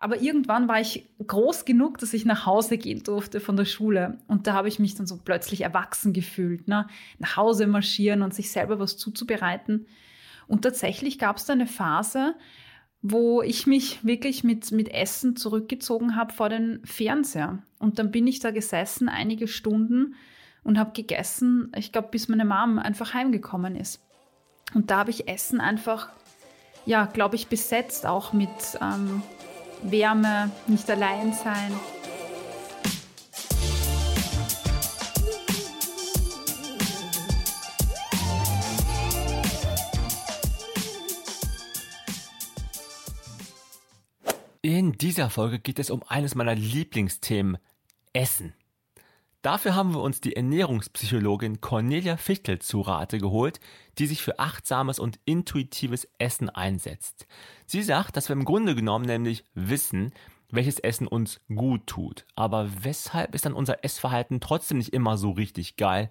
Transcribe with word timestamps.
Aber 0.00 0.20
irgendwann 0.20 0.68
war 0.68 0.80
ich 0.80 1.08
groß 1.26 1.64
genug, 1.64 1.98
dass 1.98 2.14
ich 2.14 2.24
nach 2.24 2.46
Hause 2.46 2.78
gehen 2.78 3.02
durfte 3.02 3.40
von 3.40 3.56
der 3.56 3.64
Schule. 3.64 4.18
Und 4.28 4.46
da 4.46 4.52
habe 4.52 4.68
ich 4.68 4.78
mich 4.78 4.94
dann 4.94 5.08
so 5.08 5.18
plötzlich 5.24 5.62
erwachsen 5.62 6.12
gefühlt, 6.12 6.68
ne? 6.68 6.86
nach 7.18 7.36
Hause 7.36 7.66
marschieren 7.66 8.22
und 8.22 8.32
sich 8.32 8.52
selber 8.52 8.78
was 8.78 8.96
zuzubereiten. 8.96 9.86
Und 10.46 10.62
tatsächlich 10.62 11.18
gab 11.18 11.36
es 11.36 11.46
da 11.46 11.52
eine 11.52 11.66
Phase, 11.66 12.34
wo 13.02 13.42
ich 13.42 13.66
mich 13.66 14.04
wirklich 14.04 14.44
mit, 14.44 14.70
mit 14.70 14.88
Essen 14.88 15.34
zurückgezogen 15.36 16.14
habe 16.14 16.32
vor 16.32 16.48
den 16.48 16.80
Fernseher. 16.84 17.62
Und 17.80 17.98
dann 17.98 18.12
bin 18.12 18.26
ich 18.26 18.38
da 18.38 18.52
gesessen, 18.52 19.08
einige 19.08 19.48
Stunden 19.48 20.14
und 20.62 20.78
habe 20.78 20.92
gegessen, 20.92 21.72
ich 21.76 21.92
glaube, 21.92 22.08
bis 22.10 22.28
meine 22.28 22.44
Mom 22.44 22.78
einfach 22.78 23.14
heimgekommen 23.14 23.74
ist. 23.74 24.00
Und 24.74 24.90
da 24.90 24.98
habe 24.98 25.10
ich 25.10 25.28
Essen 25.28 25.60
einfach, 25.60 26.10
ja, 26.86 27.06
glaube 27.06 27.36
ich, 27.36 27.48
besetzt, 27.48 28.06
auch 28.06 28.32
mit 28.32 28.48
ähm, 28.80 29.22
Wärme, 29.82 30.50
nicht 30.66 30.90
allein 30.90 31.32
sein. 31.32 31.72
In 44.60 44.92
dieser 44.92 45.30
Folge 45.30 45.60
geht 45.60 45.78
es 45.78 45.88
um 45.88 46.02
eines 46.08 46.34
meiner 46.34 46.54
Lieblingsthemen, 46.54 47.56
Essen. 48.12 48.54
Dafür 49.42 49.76
haben 49.76 49.94
wir 49.94 50.00
uns 50.00 50.20
die 50.20 50.34
Ernährungspsychologin 50.34 51.60
Cornelia 51.60 52.16
Fichtel 52.16 52.58
zu 52.58 52.80
Rate 52.80 53.18
geholt, 53.18 53.60
die 53.98 54.06
sich 54.06 54.20
für 54.20 54.40
achtsames 54.40 54.98
und 54.98 55.20
intuitives 55.26 56.08
Essen 56.18 56.50
einsetzt. 56.50 57.26
Sie 57.64 57.82
sagt, 57.82 58.16
dass 58.16 58.28
wir 58.28 58.34
im 58.34 58.44
Grunde 58.44 58.74
genommen 58.74 59.04
nämlich 59.04 59.44
wissen, 59.54 60.12
welches 60.50 60.80
Essen 60.80 61.06
uns 61.06 61.40
gut 61.54 61.86
tut. 61.86 62.26
Aber 62.34 62.68
weshalb 62.82 63.34
ist 63.34 63.44
dann 63.44 63.52
unser 63.52 63.84
Essverhalten 63.84 64.40
trotzdem 64.40 64.78
nicht 64.78 64.92
immer 64.92 65.16
so 65.16 65.30
richtig 65.30 65.76
geil? 65.76 66.10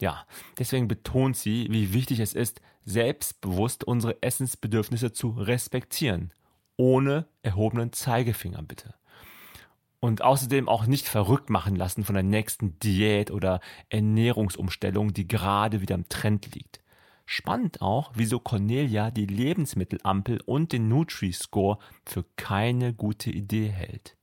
Ja, 0.00 0.26
deswegen 0.58 0.88
betont 0.88 1.36
sie, 1.36 1.68
wie 1.70 1.92
wichtig 1.92 2.18
es 2.18 2.34
ist, 2.34 2.60
selbstbewusst 2.84 3.84
unsere 3.84 4.22
Essensbedürfnisse 4.22 5.12
zu 5.12 5.30
respektieren. 5.30 6.32
Ohne 6.76 7.26
erhobenen 7.42 7.92
Zeigefinger 7.92 8.62
bitte 8.62 8.94
und 10.00 10.22
außerdem 10.22 10.68
auch 10.68 10.86
nicht 10.86 11.08
verrückt 11.08 11.50
machen 11.50 11.76
lassen 11.76 12.04
von 12.04 12.14
der 12.14 12.24
nächsten 12.24 12.78
Diät 12.80 13.30
oder 13.30 13.60
Ernährungsumstellung, 13.88 15.12
die 15.12 15.26
gerade 15.26 15.80
wieder 15.80 15.94
im 15.94 16.08
Trend 16.08 16.54
liegt. 16.54 16.80
Spannend 17.24 17.82
auch, 17.82 18.12
wieso 18.14 18.38
Cornelia 18.38 19.10
die 19.10 19.26
Lebensmittelampel 19.26 20.40
und 20.46 20.72
den 20.72 20.88
Nutri-Score 20.88 21.78
für 22.04 22.24
keine 22.36 22.94
gute 22.94 23.30
Idee 23.30 23.68
hält. 23.68 24.16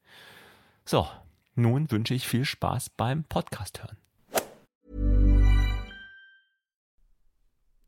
So, 0.86 1.08
nun 1.56 1.92
wünsche 1.92 2.14
ich 2.14 2.28
viel 2.28 2.46
Spaß 2.46 2.92
beim 2.92 3.26
Podcast 3.26 3.84
hören. 3.84 3.98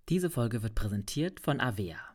Diese 0.10 0.30
Folge 0.30 0.62
wird 0.62 0.76
präsentiert 0.76 1.40
von 1.40 1.60
Avea. 1.60 2.15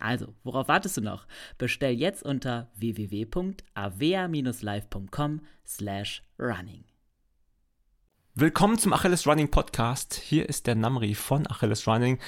Also, 0.00 0.34
worauf 0.44 0.68
wartest 0.68 0.96
du 0.96 1.02
noch? 1.02 1.26
Bestell 1.58 1.92
jetzt 1.92 2.22
unter 2.22 2.70
www.avea-live.com 2.76 5.40
slash 5.66 6.22
running. 6.38 6.84
Willkommen 8.34 8.78
zum 8.78 8.94
Achilles 8.94 9.26
Running 9.26 9.50
Podcast. 9.50 10.14
Hier 10.14 10.48
ist 10.48 10.66
der 10.66 10.74
Namri 10.74 11.14
von 11.14 11.46
Achilles 11.46 11.86
Running. 11.86 12.18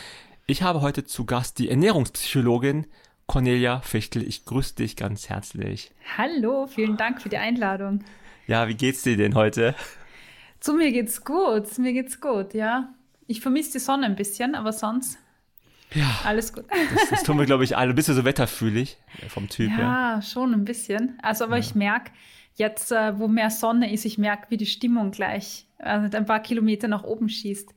Ich 0.46 0.62
habe 0.62 0.82
heute 0.82 1.04
zu 1.04 1.24
Gast 1.24 1.58
die 1.58 1.70
Ernährungspsychologin 1.70 2.86
Cornelia 3.26 3.80
Fichtel. 3.80 4.22
Ich 4.26 4.44
grüße 4.44 4.74
dich 4.74 4.96
ganz 4.96 5.30
herzlich. 5.30 5.92
Hallo, 6.18 6.66
vielen 6.66 6.98
Dank 6.98 7.22
für 7.22 7.30
die 7.30 7.38
Einladung. 7.38 8.04
Ja, 8.46 8.68
wie 8.68 8.74
geht's 8.74 9.00
dir 9.02 9.16
denn 9.16 9.34
heute? 9.34 9.74
Zu 10.60 10.74
mir 10.74 10.92
geht's 10.92 11.24
gut, 11.24 11.78
mir 11.78 11.94
geht's 11.94 12.20
gut, 12.20 12.52
ja. 12.52 12.92
Ich 13.26 13.40
vermisse 13.40 13.72
die 13.72 13.78
Sonne 13.78 14.04
ein 14.06 14.16
bisschen, 14.16 14.54
aber 14.54 14.72
sonst 14.72 15.18
ja. 15.94 16.20
Alles 16.24 16.52
gut. 16.52 16.64
Das, 16.70 17.10
das 17.10 17.22
tun 17.22 17.38
wir, 17.38 17.46
glaube 17.46 17.64
ich, 17.64 17.76
alle. 17.76 17.94
Bist 17.94 18.08
du 18.08 18.14
so 18.14 18.24
wetterfühlig 18.24 18.98
äh, 19.20 19.28
vom 19.28 19.48
Typ 19.48 19.70
ja? 19.70 20.14
Ja, 20.16 20.22
schon 20.22 20.52
ein 20.54 20.64
bisschen. 20.64 21.18
Also, 21.22 21.44
aber 21.44 21.56
ja. 21.56 21.60
ich 21.60 21.74
merke 21.74 22.10
jetzt, 22.54 22.92
äh, 22.92 23.18
wo 23.18 23.28
mehr 23.28 23.50
Sonne 23.50 23.92
ist, 23.92 24.04
ich 24.04 24.18
merke, 24.18 24.46
wie 24.50 24.56
die 24.56 24.66
Stimmung 24.66 25.10
gleich 25.10 25.66
also 25.78 26.16
ein 26.16 26.26
paar 26.26 26.40
Kilometer 26.40 26.88
nach 26.88 27.02
oben 27.02 27.28
schießt. 27.28 27.74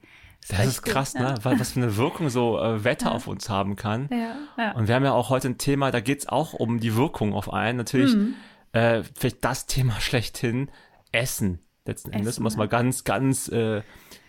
Das, 0.47 0.57
das 0.57 0.67
ist 0.67 0.81
krass, 0.83 1.13
gut, 1.13 1.21
ne? 1.21 1.35
Ja. 1.43 1.59
Was 1.59 1.71
für 1.71 1.81
eine 1.81 1.97
Wirkung 1.97 2.29
so 2.29 2.59
äh, 2.59 2.83
Wetter 2.83 3.11
auf 3.11 3.25
uns 3.25 3.49
haben 3.49 3.75
kann. 3.75 4.09
Ja, 4.11 4.35
ja. 4.57 4.71
Und 4.73 4.87
wir 4.87 4.95
haben 4.95 5.03
ja 5.03 5.13
auch 5.13 5.29
heute 5.29 5.49
ein 5.49 5.57
Thema, 5.57 5.89
da 5.89 6.01
geht 6.01 6.19
es 6.19 6.27
auch 6.27 6.53
um 6.53 6.79
die 6.79 6.95
Wirkung 6.95 7.33
auf 7.33 7.51
einen. 7.51 7.77
Natürlich 7.79 8.15
mhm. 8.15 8.35
äh, 8.73 9.03
vielleicht 9.15 9.43
das 9.43 9.65
Thema 9.65 9.93
schlechthin, 9.99 10.69
Essen 11.11 11.59
letzten 11.85 12.11
Endes, 12.11 12.33
Essen, 12.33 12.43
um 12.43 12.47
es 12.47 12.57
mal 12.57 12.67
ganz, 12.67 13.03
ganz 13.03 13.47
äh, 13.47 13.81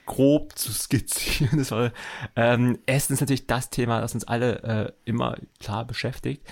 grob 0.06 0.56
zu 0.56 0.72
skizzieren. 0.72 1.58
Das 1.58 1.70
war, 1.70 1.92
ähm, 2.36 2.78
Essen 2.86 3.14
ist 3.14 3.20
natürlich 3.20 3.46
das 3.46 3.70
Thema, 3.70 4.00
das 4.00 4.14
uns 4.14 4.24
alle 4.24 4.62
äh, 4.62 4.92
immer 5.04 5.36
klar 5.60 5.84
beschäftigt. 5.84 6.42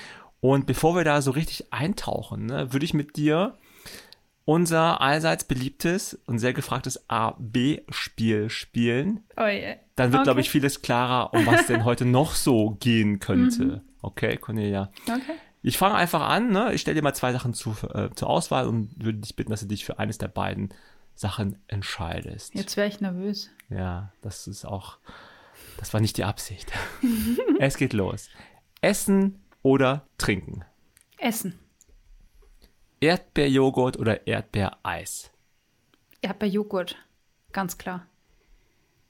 Und 0.41 0.67
bevor 0.67 0.95
wir 0.95 1.05
da 1.05 1.23
so 1.23 1.31
richtig 1.31 1.73
eintauchen, 1.73 2.47
ne, 2.47 2.73
würde 2.73 2.85
ich 2.85 2.93
mit 2.93 3.17
dir 3.17 3.57
unser 4.45 5.01
allseits 5.01 5.45
beliebtes 5.45 6.21
und 6.27 6.39
sehr 6.39 6.53
gefragtes 6.53 7.09
A-B-Spiel 7.09 8.51
spielen. 8.51 9.25
Oh 9.37 9.45
yeah. 9.45 9.77
Dann 9.97 10.13
wird, 10.13 10.21
okay. 10.21 10.25
glaube 10.25 10.41
ich, 10.41 10.51
vieles 10.51 10.83
klarer, 10.83 11.33
um 11.33 11.47
was 11.47 11.67
denn 11.67 11.85
heute 11.87 12.05
noch 12.05 12.35
so 12.35 12.77
gehen 12.81 13.21
könnte. 13.21 13.65
Mhm. 13.65 13.81
Okay, 14.03 14.37
Cornelia. 14.37 14.91
Okay. 15.05 15.39
Ich 15.63 15.79
fange 15.79 15.95
einfach 15.95 16.21
an. 16.21 16.51
Ne? 16.51 16.75
Ich 16.75 16.83
stelle 16.83 16.97
dir 16.97 17.03
mal 17.03 17.15
zwei 17.15 17.33
Sachen 17.33 17.55
zu, 17.55 17.75
äh, 17.95 18.11
zur 18.15 18.29
Auswahl 18.29 18.69
und 18.69 18.91
würde 19.03 19.21
dich 19.21 19.35
bitten, 19.35 19.50
dass 19.50 19.61
du 19.61 19.67
dich 19.67 19.87
für 19.87 19.99
eines 19.99 20.19
der 20.19 20.29
beiden 20.29 20.75
Sachen 21.14 21.58
entscheidest. 21.69 22.55
Jetzt 22.55 22.76
wäre 22.76 22.88
ich 22.88 23.00
nervös. 23.00 23.50
Ja, 23.69 24.12
das 24.22 24.46
ist 24.46 24.64
auch, 24.64 24.99
das 25.78 25.93
war 25.93 26.00
nicht 26.00 26.16
die 26.16 26.25
Absicht. 26.25 26.72
es 27.61 27.76
geht 27.76 27.93
los. 27.93 28.28
Essen 28.81 29.43
oder 29.62 30.06
trinken? 30.19 30.64
Essen. 31.19 31.58
Erdbeerjoghurt 33.00 33.99
oder 33.99 34.26
Erdbeereis? 34.26 35.31
Erdbeerjoghurt, 36.22 36.96
ganz 37.52 37.78
klar. 37.78 38.06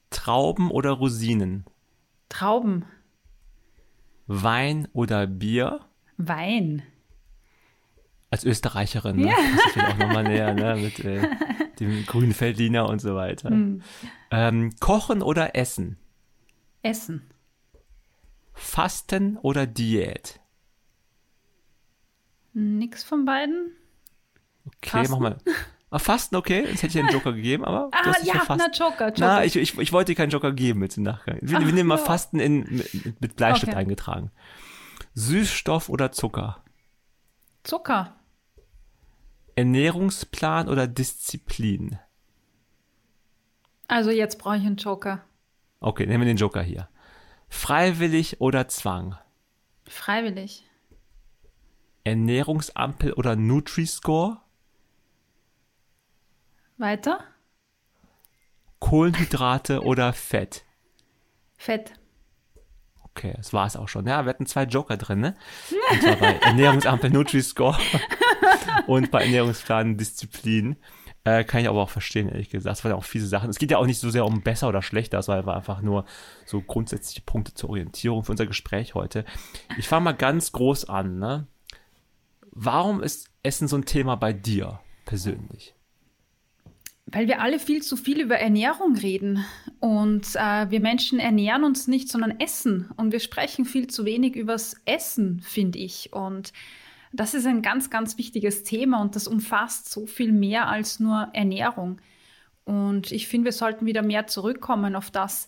Trauben 0.09 0.71
oder 0.71 0.91
Rosinen? 0.91 1.65
Trauben. 2.29 2.85
Wein 4.27 4.87
oder 4.93 5.27
Bier? 5.27 5.81
Wein 6.17 6.83
als 8.31 8.43
Österreicherin, 8.43 9.17
ne? 9.17 9.27
Ja. 9.29 9.35
Das 9.55 9.75
ist 9.75 9.83
auch 9.83 9.97
nochmal 9.97 10.23
näher, 10.23 10.53
ne? 10.53 10.75
Mit 10.81 10.99
äh, 10.99 11.27
dem 11.79 12.05
grünen 12.05 12.33
Feldliner 12.33 12.89
und 12.89 12.99
so 12.99 13.15
weiter. 13.15 13.49
Hm. 13.49 13.81
Ähm, 14.31 14.71
kochen 14.79 15.21
oder 15.21 15.55
essen? 15.55 15.97
Essen. 16.81 17.29
Fasten 18.53 19.37
oder 19.37 19.67
Diät? 19.67 20.39
Nix 22.53 23.03
von 23.03 23.25
beiden. 23.25 23.71
Okay, 24.65 24.89
Fasten? 24.89 25.11
mach 25.11 25.19
mal. 25.19 25.37
Ah, 25.91 25.99
Fasten, 25.99 26.35
okay. 26.35 26.61
Jetzt 26.65 26.83
hätte 26.83 26.97
ich 26.97 26.99
einen 26.99 27.13
Joker 27.13 27.31
gegeben, 27.33 27.63
aber 27.63 27.89
du 27.91 28.09
Ah, 28.09 28.15
ja, 28.23 28.43
na, 28.49 28.67
Joker, 28.71 29.07
Joker. 29.07 29.13
Na, 29.19 29.45
ich, 29.45 29.55
ich, 29.55 29.77
ich 29.77 29.93
wollte 29.93 30.11
dir 30.11 30.15
keinen 30.15 30.29
Joker 30.31 30.51
geben 30.51 30.81
jetzt 30.81 30.97
im 30.97 31.03
Nachgang. 31.03 31.37
Wir, 31.41 31.59
wir 31.59 31.67
Ach, 31.67 31.71
nehmen 31.71 31.87
mal 31.87 31.97
ja. 31.97 32.03
Fasten 32.03 32.39
in, 32.39 32.61
mit, 32.69 33.21
mit 33.21 33.35
Bleistift 33.35 33.71
Okay. 33.71 33.77
eingetragen. 33.79 34.31
Süßstoff 35.13 35.87
oder 35.89 36.11
Zucker? 36.11 36.63
Zucker. 37.65 38.15
Ernährungsplan 39.55 40.69
oder 40.69 40.87
Disziplin? 40.87 41.97
Also 43.87 44.11
jetzt 44.11 44.37
brauche 44.37 44.57
ich 44.57 44.65
einen 44.65 44.75
Joker. 44.75 45.23
Okay, 45.79 46.05
nehmen 46.05 46.21
wir 46.21 46.27
den 46.27 46.37
Joker 46.37 46.61
hier. 46.61 46.89
Freiwillig 47.49 48.39
oder 48.39 48.67
Zwang? 48.67 49.17
Freiwillig. 49.87 50.69
Ernährungsampel 52.03 53.13
oder 53.13 53.35
Nutri-Score? 53.35 54.41
Weiter? 56.77 57.23
Kohlenhydrate 58.79 59.81
oder 59.81 60.13
Fett? 60.13 60.65
Fett. 61.57 61.93
Okay, 63.15 63.33
das 63.37 63.53
war 63.53 63.65
es 63.65 63.77
auch 63.77 63.87
schon. 63.87 64.05
Ja, 64.07 64.25
wir 64.25 64.29
hatten 64.29 64.45
zwei 64.45 64.63
Joker 64.63 64.97
drin, 64.97 65.21
ne? 65.21 65.35
Und 65.91 66.01
zwar 66.01 66.17
bei 66.17 66.33
Ernährungsampel 66.41 67.09
Nutri-Score 67.09 67.77
und 68.87 69.09
bei 69.09 69.23
Ernährungsplan 69.23 69.95
Disziplin. 69.95 70.75
Äh, 71.23 71.45
kann 71.45 71.61
ich 71.61 71.69
aber 71.69 71.81
auch 71.81 71.89
verstehen, 71.89 72.27
ehrlich 72.27 72.49
gesagt. 72.49 72.71
Das 72.71 72.83
waren 72.83 72.91
ja 72.91 72.97
auch 72.97 73.05
viele 73.05 73.25
Sachen. 73.25 73.49
Es 73.49 73.57
geht 73.57 73.71
ja 73.71 73.77
auch 73.77 73.85
nicht 73.85 73.99
so 73.99 74.09
sehr 74.09 74.25
um 74.25 74.41
besser 74.41 74.67
oder 74.67 74.81
schlechter, 74.81 75.17
es 75.17 75.27
war 75.29 75.55
einfach 75.55 75.81
nur 75.81 76.05
so 76.45 76.61
grundsätzliche 76.61 77.21
Punkte 77.21 77.53
zur 77.53 77.69
Orientierung 77.69 78.23
für 78.23 78.33
unser 78.33 78.45
Gespräch 78.45 78.95
heute. 78.95 79.23
Ich 79.77 79.87
fange 79.87 80.03
mal 80.03 80.11
ganz 80.11 80.51
groß 80.51 80.89
an, 80.89 81.17
ne? 81.17 81.47
Warum 82.51 83.01
ist 83.01 83.29
Essen 83.43 83.67
so 83.67 83.77
ein 83.77 83.85
Thema 83.85 84.15
bei 84.15 84.33
dir 84.33 84.79
persönlich? 85.05 85.74
Weil 87.07 87.27
wir 87.27 87.41
alle 87.41 87.59
viel 87.59 87.83
zu 87.83 87.97
viel 87.97 88.19
über 88.19 88.37
Ernährung 88.37 88.95
reden. 88.95 89.45
Und 89.79 90.35
äh, 90.35 90.69
wir 90.69 90.79
Menschen 90.79 91.19
ernähren 91.19 91.63
uns 91.63 91.87
nicht, 91.87 92.09
sondern 92.09 92.39
essen. 92.39 92.89
Und 92.97 93.11
wir 93.11 93.19
sprechen 93.19 93.65
viel 93.65 93.87
zu 93.87 94.05
wenig 94.05 94.35
übers 94.35 94.81
Essen, 94.85 95.41
finde 95.41 95.79
ich. 95.79 96.13
Und 96.13 96.51
das 97.15 97.33
ist 97.33 97.45
ein 97.45 97.61
ganz, 97.61 97.89
ganz 97.89 98.17
wichtiges 98.17 98.63
Thema 98.63 99.01
und 99.01 99.15
das 99.15 99.27
umfasst 99.27 99.89
so 99.89 100.05
viel 100.05 100.33
mehr 100.33 100.67
als 100.67 100.99
nur 100.99 101.29
Ernährung. 101.33 102.01
Und 102.65 103.11
ich 103.11 103.27
finde, 103.27 103.45
wir 103.45 103.51
sollten 103.51 103.85
wieder 103.85 104.01
mehr 104.01 104.27
zurückkommen 104.27 104.95
auf 104.95 105.11
das, 105.11 105.47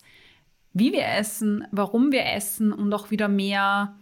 wie 0.73 0.93
wir 0.93 1.05
essen, 1.05 1.67
warum 1.71 2.11
wir 2.11 2.25
essen 2.25 2.71
und 2.71 2.93
auch 2.93 3.11
wieder 3.11 3.27
mehr, 3.27 3.97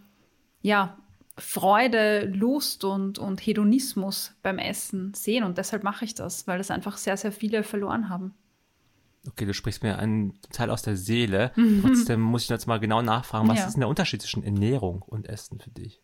ja, 0.62 0.98
Freude, 1.38 2.24
Lust 2.26 2.84
und, 2.84 3.18
und 3.18 3.40
Hedonismus 3.40 4.34
beim 4.42 4.58
Essen 4.58 5.12
sehen. 5.14 5.44
Und 5.44 5.58
deshalb 5.58 5.82
mache 5.84 6.04
ich 6.04 6.14
das, 6.14 6.46
weil 6.46 6.58
das 6.58 6.70
einfach 6.70 6.96
sehr, 6.96 7.16
sehr 7.16 7.32
viele 7.32 7.62
verloren 7.62 8.08
haben. 8.08 8.34
Okay, 9.28 9.44
du 9.44 9.52
sprichst 9.52 9.82
mir 9.82 9.98
einen 9.98 10.38
Teil 10.52 10.70
aus 10.70 10.82
der 10.82 10.96
Seele. 10.96 11.52
Trotzdem 11.82 12.20
muss 12.20 12.44
ich 12.44 12.48
jetzt 12.48 12.66
mal 12.66 12.78
genau 12.80 13.02
nachfragen, 13.02 13.48
was 13.48 13.58
Ja. 13.58 13.66
ist 13.66 13.74
denn 13.74 13.80
der 13.80 13.88
Unterschied 13.88 14.22
zwischen 14.22 14.44
Ernährung 14.44 15.02
und 15.02 15.28
Essen 15.28 15.58
für 15.60 15.70
dich? 15.70 16.00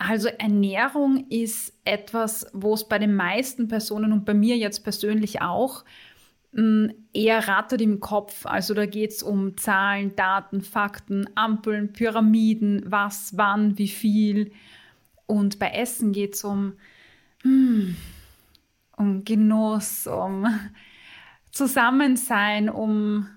Also 0.00 0.28
Ernährung 0.28 1.26
ist 1.28 1.72
etwas, 1.84 2.46
wo 2.52 2.74
es 2.74 2.86
bei 2.88 3.00
den 3.00 3.16
meisten 3.16 3.66
Personen 3.66 4.12
und 4.12 4.24
bei 4.24 4.34
mir 4.34 4.56
jetzt 4.56 4.84
persönlich 4.84 5.40
auch 5.42 5.84
eher 6.52 7.46
rattert 7.46 7.80
im 7.80 8.00
Kopf. 8.00 8.46
Also 8.46 8.74
da 8.74 8.86
geht 8.86 9.10
es 9.10 9.22
um 9.22 9.56
Zahlen, 9.56 10.16
Daten, 10.16 10.62
Fakten, 10.62 11.28
Ampeln, 11.34 11.92
Pyramiden, 11.92 12.82
was, 12.86 13.36
wann, 13.36 13.76
wie 13.78 13.88
viel. 13.88 14.52
Und 15.26 15.58
bei 15.58 15.70
Essen 15.70 16.12
geht 16.12 16.34
es 16.34 16.44
um, 16.44 16.74
hm, 17.42 17.96
um 18.96 19.24
Genuss, 19.24 20.06
um 20.06 20.46
Zusammensein, 21.52 22.70
um 22.70 23.28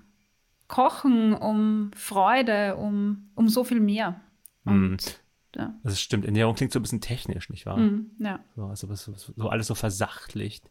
Kochen, 0.68 1.34
um 1.34 1.90
Freude, 1.94 2.76
um, 2.76 3.30
um 3.34 3.48
so 3.48 3.62
viel 3.62 3.80
mehr. 3.80 4.20
Und 4.64 5.21
ja. 5.56 5.74
Das 5.82 6.00
stimmt, 6.00 6.24
Ernährung 6.24 6.54
klingt 6.54 6.72
so 6.72 6.78
ein 6.78 6.82
bisschen 6.82 7.00
technisch, 7.00 7.48
nicht 7.50 7.66
wahr? 7.66 7.76
Mhm, 7.78 8.10
ja. 8.18 8.40
So, 8.56 8.66
also 8.66 8.94
so, 8.94 9.14
so 9.14 9.48
alles 9.48 9.66
so 9.66 9.74
versachtlicht. 9.74 10.64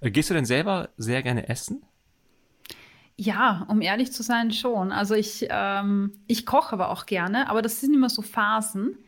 Äh, 0.00 0.10
gehst 0.10 0.30
du 0.30 0.34
denn 0.34 0.44
selber 0.44 0.90
sehr 0.96 1.22
gerne 1.22 1.48
essen? 1.48 1.82
Ja, 3.16 3.64
um 3.68 3.80
ehrlich 3.80 4.12
zu 4.12 4.22
sein, 4.22 4.50
schon. 4.50 4.90
Also 4.90 5.14
ich, 5.14 5.46
ähm, 5.48 6.12
ich 6.26 6.46
koche 6.46 6.72
aber 6.72 6.90
auch 6.90 7.06
gerne, 7.06 7.48
aber 7.48 7.62
das 7.62 7.80
sind 7.80 7.94
immer 7.94 8.08
so 8.08 8.22
Phasen. 8.22 8.98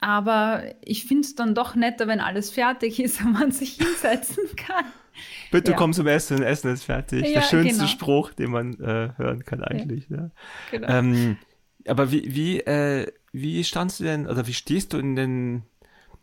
Aber 0.00 0.62
ich 0.80 1.04
finde 1.04 1.26
es 1.26 1.34
dann 1.34 1.54
doch 1.54 1.74
netter, 1.74 2.06
wenn 2.08 2.20
alles 2.20 2.50
fertig 2.50 2.98
ist 3.00 3.20
und 3.20 3.32
man 3.32 3.52
sich 3.52 3.72
hinsetzen 3.76 4.44
kann. 4.56 4.86
Bitte 5.50 5.72
Ja. 5.72 5.76
komm 5.76 5.92
zum 5.92 6.06
Essen, 6.06 6.42
Essen 6.42 6.72
ist 6.72 6.84
fertig. 6.84 7.26
Ja, 7.26 7.40
Der 7.40 7.42
schönste 7.42 7.74
genau. 7.80 7.86
Spruch, 7.88 8.32
den 8.32 8.50
man 8.50 8.80
äh, 8.80 9.10
hören 9.16 9.44
kann 9.44 9.62
eigentlich. 9.62 10.08
Ne? 10.08 10.30
Genau. 10.70 10.88
Ähm, 10.88 11.36
aber 11.86 12.10
wie, 12.10 12.34
wie, 12.34 12.60
äh, 12.60 13.12
wie 13.32 13.62
standst 13.64 14.00
du 14.00 14.04
denn, 14.04 14.26
oder 14.26 14.46
wie 14.46 14.54
stehst 14.54 14.92
du 14.92 14.98
in 14.98 15.16
den, 15.16 15.62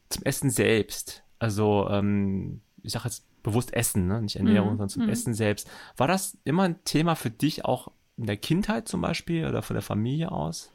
zum 0.10 0.24
Essen 0.24 0.50
selbst? 0.50 1.24
Also, 1.40 1.88
ähm, 1.90 2.62
ich 2.84 2.94
sage 2.94 3.06
jetzt 3.06 3.26
bewusst 3.44 3.74
Essen, 3.74 4.08
ne? 4.08 4.22
nicht 4.22 4.36
Ernährung, 4.36 4.72
Mhm, 4.72 4.78
sondern 4.78 4.90
zum 4.90 5.04
mhm. 5.04 5.10
Essen 5.10 5.34
selbst. 5.34 5.70
War 5.96 6.08
das 6.08 6.38
immer 6.44 6.64
ein 6.64 6.84
Thema 6.84 7.16
für 7.16 7.30
dich 7.30 7.66
auch 7.66 7.92
in 8.18 8.26
der 8.26 8.38
Kindheit 8.38 8.88
zum 8.88 9.02
Beispiel 9.02 9.46
oder 9.46 9.62
von 9.62 9.76
der 9.76 9.84
Familie 9.84 10.32
aus? 10.32 10.72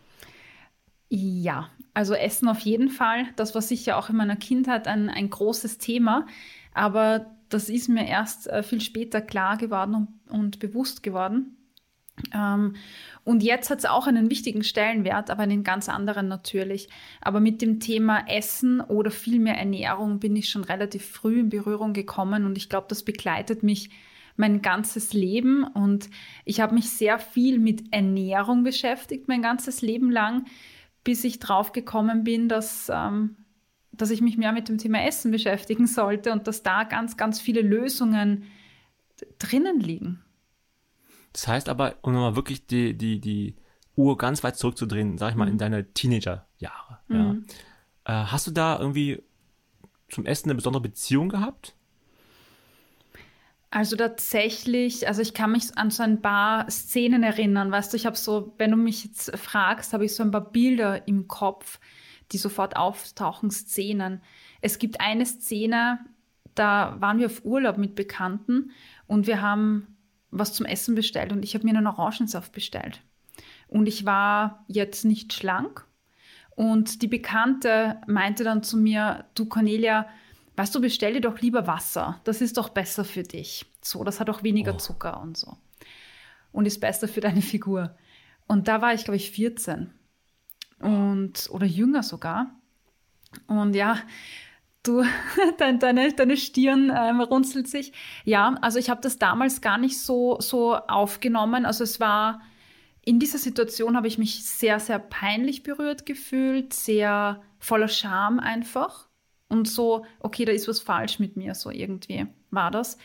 Ja, 1.10 1.68
also 1.92 2.14
Essen 2.14 2.48
auf 2.48 2.60
jeden 2.60 2.88
Fall. 2.88 3.26
Das 3.36 3.54
war 3.54 3.60
sicher 3.60 3.98
auch 3.98 4.08
in 4.08 4.16
meiner 4.16 4.36
Kindheit 4.36 4.88
ein, 4.88 5.10
ein 5.10 5.28
großes 5.28 5.76
Thema. 5.76 6.26
Aber 6.72 7.26
das 7.50 7.68
ist 7.68 7.88
mir 7.88 8.06
erst 8.06 8.46
äh, 8.46 8.62
viel 8.62 8.80
später 8.80 9.20
klar 9.20 9.58
geworden 9.58 9.94
und, 9.94 10.30
und 10.30 10.58
bewusst 10.58 11.02
geworden. 11.02 11.56
Ähm, 12.34 12.76
und 13.24 13.42
jetzt 13.42 13.70
hat 13.70 13.78
es 13.78 13.84
auch 13.84 14.06
einen 14.06 14.30
wichtigen 14.30 14.64
Stellenwert, 14.64 15.30
aber 15.30 15.42
einen 15.42 15.64
ganz 15.64 15.88
anderen 15.88 16.28
natürlich. 16.28 16.88
Aber 17.20 17.40
mit 17.40 17.62
dem 17.62 17.80
Thema 17.80 18.24
Essen 18.28 18.80
oder 18.80 19.10
vielmehr 19.10 19.56
Ernährung 19.56 20.18
bin 20.18 20.36
ich 20.36 20.48
schon 20.48 20.64
relativ 20.64 21.04
früh 21.04 21.40
in 21.40 21.48
Berührung 21.48 21.92
gekommen 21.92 22.44
und 22.44 22.56
ich 22.56 22.68
glaube, 22.68 22.86
das 22.88 23.02
begleitet 23.02 23.62
mich 23.62 23.90
mein 24.36 24.62
ganzes 24.62 25.12
Leben 25.12 25.62
und 25.62 26.08
ich 26.44 26.60
habe 26.60 26.74
mich 26.74 26.90
sehr 26.90 27.18
viel 27.18 27.58
mit 27.58 27.92
Ernährung 27.92 28.64
beschäftigt, 28.64 29.28
mein 29.28 29.42
ganzes 29.42 29.82
Leben 29.82 30.10
lang, 30.10 30.46
bis 31.04 31.24
ich 31.24 31.38
drauf 31.38 31.72
gekommen 31.72 32.24
bin, 32.24 32.48
dass, 32.48 32.90
ähm, 32.92 33.36
dass 33.92 34.10
ich 34.10 34.22
mich 34.22 34.38
mehr 34.38 34.52
mit 34.52 34.68
dem 34.68 34.78
Thema 34.78 35.04
Essen 35.04 35.30
beschäftigen 35.30 35.86
sollte 35.86 36.32
und 36.32 36.46
dass 36.46 36.62
da 36.62 36.84
ganz, 36.84 37.16
ganz 37.16 37.40
viele 37.40 37.60
Lösungen 37.60 38.44
drinnen 39.38 39.80
liegen. 39.80 40.24
Das 41.32 41.48
heißt 41.48 41.68
aber, 41.68 41.96
um 42.02 42.12
nochmal 42.12 42.36
wirklich 42.36 42.66
die, 42.66 42.96
die, 42.96 43.20
die 43.20 43.56
Uhr 43.96 44.16
ganz 44.18 44.42
weit 44.44 44.56
zurückzudrehen, 44.56 45.18
sag 45.18 45.30
ich 45.30 45.36
mal, 45.36 45.48
in 45.48 45.58
deine 45.58 45.92
Teenagerjahre. 45.92 46.98
Ja. 47.08 47.32
Mhm. 47.32 47.46
Äh, 48.04 48.12
hast 48.12 48.46
du 48.46 48.50
da 48.50 48.78
irgendwie 48.78 49.22
zum 50.08 50.26
Essen 50.26 50.48
eine 50.48 50.56
besondere 50.56 50.82
Beziehung 50.82 51.28
gehabt? 51.28 51.74
Also 53.70 53.96
tatsächlich, 53.96 55.08
also 55.08 55.22
ich 55.22 55.32
kann 55.32 55.52
mich 55.52 55.78
an 55.78 55.90
so 55.90 56.02
ein 56.02 56.20
paar 56.20 56.70
Szenen 56.70 57.22
erinnern, 57.22 57.72
weißt 57.72 57.92
du, 57.92 57.96
ich 57.96 58.04
habe 58.04 58.18
so, 58.18 58.52
wenn 58.58 58.70
du 58.70 58.76
mich 58.76 59.04
jetzt 59.04 59.34
fragst, 59.38 59.94
habe 59.94 60.04
ich 60.04 60.14
so 60.14 60.22
ein 60.22 60.30
paar 60.30 60.52
Bilder 60.52 61.08
im 61.08 61.26
Kopf, 61.26 61.80
die 62.32 62.36
sofort 62.36 62.76
auftauchen, 62.76 63.50
Szenen. 63.50 64.20
Es 64.60 64.78
gibt 64.78 65.00
eine 65.00 65.24
Szene, 65.24 66.00
da 66.54 66.96
waren 67.00 67.18
wir 67.18 67.26
auf 67.26 67.46
Urlaub 67.46 67.78
mit 67.78 67.94
Bekannten 67.94 68.72
und 69.06 69.26
wir 69.26 69.40
haben 69.40 69.91
was 70.32 70.52
zum 70.52 70.66
Essen 70.66 70.96
bestellt 70.96 71.30
und 71.30 71.44
ich 71.44 71.54
habe 71.54 71.64
mir 71.64 71.76
einen 71.76 71.86
Orangensaft 71.86 72.52
bestellt. 72.52 73.00
Und 73.68 73.86
ich 73.86 74.04
war 74.04 74.64
jetzt 74.66 75.04
nicht 75.04 75.32
schlank 75.32 75.86
und 76.54 77.02
die 77.02 77.06
Bekannte 77.08 78.00
meinte 78.06 78.44
dann 78.44 78.62
zu 78.62 78.76
mir, 78.76 79.26
du 79.34 79.46
Cornelia, 79.46 80.08
weißt 80.56 80.74
du, 80.74 80.80
bestell 80.80 81.14
dir 81.14 81.20
doch 81.20 81.40
lieber 81.40 81.66
Wasser. 81.66 82.20
Das 82.24 82.40
ist 82.40 82.56
doch 82.56 82.68
besser 82.70 83.04
für 83.04 83.22
dich. 83.22 83.66
So, 83.80 84.04
das 84.04 84.20
hat 84.20 84.28
auch 84.28 84.42
weniger 84.42 84.74
Oh. 84.74 84.78
Zucker 84.78 85.20
und 85.20 85.36
so. 85.36 85.56
Und 86.50 86.66
ist 86.66 86.80
besser 86.80 87.08
für 87.08 87.20
deine 87.20 87.42
Figur. 87.42 87.96
Und 88.46 88.68
da 88.68 88.82
war 88.82 88.92
ich, 88.92 89.04
glaube 89.04 89.16
ich, 89.16 89.30
14. 89.30 89.90
Und, 90.80 91.48
oder 91.50 91.66
jünger 91.66 92.02
sogar. 92.02 92.54
Und 93.46 93.74
ja, 93.74 93.96
du, 94.82 95.04
dein, 95.58 95.78
deine, 95.78 96.12
deine 96.12 96.36
Stirn 96.36 96.92
ähm, 96.94 97.20
runzelt 97.20 97.68
sich. 97.68 97.92
Ja, 98.24 98.54
also 98.60 98.78
ich 98.78 98.90
habe 98.90 99.00
das 99.00 99.18
damals 99.18 99.60
gar 99.60 99.78
nicht 99.78 99.98
so, 99.98 100.38
so 100.40 100.74
aufgenommen. 100.74 101.64
Also 101.66 101.84
es 101.84 102.00
war, 102.00 102.40
in 103.04 103.18
dieser 103.18 103.38
Situation 103.38 103.96
habe 103.96 104.08
ich 104.08 104.18
mich 104.18 104.44
sehr, 104.44 104.80
sehr 104.80 104.98
peinlich 104.98 105.62
berührt 105.62 106.06
gefühlt, 106.06 106.72
sehr 106.72 107.42
voller 107.58 107.88
Scham 107.88 108.38
einfach. 108.38 109.08
Und 109.48 109.68
so, 109.68 110.06
okay, 110.20 110.44
da 110.44 110.52
ist 110.52 110.66
was 110.66 110.80
falsch 110.80 111.18
mit 111.18 111.36
mir, 111.36 111.54
so 111.54 111.70
irgendwie 111.70 112.26
war 112.50 112.70
das. 112.70 112.96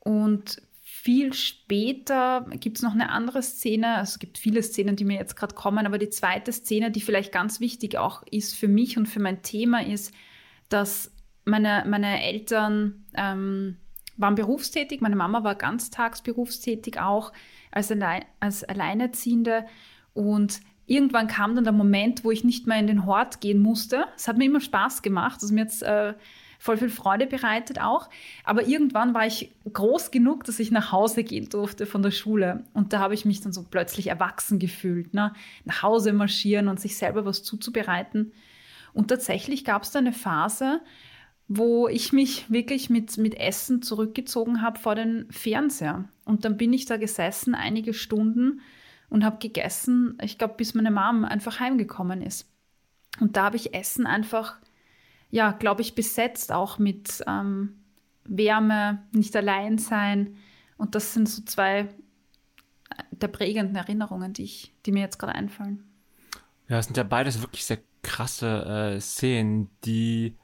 Und 0.00 0.60
viel 0.82 1.32
später 1.32 2.46
gibt 2.58 2.78
es 2.78 2.82
noch 2.82 2.92
eine 2.92 3.10
andere 3.10 3.42
Szene. 3.42 3.96
Also 3.96 4.14
es 4.14 4.18
gibt 4.18 4.36
viele 4.36 4.62
Szenen, 4.62 4.96
die 4.96 5.04
mir 5.04 5.16
jetzt 5.16 5.36
gerade 5.36 5.54
kommen, 5.54 5.86
aber 5.86 5.98
die 5.98 6.10
zweite 6.10 6.52
Szene, 6.52 6.90
die 6.90 7.00
vielleicht 7.00 7.30
ganz 7.30 7.60
wichtig 7.60 7.98
auch 7.98 8.24
ist 8.28 8.56
für 8.56 8.66
mich 8.66 8.98
und 8.98 9.06
für 9.06 9.20
mein 9.20 9.42
Thema, 9.42 9.84
ist, 9.84 10.12
dass 10.68 11.12
meine, 11.44 11.84
meine 11.86 12.22
Eltern 12.22 13.04
ähm, 13.14 13.76
waren 14.16 14.34
berufstätig. 14.34 15.00
Meine 15.00 15.16
Mama 15.16 15.44
war 15.44 15.54
ganztags 15.54 16.22
berufstätig 16.22 17.00
auch 17.00 17.32
als, 17.70 17.90
Allein 17.90 18.24
als 18.40 18.64
Alleinerziehende. 18.64 19.64
Und 20.12 20.60
irgendwann 20.86 21.28
kam 21.28 21.54
dann 21.54 21.64
der 21.64 21.72
Moment, 21.72 22.24
wo 22.24 22.30
ich 22.30 22.44
nicht 22.44 22.66
mehr 22.66 22.78
in 22.78 22.86
den 22.86 23.06
Hort 23.06 23.40
gehen 23.40 23.60
musste. 23.60 24.06
Es 24.16 24.28
hat 24.28 24.36
mir 24.36 24.46
immer 24.46 24.60
Spaß 24.60 25.02
gemacht. 25.02 25.38
Also 25.40 25.54
mir 25.54 25.62
jetzt 25.62 25.82
äh, 25.82 26.14
voll 26.58 26.76
viel 26.76 26.90
Freude 26.90 27.26
bereitet 27.26 27.80
auch. 27.80 28.10
Aber 28.44 28.66
irgendwann 28.66 29.14
war 29.14 29.26
ich 29.26 29.52
groß 29.72 30.10
genug, 30.10 30.44
dass 30.44 30.58
ich 30.58 30.70
nach 30.70 30.92
Hause 30.92 31.22
gehen 31.22 31.48
durfte 31.48 31.86
von 31.86 32.02
der 32.02 32.10
Schule. 32.10 32.64
Und 32.74 32.92
da 32.92 32.98
habe 32.98 33.14
ich 33.14 33.24
mich 33.24 33.40
dann 33.40 33.52
so 33.52 33.64
plötzlich 33.68 34.08
erwachsen 34.08 34.58
gefühlt. 34.58 35.14
Ne? 35.14 35.32
Nach 35.64 35.82
Hause 35.82 36.12
marschieren 36.12 36.68
und 36.68 36.80
sich 36.80 36.96
selber 36.96 37.24
was 37.24 37.42
zuzubereiten. 37.42 38.32
Und 38.92 39.08
tatsächlich 39.08 39.64
gab 39.64 39.82
es 39.82 39.90
da 39.90 39.98
eine 39.98 40.12
Phase, 40.12 40.80
wo 41.48 41.88
ich 41.88 42.12
mich 42.12 42.50
wirklich 42.50 42.90
mit, 42.90 43.16
mit 43.16 43.34
Essen 43.34 43.80
zurückgezogen 43.80 44.60
habe 44.60 44.78
vor 44.78 44.94
den 44.94 45.26
Fernseher. 45.30 46.04
Und 46.24 46.44
dann 46.44 46.58
bin 46.58 46.72
ich 46.72 46.84
da 46.84 46.98
gesessen, 46.98 47.54
einige 47.54 47.94
Stunden 47.94 48.60
und 49.08 49.24
habe 49.24 49.38
gegessen, 49.38 50.18
ich 50.22 50.36
glaube, 50.36 50.54
bis 50.58 50.74
meine 50.74 50.90
Mom 50.90 51.24
einfach 51.24 51.58
heimgekommen 51.58 52.20
ist. 52.20 52.50
Und 53.18 53.36
da 53.36 53.44
habe 53.44 53.56
ich 53.56 53.74
Essen 53.74 54.06
einfach, 54.06 54.56
ja, 55.30 55.52
glaube 55.52 55.80
ich, 55.80 55.94
besetzt, 55.94 56.52
auch 56.52 56.78
mit 56.78 57.24
ähm, 57.26 57.80
Wärme, 58.24 59.02
nicht 59.12 59.34
allein 59.34 59.78
sein. 59.78 60.36
Und 60.76 60.94
das 60.94 61.14
sind 61.14 61.28
so 61.28 61.42
zwei 61.42 61.88
der 63.10 63.28
prägenden 63.28 63.76
Erinnerungen, 63.76 64.34
die, 64.34 64.44
ich, 64.44 64.74
die 64.84 64.92
mir 64.92 65.00
jetzt 65.00 65.18
gerade 65.18 65.34
einfallen. 65.34 65.84
Ja, 66.68 66.78
es 66.78 66.86
sind 66.86 66.96
ja 66.96 67.02
beides 67.02 67.40
wirklich 67.40 67.64
sehr 67.64 67.78
krasse 68.08 68.94
äh, 68.96 69.00
Szenen, 69.00 69.68
die 69.84 70.34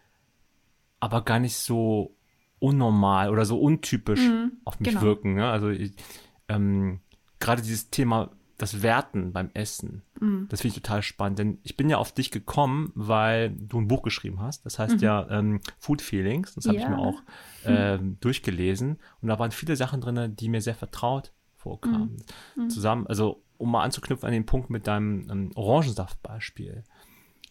aber 1.00 1.22
gar 1.22 1.38
nicht 1.38 1.56
so 1.56 2.14
unnormal 2.58 3.30
oder 3.30 3.46
so 3.46 3.58
untypisch 3.58 4.20
mhm, 4.20 4.52
auf 4.64 4.78
mich 4.80 4.90
genau. 4.90 5.00
wirken. 5.00 5.34
Ne? 5.34 5.48
Also 5.48 5.72
ähm, 6.48 7.00
gerade 7.40 7.62
dieses 7.62 7.88
Thema, 7.88 8.30
das 8.58 8.82
Werten 8.82 9.32
beim 9.32 9.50
Essen, 9.54 10.02
mhm. 10.20 10.46
das 10.50 10.60
finde 10.60 10.76
ich 10.76 10.82
total 10.82 11.02
spannend. 11.02 11.38
Denn 11.38 11.58
ich 11.62 11.76
bin 11.76 11.88
ja 11.88 11.96
auf 11.96 12.12
dich 12.12 12.30
gekommen, 12.30 12.92
weil 12.94 13.50
du 13.50 13.80
ein 13.80 13.88
Buch 13.88 14.02
geschrieben 14.02 14.40
hast. 14.40 14.66
Das 14.66 14.78
heißt 14.78 14.96
mhm. 14.96 15.02
ja 15.02 15.26
ähm, 15.30 15.60
Food 15.78 16.02
Feelings. 16.02 16.54
Das 16.54 16.66
habe 16.66 16.76
ja. 16.76 16.84
ich 16.84 16.88
mir 16.88 16.98
auch 16.98 17.22
äh, 17.64 17.98
durchgelesen. 18.20 18.98
Und 19.22 19.28
da 19.28 19.38
waren 19.38 19.52
viele 19.52 19.76
Sachen 19.76 20.02
drin, 20.02 20.36
die 20.36 20.48
mir 20.50 20.60
sehr 20.60 20.74
vertraut 20.74 21.32
vorkamen. 21.56 22.22
Mhm. 22.56 22.64
Mhm. 22.64 22.70
Zusammen, 22.70 23.06
also 23.06 23.42
um 23.56 23.70
mal 23.70 23.82
anzuknüpfen 23.82 24.26
an 24.26 24.32
den 24.32 24.46
Punkt 24.46 24.68
mit 24.68 24.86
deinem 24.86 25.30
ähm, 25.30 25.50
Orangensaftbeispiel. 25.54 26.84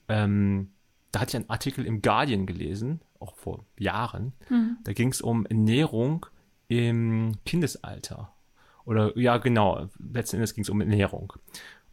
Ähm, 0.07 0.71
da 1.11 1.21
hatte 1.21 1.31
ich 1.31 1.35
einen 1.35 1.49
Artikel 1.49 1.85
im 1.85 2.01
Guardian 2.01 2.45
gelesen, 2.45 3.01
auch 3.19 3.35
vor 3.35 3.65
Jahren. 3.77 4.33
Mhm. 4.49 4.77
Da 4.83 4.93
ging 4.93 5.09
es 5.09 5.21
um 5.21 5.45
Ernährung 5.45 6.25
im 6.67 7.33
Kindesalter. 7.45 8.33
Oder 8.85 9.17
ja, 9.17 9.37
genau, 9.37 9.89
letzten 9.99 10.37
Endes 10.37 10.53
ging 10.53 10.63
es 10.63 10.69
um 10.69 10.81
Ernährung. 10.81 11.33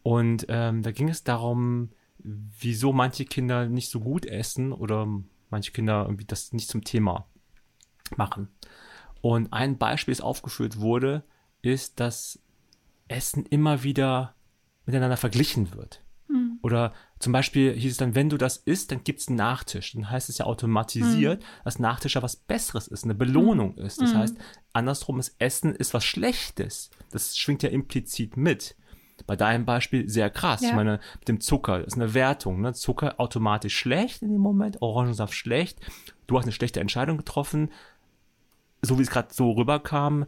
Und 0.02 0.46
ähm, 0.48 0.82
da 0.82 0.90
ging 0.92 1.08
es 1.08 1.24
darum, 1.24 1.90
wieso 2.18 2.92
manche 2.92 3.24
Kinder 3.24 3.68
nicht 3.68 3.90
so 3.90 4.00
gut 4.00 4.26
essen 4.26 4.72
oder 4.72 5.06
manche 5.50 5.72
Kinder 5.72 6.04
irgendwie 6.04 6.24
das 6.24 6.52
nicht 6.52 6.68
zum 6.68 6.84
Thema 6.84 7.26
machen. 8.16 8.48
Und 9.20 9.52
ein 9.52 9.78
Beispiel, 9.78 10.12
das 10.12 10.22
aufgeführt 10.22 10.80
wurde, 10.80 11.24
ist, 11.62 12.00
dass 12.00 12.40
Essen 13.08 13.44
immer 13.46 13.82
wieder 13.82 14.34
miteinander 14.86 15.16
verglichen 15.16 15.74
wird. 15.74 16.02
Mhm. 16.28 16.58
Oder 16.62 16.94
zum 17.20 17.34
Beispiel 17.34 17.74
hieß 17.74 17.92
es 17.92 17.98
dann, 17.98 18.14
wenn 18.14 18.30
du 18.30 18.38
das 18.38 18.56
isst, 18.56 18.90
dann 18.90 19.04
gibt 19.04 19.20
es 19.20 19.28
einen 19.28 19.36
Nachtisch. 19.36 19.92
Dann 19.92 20.10
heißt 20.10 20.30
es 20.30 20.38
ja 20.38 20.46
automatisiert, 20.46 21.42
mhm. 21.42 21.46
dass 21.64 21.78
Nachtisch 21.78 22.14
ja 22.14 22.22
was 22.22 22.34
Besseres 22.34 22.88
ist, 22.88 23.04
eine 23.04 23.14
Belohnung 23.14 23.74
mhm. 23.76 23.84
ist. 23.84 24.00
Das 24.00 24.14
mhm. 24.14 24.18
heißt, 24.18 24.36
andersrum 24.72 25.20
ist 25.20 25.36
Essen 25.38 25.74
ist 25.74 25.92
was 25.92 26.02
Schlechtes. 26.04 26.90
Das 27.10 27.36
schwingt 27.36 27.62
ja 27.62 27.68
implizit 27.68 28.38
mit. 28.38 28.74
Bei 29.26 29.36
deinem 29.36 29.66
Beispiel 29.66 30.08
sehr 30.08 30.30
krass. 30.30 30.62
Ja. 30.62 30.70
Ich 30.70 30.74
meine, 30.74 30.98
mit 31.18 31.28
dem 31.28 31.40
Zucker 31.42 31.84
ist 31.84 31.94
eine 31.94 32.14
Wertung. 32.14 32.62
Ne? 32.62 32.72
Zucker 32.72 33.20
automatisch 33.20 33.76
schlecht 33.76 34.22
in 34.22 34.32
dem 34.32 34.40
Moment, 34.40 34.80
Orangensaft 34.80 35.34
schlecht. 35.34 35.78
Du 36.26 36.38
hast 36.38 36.44
eine 36.44 36.52
schlechte 36.52 36.80
Entscheidung 36.80 37.18
getroffen. 37.18 37.70
So 38.80 38.98
wie 38.98 39.02
es 39.02 39.10
gerade 39.10 39.28
so 39.34 39.50
rüberkam, 39.50 40.24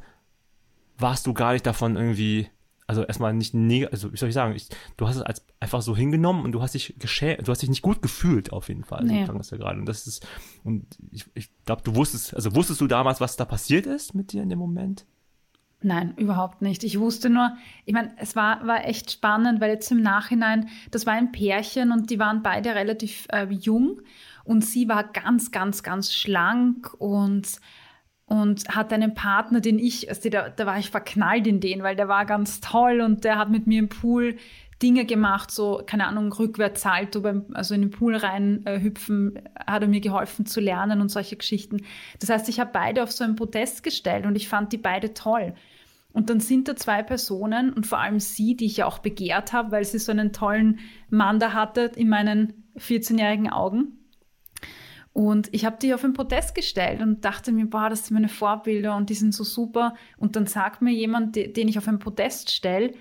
warst 0.99 1.26
du 1.26 1.32
gar 1.32 1.54
nicht 1.54 1.64
davon 1.64 1.96
irgendwie 1.96 2.50
also 2.92 3.04
erstmal 3.04 3.32
nicht 3.32 3.54
negativ, 3.54 3.92
also 3.94 4.12
wie 4.12 4.18
soll 4.18 4.28
ich 4.28 4.34
sagen, 4.34 4.54
ich, 4.54 4.68
du 4.99 5.08
hast 5.08 5.16
es 5.16 5.22
als 5.22 5.46
einfach 5.61 5.80
so 5.80 5.96
hingenommen 5.96 6.44
und 6.44 6.52
du 6.52 6.61
hast 6.61 6.75
dich 6.75 6.94
geschämt, 6.99 7.49
du 7.49 7.50
hast 7.50 7.62
dich 7.62 7.70
nicht 7.70 7.80
gut 7.80 8.02
gefühlt 8.02 8.52
auf 8.52 8.68
jeden 8.68 8.84
Fall. 8.84 9.04
Nee. 9.04 9.25
So 9.25 9.32
das 9.32 9.50
ja 9.50 9.56
gerade. 9.56 9.78
Und 9.78 9.87
das 9.87 10.06
ist, 10.06 10.26
und 10.62 10.84
ich, 11.11 11.25
ich 11.32 11.49
glaube, 11.64 11.80
du 11.82 11.94
wusstest, 11.94 12.34
also 12.34 12.54
wusstest 12.54 12.82
du 12.82 12.87
damals, 12.87 13.18
was 13.18 13.37
da 13.37 13.46
passiert 13.46 13.87
ist 13.87 14.14
mit 14.14 14.32
dir 14.32 14.42
in 14.42 14.50
dem 14.50 14.58
Moment? 14.58 15.06
Nein, 15.80 16.12
überhaupt 16.18 16.61
nicht. 16.61 16.84
Ich 16.84 17.00
wusste 17.00 17.30
nur, 17.30 17.56
ich 17.87 17.94
meine, 17.94 18.12
es 18.18 18.37
war, 18.37 18.66
war 18.66 18.84
echt 18.84 19.11
spannend, 19.11 19.62
weil 19.62 19.70
jetzt 19.70 19.90
im 19.90 20.02
Nachhinein, 20.02 20.68
das 20.90 21.06
war 21.06 21.14
ein 21.14 21.32
Pärchen 21.32 21.92
und 21.92 22.11
die 22.11 22.18
waren 22.18 22.42
beide 22.42 22.75
relativ 22.75 23.26
äh, 23.30 23.46
jung 23.49 24.02
und 24.44 24.66
sie 24.66 24.87
war 24.87 25.02
ganz, 25.04 25.50
ganz, 25.50 25.82
ganz 25.82 26.12
schlank 26.12 26.92
und 26.99 27.58
und 28.33 28.67
hat 28.67 28.95
einen 28.95 29.12
Partner, 29.12 29.61
den 29.61 29.79
ich, 29.79 30.09
also 30.09 30.31
da, 30.31 30.49
da 30.49 30.65
war 30.65 30.79
ich 30.79 30.89
verknallt 30.89 31.47
in 31.47 31.61
den, 31.61 31.83
weil 31.83 31.97
der 31.97 32.09
war 32.09 32.25
ganz 32.25 32.61
toll 32.61 33.03
und 33.03 33.25
der 33.25 33.37
hat 33.37 33.51
mit 33.51 33.67
mir 33.67 33.79
im 33.79 33.91
Pool 33.91 34.37
Dinge 34.83 35.05
gemacht, 35.05 35.51
so, 35.51 35.83
keine 35.85 36.07
Ahnung, 36.07 36.33
rückwärts 36.33 36.81
Salto, 36.81 37.21
beim, 37.21 37.45
also 37.53 37.75
in 37.75 37.83
den 37.83 37.91
Pool 37.91 38.17
rein 38.17 38.65
äh, 38.65 38.81
hüpfen, 38.81 39.39
hat 39.67 39.83
er 39.83 39.89
mir 39.89 40.01
geholfen 40.01 40.47
zu 40.47 40.61
lernen 40.61 41.03
und 41.03 41.11
solche 41.11 41.37
Geschichten. 41.37 41.83
Das 42.21 42.31
heißt, 42.31 42.49
ich 42.49 42.59
habe 42.59 42.71
beide 42.73 43.03
auf 43.03 43.12
so 43.12 43.23
einen 43.23 43.37
Protest 43.37 43.83
gestellt 43.83 44.25
und 44.25 44.35
ich 44.35 44.49
fand 44.49 44.73
die 44.73 44.79
beide 44.79 45.12
toll. 45.12 45.53
Und 46.15 46.31
dann 46.31 46.41
sind 46.41 46.69
da 46.69 46.75
zwei 46.75 47.03
Personen 47.03 47.71
und 47.71 47.87
vor 47.87 47.99
allem 47.99 48.19
sie, 48.19 48.57
die 48.57 48.65
ich 48.65 48.79
ja 48.79 48.87
auch 48.87 49.01
begehrt 49.01 49.53
habe, 49.53 49.73
weil 49.73 49.85
sie 49.85 49.99
so 49.99 50.11
einen 50.11 50.33
tollen 50.33 50.79
Mann 51.11 51.39
da 51.39 51.53
hatte 51.53 51.93
in 51.97 52.09
meinen 52.09 52.55
14-jährigen 52.79 53.51
Augen. 53.51 53.99
Und 55.12 55.52
ich 55.52 55.66
habe 55.66 55.76
die 55.81 55.92
auf 55.92 56.00
den 56.00 56.14
Protest 56.14 56.54
gestellt 56.54 57.02
und 57.02 57.25
dachte 57.25 57.52
mir, 57.52 57.66
boah, 57.66 57.90
das 57.90 58.07
sind 58.07 58.14
meine 58.14 58.28
Vorbilder 58.28 58.97
und 58.97 59.11
die 59.11 59.14
sind 59.14 59.35
so 59.35 59.45
super. 59.45 59.95
Und 60.16 60.37
dann 60.37 60.47
sagt 60.47 60.81
mir 60.81 60.92
jemand, 60.92 61.37
den 61.37 61.69
ich 61.69 61.76
auf 61.76 61.87
einen 61.87 61.99
Protest 61.99 62.50
stelle, 62.50 62.95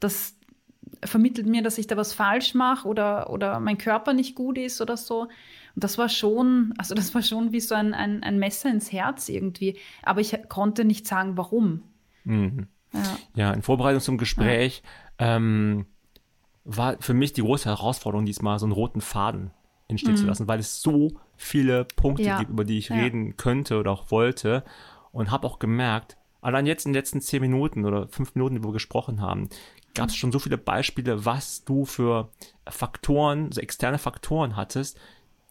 das 0.00 0.34
vermittelt 1.04 1.46
mir, 1.46 1.62
dass 1.62 1.76
ich 1.76 1.86
da 1.86 1.96
was 1.96 2.14
falsch 2.14 2.54
mache 2.54 2.88
oder, 2.88 3.30
oder 3.30 3.60
mein 3.60 3.76
Körper 3.76 4.14
nicht 4.14 4.34
gut 4.34 4.56
ist 4.56 4.80
oder 4.80 4.96
so. 4.96 5.22
Und 5.22 5.84
das 5.84 5.98
war 5.98 6.08
schon, 6.08 6.72
also 6.78 6.94
das 6.94 7.14
war 7.14 7.22
schon 7.22 7.52
wie 7.52 7.60
so 7.60 7.74
ein, 7.74 7.92
ein, 7.92 8.22
ein 8.22 8.38
Messer 8.38 8.70
ins 8.70 8.90
Herz 8.90 9.28
irgendwie. 9.28 9.76
Aber 10.02 10.20
ich 10.20 10.36
konnte 10.48 10.84
nicht 10.84 11.06
sagen, 11.06 11.36
warum. 11.36 11.82
Mhm. 12.24 12.66
Ja. 12.92 13.18
ja. 13.34 13.52
in 13.52 13.62
Vorbereitung 13.62 14.00
zum 14.00 14.16
Gespräch 14.16 14.82
ja. 15.20 15.36
ähm, 15.36 15.86
war 16.64 16.96
für 17.00 17.14
mich 17.14 17.34
die 17.34 17.42
große 17.42 17.68
Herausforderung 17.68 18.24
diesmal, 18.24 18.58
so 18.58 18.66
einen 18.66 18.72
roten 18.72 19.02
Faden 19.02 19.50
entstehen 19.86 20.12
mhm. 20.12 20.18
zu 20.18 20.26
lassen, 20.26 20.48
weil 20.48 20.58
es 20.58 20.80
so 20.80 21.12
viele 21.38 21.84
Punkte 21.84 22.24
ja. 22.24 22.38
gibt, 22.38 22.50
über 22.50 22.64
die 22.64 22.78
ich 22.78 22.90
ja. 22.90 22.96
reden 22.96 23.36
könnte 23.36 23.78
oder 23.78 23.92
auch 23.92 24.10
wollte. 24.10 24.64
Und 25.10 25.30
habe 25.30 25.46
auch 25.46 25.58
gemerkt, 25.58 26.18
allein 26.42 26.66
jetzt 26.66 26.84
in 26.84 26.92
den 26.92 26.98
letzten 26.98 27.22
zehn 27.22 27.40
Minuten 27.40 27.86
oder 27.86 28.08
fünf 28.08 28.34
Minuten, 28.34 28.56
die 28.56 28.64
wir 28.64 28.72
gesprochen 28.72 29.22
haben, 29.22 29.48
gab 29.94 30.10
es 30.10 30.16
schon 30.16 30.32
so 30.32 30.38
viele 30.38 30.58
Beispiele, 30.58 31.24
was 31.24 31.64
du 31.64 31.84
für 31.86 32.30
Faktoren, 32.68 33.50
so 33.50 33.60
externe 33.60 33.98
Faktoren 33.98 34.54
hattest, 34.54 35.00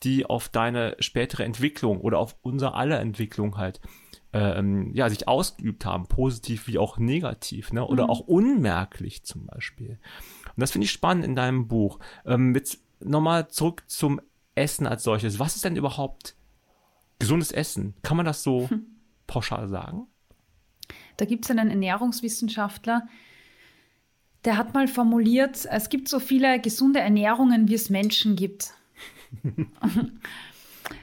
die 0.03 0.25
auf 0.25 0.47
deine 0.47 0.95
spätere 0.99 1.43
Entwicklung 1.43 2.01
oder 2.01 2.19
auf 2.19 2.35
unser 2.43 2.75
aller 2.75 2.99
Entwicklung 2.99 3.57
halt 3.57 3.81
ähm, 4.33 4.91
ja, 4.93 5.09
sich 5.09 5.27
ausgeübt 5.27 5.85
haben, 5.85 6.07
positiv 6.07 6.67
wie 6.67 6.77
auch 6.77 6.97
negativ, 6.97 7.73
ne? 7.73 7.85
Oder 7.85 8.05
mhm. 8.05 8.09
auch 8.09 8.19
unmerklich 8.19 9.23
zum 9.23 9.47
Beispiel. 9.47 9.99
Und 10.55 10.61
das 10.61 10.71
finde 10.71 10.85
ich 10.85 10.91
spannend 10.91 11.25
in 11.25 11.35
deinem 11.35 11.67
Buch. 11.67 11.99
Ähm, 12.25 12.53
jetzt 12.53 12.79
nochmal 12.99 13.47
zurück 13.47 13.83
zum 13.87 14.21
Essen 14.57 14.87
als 14.87 15.03
solches. 15.03 15.39
Was 15.39 15.55
ist 15.55 15.65
denn 15.65 15.75
überhaupt 15.75 16.35
gesundes 17.19 17.51
Essen? 17.51 17.93
Kann 18.03 18.17
man 18.17 18.25
das 18.25 18.43
so 18.43 18.69
hm. 18.69 18.85
pauschal 19.27 19.67
sagen? 19.67 20.07
Da 21.17 21.25
gibt 21.25 21.45
es 21.45 21.51
einen 21.51 21.69
Ernährungswissenschaftler, 21.69 23.07
der 24.45 24.57
hat 24.57 24.73
mal 24.73 24.87
formuliert, 24.87 25.67
es 25.69 25.89
gibt 25.89 26.07
so 26.07 26.19
viele 26.19 26.61
gesunde 26.61 26.99
Ernährungen, 26.99 27.67
wie 27.67 27.73
es 27.73 27.89
Menschen 27.89 28.35
gibt. 28.35 28.71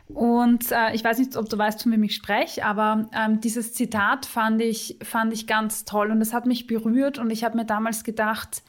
Und 0.09 0.71
äh, 0.71 0.95
ich 0.95 1.05
weiß 1.05 1.19
nicht, 1.19 1.37
ob 1.37 1.49
du 1.49 1.59
weißt, 1.59 1.83
von 1.83 1.93
wem 1.93 2.03
ich 2.05 2.15
spreche, 2.15 2.65
aber 2.65 3.09
ähm, 3.13 3.41
dieses 3.41 3.75
Zitat 3.75 4.25
fand 4.25 4.63
ich, 4.63 4.99
fand 5.03 5.33
ich 5.33 5.47
ganz 5.47 5.85
toll 5.85 6.11
und 6.11 6.21
es 6.21 6.33
hat 6.33 6.47
mich 6.47 6.67
berührt 6.67 7.19
und 7.19 7.31
ich 7.31 7.45
habe 7.45 7.57
mir 7.57 7.67
damals 7.67 8.05
gedacht, 8.05 8.63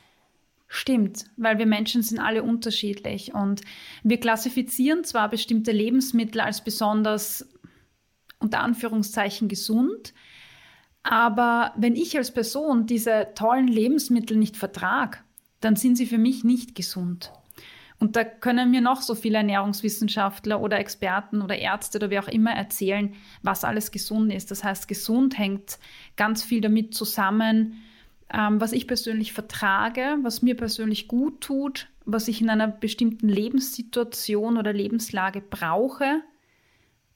Stimmt, 0.75 1.25
weil 1.37 1.57
wir 1.57 1.65
Menschen 1.65 2.03
sind 2.03 2.19
alle 2.19 2.43
unterschiedlich 2.43 3.33
und 3.33 3.61
wir 4.03 4.19
klassifizieren 4.19 5.05
zwar 5.05 5.29
bestimmte 5.29 5.71
Lebensmittel 5.71 6.41
als 6.41 6.63
besonders 6.63 7.47
unter 8.39 8.59
Anführungszeichen 8.59 9.47
gesund, 9.47 10.13
Aber 11.07 11.71
wenn 11.77 11.95
ich 11.95 12.17
als 12.17 12.33
Person 12.33 12.87
diese 12.87 13.27
tollen 13.35 13.67
Lebensmittel 13.67 14.35
nicht 14.37 14.57
vertrage, 14.57 15.19
dann 15.59 15.75
sind 15.75 15.97
sie 15.97 16.07
für 16.07 16.17
mich 16.17 16.43
nicht 16.43 16.73
gesund. 16.73 17.31
Und 17.99 18.15
da 18.15 18.23
können 18.23 18.71
mir 18.71 18.81
noch 18.81 19.03
so 19.03 19.13
viele 19.13 19.37
Ernährungswissenschaftler 19.37 20.59
oder 20.59 20.79
Experten 20.79 21.43
oder 21.43 21.59
Ärzte 21.59 21.99
oder 21.99 22.09
wie 22.09 22.17
auch 22.17 22.27
immer 22.27 22.51
erzählen, 22.51 23.13
was 23.43 23.63
alles 23.63 23.91
gesund 23.91 24.33
ist. 24.33 24.49
Das 24.49 24.63
heißt, 24.63 24.87
gesund 24.87 25.37
hängt 25.37 25.77
ganz 26.15 26.43
viel 26.43 26.59
damit 26.59 26.95
zusammen, 26.95 27.83
ähm, 28.33 28.59
was 28.59 28.71
ich 28.71 28.87
persönlich 28.87 29.33
vertrage, 29.33 30.17
was 30.21 30.41
mir 30.41 30.55
persönlich 30.55 31.07
gut 31.07 31.41
tut, 31.41 31.89
was 32.05 32.27
ich 32.27 32.41
in 32.41 32.49
einer 32.49 32.67
bestimmten 32.67 33.29
Lebenssituation 33.29 34.57
oder 34.57 34.73
Lebenslage 34.73 35.41
brauche. 35.41 36.21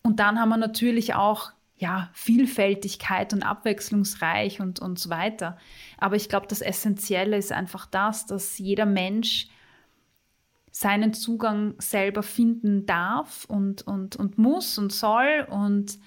Und 0.02 0.20
dann 0.20 0.40
haben 0.40 0.50
wir 0.50 0.58
natürlich 0.58 1.16
auch 1.16 1.52
ja, 1.78 2.10
Vielfältigkeit 2.14 3.34
und 3.34 3.42
abwechslungsreich 3.42 4.60
und, 4.60 4.80
und 4.80 5.00
so 5.00 5.10
weiter. 5.10 5.58
Aber 5.98 6.16
ich 6.16 6.28
glaube, 6.28 6.48
das 6.48 6.62
Essentielle 6.62 7.38
ist 7.38 7.52
einfach 7.52 7.86
das, 7.86 8.26
dass 8.26 8.58
jeder 8.58 8.86
Mensch 8.86 9.48
seinen 10.72 11.14
Zugang 11.14 11.76
selber 11.80 12.22
finden 12.22 12.86
darf 12.86 13.46
und, 13.46 13.82
und, 13.88 14.18
und 14.18 14.38
muss 14.38 14.78
und 14.78 14.92
soll. 14.92 15.48
Und 15.50 16.00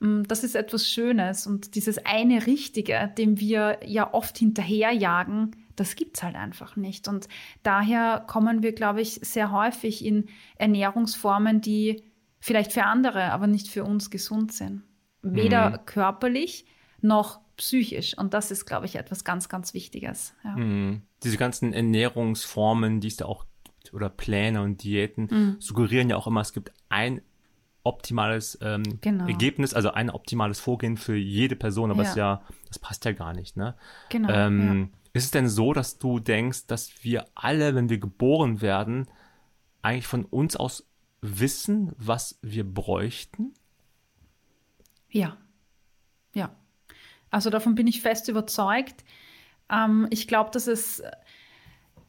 das 0.00 0.44
ist 0.44 0.54
etwas 0.54 0.88
Schönes. 0.88 1.46
Und 1.46 1.74
dieses 1.74 1.98
eine 2.04 2.46
Richtige, 2.46 3.12
dem 3.18 3.38
wir 3.38 3.80
ja 3.84 4.12
oft 4.14 4.38
hinterherjagen, 4.38 5.56
das 5.76 5.94
gibt 5.96 6.16
es 6.16 6.22
halt 6.22 6.36
einfach 6.36 6.76
nicht. 6.76 7.08
Und 7.08 7.28
daher 7.62 8.24
kommen 8.26 8.62
wir, 8.62 8.72
glaube 8.72 9.00
ich, 9.00 9.20
sehr 9.22 9.52
häufig 9.52 10.04
in 10.04 10.26
Ernährungsformen, 10.56 11.60
die 11.60 12.02
vielleicht 12.38 12.72
für 12.72 12.84
andere, 12.84 13.32
aber 13.32 13.46
nicht 13.46 13.68
für 13.68 13.84
uns 13.84 14.10
gesund 14.10 14.52
sind 14.52 14.82
weder 15.22 15.70
mhm. 15.70 15.86
körperlich 15.86 16.64
noch 17.00 17.40
psychisch. 17.56 18.16
Und 18.16 18.34
das 18.34 18.50
ist, 18.50 18.66
glaube 18.66 18.86
ich, 18.86 18.96
etwas 18.96 19.24
ganz, 19.24 19.48
ganz 19.48 19.74
Wichtiges. 19.74 20.34
Ja. 20.44 20.56
Mhm. 20.56 21.02
Diese 21.22 21.36
ganzen 21.36 21.72
Ernährungsformen, 21.72 23.00
die 23.00 23.08
es 23.08 23.16
da 23.16 23.26
auch 23.26 23.44
oder 23.92 24.10
Pläne 24.10 24.62
und 24.62 24.84
Diäten 24.84 25.28
mhm. 25.30 25.56
suggerieren 25.58 26.10
ja 26.10 26.16
auch 26.16 26.26
immer, 26.26 26.42
es 26.42 26.52
gibt 26.52 26.70
ein 26.90 27.22
optimales 27.82 28.58
ähm, 28.62 28.82
genau. 29.00 29.26
Ergebnis, 29.26 29.74
also 29.74 29.92
ein 29.92 30.10
optimales 30.10 30.60
Vorgehen 30.60 30.96
für 30.96 31.16
jede 31.16 31.56
Person, 31.56 31.90
aber 31.90 32.02
ja. 32.02 32.10
es 32.10 32.14
ja, 32.14 32.42
das 32.68 32.78
passt 32.78 33.04
ja 33.04 33.12
gar 33.12 33.32
nicht, 33.32 33.56
ne? 33.56 33.74
Genau. 34.10 34.28
Ähm, 34.30 34.90
ja. 34.92 34.98
Ist 35.12 35.24
es 35.24 35.30
denn 35.30 35.48
so, 35.48 35.72
dass 35.72 35.98
du 35.98 36.20
denkst, 36.20 36.66
dass 36.66 37.02
wir 37.02 37.26
alle, 37.34 37.74
wenn 37.74 37.88
wir 37.88 37.98
geboren 37.98 38.60
werden, 38.60 39.08
eigentlich 39.82 40.06
von 40.06 40.24
uns 40.24 40.56
aus 40.56 40.86
wissen, 41.20 41.92
was 41.96 42.38
wir 42.42 42.64
bräuchten? 42.64 43.54
Ja, 45.10 45.36
ja. 46.34 46.54
Also 47.30 47.50
davon 47.50 47.74
bin 47.74 47.86
ich 47.86 48.02
fest 48.02 48.28
überzeugt. 48.28 49.04
Ähm, 49.70 50.06
ich 50.10 50.28
glaube, 50.28 50.50
dass 50.50 50.66
es, 50.66 51.02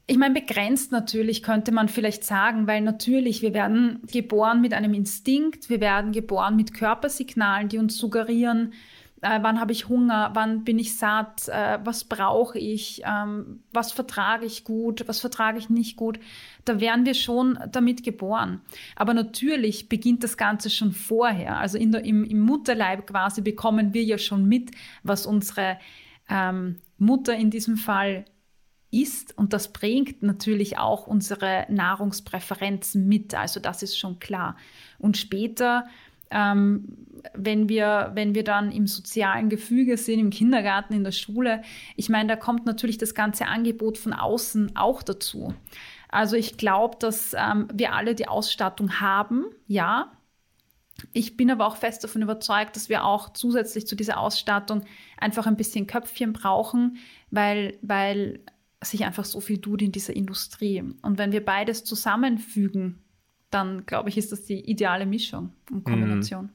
ich 0.08 0.18
meine, 0.18 0.34
begrenzt 0.34 0.92
natürlich 0.92 1.44
könnte 1.44 1.72
man 1.72 1.88
vielleicht 1.88 2.24
sagen, 2.24 2.68
weil 2.68 2.82
natürlich, 2.82 3.42
wir 3.42 3.54
werden 3.54 4.02
geboren 4.12 4.62
mit 4.62 4.74
einem 4.74 4.94
Instinkt, 4.94 5.70
wir 5.70 5.80
werden 5.80 6.12
geboren 6.12 6.56
mit 6.56 6.74
Körpersignalen, 6.74 7.70
die 7.70 7.78
uns 7.78 7.98
suggerieren, 7.98 8.74
äh, 9.22 9.40
wann 9.42 9.60
habe 9.60 9.72
ich 9.72 9.88
Hunger, 9.88 10.32
wann 10.34 10.64
bin 10.64 10.80
ich 10.80 10.98
satt, 10.98 11.48
äh, 11.48 11.80
was 11.84 12.04
brauche 12.04 12.58
ich, 12.58 13.04
ähm, 13.06 13.64
was 13.72 13.92
vertrage 13.92 14.46
ich 14.46 14.64
gut, 14.64 15.08
was 15.08 15.20
vertrage 15.20 15.60
ich 15.60 15.70
nicht 15.70 15.96
gut. 15.96 16.20
Da 16.66 16.80
wären 16.80 17.06
wir 17.06 17.14
schon 17.14 17.60
damit 17.72 18.04
geboren. 18.04 18.62
Aber 18.96 19.14
natürlich 19.14 19.90
beginnt 19.90 20.24
das 20.24 20.38
Ganze 20.38 20.70
schon 20.72 20.92
vorher. 20.92 21.60
Also 21.60 21.78
in 21.78 21.92
der, 21.92 22.04
im, 22.04 22.24
im 22.24 22.40
Mutterleib 22.40 23.08
quasi 23.08 23.42
bekommen 23.42 23.94
wir 23.94 24.04
ja 24.04 24.18
schon 24.18 24.46
mit, 24.46 24.72
was 25.04 25.28
unsere 25.28 25.78
ähm, 26.28 26.78
Mutter 26.98 27.36
in 27.36 27.52
diesem 27.52 27.78
Fall 27.78 28.26
ist 28.92 29.38
und 29.38 29.54
das 29.54 29.72
prägt 29.72 30.22
natürlich 30.22 30.78
auch 30.78 31.08
unsere 31.08 31.66
Nahrungspräferenzen 31.70 33.08
mit. 33.08 33.34
Also 33.34 33.60
das 33.60 33.84
ist 33.84 33.98
schon 33.98 34.20
klar. 34.20 34.58
Und 35.00 35.18
später 35.18 35.86
ähm, 36.32 36.86
wenn, 37.34 37.70
wir, 37.70 38.12
wenn 38.16 38.34
wir 38.34 38.44
dann 38.44 38.72
im 38.72 38.88
sozialen 38.88 39.50
Gefüge 39.50 39.98
sind, 39.98 40.20
im 40.20 40.30
Kindergarten, 40.30 40.94
in 40.94 41.04
der 41.04 41.12
Schule. 41.12 41.62
Ich 41.96 42.10
meine, 42.10 42.30
da 42.30 42.36
kommt 42.36 42.66
natürlich 42.66 42.98
das 42.98 43.14
ganze 43.14 43.48
Angebot 43.48 43.98
von 43.98 44.14
außen 44.14 44.76
auch 44.76 45.04
dazu. 45.04 45.54
Also 46.10 46.36
ich 46.36 46.58
glaube, 46.58 46.98
dass 47.00 47.36
ähm, 47.38 47.68
wir 47.74 47.94
alle 47.94 48.16
die 48.16 48.28
Ausstattung 48.28 49.00
haben, 49.00 49.46
ja. 49.68 50.12
Ich 51.14 51.36
bin 51.36 51.50
aber 51.50 51.66
auch 51.66 51.78
fest 51.78 52.04
davon 52.04 52.22
überzeugt, 52.22 52.76
dass 52.76 52.88
wir 52.88 53.06
auch 53.06 53.34
zusätzlich 53.34 53.88
zu 53.88 53.96
dieser 53.96 54.20
Ausstattung 54.20 54.84
einfach 55.18 55.48
ein 55.48 55.58
bisschen 55.58 55.88
Köpfchen 55.88 56.32
brauchen, 56.32 56.98
weil, 57.32 57.80
weil 57.82 58.42
sich 58.84 59.06
einfach 59.06 59.26
so 59.26 59.40
viel 59.40 59.60
tut 59.60 59.82
in 59.82 59.92
dieser 59.92 60.16
Industrie. 60.16 60.82
Und 61.02 61.18
wenn 61.18 61.32
wir 61.32 61.46
beides 61.46 61.84
zusammenfügen, 61.84 63.04
dann 63.50 63.86
glaube 63.86 64.10
ich, 64.10 64.18
ist 64.18 64.32
das 64.32 64.44
die 64.44 64.60
ideale 64.60 65.06
Mischung 65.06 65.54
und 65.70 65.84
Kombination. 65.84 66.50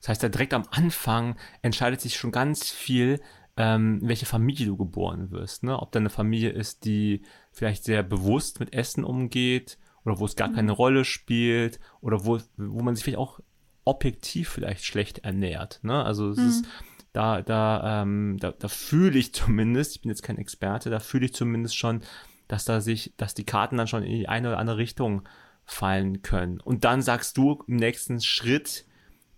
Das 0.00 0.08
heißt, 0.08 0.22
da 0.22 0.28
direkt 0.28 0.54
am 0.54 0.64
Anfang 0.70 1.36
entscheidet 1.62 2.00
sich 2.00 2.16
schon 2.16 2.32
ganz 2.32 2.70
viel, 2.70 3.20
ähm, 3.56 4.00
in 4.02 4.08
welche 4.08 4.26
Familie 4.26 4.66
du 4.66 4.76
geboren 4.76 5.30
wirst. 5.30 5.62
Ne? 5.62 5.78
Ob 5.78 5.92
da 5.92 6.00
eine 6.00 6.10
Familie 6.10 6.50
ist, 6.50 6.84
die 6.84 7.22
vielleicht 7.52 7.84
sehr 7.84 8.02
bewusst 8.02 8.58
mit 8.58 8.72
Essen 8.72 9.04
umgeht 9.04 9.78
oder 10.04 10.18
wo 10.18 10.24
es 10.24 10.34
gar 10.34 10.48
mhm. 10.48 10.54
keine 10.54 10.72
Rolle 10.72 11.04
spielt 11.04 11.78
oder 12.00 12.24
wo, 12.24 12.40
wo 12.56 12.82
man 12.82 12.96
sich 12.96 13.04
vielleicht 13.04 13.18
auch 13.18 13.40
objektiv 13.84 14.48
vielleicht 14.48 14.84
schlecht 14.84 15.18
ernährt. 15.18 15.80
Ne? 15.82 16.04
Also 16.04 16.30
es 16.30 16.38
mhm. 16.38 16.48
ist 16.48 16.64
da, 17.12 17.42
da, 17.42 18.02
ähm, 18.02 18.38
da, 18.40 18.52
da 18.52 18.68
fühle 18.68 19.18
ich 19.18 19.34
zumindest, 19.34 19.96
ich 19.96 20.02
bin 20.02 20.10
jetzt 20.10 20.22
kein 20.22 20.38
Experte, 20.38 20.90
da 20.90 20.98
fühle 20.98 21.26
ich 21.26 21.34
zumindest 21.34 21.76
schon, 21.76 22.02
dass 22.48 22.64
da 22.64 22.80
sich, 22.80 23.14
dass 23.16 23.34
die 23.34 23.44
Karten 23.44 23.76
dann 23.76 23.86
schon 23.86 24.02
in 24.02 24.12
die 24.12 24.28
eine 24.28 24.48
oder 24.48 24.58
andere 24.58 24.78
Richtung 24.78 25.22
fallen 25.64 26.22
können. 26.22 26.60
Und 26.60 26.84
dann 26.84 27.02
sagst 27.02 27.36
du, 27.36 27.62
im 27.66 27.76
nächsten 27.76 28.20
Schritt 28.20 28.84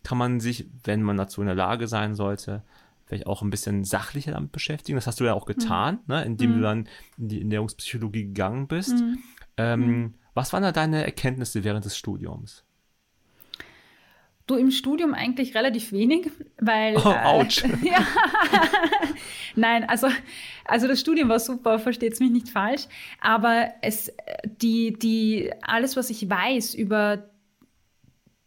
kann 0.03 0.19
man 0.19 0.41
sich, 0.41 0.69
wenn 0.85 1.03
man 1.03 1.17
dazu 1.17 1.41
in 1.41 1.47
der 1.47 1.57
Lage 1.57 1.89
sein 1.89 2.15
sollte, 2.15 2.63
vielleicht 3.07 3.27
auch 3.27 3.43
ein 3.43 3.51
bisschen 3.51 3.85
sachlicher 3.85 4.33
damit 4.33 4.53
beschäftigen. 4.53 4.97
Das 4.97 5.07
hast 5.07 5.21
du 5.21 5.25
ja 5.25 5.35
auch 5.35 5.47
getan, 5.47 6.01
mhm. 6.07 6.15
ne, 6.15 6.25
indem 6.25 6.51
mhm. 6.51 6.55
du 6.55 6.63
dann 6.63 6.89
in 7.19 7.29
die 7.29 7.41
Ernährungspsychologie 7.41 8.25
gegangen 8.25 8.67
bist. 8.67 8.95
Mhm. 8.95 9.19
Ähm, 9.57 9.81
mhm. 9.81 10.15
was 10.35 10.53
waren 10.53 10.63
da 10.63 10.73
deine 10.73 11.05
Erkenntnisse 11.05 11.65
während 11.65 11.85
des 11.85 11.97
Studiums? 11.97 12.65
Du 14.47 14.57
im 14.57 14.71
Studium 14.71 15.15
eigentlich 15.15 15.55
relativ 15.55 15.91
wenig, 15.93 16.31
weil. 16.61 16.97
Oh, 16.97 17.15
ouch. 17.25 17.65
Äh, 17.65 17.69
ja. 17.89 18.07
Nein, 19.57 19.89
also, 19.89 20.09
also 20.65 20.87
das 20.87 21.01
Studium 21.01 21.29
war 21.29 21.39
super, 21.39 21.79
versteht 21.79 22.13
es 22.13 22.21
mich 22.21 22.31
nicht 22.31 22.49
falsch. 22.51 22.87
Aber 23.21 23.69
es, 23.81 24.13
die, 24.61 24.93
die, 24.93 25.51
alles, 25.63 25.97
was 25.97 26.11
ich 26.11 26.29
weiß 26.29 26.75
über 26.75 27.31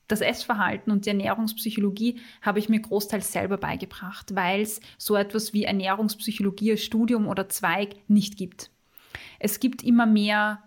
das 0.08 0.22
Essverhalten 0.22 0.92
und 0.92 1.06
die 1.06 1.10
Ernährungspsychologie 1.10 2.20
habe 2.42 2.60
ich 2.60 2.70
mir 2.70 2.80
großteils 2.80 3.32
selber 3.32 3.58
beigebracht, 3.58 4.36
weil 4.36 4.62
es 4.62 4.80
so 4.98 5.16
etwas 5.16 5.54
wie 5.54 5.64
Ernährungspsychologie 5.64 6.72
als 6.72 6.84
Studium 6.84 7.28
oder 7.28 7.50
Zweig 7.50 7.96
nicht 8.08 8.38
gibt. 8.38 8.72
Es 9.40 9.60
gibt 9.60 9.84
immer 9.84 10.06
mehr 10.06 10.64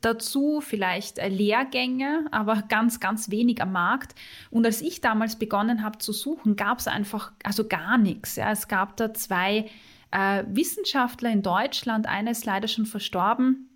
dazu 0.00 0.60
vielleicht 0.60 1.18
äh, 1.18 1.28
Lehrgänge, 1.28 2.26
aber 2.30 2.62
ganz, 2.68 3.00
ganz 3.00 3.30
wenig 3.30 3.62
am 3.62 3.72
Markt. 3.72 4.14
Und 4.50 4.66
als 4.66 4.82
ich 4.82 5.00
damals 5.00 5.38
begonnen 5.38 5.82
habe 5.82 5.98
zu 5.98 6.12
suchen, 6.12 6.56
gab 6.56 6.78
es 6.78 6.86
einfach 6.86 7.32
also 7.42 7.66
gar 7.66 7.96
nichts. 7.96 8.36
Ja. 8.36 8.50
Es 8.50 8.68
gab 8.68 8.96
da 8.96 9.14
zwei 9.14 9.70
äh, 10.10 10.44
Wissenschaftler 10.48 11.30
in 11.30 11.42
Deutschland, 11.42 12.06
einer 12.06 12.32
ist 12.32 12.44
leider 12.44 12.68
schon 12.68 12.86
verstorben, 12.86 13.70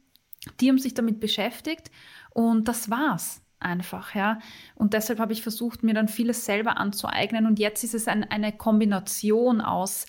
die 0.60 0.68
haben 0.68 0.78
sich 0.78 0.92
damit 0.92 1.20
beschäftigt 1.20 1.90
und 2.30 2.68
das 2.68 2.90
war's 2.90 3.40
einfach, 3.60 4.14
ja. 4.14 4.38
Und 4.74 4.92
deshalb 4.92 5.18
habe 5.18 5.32
ich 5.32 5.42
versucht, 5.42 5.82
mir 5.82 5.94
dann 5.94 6.08
vieles 6.08 6.44
selber 6.44 6.76
anzueignen 6.76 7.46
und 7.46 7.58
jetzt 7.58 7.82
ist 7.84 7.94
es 7.94 8.08
ein, 8.08 8.24
eine 8.24 8.52
Kombination 8.52 9.62
aus 9.62 10.06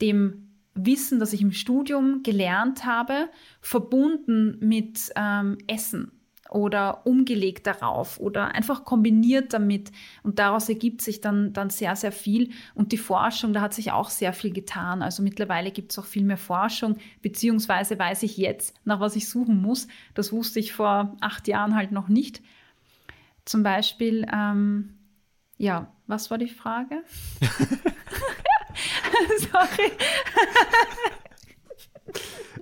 dem 0.00 0.47
Wissen, 0.84 1.18
das 1.18 1.32
ich 1.32 1.42
im 1.42 1.52
Studium 1.52 2.22
gelernt 2.22 2.84
habe, 2.84 3.28
verbunden 3.60 4.58
mit 4.60 5.10
ähm, 5.16 5.58
Essen 5.66 6.12
oder 6.50 7.06
umgelegt 7.06 7.66
darauf 7.66 8.18
oder 8.18 8.54
einfach 8.54 8.84
kombiniert 8.84 9.52
damit. 9.52 9.92
Und 10.22 10.38
daraus 10.38 10.68
ergibt 10.68 11.02
sich 11.02 11.20
dann, 11.20 11.52
dann 11.52 11.70
sehr, 11.70 11.94
sehr 11.96 12.12
viel. 12.12 12.50
Und 12.74 12.92
die 12.92 12.98
Forschung, 12.98 13.52
da 13.52 13.60
hat 13.60 13.74
sich 13.74 13.92
auch 13.92 14.10
sehr 14.10 14.32
viel 14.32 14.52
getan. 14.52 15.02
Also 15.02 15.22
mittlerweile 15.22 15.70
gibt 15.70 15.92
es 15.92 15.98
auch 15.98 16.04
viel 16.04 16.24
mehr 16.24 16.38
Forschung, 16.38 16.96
beziehungsweise 17.22 17.98
weiß 17.98 18.22
ich 18.22 18.36
jetzt, 18.36 18.74
nach 18.84 19.00
was 19.00 19.16
ich 19.16 19.28
suchen 19.28 19.60
muss. 19.60 19.88
Das 20.14 20.32
wusste 20.32 20.60
ich 20.60 20.72
vor 20.72 21.16
acht 21.20 21.48
Jahren 21.48 21.74
halt 21.74 21.92
noch 21.92 22.08
nicht. 22.08 22.42
Zum 23.44 23.62
Beispiel, 23.62 24.26
ähm, 24.32 24.94
ja, 25.56 25.92
was 26.06 26.30
war 26.30 26.38
die 26.38 26.48
Frage? 26.48 27.02
Sorry. 29.38 29.92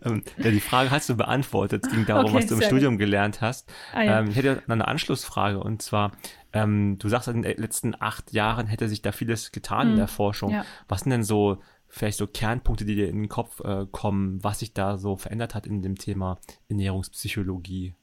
ähm, 0.05 0.23
ja, 0.39 0.51
die 0.51 0.61
Frage 0.61 0.91
hast 0.91 1.09
du 1.09 1.17
beantwortet. 1.17 1.85
Es 1.87 1.93
ging 1.93 2.07
darum, 2.07 2.27
okay, 2.27 2.35
was 2.35 2.47
du 2.47 2.55
im 2.57 2.63
Studium 2.63 2.95
gut. 2.95 3.01
gelernt 3.01 3.41
hast. 3.41 3.73
Ah, 3.93 4.03
ja. 4.03 4.19
ähm, 4.21 4.29
ich 4.31 4.37
hätte 4.37 4.63
eine 4.69 4.87
Anschlussfrage 4.89 5.61
und 5.61 5.83
zwar, 5.83 6.13
Ähm, 6.53 6.97
du 6.99 7.09
sagst, 7.11 7.29
in 7.29 7.43
den 7.43 7.57
letzten 7.59 7.95
acht 8.01 8.33
Jahren 8.33 8.67
hätte 8.67 8.89
sich 8.89 9.03
da 9.03 9.13
vieles 9.13 9.53
getan 9.53 9.87
Mhm. 9.89 9.93
in 9.93 9.99
der 9.99 10.09
Forschung. 10.09 10.51
Ja. 10.53 10.65
Was 10.89 11.01
sind 11.03 11.11
denn 11.11 11.23
so 11.23 11.59
vielleicht 11.89 12.17
so 12.17 12.27
Kernpunkte, 12.27 12.85
die 12.87 12.95
dir 12.95 13.09
in 13.11 13.17
den 13.17 13.29
Kopf 13.29 13.61
äh, 13.61 13.85
kommen, 13.91 14.43
was 14.43 14.61
sich 14.61 14.73
da 14.73 14.97
so 14.97 15.17
verändert 15.17 15.55
hat 15.55 15.67
in 15.67 15.83
dem 15.83 15.97
Thema 15.97 16.39
Ernährungspsychologie? 16.71 17.95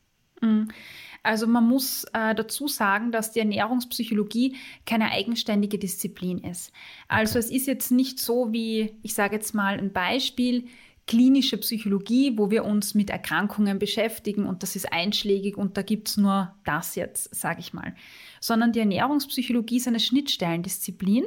Also 1.24 1.48
man 1.48 1.68
muss 1.68 2.04
äh, 2.14 2.36
dazu 2.36 2.68
sagen, 2.68 3.12
dass 3.12 3.32
die 3.32 3.40
Ernährungspsychologie 3.40 4.58
keine 4.86 5.12
eigenständige 5.12 5.80
Disziplin 5.80 6.40
ist. 6.40 6.72
Also 7.08 7.40
es 7.40 7.50
ist 7.50 7.66
jetzt 7.66 7.92
nicht 7.92 8.20
so 8.20 8.52
wie, 8.52 8.94
ich 9.02 9.14
sage 9.14 9.36
jetzt 9.36 9.56
mal 9.56 9.80
ein 9.80 9.94
Beispiel, 9.94 10.66
klinische 11.08 11.58
Psychologie, 11.58 12.38
wo 12.38 12.50
wir 12.52 12.64
uns 12.64 12.94
mit 12.94 13.10
Erkrankungen 13.10 13.80
beschäftigen 13.80 14.46
und 14.46 14.64
das 14.64 14.76
ist 14.76 14.92
einschlägig 14.92 15.58
und 15.58 15.76
da 15.78 15.82
gibt 15.82 16.10
es 16.10 16.18
nur 16.18 16.54
das 16.66 16.96
jetzt, 16.96 17.34
sage 17.36 17.60
ich 17.60 17.74
mal. 17.74 17.96
Sondern 18.40 18.72
die 18.72 18.80
Ernährungspsychologie 18.80 19.78
ist 19.78 19.88
eine 19.88 20.00
Schnittstellendisziplin 20.00 21.26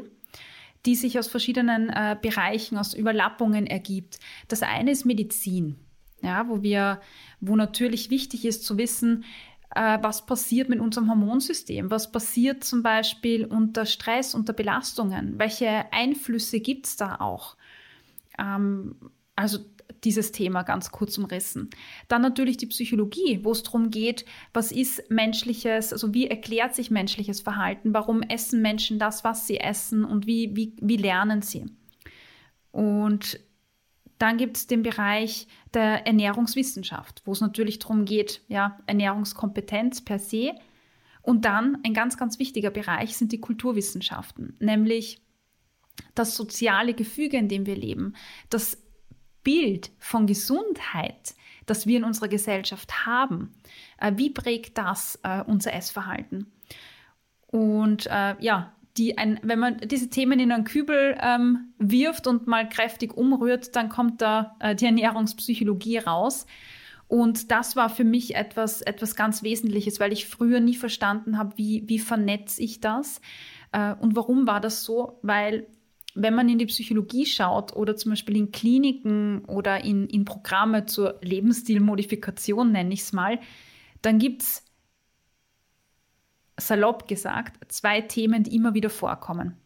die 0.87 0.95
sich 0.95 1.19
aus 1.19 1.27
verschiedenen 1.27 1.91
äh, 1.91 2.17
Bereichen, 2.21 2.79
aus 2.79 2.95
Überlappungen 2.95 3.67
ergibt. 3.67 4.21
Das 4.49 4.63
eine 4.63 4.93
ist 4.93 5.05
Medizin, 5.05 5.77
ja, 6.23 6.49
wo 6.49 6.63
wir, 6.63 7.01
wo 7.41 7.57
natürlich 7.57 8.09
wichtig 8.11 8.45
ist 8.45 8.65
zu 8.65 8.79
wissen, 8.79 9.25
äh, 9.75 9.99
was 10.03 10.27
passiert 10.27 10.69
mit 10.69 10.81
unserem 10.81 11.09
Hormonsystem, 11.09 11.91
was 11.91 12.11
passiert 12.13 12.65
zum 12.65 12.83
Beispiel 12.83 13.45
unter 13.45 13.87
Stress, 13.87 14.35
unter 14.35 14.53
Belastungen, 14.53 15.39
welche 15.39 15.93
Einflüsse 15.93 16.61
gibt 16.61 16.87
es 16.87 16.97
da 16.97 17.17
auch. 17.17 17.57
Ähm, 18.39 18.97
also 19.35 19.59
dieses 20.05 20.33
Thema 20.33 20.63
ganz 20.63 20.91
kurz 20.91 21.19
umrissen. 21.19 21.71
Dann 22.09 22.23
natürlich 22.23 22.57
die 22.57 22.67
Psychologie, 22.67 23.41
wo 23.43 23.53
es 23.53 23.63
darum 23.63 23.91
geht, 23.91 24.25
was 24.53 24.73
ist 24.73 25.11
menschliches, 25.11 25.93
also 25.93 26.15
wie 26.15 26.27
erklärt 26.27 26.75
sich 26.75 26.91
menschliches 26.91 27.41
Verhalten, 27.41 27.95
warum 27.95 28.23
essen 28.23 28.63
Menschen 28.63 28.99
das, 28.99 29.25
was 29.25 29.47
sie 29.47 29.59
essen 29.59 30.05
und 30.05 30.27
wie, 30.27 30.55
wie, 30.55 30.75
wie 30.81 30.97
lernen 30.97 31.43
sie. 31.43 31.67
Und 32.73 33.41
dann 34.19 34.39
gibt 34.39 34.57
es 34.57 34.67
den 34.67 34.83
Bereich 34.83 35.47
der 35.75 36.07
Ernährungswissenschaft, 36.07 37.23
wo 37.25 37.33
es 37.33 37.41
natürlich 37.41 37.79
darum 37.79 38.05
geht, 38.05 38.41
ja, 38.49 38.79
Ernährungskompetenz 38.87 40.03
per 40.05 40.19
se. 40.19 40.55
Und 41.23 41.45
dann 41.45 41.79
ein 41.85 41.93
ganz, 41.93 42.17
ganz 42.17 42.39
wichtiger 42.39 42.71
Bereich 42.71 43.17
sind 43.17 43.33
die 43.33 43.41
Kulturwissenschaften, 43.41 44.57
nämlich 44.61 45.21
das 46.15 46.37
soziale 46.37 46.95
Gefüge, 46.95 47.37
in 47.37 47.49
dem 47.49 47.67
wir 47.67 47.77
leben, 47.77 48.15
das 48.49 48.79
Bild 49.43 49.91
von 49.99 50.27
Gesundheit, 50.27 51.35
das 51.67 51.87
wir 51.87 51.99
in 51.99 52.05
unserer 52.05 52.29
Gesellschaft 52.29 53.07
haben, 53.07 53.53
äh, 53.99 54.13
wie 54.17 54.31
prägt 54.31 54.79
das 54.79 55.19
äh, 55.23 55.43
unser 55.43 55.73
Essverhalten? 55.73 56.53
Und 57.49 58.07
äh, 58.07 58.37
ja, 58.41 58.76
die 58.99 59.19
ein, 59.19 59.39
wenn 59.43 59.59
man 59.59 59.79
diese 59.79 60.09
Themen 60.09 60.41
in 60.41 60.53
einen 60.53 60.65
Kübel 60.65 61.17
ähm, 61.21 61.73
wirft 61.79 62.27
und 62.27 62.47
mal 62.47 62.69
kräftig 62.69 63.17
umrührt, 63.17 63.77
dann 63.77 63.89
kommt 63.89 64.23
da 64.23 64.57
äh, 64.61 64.75
die 64.75 64.87
Ernährungspsychologie 64.87 65.99
raus. 65.99 66.47
Und 67.09 67.53
das 67.53 67.77
war 67.77 67.89
für 67.89 68.05
mich 68.05 68.35
etwas, 68.35 68.83
etwas 68.83 69.15
ganz 69.15 69.43
Wesentliches, 69.43 70.01
weil 70.01 70.13
ich 70.13 70.27
früher 70.27 70.59
nie 70.59 70.75
verstanden 70.75 71.39
habe, 71.39 71.57
wie, 71.57 71.85
wie 71.87 72.01
vernetze 72.01 72.63
ich 72.63 72.81
das 72.81 73.21
äh, 73.73 73.95
und 73.95 74.17
warum 74.17 74.47
war 74.47 74.61
das 74.61 74.85
so? 74.85 75.19
Weil 75.23 75.67
wenn 76.15 76.35
man 76.35 76.49
in 76.49 76.59
die 76.59 76.67
Psychologie 76.67 77.27
schaut 77.27 77.77
oder 77.77 77.95
zum 77.95 78.13
Beispiel 78.13 78.37
in 78.37 78.51
Kliniken 78.51 79.45
oder 79.45 79.85
in, 79.85 80.07
in 80.07 80.25
Programme 80.25 80.87
zur 80.87 81.19
Lebensstilmodifikation, 81.21 82.73
nenne 82.73 82.95
ich 82.95 83.01
es 83.01 83.13
mal, 83.13 83.39
dann 84.01 84.19
gibt 84.19 84.43
es, 84.43 84.65
salopp 86.59 87.09
gesagt, 87.09 87.73
zwei 87.73 88.01
Themen, 88.01 88.43
die 88.43 88.55
immer 88.55 88.75
wieder 88.75 88.91
vorkommen. 88.91 89.57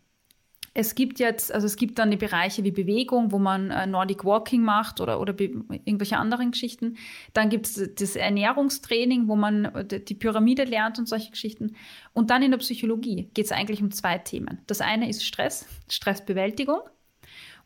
Es 0.73 0.95
gibt 0.95 1.19
jetzt, 1.19 1.53
also 1.53 1.67
es 1.67 1.75
gibt 1.75 1.99
dann 1.99 2.13
die 2.13 2.17
Bereiche 2.17 2.63
wie 2.63 2.71
Bewegung, 2.71 3.33
wo 3.33 3.41
man 3.41 3.73
äh, 3.73 3.89
Nordic 3.89 4.25
Walking 4.25 4.63
macht 4.63 5.01
oder, 5.01 5.21
oder 5.21 5.35
irgendwelche 5.39 6.17
anderen 6.17 6.53
Geschichten. 6.53 6.97
Dann 7.33 7.49
gibt 7.49 7.67
es 7.67 7.91
das 7.97 8.15
Ernährungstraining, 8.15 9.27
wo 9.27 9.35
man 9.35 9.65
äh, 9.65 10.01
die 10.01 10.15
Pyramide 10.15 10.63
lernt 10.65 11.01
und 11.01 11.09
solche 11.09 11.33
Geschichten. 11.33 11.75
Und 12.13 12.31
dann 12.31 12.43
in 12.43 12.53
der 12.53 12.59
Psychologie 12.59 13.31
geht 13.35 13.47
es 13.47 13.53
eigentlich 13.53 13.83
um 13.83 13.91
zwei 13.91 14.19
Themen. 14.19 14.61
Das 14.69 14.81
eine 14.81 15.09
ist 15.09 15.25
Stress, 15.25 15.67
Stressbewältigung. 15.89 16.81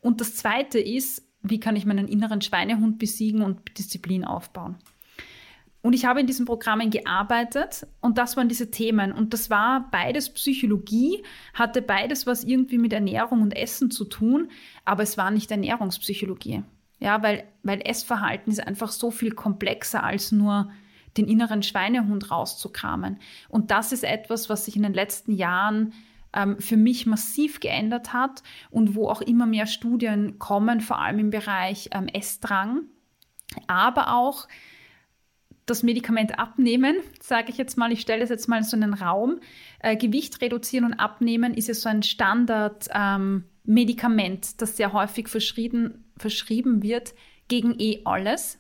Und 0.01 0.23
das 0.23 0.37
zweite 0.37 0.79
ist, 0.79 1.29
wie 1.43 1.61
kann 1.61 1.77
ich 1.77 1.85
meinen 1.85 2.09
inneren 2.09 2.41
Schweinehund 2.41 2.99
besiegen 2.99 3.43
und 3.43 3.77
Disziplin 3.77 4.25
aufbauen. 4.25 4.77
Und 5.85 5.93
ich 5.93 6.07
habe 6.07 6.19
in 6.19 6.27
diesen 6.27 6.47
Programmen 6.47 6.89
gearbeitet 6.89 7.87
und 8.01 8.17
das 8.17 8.39
waren 8.39 8.49
diese 8.49 8.71
Themen. 8.71 9.13
Und 9.13 9.35
das 9.35 9.51
war 9.51 9.91
beides 9.91 10.31
Psychologie, 10.31 11.23
hatte 11.53 11.83
beides 11.83 12.27
was 12.27 12.43
irgendwie 12.43 12.79
mit 12.79 12.95
Ernährung 12.95 13.43
und 13.43 13.55
Essen 13.55 13.91
zu 13.91 14.07
tun, 14.07 14.49
aber 14.87 15.03
es 15.03 15.19
war 15.19 15.31
nicht 15.31 15.51
Ernährungspsychologie. 15.51 16.63
Ja, 17.01 17.23
weil, 17.23 17.45
weil 17.63 17.83
Essverhalten 17.85 18.51
ist 18.51 18.67
einfach 18.67 18.91
so 18.91 19.11
viel 19.11 19.33
komplexer 19.33 20.03
als 20.03 20.33
nur 20.33 20.71
den 21.19 21.29
inneren 21.29 21.63
Schweinehund 21.63 22.31
rauszukramen. 22.31 23.19
Und 23.51 23.71
das 23.71 23.93
ist 23.93 24.05
etwas, 24.05 24.49
was 24.49 24.65
sich 24.65 24.77
in 24.77 24.85
den 24.85 24.95
letzten 24.95 25.33
Jahren 25.33 25.93
ähm, 26.33 26.59
für 26.61 26.79
mich 26.79 27.05
massiv 27.05 27.61
geändert 27.61 28.15
hat 28.15 28.43
und 28.71 28.95
wo 28.95 29.11
auch 29.11 29.21
immer 29.21 29.45
mehr 29.45 29.67
Studien 29.67 30.39
kommen, 30.39 30.81
vor 30.81 30.99
allem 30.99 31.19
im 31.19 31.31
Bereich 31.31 31.91
ähm, 31.93 32.07
Essdrang, 32.07 32.85
aber 33.67 34.15
auch 34.15 34.49
das 35.67 35.83
Medikament 35.83 36.39
abnehmen, 36.39 36.97
sage 37.21 37.51
ich 37.51 37.57
jetzt 37.57 37.77
mal, 37.77 37.91
ich 37.93 38.01
stelle 38.01 38.23
es 38.23 38.31
jetzt 38.31 38.49
mal 38.49 38.59
in 38.59 38.65
so 38.65 38.77
einen 38.77 38.95
Raum. 38.95 39.41
Äh, 39.81 39.97
Gewicht 39.97 40.41
reduzieren 40.41 40.85
und 40.85 40.95
abnehmen 40.95 41.55
ist 41.55 41.67
ja 41.69 41.75
so 41.75 41.89
ein 41.89 42.03
Standard-Medikament, 42.03 44.47
ähm, 44.47 44.55
das 44.59 44.77
sehr 44.77 44.93
häufig 44.93 45.29
verschrieben, 45.29 46.05
verschrieben 46.17 46.83
wird 46.83 47.15
gegen 47.49 47.75
eh 47.79 48.01
alles. 48.05 48.59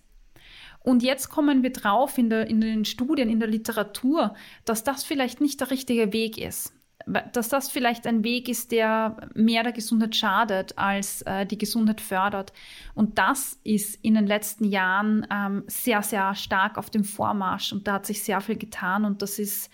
Und 0.80 1.02
jetzt 1.02 1.30
kommen 1.30 1.62
wir 1.62 1.72
drauf 1.72 2.18
in, 2.18 2.28
der, 2.28 2.48
in 2.48 2.60
den 2.60 2.84
Studien, 2.84 3.30
in 3.30 3.40
der 3.40 3.48
Literatur, 3.48 4.34
dass 4.66 4.84
das 4.84 5.02
vielleicht 5.02 5.40
nicht 5.40 5.60
der 5.60 5.70
richtige 5.70 6.12
Weg 6.12 6.36
ist 6.36 6.73
dass 7.06 7.48
das 7.48 7.70
vielleicht 7.70 8.06
ein 8.06 8.24
Weg 8.24 8.48
ist, 8.48 8.72
der 8.72 9.16
mehr 9.34 9.62
der 9.62 9.72
Gesundheit 9.72 10.16
schadet, 10.16 10.78
als 10.78 11.22
äh, 11.22 11.44
die 11.44 11.58
Gesundheit 11.58 12.00
fördert. 12.00 12.52
Und 12.94 13.18
das 13.18 13.58
ist 13.62 13.96
in 14.02 14.14
den 14.14 14.26
letzten 14.26 14.64
Jahren 14.64 15.26
ähm, 15.30 15.64
sehr, 15.66 16.02
sehr 16.02 16.34
stark 16.34 16.78
auf 16.78 16.90
dem 16.90 17.04
Vormarsch 17.04 17.72
und 17.72 17.86
da 17.86 17.94
hat 17.94 18.06
sich 18.06 18.22
sehr 18.22 18.40
viel 18.40 18.56
getan 18.56 19.04
und 19.04 19.22
das 19.22 19.38
ist, 19.38 19.70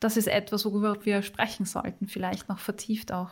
das 0.00 0.16
ist 0.16 0.28
etwas, 0.28 0.64
worüber 0.64 1.04
wir 1.04 1.22
sprechen 1.22 1.66
sollten, 1.66 2.06
vielleicht 2.08 2.48
noch 2.48 2.58
vertieft 2.58 3.12
auch. 3.12 3.30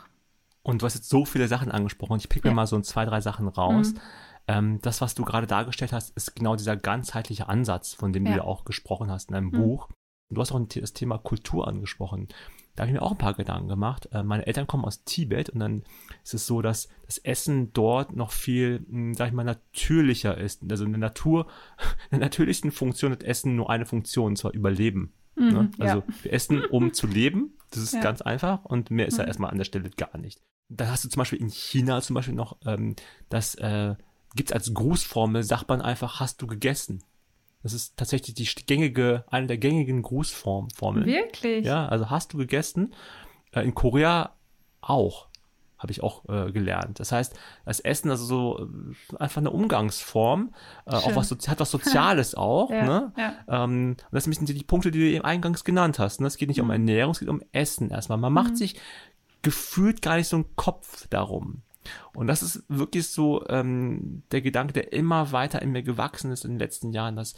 Und 0.62 0.82
du 0.82 0.86
hast 0.86 0.94
jetzt 0.94 1.08
so 1.08 1.24
viele 1.24 1.48
Sachen 1.48 1.70
angesprochen. 1.70 2.18
Ich 2.18 2.28
pick 2.28 2.44
ja. 2.44 2.50
mir 2.50 2.54
mal 2.54 2.66
so 2.66 2.78
zwei, 2.80 3.06
drei 3.06 3.22
Sachen 3.22 3.48
raus. 3.48 3.94
Mhm. 3.94 4.00
Ähm, 4.46 4.78
das, 4.82 5.00
was 5.00 5.14
du 5.14 5.24
gerade 5.24 5.46
dargestellt 5.46 5.92
hast, 5.92 6.10
ist 6.16 6.34
genau 6.36 6.56
dieser 6.56 6.76
ganzheitliche 6.76 7.48
Ansatz, 7.48 7.94
von 7.94 8.12
dem 8.12 8.26
ja. 8.26 8.32
du 8.32 8.36
ja 8.38 8.44
auch 8.44 8.64
gesprochen 8.64 9.10
hast 9.10 9.30
in 9.30 9.34
deinem 9.34 9.46
mhm. 9.46 9.62
Buch. 9.62 9.88
Du 10.30 10.40
hast 10.40 10.52
auch 10.52 10.60
das 10.60 10.92
Thema 10.92 11.18
Kultur 11.18 11.66
angesprochen. 11.66 12.28
Da 12.76 12.82
habe 12.82 12.90
ich 12.90 12.94
mir 12.94 13.02
auch 13.02 13.10
ein 13.10 13.18
paar 13.18 13.34
Gedanken 13.34 13.68
gemacht. 13.68 14.08
Äh, 14.12 14.22
meine 14.22 14.46
Eltern 14.46 14.66
kommen 14.66 14.84
aus 14.84 15.04
Tibet 15.04 15.50
und 15.50 15.60
dann 15.60 15.82
ist 16.22 16.34
es 16.34 16.46
so, 16.46 16.62
dass 16.62 16.88
das 17.04 17.18
Essen 17.18 17.72
dort 17.72 18.14
noch 18.14 18.30
viel, 18.30 18.86
hm, 18.88 19.14
sag 19.14 19.28
ich 19.28 19.34
mal, 19.34 19.44
natürlicher 19.44 20.38
ist. 20.38 20.62
Also 20.70 20.84
in 20.84 20.92
der 20.92 21.00
Natur, 21.00 21.46
in 22.10 22.18
der 22.18 22.20
natürlichsten 22.20 22.70
Funktion 22.70 23.12
hat 23.12 23.22
Essen 23.22 23.56
nur 23.56 23.70
eine 23.70 23.86
Funktion, 23.86 24.28
und 24.28 24.36
zwar 24.36 24.52
Überleben. 24.52 25.12
Mhm, 25.34 25.48
ne? 25.48 25.70
Also 25.78 25.98
ja. 25.98 26.04
wir 26.22 26.32
essen, 26.32 26.64
um 26.64 26.92
zu 26.92 27.06
leben. 27.06 27.54
Das 27.70 27.82
ist 27.82 27.94
ja. 27.94 28.00
ganz 28.00 28.22
einfach 28.22 28.64
und 28.64 28.90
mehr 28.90 29.06
ist 29.06 29.18
mhm. 29.18 29.26
erstmal 29.26 29.50
an 29.50 29.58
der 29.58 29.64
Stelle 29.64 29.90
gar 29.90 30.16
nicht. 30.16 30.40
Da 30.68 30.88
hast 30.88 31.04
du 31.04 31.08
zum 31.08 31.20
Beispiel 31.20 31.40
in 31.40 31.50
China 31.50 32.00
zum 32.00 32.14
Beispiel 32.14 32.34
noch, 32.34 32.56
ähm, 32.64 32.94
das 33.28 33.56
äh, 33.56 33.94
gibt 34.34 34.50
es 34.50 34.54
als 34.54 34.72
Grußformel, 34.72 35.42
sagt 35.42 35.68
man 35.68 35.80
einfach, 35.80 36.20
hast 36.20 36.40
du 36.42 36.46
gegessen. 36.46 37.02
Das 37.62 37.72
ist 37.72 37.96
tatsächlich 37.96 38.34
die 38.34 38.64
gängige, 38.64 39.24
eine 39.28 39.46
der 39.46 39.58
gängigen 39.58 40.02
Grußformeln. 40.02 41.06
Wirklich? 41.06 41.66
Ja, 41.66 41.86
also 41.88 42.08
hast 42.10 42.32
du 42.32 42.38
gegessen. 42.38 42.94
Äh, 43.52 43.62
in 43.62 43.74
Korea 43.74 44.32
auch, 44.80 45.28
habe 45.78 45.92
ich 45.92 46.02
auch 46.02 46.26
äh, 46.28 46.52
gelernt. 46.52 47.00
Das 47.00 47.12
heißt, 47.12 47.38
das 47.64 47.80
Essen, 47.80 48.10
also 48.10 48.24
so 48.24 48.68
äh, 49.12 49.16
einfach 49.16 49.40
eine 49.40 49.50
Umgangsform, 49.50 50.54
äh, 50.86 50.94
auch 50.94 51.16
was 51.16 51.30
hat 51.48 51.60
was 51.60 51.70
Soziales 51.70 52.34
auch. 52.34 52.70
Ja, 52.70 52.84
ne? 52.86 53.12
Ja. 53.16 53.64
Ähm, 53.64 53.96
und 54.10 54.14
das 54.14 54.24
sind 54.24 54.48
die 54.48 54.64
Punkte, 54.64 54.90
die 54.90 54.98
du 54.98 55.06
eben 55.06 55.24
eingangs 55.24 55.64
genannt 55.64 55.98
hast. 55.98 56.20
Ne? 56.20 56.26
Es 56.26 56.38
geht 56.38 56.48
nicht 56.48 56.58
mhm. 56.58 56.64
um 56.64 56.70
Ernährung, 56.70 57.12
es 57.12 57.20
geht 57.20 57.28
um 57.28 57.42
Essen 57.52 57.90
erstmal. 57.90 58.18
Man 58.18 58.32
mhm. 58.32 58.34
macht 58.34 58.56
sich 58.56 58.80
gefühlt 59.42 60.02
gar 60.02 60.16
nicht 60.16 60.28
so 60.28 60.36
einen 60.36 60.56
Kopf 60.56 61.06
darum. 61.08 61.62
Und 62.14 62.26
das 62.26 62.42
ist 62.42 62.64
wirklich 62.68 63.08
so 63.08 63.46
ähm, 63.48 64.22
der 64.30 64.42
Gedanke, 64.42 64.72
der 64.72 64.92
immer 64.92 65.32
weiter 65.32 65.62
in 65.62 65.72
mir 65.72 65.82
gewachsen 65.82 66.30
ist 66.30 66.44
in 66.44 66.52
den 66.52 66.58
letzten 66.58 66.92
Jahren, 66.92 67.16
dass 67.16 67.34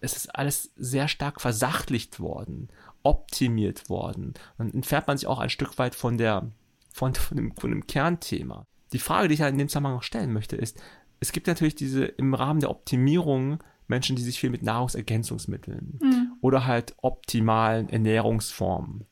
es 0.00 0.16
ist 0.16 0.34
alles 0.34 0.72
sehr 0.76 1.08
stark 1.08 1.40
versachlicht 1.40 2.20
worden, 2.20 2.68
optimiert 3.02 3.88
worden. 3.88 4.34
Dann 4.58 4.72
entfernt 4.72 5.06
man 5.06 5.18
sich 5.18 5.26
auch 5.26 5.38
ein 5.38 5.50
Stück 5.50 5.78
weit 5.78 5.94
von 5.94 6.18
der, 6.18 6.50
von, 6.92 7.14
von, 7.14 7.36
dem, 7.36 7.56
von 7.56 7.70
dem 7.70 7.86
Kernthema. 7.86 8.66
Die 8.92 8.98
Frage, 8.98 9.28
die 9.28 9.34
ich 9.34 9.40
in 9.40 9.58
dem 9.58 9.68
Zusammenhang 9.68 9.96
noch 9.96 10.02
stellen 10.02 10.32
möchte, 10.32 10.56
ist, 10.56 10.80
es 11.18 11.32
gibt 11.32 11.46
natürlich 11.46 11.74
diese 11.74 12.04
im 12.04 12.34
Rahmen 12.34 12.60
der 12.60 12.70
Optimierung 12.70 13.62
Menschen, 13.88 14.16
die 14.16 14.22
sich 14.22 14.38
viel 14.38 14.50
mit 14.50 14.62
Nahrungsergänzungsmitteln 14.62 15.98
mhm. 16.02 16.32
oder 16.40 16.66
halt 16.66 16.94
optimalen 17.02 17.88
Ernährungsformen 17.88 19.06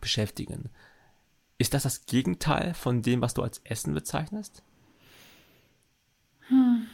beschäftigen. 0.00 0.70
Ist 1.58 1.74
das 1.74 1.84
das 1.84 2.06
Gegenteil 2.06 2.74
von 2.74 3.02
dem, 3.02 3.20
was 3.22 3.34
du 3.34 3.42
als 3.42 3.60
Essen 3.64 3.94
bezeichnest? 3.94 4.62
Hm. 6.48 6.86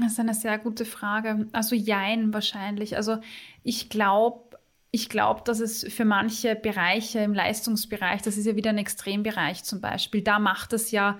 Das 0.00 0.12
ist 0.12 0.20
eine 0.20 0.34
sehr 0.34 0.58
gute 0.58 0.84
Frage. 0.84 1.48
Also 1.52 1.74
jein 1.74 2.32
wahrscheinlich. 2.32 2.96
Also 2.96 3.18
ich 3.64 3.90
glaube, 3.90 4.58
ich 4.90 5.08
glaube, 5.08 5.42
dass 5.44 5.60
es 5.60 5.84
für 5.92 6.04
manche 6.04 6.54
Bereiche 6.54 7.18
im 7.18 7.34
Leistungsbereich, 7.34 8.22
das 8.22 8.36
ist 8.36 8.46
ja 8.46 8.56
wieder 8.56 8.70
ein 8.70 8.78
Extrembereich 8.78 9.64
zum 9.64 9.80
Beispiel, 9.80 10.22
da 10.22 10.38
macht 10.38 10.72
es 10.72 10.90
ja 10.90 11.18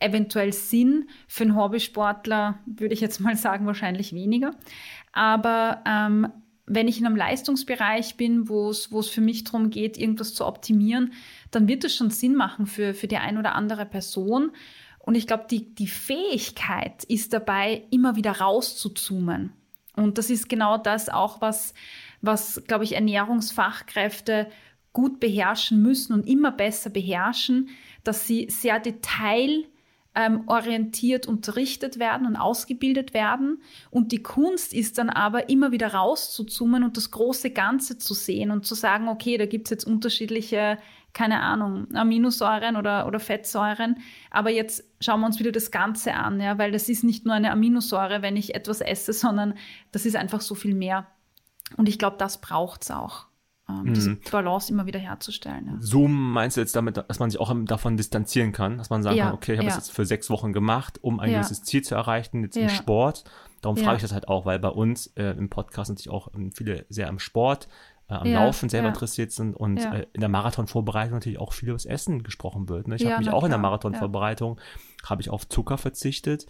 eventuell 0.00 0.52
Sinn. 0.52 1.08
Für 1.28 1.44
einen 1.44 1.56
Hobbysportler 1.56 2.58
würde 2.66 2.94
ich 2.94 3.00
jetzt 3.00 3.20
mal 3.20 3.36
sagen, 3.36 3.66
wahrscheinlich 3.66 4.12
weniger. 4.12 4.54
Aber 5.12 5.82
ähm, 5.86 6.28
wenn 6.66 6.88
ich 6.88 6.98
in 7.00 7.06
einem 7.06 7.16
Leistungsbereich 7.16 8.16
bin, 8.16 8.48
wo 8.48 8.70
es 8.70 9.08
für 9.08 9.20
mich 9.20 9.44
darum 9.44 9.70
geht, 9.70 9.98
irgendwas 9.98 10.34
zu 10.34 10.46
optimieren, 10.46 11.12
dann 11.50 11.68
wird 11.68 11.84
es 11.84 11.94
schon 11.94 12.10
Sinn 12.10 12.36
machen 12.36 12.66
für, 12.66 12.94
für 12.94 13.08
die 13.08 13.16
ein 13.16 13.38
oder 13.38 13.54
andere 13.54 13.86
Person. 13.86 14.52
Und 14.98 15.14
ich 15.14 15.26
glaube, 15.26 15.46
die, 15.50 15.74
die 15.74 15.88
Fähigkeit 15.88 17.04
ist 17.04 17.32
dabei, 17.32 17.84
immer 17.90 18.16
wieder 18.16 18.32
rauszuzoomen. 18.32 19.52
Und 19.96 20.18
das 20.18 20.30
ist 20.30 20.48
genau 20.48 20.78
das 20.78 21.08
auch, 21.08 21.40
was, 21.40 21.74
was 22.20 22.62
glaube 22.66 22.84
ich, 22.84 22.94
Ernährungsfachkräfte 22.94 24.48
gut 24.92 25.20
beherrschen 25.20 25.82
müssen 25.82 26.12
und 26.12 26.26
immer 26.26 26.50
besser 26.52 26.90
beherrschen, 26.90 27.68
dass 28.04 28.26
sie 28.26 28.48
sehr 28.50 28.80
detail 28.80 29.64
ähm, 30.14 30.44
unterrichtet 30.48 31.98
werden 31.98 32.26
und 32.26 32.36
ausgebildet 32.36 33.14
werden. 33.14 33.62
Und 33.90 34.12
die 34.12 34.22
Kunst 34.22 34.72
ist 34.74 34.98
dann 34.98 35.10
aber 35.10 35.48
immer 35.48 35.70
wieder 35.70 35.94
rauszuzoomen 35.94 36.82
und 36.82 36.96
das 36.96 37.10
große 37.10 37.50
Ganze 37.50 37.98
zu 37.98 38.14
sehen 38.14 38.50
und 38.50 38.66
zu 38.66 38.74
sagen, 38.74 39.08
okay, 39.08 39.38
da 39.38 39.46
gibt 39.46 39.68
es 39.68 39.70
jetzt 39.70 39.84
unterschiedliche, 39.84 40.78
keine 41.12 41.40
Ahnung, 41.40 41.88
Aminosäuren 41.94 42.76
oder, 42.76 43.06
oder 43.06 43.20
Fettsäuren. 43.20 43.96
Aber 44.30 44.50
jetzt 44.50 44.84
schauen 45.00 45.20
wir 45.20 45.26
uns 45.26 45.38
wieder 45.38 45.52
das 45.52 45.70
Ganze 45.70 46.14
an, 46.14 46.40
ja, 46.40 46.58
weil 46.58 46.72
das 46.72 46.88
ist 46.88 47.04
nicht 47.04 47.24
nur 47.24 47.34
eine 47.34 47.50
Aminosäure, 47.50 48.22
wenn 48.22 48.36
ich 48.36 48.54
etwas 48.54 48.80
esse, 48.80 49.12
sondern 49.12 49.54
das 49.92 50.06
ist 50.06 50.16
einfach 50.16 50.40
so 50.40 50.54
viel 50.54 50.74
mehr. 50.74 51.06
Und 51.76 51.88
ich 51.88 51.98
glaube, 51.98 52.16
das 52.18 52.40
braucht 52.40 52.82
es 52.82 52.90
auch 52.90 53.26
ähm, 53.70 53.84
mhm. 53.84 53.94
diese 53.94 54.16
Balance 54.30 54.72
immer 54.72 54.86
wieder 54.86 54.98
herzustellen. 54.98 55.66
Ja. 55.66 55.76
Zoom 55.80 56.32
meinst 56.32 56.56
du 56.56 56.60
jetzt 56.60 56.76
damit, 56.76 56.96
dass 56.96 57.18
man 57.18 57.30
sich 57.30 57.40
auch 57.40 57.52
davon 57.64 57.96
distanzieren 57.96 58.52
kann, 58.52 58.78
dass 58.78 58.90
man 58.90 59.02
sagt, 59.02 59.16
ja, 59.16 59.32
okay, 59.32 59.52
ich 59.52 59.58
habe 59.58 59.68
ja. 59.68 59.74
das 59.74 59.86
jetzt 59.86 59.94
für 59.96 60.06
sechs 60.06 60.30
Wochen 60.30 60.52
gemacht, 60.52 60.98
um 61.02 61.20
ein 61.20 61.30
gewisses 61.32 61.62
Ziel 61.62 61.82
zu 61.82 61.94
erreichen, 61.94 62.42
jetzt 62.42 62.56
im 62.56 62.68
Sport. 62.68 63.24
Darum 63.62 63.76
frage 63.76 63.96
ich 63.96 64.02
das 64.02 64.12
halt 64.12 64.28
auch, 64.28 64.46
weil 64.46 64.58
bei 64.58 64.70
uns 64.70 65.08
äh, 65.16 65.36
im 65.36 65.50
Podcast 65.50 65.90
natürlich 65.90 66.10
auch 66.10 66.28
ähm, 66.34 66.50
viele 66.52 66.86
sehr 66.88 67.08
am 67.08 67.18
Sport, 67.18 67.68
äh, 68.10 68.14
am 68.14 68.26
Laufen 68.26 68.68
selber 68.68 68.88
interessiert 68.88 69.32
sind 69.32 69.56
und 69.56 69.78
äh, 69.78 70.06
in 70.12 70.20
der 70.20 70.28
Marathonvorbereitung 70.28 71.14
natürlich 71.14 71.38
auch 71.38 71.52
viel 71.52 71.68
über 71.68 71.76
das 71.76 71.86
Essen 71.86 72.22
gesprochen 72.22 72.68
wird. 72.68 72.88
Ne? 72.88 72.96
Ich 72.96 73.06
habe 73.06 73.18
mich 73.18 73.30
auch 73.30 73.44
in 73.44 73.50
der 73.50 73.58
Marathonvorbereitung, 73.58 74.60
habe 75.04 75.22
ich 75.22 75.30
auf 75.30 75.48
Zucker 75.48 75.78
verzichtet, 75.78 76.46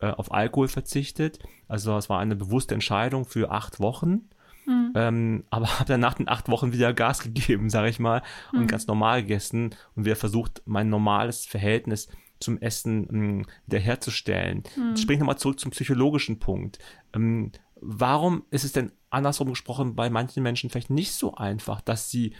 äh, 0.00 0.10
auf 0.10 0.32
Alkohol 0.32 0.68
verzichtet. 0.68 1.38
Also 1.68 1.96
es 1.96 2.08
war 2.10 2.20
eine 2.20 2.36
bewusste 2.36 2.74
Entscheidung 2.74 3.24
für 3.24 3.50
acht 3.50 3.80
Wochen 3.80 4.28
Mhm. 4.66 4.92
Ähm, 4.94 5.44
aber 5.50 5.78
habe 5.78 5.88
dann 5.88 6.00
nach 6.00 6.14
den 6.14 6.28
acht 6.28 6.48
Wochen 6.48 6.72
wieder 6.72 6.92
Gas 6.92 7.20
gegeben, 7.22 7.70
sage 7.70 7.88
ich 7.88 7.98
mal, 7.98 8.22
und 8.52 8.62
mhm. 8.62 8.66
ganz 8.66 8.86
normal 8.86 9.22
gegessen 9.22 9.74
und 9.94 10.04
wieder 10.04 10.16
versucht, 10.16 10.62
mein 10.64 10.88
normales 10.88 11.44
Verhältnis 11.44 12.08
zum 12.40 12.58
Essen 12.58 13.08
ähm, 13.10 13.46
wiederherzustellen. 13.66 14.64
Mhm. 14.76 14.88
Jetzt 14.90 15.02
springe 15.02 15.16
ich 15.16 15.20
nochmal 15.20 15.38
zurück 15.38 15.60
zum 15.60 15.70
psychologischen 15.70 16.38
Punkt. 16.38 16.78
Ähm, 17.14 17.52
warum 17.84 18.44
ist 18.50 18.64
es 18.64 18.72
denn 18.72 18.92
andersrum 19.10 19.48
gesprochen 19.50 19.94
bei 19.94 20.10
manchen 20.10 20.42
Menschen 20.42 20.70
vielleicht 20.70 20.90
nicht 20.90 21.12
so 21.12 21.34
einfach, 21.34 21.80
dass 21.80 22.10
sie 22.10 22.34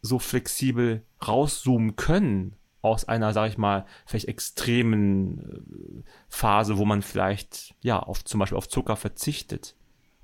so 0.00 0.18
flexibel 0.18 1.04
rauszoomen 1.26 1.96
können 1.96 2.54
aus 2.80 3.06
einer, 3.06 3.32
sage 3.32 3.50
ich 3.50 3.58
mal, 3.58 3.84
vielleicht 4.06 4.28
extremen 4.28 5.38
äh, 5.38 6.02
Phase, 6.28 6.78
wo 6.78 6.84
man 6.84 7.02
vielleicht 7.02 7.74
ja 7.80 7.98
auf 7.98 8.24
zum 8.24 8.40
Beispiel 8.40 8.56
auf 8.56 8.68
Zucker 8.68 8.96
verzichtet? 8.96 9.74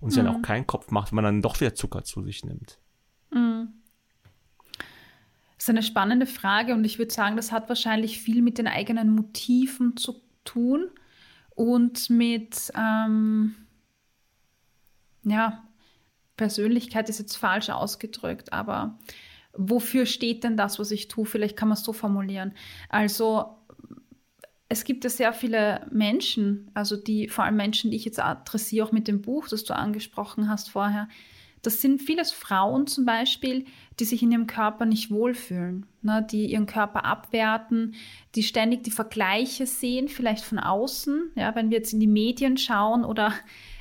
und 0.04 0.10
sich 0.10 0.22
mhm. 0.22 0.26
dann 0.26 0.36
auch 0.36 0.42
keinen 0.42 0.66
Kopf 0.66 0.90
macht, 0.90 1.12
wenn 1.12 1.16
man 1.16 1.24
dann 1.24 1.42
doch 1.42 1.58
wieder 1.60 1.74
Zucker 1.74 2.04
zu 2.04 2.22
sich 2.22 2.44
nimmt. 2.44 2.78
Mhm. 3.32 3.68
Das 5.56 5.64
ist 5.64 5.70
eine 5.70 5.82
spannende 5.82 6.26
Frage 6.26 6.74
und 6.74 6.84
ich 6.84 6.98
würde 6.98 7.12
sagen, 7.12 7.36
das 7.36 7.52
hat 7.52 7.70
wahrscheinlich 7.70 8.20
viel 8.20 8.42
mit 8.42 8.58
den 8.58 8.66
eigenen 8.66 9.14
Motiven 9.14 9.96
zu 9.96 10.20
tun 10.44 10.90
und 11.54 12.10
mit, 12.10 12.70
ähm, 12.76 13.54
ja, 15.24 15.64
Persönlichkeit 16.36 17.08
ist 17.08 17.18
jetzt 17.18 17.36
falsch 17.36 17.70
ausgedrückt, 17.70 18.52
aber 18.52 18.98
wofür 19.52 20.06
steht 20.06 20.44
denn 20.44 20.56
das, 20.56 20.78
was 20.78 20.90
ich 20.90 21.08
tue? 21.08 21.24
Vielleicht 21.24 21.56
kann 21.56 21.68
man 21.68 21.78
es 21.78 21.84
so 21.84 21.92
formulieren. 21.92 22.52
Also 22.88 23.56
es 24.68 24.84
gibt 24.84 25.04
ja 25.04 25.10
sehr 25.10 25.32
viele 25.32 25.86
Menschen, 25.92 26.70
also 26.74 26.96
die, 26.96 27.28
vor 27.28 27.44
allem 27.44 27.56
Menschen, 27.56 27.90
die 27.90 27.96
ich 27.96 28.04
jetzt 28.04 28.20
adressiere, 28.20 28.86
auch 28.86 28.92
mit 28.92 29.06
dem 29.06 29.22
Buch, 29.22 29.48
das 29.48 29.64
du 29.64 29.74
angesprochen 29.74 30.48
hast 30.48 30.70
vorher. 30.70 31.08
Das 31.62 31.80
sind 31.80 32.02
vieles 32.02 32.30
Frauen 32.30 32.86
zum 32.86 33.06
Beispiel, 33.06 33.64
die 33.98 34.04
sich 34.04 34.22
in 34.22 34.32
ihrem 34.32 34.46
Körper 34.46 34.84
nicht 34.84 35.10
wohlfühlen, 35.10 35.86
ne, 36.02 36.26
die 36.28 36.46
ihren 36.46 36.66
Körper 36.66 37.04
abwerten, 37.06 37.94
die 38.34 38.42
ständig 38.42 38.84
die 38.84 38.90
Vergleiche 38.90 39.66
sehen, 39.66 40.08
vielleicht 40.08 40.44
von 40.44 40.58
außen, 40.58 41.32
ja, 41.36 41.54
wenn 41.54 41.70
wir 41.70 41.78
jetzt 41.78 41.94
in 41.94 42.00
die 42.00 42.06
Medien 42.06 42.58
schauen 42.58 43.04
oder 43.04 43.32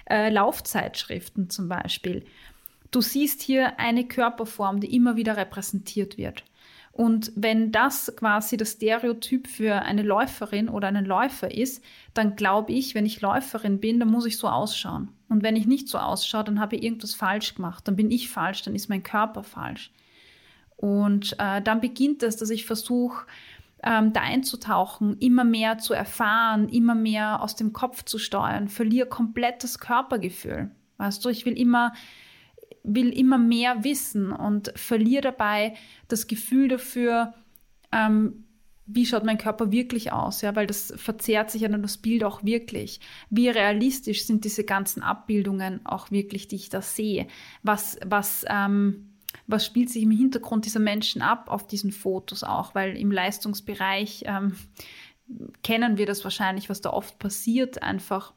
äh, 0.05 0.29
Laufzeitschriften 0.29 1.49
zum 1.49 1.69
Beispiel. 1.69 2.25
Du 2.91 3.01
siehst 3.01 3.41
hier 3.41 3.79
eine 3.79 4.07
Körperform, 4.07 4.79
die 4.79 4.95
immer 4.95 5.15
wieder 5.15 5.37
repräsentiert 5.37 6.17
wird. 6.17 6.43
Und 6.91 7.31
wenn 7.35 7.71
das 7.71 8.13
quasi 8.15 8.55
das 8.55 8.73
Stereotyp 8.73 9.47
für 9.47 9.81
eine 9.81 10.03
Läuferin 10.03 10.69
oder 10.69 10.87
einen 10.87 11.05
Läufer 11.05 11.51
ist, 11.51 11.83
dann 12.13 12.35
glaube 12.35 12.71
ich, 12.71 12.93
wenn 12.93 13.07
ich 13.07 13.19
Läuferin 13.19 13.79
bin, 13.79 13.99
dann 13.99 14.11
muss 14.11 14.27
ich 14.27 14.37
so 14.37 14.47
ausschauen. 14.47 15.09
Und 15.27 15.41
wenn 15.41 15.55
ich 15.55 15.65
nicht 15.65 15.87
so 15.89 15.97
ausschaue, 15.97 16.43
dann 16.43 16.59
habe 16.59 16.75
ich 16.75 16.83
irgendwas 16.83 17.15
falsch 17.15 17.55
gemacht. 17.55 17.87
Dann 17.87 17.95
bin 17.95 18.11
ich 18.11 18.29
falsch, 18.29 18.61
dann 18.61 18.75
ist 18.75 18.89
mein 18.89 19.01
Körper 19.01 19.41
falsch. 19.41 19.91
Und 20.77 21.35
äh, 21.39 21.63
dann 21.63 21.81
beginnt 21.81 22.21
es, 22.21 22.37
dass 22.37 22.51
ich 22.51 22.65
versuche, 22.65 23.25
ähm, 23.83 24.13
da 24.13 24.21
einzutauchen, 24.21 25.17
immer 25.19 25.43
mehr 25.43 25.77
zu 25.77 25.93
erfahren, 25.93 26.69
immer 26.69 26.95
mehr 26.95 27.41
aus 27.41 27.55
dem 27.55 27.73
Kopf 27.73 28.03
zu 28.03 28.17
steuern, 28.17 28.67
verliere 28.67 29.07
komplett 29.07 29.63
das 29.63 29.79
Körpergefühl. 29.79 30.71
Weißt 30.97 31.23
du, 31.23 31.29
ich 31.29 31.45
will 31.45 31.57
immer 31.57 31.93
will 32.83 33.17
immer 33.17 33.37
mehr 33.37 33.83
wissen 33.83 34.31
und 34.31 34.73
verliere 34.75 35.21
dabei 35.21 35.75
das 36.09 36.27
Gefühl 36.27 36.67
dafür, 36.67 37.33
ähm, 37.93 38.45
wie 38.85 39.05
schaut 39.05 39.23
mein 39.23 39.37
Körper 39.37 39.71
wirklich 39.71 40.11
aus, 40.11 40.41
ja, 40.41 40.55
weil 40.55 40.67
das 40.67 40.93
verzerrt 40.97 41.49
sich 41.49 41.61
ja 41.61 41.69
dann 41.69 41.81
das 41.81 41.97
Bild 41.97 42.23
auch 42.25 42.43
wirklich. 42.43 42.99
Wie 43.29 43.47
realistisch 43.47 44.25
sind 44.25 44.43
diese 44.43 44.65
ganzen 44.65 45.01
Abbildungen 45.01 45.85
auch 45.85 46.11
wirklich, 46.11 46.49
die 46.49 46.57
ich 46.57 46.69
da 46.69 46.81
sehe? 46.81 47.27
Was, 47.61 47.97
was, 48.05 48.45
ähm, 48.49 49.12
was 49.47 49.65
spielt 49.65 49.89
sich 49.89 50.03
im 50.03 50.11
Hintergrund 50.11 50.65
dieser 50.65 50.79
Menschen 50.79 51.21
ab 51.21 51.49
auf 51.49 51.67
diesen 51.67 51.91
Fotos 51.91 52.43
auch? 52.43 52.75
Weil 52.75 52.97
im 52.97 53.11
Leistungsbereich 53.11 54.23
ähm, 54.25 54.55
kennen 55.63 55.97
wir 55.97 56.05
das 56.05 56.23
wahrscheinlich, 56.23 56.69
was 56.69 56.81
da 56.81 56.91
oft 56.91 57.19
passiert, 57.19 57.83
einfach 57.83 58.33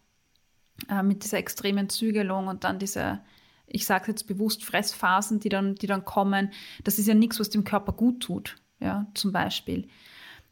äh, 0.88 1.02
mit 1.02 1.24
dieser 1.24 1.38
extremen 1.38 1.88
Zügelung 1.88 2.48
und 2.48 2.64
dann 2.64 2.78
diese 2.78 3.20
ich 3.66 3.84
sage 3.84 4.06
jetzt 4.08 4.26
bewusst 4.26 4.64
Fressphasen, 4.64 5.40
die 5.40 5.48
dann, 5.48 5.74
die 5.74 5.86
dann 5.86 6.04
kommen, 6.04 6.52
das 6.84 6.98
ist 6.98 7.08
ja 7.08 7.14
nichts, 7.14 7.40
was 7.40 7.50
dem 7.50 7.64
Körper 7.64 7.92
gut 7.92 8.22
tut, 8.22 8.56
ja, 8.80 9.06
zum 9.14 9.32
Beispiel. 9.32 9.88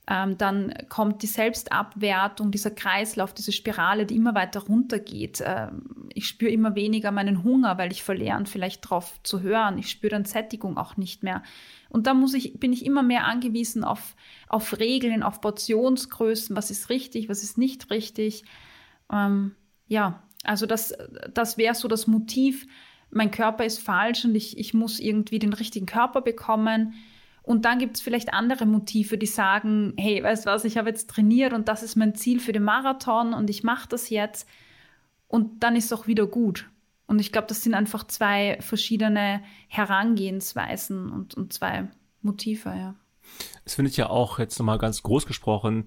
Ähm, 0.07 0.37
dann 0.37 0.75
kommt 0.91 1.23
die 1.23 1.27
Selbstabwertung, 1.27 2.51
dieser 2.51 2.71
Kreislauf, 2.71 3.33
diese 3.33 3.53
Spirale, 3.53 4.05
die 4.05 4.17
immer 4.17 4.35
weiter 4.35 4.61
runtergeht. 4.61 5.43
Ähm, 5.45 6.09
ich 6.13 6.29
spüre 6.29 6.53
immer 6.53 6.75
weniger 6.75 7.11
meinen 7.11 7.43
Hunger, 7.43 7.79
weil 7.79 7.91
ich 7.91 8.03
verlerne, 8.03 8.45
vielleicht 8.45 8.85
darauf 8.85 9.19
zu 9.23 9.41
hören. 9.41 9.79
Ich 9.79 9.89
spüre 9.89 10.11
dann 10.11 10.27
Sättigung 10.27 10.77
auch 10.77 10.99
nicht 10.99 11.23
mehr. 11.23 11.43
Und 11.89 12.07
da 12.07 12.13
muss 12.13 12.35
ich, 12.35 12.61
bin 12.61 12.73
ich 12.73 12.85
immer 12.85 13.03
mehr 13.03 13.25
angewiesen 13.25 13.83
auf, 13.83 14.15
auf 14.47 14.79
Regeln, 14.79 15.23
auf 15.23 15.41
Portionsgrößen, 15.41 16.55
was 16.55 16.71
ist 16.71 16.91
richtig, 16.91 17.31
was 17.31 17.43
ist 17.43 17.57
nicht 17.57 17.91
richtig. 17.91 18.45
Ähm, 19.11 19.55
ja, 19.87 20.23
also 20.45 20.67
das, 20.67 20.93
das 21.33 21.57
wäre 21.57 21.75
so 21.75 21.89
das 21.89 22.07
Motiv, 22.07 22.67
mein 23.11 23.31
Körper 23.31 23.65
ist 23.65 23.79
falsch 23.79 24.25
und 24.25 24.35
ich, 24.35 24.59
ich 24.59 24.75
muss 24.75 25.01
irgendwie 25.01 25.39
den 25.39 25.53
richtigen 25.53 25.87
Körper 25.87 26.21
bekommen. 26.21 26.95
Und 27.45 27.65
dann 27.65 27.79
gibt 27.79 27.97
es 27.97 28.03
vielleicht 28.03 28.33
andere 28.33 28.67
Motive, 28.67 29.19
die 29.19 29.27
sagen, 29.27 29.93
hey, 29.97 30.23
weißt 30.23 30.47
du 30.47 30.51
was, 30.51 30.65
ich 30.65 30.79
habe 30.79 30.89
jetzt 30.89 31.11
trainiert 31.11 31.53
und 31.53 31.69
das 31.69 31.83
ist 31.83 31.95
mein 31.95 32.15
Ziel 32.15 32.41
für 32.41 32.53
den 32.53 32.65
Marathon 32.65 33.35
und 33.35 33.51
ich 33.51 33.63
mache 33.63 33.89
das 33.89 34.11
jetzt. 34.11 34.49
Und 35.29 35.63
dann 35.63 35.77
ist 35.77 35.87
es 35.87 35.93
auch 35.93 36.07
wieder 36.07 36.27
gut. 36.27 36.71
Und 37.07 37.21
ich 37.21 37.33
glaube, 37.33 37.47
das 37.47 37.63
sind 37.63 37.75
einfach 37.75 38.05
zwei 38.07 38.57
verschiedene 38.61 39.43
Herangehensweisen 39.69 41.11
und, 41.11 41.35
und 41.35 41.53
zwei 41.53 41.89
Motive, 42.23 42.71
ja. 42.71 42.95
Es 43.65 43.75
findet 43.75 43.97
ja 43.97 44.09
auch 44.09 44.39
jetzt 44.39 44.59
nochmal 44.59 44.79
ganz 44.79 45.03
groß 45.03 45.27
gesprochen 45.27 45.87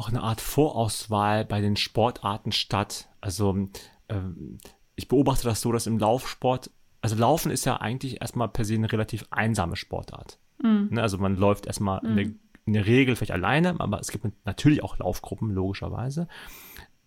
auch 0.00 0.08
eine 0.08 0.22
Art 0.22 0.40
Vorauswahl 0.40 1.44
bei 1.44 1.60
den 1.60 1.76
Sportarten 1.76 2.52
statt. 2.52 3.10
Also 3.20 3.68
ähm, 4.08 4.58
ich 4.96 5.08
beobachte 5.08 5.44
das 5.44 5.60
so, 5.60 5.72
dass 5.72 5.86
im 5.86 5.98
Laufsport 5.98 6.70
also 7.02 7.16
Laufen 7.16 7.50
ist 7.50 7.66
ja 7.66 7.76
eigentlich 7.76 8.20
erstmal 8.20 8.48
per 8.48 8.64
se 8.64 8.74
eine 8.74 8.90
relativ 8.90 9.24
einsame 9.30 9.76
Sportart. 9.76 10.38
Mhm. 10.62 10.88
Ne, 10.90 11.02
also 11.02 11.18
man 11.18 11.36
läuft 11.36 11.66
erstmal 11.66 12.00
mhm. 12.02 12.08
in, 12.08 12.16
der, 12.16 12.26
in 12.66 12.72
der 12.72 12.86
Regel 12.86 13.16
vielleicht 13.16 13.32
alleine, 13.32 13.78
aber 13.78 14.00
es 14.00 14.10
gibt 14.10 14.26
natürlich 14.44 14.82
auch 14.82 14.98
Laufgruppen, 14.98 15.50
logischerweise. 15.50 16.28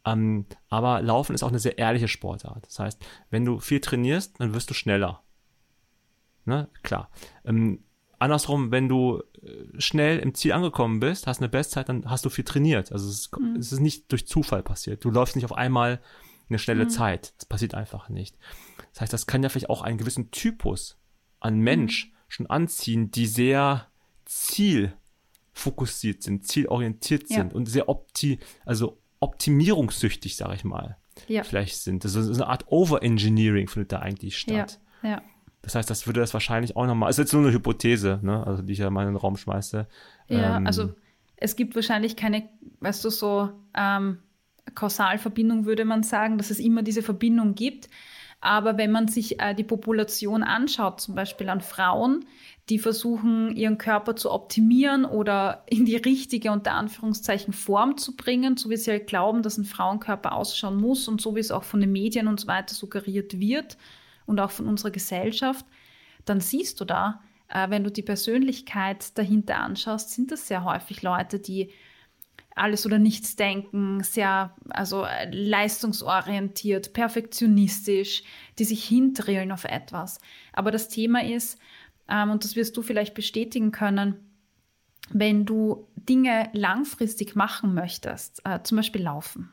Ähm, 0.06 0.46
aber 0.70 1.02
Laufen 1.02 1.34
ist 1.34 1.44
auch 1.44 1.50
eine 1.50 1.60
sehr 1.60 1.78
ehrliche 1.78 2.08
Sportart. 2.08 2.66
Das 2.66 2.80
heißt, 2.80 3.06
wenn 3.30 3.46
du 3.46 3.60
viel 3.60 3.80
trainierst, 3.80 4.40
dann 4.40 4.54
wirst 4.54 4.70
du 4.70 4.74
schneller. 4.74 5.22
Ne? 6.46 6.68
Klar. 6.82 7.10
Ähm, 7.46 7.84
andersrum, 8.20 8.72
wenn 8.72 8.90
du 8.90 9.24
äh, 9.42 9.80
schnell 9.80 10.20
im 10.20 10.34
Ziel 10.34 10.52
angekommen 10.52 11.00
bist, 11.00 11.28
hast 11.28 11.40
eine 11.40 11.50
Bestzeit, 11.50 11.88
dann 11.88 12.10
hast 12.10 12.26
du 12.26 12.30
viel 12.30 12.44
trainiert. 12.44 12.92
Also 12.92 13.08
es 13.08 13.20
ist, 13.20 13.40
mhm. 13.40 13.56
es 13.56 13.72
ist 13.72 13.80
nicht 13.80 14.12
durch 14.12 14.28
Zufall 14.28 14.64
passiert. 14.64 15.06
Du 15.06 15.10
läufst 15.10 15.36
nicht 15.36 15.46
auf 15.46 15.56
einmal 15.56 16.02
eine 16.50 16.60
schnelle 16.60 16.86
mhm. 16.86 16.90
Zeit. 16.90 17.34
Das 17.38 17.46
passiert 17.46 17.74
einfach 17.74 18.10
nicht. 18.10 18.38
Das 18.92 19.02
heißt, 19.02 19.14
das 19.14 19.28
kann 19.28 19.42
ja 19.42 19.50
vielleicht 19.50 19.70
auch 19.70 19.82
einen 19.82 19.98
gewissen 19.98 20.32
Typus 20.32 21.00
an 21.40 21.60
Mensch 21.60 22.08
mhm. 22.08 22.13
Schon 22.34 22.48
anziehen, 22.48 23.12
die 23.12 23.28
sehr 23.28 23.88
zielfokussiert 24.26 26.24
sind, 26.24 26.48
zielorientiert 26.48 27.30
ja. 27.30 27.38
sind 27.38 27.54
und 27.54 27.68
sehr 27.68 27.90
opti 27.90 28.40
also 28.66 29.00
optimierungssüchtig, 29.20 30.36
sage 30.36 30.56
ich 30.56 30.64
mal. 30.64 30.98
Ja. 31.28 31.44
Vielleicht 31.44 31.78
sind. 31.78 32.04
Das 32.04 32.16
ist 32.16 32.30
eine 32.36 32.48
Art 32.48 32.66
Overengineering 32.68 33.68
findet 33.70 33.92
da 33.92 34.00
eigentlich 34.00 34.38
statt. 34.38 34.80
Ja. 35.04 35.10
ja. 35.10 35.22
Das 35.62 35.76
heißt, 35.76 35.90
das 35.90 36.08
würde 36.08 36.20
das 36.20 36.34
wahrscheinlich 36.34 36.76
auch 36.76 36.86
nochmal, 36.86 37.10
ist 37.10 37.20
jetzt 37.20 37.32
nur 37.32 37.44
eine 37.44 37.54
Hypothese, 37.54 38.20
ne, 38.22 38.46
also 38.46 38.62
die 38.62 38.74
ich 38.74 38.80
ja 38.80 38.90
mal 38.90 39.04
in 39.04 39.14
den 39.14 39.16
Raum 39.16 39.38
schmeiße. 39.38 39.88
Ja, 40.28 40.58
ähm, 40.58 40.68
also 40.68 40.94
es 41.38 41.56
gibt 41.56 41.76
wahrscheinlich 41.76 42.18
keine, 42.18 42.50
weißt 42.82 43.06
du, 43.06 43.10
so 43.10 43.50
ähm, 43.74 44.18
Kausalverbindung 44.76 45.66
würde 45.66 45.86
man 45.86 46.04
sagen, 46.04 46.38
dass 46.38 46.50
es 46.50 46.60
immer 46.60 46.84
diese 46.84 47.02
Verbindung 47.02 47.56
gibt. 47.56 47.90
Aber 48.44 48.78
wenn 48.78 48.92
man 48.92 49.08
sich 49.08 49.40
äh, 49.40 49.56
die 49.56 49.64
Population 49.64 50.44
anschaut, 50.44 51.00
zum 51.00 51.16
Beispiel 51.16 51.48
an 51.48 51.62
Frauen, 51.62 52.26
die 52.68 52.78
versuchen, 52.78 53.56
ihren 53.56 53.78
Körper 53.78 54.18
zu 54.18 54.32
optimieren 54.32 55.06
oder 55.06 55.64
in 55.70 55.86
die 55.86 55.96
richtige, 55.96 56.52
unter 56.52 56.74
Anführungszeichen, 56.74 57.54
Form 57.54 57.96
zu 57.96 58.18
bringen, 58.18 58.58
so 58.58 58.70
wie 58.70 58.76
sie 58.76 58.92
halt 58.92 59.08
glauben, 59.08 59.44
dass 59.44 59.58
ein 59.58 59.64
Frauenkörper 59.64 60.34
ausschauen 60.34 60.76
muss 60.76 61.08
und 61.08 61.22
so 61.22 61.38
wie 61.38 61.40
es 61.40 61.52
auch 61.52 61.64
von 61.64 61.80
den 61.80 61.94
Medien 61.94 62.28
und 62.28 62.38
so 62.38 62.48
weiter 62.48 62.76
suggeriert 62.76 63.40
wird 63.40 63.78
und 64.26 64.42
auch 64.42 64.52
von 64.52 64.68
unserer 64.68 64.92
Gesellschaft, 64.92 65.66
dann 66.26 66.42
siehst 66.42 66.82
du 66.82 66.86
da, 66.86 67.22
äh, 67.48 67.70
wenn 67.70 67.86
du 67.86 67.92
die 67.92 68.02
Persönlichkeit 68.02 69.18
dahinter 69.18 69.56
anschaust, 69.56 70.12
sind 70.12 70.32
das 70.32 70.50
sehr 70.50 70.66
häufig 70.66 71.02
Leute, 71.02 71.40
die 71.40 71.70
alles 72.56 72.86
oder 72.86 73.00
nichts 73.00 73.36
denken, 73.36 74.04
sehr 74.04 74.56
also 74.70 75.04
äh, 75.06 75.30
leistungsorientiert, 75.32 76.94
perfektionistisch, 76.94 78.24
die 78.60 78.66
sich 78.66 78.84
hindrillen 78.86 79.52
auf 79.52 79.64
etwas. 79.64 80.20
Aber 80.54 80.72
das 80.72 80.90
Thema 80.90 81.24
ist, 81.24 81.58
ähm, 82.08 82.30
und 82.30 82.44
das 82.44 82.56
wirst 82.56 82.78
du 82.78 82.82
vielleicht 82.82 83.14
bestätigen 83.14 83.72
können, 83.72 84.16
wenn 85.10 85.46
du 85.46 85.88
Dinge 85.96 86.50
langfristig 86.54 87.36
machen 87.36 87.74
möchtest, 87.74 88.42
äh, 88.46 88.62
zum 88.64 88.78
Beispiel 88.78 89.02
laufen, 89.02 89.52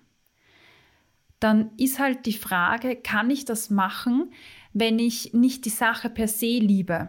dann 1.38 1.70
ist 1.78 1.98
halt 1.98 2.26
die 2.26 2.34
Frage, 2.34 2.96
kann 2.96 3.30
ich 3.30 3.44
das 3.46 3.70
machen, 3.70 4.32
wenn 4.72 4.98
ich 4.98 5.32
nicht 5.32 5.64
die 5.64 5.70
Sache 5.70 6.10
per 6.10 6.28
se 6.28 6.58
liebe? 6.58 7.08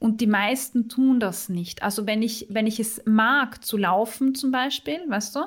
Und 0.00 0.20
die 0.20 0.28
meisten 0.28 0.88
tun 0.88 1.18
das 1.18 1.48
nicht. 1.48 1.82
Also 1.82 2.06
wenn 2.06 2.22
ich, 2.22 2.46
wenn 2.50 2.68
ich 2.68 2.78
es 2.78 3.02
mag 3.04 3.64
zu 3.64 3.76
laufen 3.76 4.34
zum 4.34 4.52
Beispiel, 4.52 5.00
weißt 5.08 5.34
du, 5.34 5.40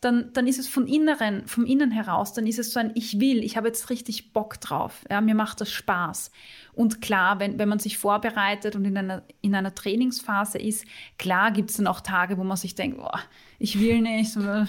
dann, 0.00 0.32
dann 0.32 0.46
ist 0.46 0.60
es 0.60 0.68
von 0.68 0.86
inneren, 0.86 1.46
vom 1.48 1.66
Innen 1.66 1.90
heraus, 1.90 2.32
dann 2.32 2.46
ist 2.46 2.60
es 2.60 2.72
so 2.72 2.78
ein 2.78 2.92
Ich 2.94 3.18
will, 3.18 3.42
ich 3.42 3.56
habe 3.56 3.66
jetzt 3.66 3.90
richtig 3.90 4.32
Bock 4.32 4.60
drauf. 4.60 5.04
Ja, 5.10 5.20
mir 5.20 5.34
macht 5.34 5.60
das 5.60 5.72
Spaß. 5.72 6.30
Und 6.72 7.00
klar, 7.00 7.40
wenn, 7.40 7.58
wenn 7.58 7.68
man 7.68 7.80
sich 7.80 7.98
vorbereitet 7.98 8.76
und 8.76 8.84
in 8.84 8.96
einer, 8.96 9.22
in 9.40 9.56
einer 9.56 9.74
Trainingsphase 9.74 10.58
ist, 10.58 10.84
klar 11.18 11.50
gibt 11.50 11.70
es 11.70 11.78
dann 11.78 11.88
auch 11.88 12.00
Tage, 12.00 12.38
wo 12.38 12.44
man 12.44 12.56
sich 12.56 12.76
denkt, 12.76 12.98
boah, 12.98 13.18
ich 13.58 13.80
will 13.80 14.02
nicht, 14.02 14.36
äh, 14.36 14.66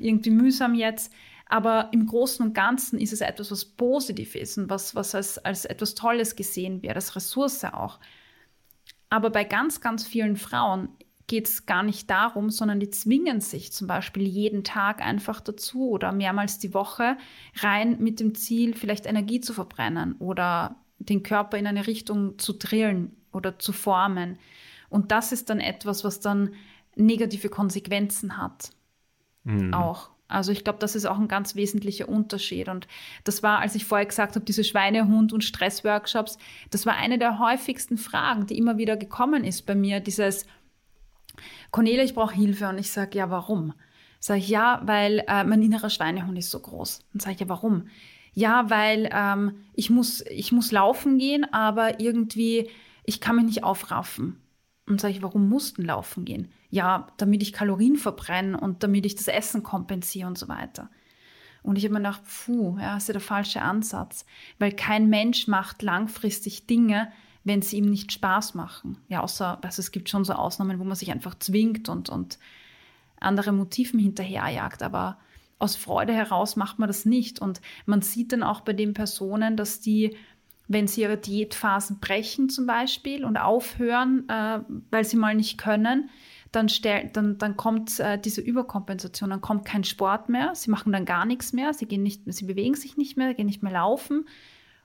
irgendwie 0.00 0.30
mühsam 0.30 0.74
jetzt. 0.74 1.12
Aber 1.44 1.88
im 1.92 2.06
Großen 2.06 2.46
und 2.46 2.54
Ganzen 2.54 2.98
ist 2.98 3.12
es 3.12 3.20
etwas, 3.20 3.50
was 3.50 3.64
positiv 3.64 4.34
ist 4.36 4.56
und 4.56 4.70
was, 4.70 4.94
was 4.94 5.14
als, 5.14 5.36
als 5.38 5.64
etwas 5.64 5.94
Tolles 5.94 6.36
gesehen 6.36 6.80
wird, 6.82 6.94
als 6.94 7.16
Ressource 7.16 7.64
auch. 7.64 7.98
Aber 9.10 9.30
bei 9.30 9.44
ganz, 9.44 9.80
ganz 9.80 10.06
vielen 10.06 10.36
Frauen 10.36 10.88
geht 11.26 11.46
es 11.46 11.66
gar 11.66 11.82
nicht 11.82 12.10
darum, 12.10 12.50
sondern 12.50 12.80
die 12.80 12.90
zwingen 12.90 13.40
sich 13.40 13.72
zum 13.72 13.86
Beispiel 13.86 14.26
jeden 14.26 14.64
Tag 14.64 15.00
einfach 15.00 15.40
dazu 15.40 15.90
oder 15.90 16.10
mehrmals 16.10 16.58
die 16.58 16.74
Woche 16.74 17.16
rein 17.56 17.98
mit 18.00 18.18
dem 18.18 18.34
Ziel, 18.34 18.74
vielleicht 18.74 19.06
Energie 19.06 19.40
zu 19.40 19.52
verbrennen 19.52 20.14
oder 20.18 20.76
den 20.98 21.22
Körper 21.22 21.56
in 21.56 21.66
eine 21.66 21.86
Richtung 21.86 22.38
zu 22.38 22.54
drillen 22.54 23.16
oder 23.32 23.58
zu 23.58 23.72
formen. 23.72 24.38
Und 24.88 25.12
das 25.12 25.30
ist 25.30 25.50
dann 25.50 25.60
etwas, 25.60 26.02
was 26.02 26.18
dann 26.18 26.54
negative 26.96 27.48
Konsequenzen 27.48 28.36
hat. 28.36 28.70
Mhm. 29.44 29.72
Auch. 29.72 30.10
Also 30.30 30.52
ich 30.52 30.64
glaube, 30.64 30.78
das 30.78 30.94
ist 30.94 31.06
auch 31.06 31.18
ein 31.18 31.28
ganz 31.28 31.54
wesentlicher 31.54 32.08
Unterschied. 32.08 32.68
Und 32.68 32.86
das 33.24 33.42
war, 33.42 33.58
als 33.58 33.74
ich 33.74 33.84
vorher 33.84 34.06
gesagt 34.06 34.36
habe, 34.36 34.44
diese 34.44 34.64
Schweinehund- 34.64 35.32
und 35.32 35.44
Stressworkshops, 35.44 36.38
das 36.70 36.86
war 36.86 36.96
eine 36.96 37.18
der 37.18 37.38
häufigsten 37.38 37.98
Fragen, 37.98 38.46
die 38.46 38.58
immer 38.58 38.78
wieder 38.78 38.96
gekommen 38.96 39.44
ist 39.44 39.66
bei 39.66 39.74
mir. 39.74 40.00
Dieses, 40.00 40.46
Cornelia, 41.70 42.04
ich 42.04 42.14
brauche 42.14 42.34
Hilfe. 42.34 42.68
Und 42.68 42.78
ich 42.78 42.90
sage, 42.90 43.18
ja, 43.18 43.30
warum? 43.30 43.74
Sage 44.18 44.40
ich, 44.40 44.48
ja, 44.48 44.82
weil 44.84 45.24
äh, 45.28 45.44
mein 45.44 45.62
innerer 45.62 45.90
Schweinehund 45.90 46.38
ist 46.38 46.50
so 46.50 46.60
groß. 46.60 47.04
Und 47.14 47.22
sage 47.22 47.34
ich, 47.34 47.40
ja, 47.40 47.48
warum? 47.48 47.88
Ja, 48.32 48.70
weil 48.70 49.08
ähm, 49.12 49.56
ich, 49.74 49.90
muss, 49.90 50.22
ich 50.22 50.52
muss 50.52 50.72
laufen 50.72 51.18
gehen, 51.18 51.52
aber 51.52 52.00
irgendwie, 52.00 52.68
ich 53.04 53.20
kann 53.20 53.36
mich 53.36 53.46
nicht 53.46 53.64
aufraffen. 53.64 54.40
Und 54.86 55.00
sage 55.00 55.14
ich, 55.14 55.22
warum 55.22 55.48
mussten 55.48 55.82
laufen 55.82 56.24
gehen? 56.24 56.52
Ja, 56.70 57.08
damit 57.16 57.42
ich 57.42 57.52
Kalorien 57.52 57.96
verbrenne 57.96 58.58
und 58.58 58.82
damit 58.82 59.04
ich 59.04 59.16
das 59.16 59.28
Essen 59.28 59.62
kompensiere 59.62 60.28
und 60.28 60.38
so 60.38 60.48
weiter. 60.48 60.88
Und 61.62 61.76
ich 61.76 61.84
habe 61.84 61.94
mir 61.94 62.00
gedacht, 62.00 62.22
puh, 62.24 62.78
ja, 62.78 62.96
ist 62.96 63.08
ja 63.08 63.12
der 63.12 63.20
falsche 63.20 63.60
Ansatz, 63.60 64.24
weil 64.58 64.72
kein 64.72 65.08
Mensch 65.08 65.46
macht 65.46 65.82
langfristig 65.82 66.66
Dinge, 66.66 67.12
wenn 67.44 67.60
sie 67.60 67.78
ihm 67.78 67.90
nicht 67.90 68.12
Spaß 68.12 68.54
machen. 68.54 68.98
Ja, 69.08 69.20
außer, 69.20 69.58
also 69.62 69.80
es 69.80 69.90
gibt 69.90 70.08
schon 70.08 70.24
so 70.24 70.32
Ausnahmen, 70.32 70.78
wo 70.78 70.84
man 70.84 70.96
sich 70.96 71.10
einfach 71.10 71.38
zwingt 71.38 71.88
und, 71.88 72.08
und 72.08 72.38
andere 73.18 73.52
Motiven 73.52 73.98
hinterherjagt, 73.98 74.82
aber 74.82 75.18
aus 75.58 75.76
Freude 75.76 76.14
heraus 76.14 76.56
macht 76.56 76.78
man 76.78 76.88
das 76.88 77.04
nicht. 77.04 77.40
Und 77.40 77.60
man 77.84 78.00
sieht 78.00 78.32
dann 78.32 78.42
auch 78.42 78.60
bei 78.60 78.72
den 78.72 78.94
Personen, 78.94 79.56
dass 79.56 79.80
die 79.80 80.16
wenn 80.70 80.86
sie 80.86 81.00
ihre 81.00 81.16
Diätphasen 81.16 81.98
brechen 81.98 82.48
zum 82.48 82.64
Beispiel 82.64 83.24
und 83.24 83.36
aufhören, 83.36 84.28
äh, 84.28 84.60
weil 84.92 85.04
sie 85.04 85.16
mal 85.16 85.34
nicht 85.34 85.58
können, 85.58 86.10
dann, 86.52 86.68
stell, 86.68 87.10
dann, 87.12 87.38
dann 87.38 87.56
kommt 87.56 88.00
äh, 88.00 88.18
diese 88.18 88.40
Überkompensation, 88.40 89.30
dann 89.30 89.40
kommt 89.40 89.64
kein 89.64 89.84
Sport 89.84 90.28
mehr, 90.28 90.54
sie 90.54 90.70
machen 90.70 90.92
dann 90.92 91.04
gar 91.04 91.24
nichts 91.24 91.52
mehr, 91.52 91.72
sie, 91.72 91.86
gehen 91.86 92.02
nicht, 92.02 92.22
sie 92.26 92.44
bewegen 92.44 92.74
sich 92.74 92.96
nicht 92.96 93.16
mehr, 93.16 93.34
gehen 93.34 93.46
nicht 93.46 93.62
mehr 93.62 93.72
laufen 93.72 94.28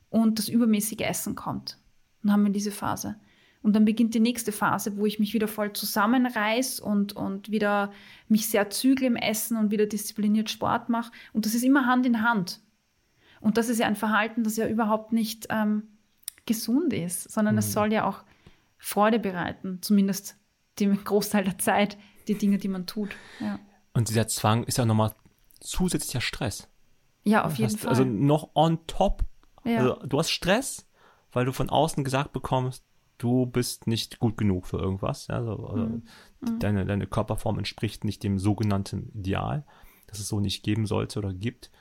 und 0.10 0.40
das 0.40 0.50
übermäßige 0.50 1.02
Essen 1.02 1.36
kommt. 1.36 1.78
Dann 2.22 2.32
haben 2.32 2.46
wir 2.46 2.52
diese 2.52 2.72
Phase. 2.72 3.16
Und 3.62 3.76
dann 3.76 3.86
beginnt 3.86 4.14
die 4.14 4.20
nächste 4.20 4.52
Phase, 4.52 4.96
wo 4.96 5.08
ich 5.08 5.18
mich 5.18 5.34
wieder 5.34 5.48
voll 5.48 5.74
zusammenreiß 5.74 6.80
und, 6.80 7.14
und 7.14 7.50
wieder 7.50 7.92
mich 8.28 8.48
sehr 8.48 8.70
zügle 8.70 9.08
im 9.08 9.16
Essen 9.16 9.58
und 9.58 9.72
wieder 9.72 9.88
diszipliniert 9.88 10.52
Sport 10.52 10.90
mache. 10.90 11.12
Und 11.34 11.48
das 11.48 11.56
ist 11.56 11.64
immer 11.64 11.88
Hand 11.88 12.06
in 12.06 12.22
Hand. 12.22 12.60
Und 13.42 13.58
das 13.58 13.70
ist 13.70 13.80
ja 13.80 13.88
ein 13.88 13.96
Verhalten, 13.96 14.44
das 14.44 14.56
ja 14.58 14.68
überhaupt 14.68 15.14
nicht 15.14 15.48
ähm, 15.50 15.84
gesund 16.46 16.94
ist, 16.94 17.32
sondern 17.32 17.56
mhm. 17.56 17.60
es 17.60 17.74
soll 17.74 17.92
ja 17.92 18.06
auch 18.06 18.24
Freude 18.78 19.18
bereiten, 19.18 19.80
zumindest 19.82 20.38
dem 20.80 21.04
Großteil 21.04 21.44
der 21.44 21.58
Zeit, 21.58 21.98
die 22.28 22.38
Dinge, 22.38 22.58
die 22.58 22.68
man 22.68 22.86
tut. 22.86 23.16
Ja. 23.40 23.60
Und 23.94 24.10
dieser 24.10 24.28
Zwang 24.28 24.64
ist 24.64 24.78
ja 24.78 24.86
nochmal 24.86 25.14
zusätzlicher 25.60 26.22
Stress. 26.22 26.68
Ja, 27.24 27.46
auf 27.46 27.56
jeden 27.56 27.78
Fall. 27.78 27.90
Also 27.90 28.04
noch 28.04 28.50
on 28.54 28.86
top. 28.88 29.24
Ja. 29.64 29.78
Also 29.78 29.96
du 30.06 30.20
hast 30.20 30.30
Stress, 30.30 30.88
weil 31.32 31.46
du 31.46 31.52
von 31.52 31.70
außen 31.70 32.04
gesagt 32.04 32.34
bekommst, 32.34 32.84
du 33.18 33.46
bist 33.46 33.88
nicht 33.88 34.20
gut 34.20 34.38
genug 34.38 34.68
für 34.68 34.78
irgendwas. 34.78 35.30
Also, 35.30 35.74
mhm. 35.76 36.04
mhm. 36.42 36.60
deine, 36.60 36.86
deine 36.86 37.08
Körperform 37.08 37.58
entspricht 37.58 38.04
nicht 38.04 38.24
dem 38.24 38.40
sogenannten 38.40 39.10
Ideal, 39.14 39.66
das 40.08 40.20
es 40.20 40.28
so 40.28 40.40
nicht 40.40 40.64
geben 40.64 40.86
sollte 40.86 41.20
oder 41.20 41.34
gibt. 41.34 41.72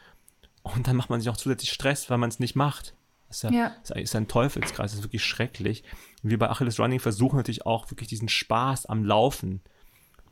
Und 0.63 0.87
dann 0.89 0.97
macht 0.97 1.11
man 1.11 1.21
sich 1.21 1.29
auch 1.29 1.37
zusätzlich 1.37 1.73
Stress, 1.73 2.09
weil 2.09 2.19
man 2.19 2.31
es 2.31 2.41
nicht 2.41 2.57
macht. 2.57 2.95
Das 3.29 3.39
ist 3.39 3.43
ja, 3.43 3.51
ja. 3.51 3.73
Ist, 3.83 3.91
ist 3.91 4.17
ein 4.17 4.29
Teufelskreis, 4.29 4.93
das 4.93 5.01
ist 5.01 5.05
wirklich 5.05 5.25
schrecklich. 5.25 5.83
Und 6.23 6.31
wir 6.31 6.39
bei 6.39 6.49
Achilles 6.51 6.79
Running 6.79 7.01
versuchen 7.01 7.37
natürlich 7.37 7.67
auch 7.67 7.91
wirklich 7.91 8.09
diesen 8.09 8.29
Spaß 8.29 8.87
am 8.87 9.05
Laufen 9.05 9.61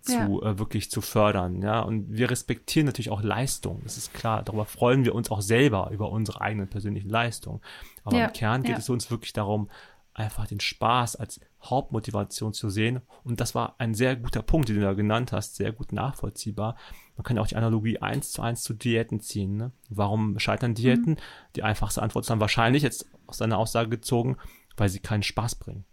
zu 0.03 0.13
ja. 0.13 0.51
äh, 0.51 0.59
wirklich 0.59 0.91
zu 0.91 1.01
fördern, 1.01 1.63
ja. 1.63 1.81
Und 1.81 2.13
wir 2.13 2.31
respektieren 2.31 2.87
natürlich 2.87 3.11
auch 3.11 3.23
Leistung, 3.23 3.81
das 3.85 3.97
ist 3.97 4.13
klar. 4.13 4.43
Darüber 4.43 4.65
freuen 4.65 5.05
wir 5.05 5.15
uns 5.15 5.31
auch 5.31 5.41
selber 5.41 5.91
über 5.93 6.11
unsere 6.11 6.41
eigenen 6.41 6.69
persönlichen 6.69 7.09
Leistungen. 7.09 7.61
Aber 8.05 8.19
ja. 8.19 8.27
im 8.27 8.33
Kern 8.33 8.63
geht 8.63 8.79
es 8.79 8.89
uns 8.89 9.11
wirklich 9.11 9.33
darum, 9.33 9.71
einfach 10.15 10.47
den 10.47 10.61
Spaß 10.61 11.17
als 11.17 11.41
Hauptmotivation 11.63 12.53
zu 12.53 12.71
sehen. 12.71 13.01
Und 13.25 13.41
das 13.41 13.55
war 13.55 13.77
ein 13.79 13.95
sehr 13.95 14.17
guter 14.17 14.43
Punkt, 14.43 14.69
den 14.69 14.77
du 14.77 14.83
da 14.83 14.93
genannt 14.93 15.33
hast, 15.33 15.57
sehr 15.57 15.73
gut 15.73 15.93
nachvollziehbar. 15.93 16.77
Man 17.17 17.25
kann 17.25 17.37
ja 17.37 17.43
auch 17.43 17.47
die 17.47 17.57
Analogie 17.57 17.99
eins 17.99 18.33
zu 18.33 18.43
eins 18.43 18.63
zu 18.63 18.75
Diäten 18.75 19.21
ziehen. 19.21 19.57
Ne? 19.57 19.73
Warum 19.89 20.39
scheitern 20.39 20.75
Diäten? 20.75 21.13
Mhm. 21.13 21.19
Die 21.57 21.63
einfachste 21.63 22.03
Antwort 22.03 22.25
ist 22.25 22.31
dann 22.31 22.41
wahrscheinlich 22.41 22.83
jetzt 22.83 23.07
aus 23.27 23.39
deiner 23.39 23.59
Aussage 23.59 23.89
gezogen, 23.91 24.37
weil 24.77 24.89
sie 24.89 25.01
keinen 25.01 25.23
Spaß 25.23 25.57
bringen. 25.57 25.85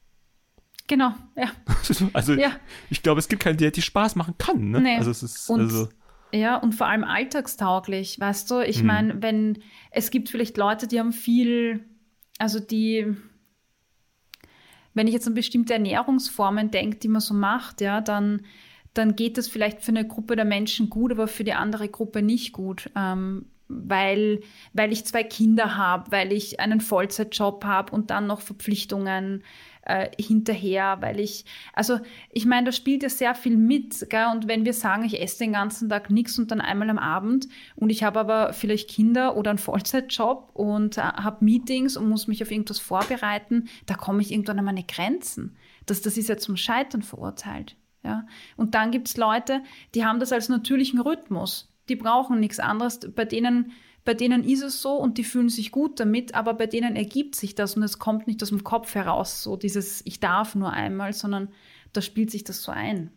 Genau, 0.88 1.14
ja. 1.36 1.52
also 2.14 2.34
ja. 2.34 2.52
ich 2.90 3.04
glaube, 3.04 3.20
es 3.20 3.28
gibt 3.28 3.44
keine 3.44 3.58
Diät, 3.58 3.76
die 3.76 3.84
Spaß 3.84 4.16
machen 4.16 4.36
kann. 4.38 4.72
Ne? 4.72 4.82
Nee. 4.82 4.98
Also 4.98 5.12
es 5.12 5.22
ist 5.22 5.50
und, 5.50 5.60
also 5.60 5.90
ja, 6.32 6.58
und 6.58 6.74
vor 6.74 6.88
allem 6.88 7.04
alltagstauglich, 7.04 8.20
weißt 8.20 8.50
du? 8.52 8.60
Ich 8.62 8.82
mhm. 8.82 8.88
meine, 8.88 9.22
wenn 9.22 9.60
es 9.92 10.12
gibt 10.12 10.30
vielleicht 10.30 10.58
Leute, 10.58 10.88
die 10.88 11.00
haben 11.00 11.12
viel, 11.12 11.86
also 12.38 12.60
die, 12.60 13.16
wenn 14.94 15.08
ich 15.08 15.14
jetzt 15.14 15.28
an 15.28 15.34
bestimmte 15.34 15.74
Ernährungsformen 15.74 16.72
denke, 16.72 16.98
die 16.98 17.08
man 17.08 17.22
so 17.22 17.34
macht, 17.34 17.82
ja, 17.82 18.02
dann, 18.02 18.42
dann 18.94 19.16
geht 19.16 19.38
das 19.38 19.48
vielleicht 19.48 19.82
für 19.82 19.92
eine 19.92 20.08
Gruppe 20.08 20.36
der 20.36 20.46
Menschen 20.46 20.90
gut, 20.90 21.12
aber 21.12 21.28
für 21.28 21.44
die 21.44 21.54
andere 21.54 21.90
Gruppe 21.90 22.22
nicht 22.22 22.54
gut. 22.54 22.90
Ähm, 22.96 23.46
weil, 23.70 24.42
weil 24.74 24.92
ich 24.92 25.06
zwei 25.06 25.24
Kinder 25.24 25.78
habe, 25.78 26.12
weil 26.12 26.34
ich 26.34 26.60
einen 26.60 26.82
Vollzeitjob 26.82 27.64
habe 27.64 27.94
und 27.94 28.10
dann 28.10 28.26
noch 28.26 28.42
Verpflichtungen 28.42 29.44
äh, 29.90 30.12
hinterher, 30.22 30.98
weil 31.02 31.20
ich, 31.20 31.46
also 31.74 32.00
ich 32.32 32.46
meine, 32.46 32.68
da 32.68 32.72
spielt 32.72 33.02
ja 33.02 33.10
sehr 33.10 33.34
viel 33.34 33.58
mit. 33.58 34.08
Gell? 34.10 34.28
Und 34.32 34.48
wenn 34.48 34.64
wir 34.64 34.74
sagen, 34.74 35.04
ich 35.04 35.20
esse 35.20 35.40
den 35.40 35.54
ganzen 35.54 35.90
Tag 35.90 36.12
nichts 36.12 36.38
und 36.38 36.52
dann 36.52 36.62
einmal 36.62 36.90
am 36.92 37.00
Abend 37.00 37.48
und 37.76 37.90
ich 37.90 38.04
habe 38.04 38.20
aber 38.20 38.54
vielleicht 38.54 38.90
Kinder 38.90 39.36
oder 39.36 39.50
einen 39.50 39.58
Vollzeitjob 39.58 40.52
und 40.54 41.00
äh, 41.00 41.02
habe 41.02 41.44
Meetings 41.44 41.98
und 41.98 42.08
muss 42.08 42.28
mich 42.28 42.44
auf 42.44 42.52
irgendwas 42.52 42.80
vorbereiten, 42.80 43.68
da 43.88 43.96
komme 43.96 44.22
ich 44.22 44.32
irgendwann 44.32 44.60
an 44.60 44.66
meine 44.66 44.84
Grenzen. 44.84 45.56
Das, 45.88 46.02
das 46.02 46.18
ist 46.18 46.30
ja 46.30 46.38
zum 46.38 46.56
Scheitern 46.56 47.02
verurteilt. 47.02 47.76
Ja? 48.04 48.28
Und 48.58 48.76
dann 48.76 48.92
gibt 48.92 49.08
es 49.08 49.18
Leute, 49.18 49.64
die 49.96 50.06
haben 50.06 50.20
das 50.20 50.32
als 50.32 50.50
natürlichen 50.50 51.02
Rhythmus. 51.02 51.74
Die 51.90 51.96
brauchen 51.96 52.40
nichts 52.40 52.60
anderes. 52.60 53.00
Bei 53.16 53.26
denen 53.26 53.72
bei 54.10 54.16
denen 54.16 54.44
ist 54.44 54.64
es 54.64 54.82
so 54.82 54.96
und 54.96 55.20
die 55.20 55.24
fühlen 55.24 55.50
sich 55.50 55.72
gut 55.72 56.00
damit, 56.00 56.34
aber 56.34 56.56
bei 56.56 56.66
denen 56.66 56.96
ergibt 56.96 57.36
sich 57.36 57.54
das 57.54 57.78
und 57.78 57.84
es 57.84 58.00
kommt 58.00 58.26
nicht 58.26 58.42
aus 58.42 58.50
dem 58.50 58.64
Kopf 58.64 58.96
heraus, 58.96 59.44
so 59.44 59.56
dieses 59.56 60.04
Ich 60.04 60.20
darf 60.20 60.56
nur 60.56 60.74
einmal, 60.74 61.14
sondern 61.14 61.50
da 61.94 62.02
spielt 62.02 62.32
sich 62.32 62.44
das 62.44 62.64
so 62.64 62.72
ein. 62.72 63.12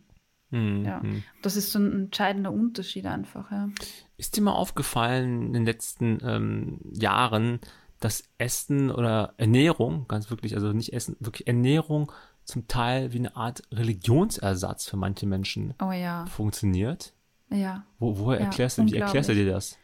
Mhm. 0.51 0.85
Ja, 0.85 1.01
das 1.41 1.57
ist 1.57 1.73
so 1.73 1.79
ein 1.79 1.91
entscheidender 1.95 2.53
Unterschied 2.53 3.07
einfach. 3.07 3.51
Ja. 3.51 3.71
Ist 4.19 4.37
dir 4.37 4.43
mal 4.43 4.53
aufgefallen 4.53 5.47
in 5.47 5.53
den 5.55 5.65
letzten 5.65 6.19
ähm, 6.23 6.81
Jahren, 6.93 7.61
dass 7.99 8.25
Essen 8.37 8.91
oder 8.91 9.33
Ernährung, 9.39 10.05
ganz 10.09 10.29
wirklich, 10.29 10.57
also 10.57 10.75
nicht 10.75 10.93
Essen, 10.93 11.17
wirklich 11.21 11.47
Ernährung 11.47 12.13
zum 12.45 12.69
Teil 12.69 13.15
wie 13.15 13.19
eine 13.19 13.35
Art 13.35 13.63
Religionsersatz 13.73 14.91
für 14.91 14.99
manche 14.99 15.25
Menschen 15.25 15.73
oh, 15.81 15.91
ja. 15.91 16.27
funktioniert? 16.27 17.15
Ja. 17.49 17.87
Wo, 17.99 18.19
woher 18.19 18.41
erklärst 18.41 18.77
du, 18.77 18.85
wie 18.85 18.97
erklärst 18.97 19.31
du 19.31 19.35
dir 19.35 19.51
das? 19.51 19.79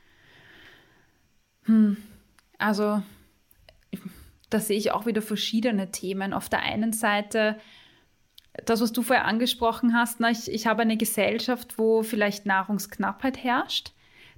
Hm. 1.69 1.99
Also, 2.59 3.03
da 4.51 4.59
sehe 4.59 4.79
ich 4.79 4.91
auch 4.91 5.07
wieder 5.07 5.23
verschiedene 5.23 5.93
Themen. 5.93 6.33
Auf 6.33 6.49
der 6.49 6.63
einen 6.63 6.93
Seite, 6.93 7.59
das, 8.65 8.81
was 8.81 8.93
du 8.93 9.03
vorher 9.03 9.27
angesprochen 9.27 9.95
hast, 9.95 10.19
na, 10.19 10.31
ich, 10.31 10.51
ich 10.51 10.67
habe 10.67 10.83
eine 10.83 10.97
Gesellschaft, 10.97 11.79
wo 11.79 12.03
vielleicht 12.03 12.47
Nahrungsknappheit 12.47 13.43
herrscht. 13.45 13.93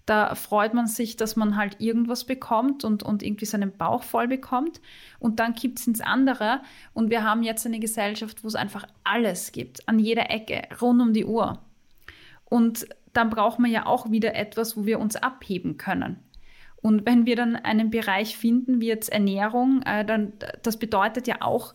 Da 0.06 0.34
freut 0.34 0.74
man 0.74 0.88
sich, 0.88 1.16
dass 1.16 1.36
man 1.36 1.56
halt 1.56 1.80
irgendwas 1.80 2.24
bekommt 2.24 2.84
und, 2.84 3.02
und 3.04 3.22
irgendwie 3.22 3.44
seinen 3.44 3.70
Bauch 3.76 4.02
voll 4.02 4.26
bekommt. 4.26 4.80
Und 5.20 5.38
dann 5.38 5.54
kippt 5.54 5.78
es 5.78 5.86
ins 5.86 6.00
andere. 6.00 6.62
Und 6.94 7.10
wir 7.10 7.22
haben 7.22 7.44
jetzt 7.44 7.64
eine 7.64 7.78
Gesellschaft, 7.78 8.42
wo 8.42 8.48
es 8.48 8.56
einfach 8.56 8.86
alles 9.04 9.52
gibt, 9.52 9.88
an 9.88 10.00
jeder 10.00 10.30
Ecke, 10.30 10.62
rund 10.80 11.00
um 11.00 11.12
die 11.12 11.26
Uhr. 11.26 11.60
Und 12.46 12.88
dann 13.12 13.30
braucht 13.30 13.60
man 13.60 13.70
ja 13.70 13.86
auch 13.86 14.10
wieder 14.10 14.34
etwas, 14.34 14.76
wo 14.76 14.84
wir 14.84 14.98
uns 14.98 15.14
abheben 15.14 15.76
können. 15.76 16.18
Und 16.82 17.04
wenn 17.06 17.26
wir 17.26 17.36
dann 17.36 17.56
einen 17.56 17.90
Bereich 17.90 18.36
finden, 18.36 18.80
wie 18.80 18.86
jetzt 18.86 19.10
Ernährung, 19.10 19.82
äh, 19.82 20.04
dann 20.04 20.32
das 20.62 20.78
bedeutet 20.78 21.26
ja 21.26 21.36
auch, 21.40 21.74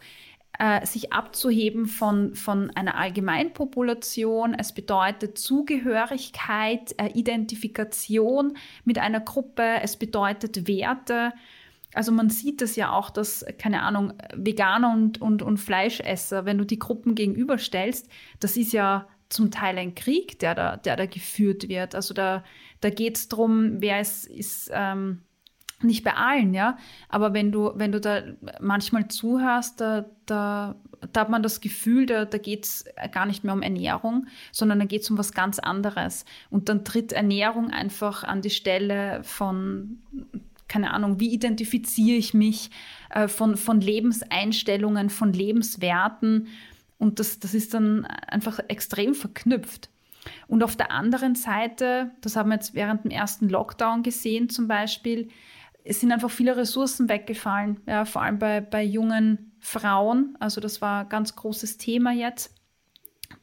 äh, 0.57 0.85
sich 0.85 1.11
abzuheben 1.11 1.85
von, 1.85 2.33
von 2.35 2.71
einer 2.71 2.97
Allgemeinpopulation. 2.97 4.53
Es 4.53 4.73
bedeutet 4.73 5.37
Zugehörigkeit, 5.37 6.95
äh, 6.97 7.07
Identifikation 7.13 8.57
mit 8.83 8.97
einer 8.97 9.19
Gruppe. 9.19 9.81
Es 9.81 9.97
bedeutet 9.97 10.67
Werte. 10.67 11.33
Also 11.93 12.11
man 12.11 12.29
sieht 12.29 12.61
es 12.61 12.75
ja 12.75 12.91
auch, 12.91 13.09
dass, 13.09 13.45
keine 13.57 13.81
Ahnung, 13.81 14.13
Veganer 14.33 14.93
und, 14.93 15.21
und, 15.21 15.41
und 15.41 15.57
Fleischesser, 15.57 16.45
wenn 16.45 16.57
du 16.57 16.65
die 16.65 16.79
Gruppen 16.79 17.15
gegenüberstellst, 17.15 18.09
das 18.39 18.57
ist 18.57 18.73
ja 18.73 19.07
zum 19.29 19.49
Teil 19.51 19.77
ein 19.77 19.95
Krieg, 19.95 20.39
der 20.39 20.55
da, 20.55 20.77
der 20.77 20.95
da 20.95 21.05
geführt 21.05 21.67
wird. 21.67 21.95
Also 21.95 22.13
da, 22.13 22.43
da 22.85 22.91
geht 22.91 23.17
es 23.17 23.29
darum, 23.29 23.81
wer 23.81 23.99
ist, 23.99 24.27
ist 24.27 24.69
ähm, 24.71 25.23
nicht 25.81 26.03
bei 26.03 26.13
allen, 26.13 26.53
ja. 26.53 26.77
Aber 27.09 27.33
wenn 27.33 27.51
du, 27.51 27.71
wenn 27.73 27.91
du 27.91 27.99
da 27.99 28.21
manchmal 28.61 29.07
zuhörst, 29.07 29.81
da, 29.81 30.05
da, 30.27 30.75
da 31.11 31.21
hat 31.21 31.29
man 31.31 31.41
das 31.41 31.61
Gefühl, 31.61 32.05
da, 32.05 32.25
da 32.25 32.37
geht 32.37 32.65
es 32.65 32.85
gar 33.11 33.25
nicht 33.25 33.43
mehr 33.43 33.55
um 33.55 33.63
Ernährung, 33.63 34.27
sondern 34.51 34.77
da 34.77 34.85
geht 34.85 35.01
es 35.01 35.09
um 35.09 35.17
was 35.17 35.33
ganz 35.33 35.57
anderes. 35.57 36.25
Und 36.51 36.69
dann 36.69 36.85
tritt 36.85 37.11
Ernährung 37.11 37.71
einfach 37.71 38.23
an 38.23 38.43
die 38.43 38.51
Stelle 38.51 39.23
von 39.23 40.03
keine 40.67 40.93
Ahnung, 40.93 41.19
wie 41.19 41.33
identifiziere 41.33 42.17
ich 42.17 42.35
mich 42.35 42.69
äh, 43.09 43.27
von, 43.27 43.57
von 43.57 43.81
Lebenseinstellungen, 43.81 45.09
von 45.09 45.33
Lebenswerten. 45.33 46.49
Und 46.99 47.19
das, 47.19 47.39
das 47.39 47.55
ist 47.55 47.73
dann 47.73 48.05
einfach 48.05 48.59
extrem 48.67 49.15
verknüpft. 49.15 49.89
Und 50.47 50.63
auf 50.63 50.75
der 50.75 50.91
anderen 50.91 51.35
Seite, 51.35 52.11
das 52.21 52.35
haben 52.35 52.49
wir 52.49 52.55
jetzt 52.55 52.73
während 52.73 53.03
dem 53.03 53.11
ersten 53.11 53.49
Lockdown 53.49 54.03
gesehen 54.03 54.49
zum 54.49 54.67
Beispiel, 54.67 55.29
es 55.85 55.99
sind 55.99 56.11
einfach 56.11 56.31
viele 56.31 56.57
Ressourcen 56.57 57.07
weggefallen, 57.07 57.79
ja, 57.85 58.05
vor 58.05 58.23
allem 58.23 58.39
bei, 58.39 58.59
bei 58.59 58.83
jungen 58.83 59.51
Frauen. 59.59 60.35
Also 60.39 60.59
das 60.59 60.81
war 60.81 61.01
ein 61.01 61.09
ganz 61.09 61.35
großes 61.35 61.77
Thema 61.77 62.11
jetzt. 62.11 62.55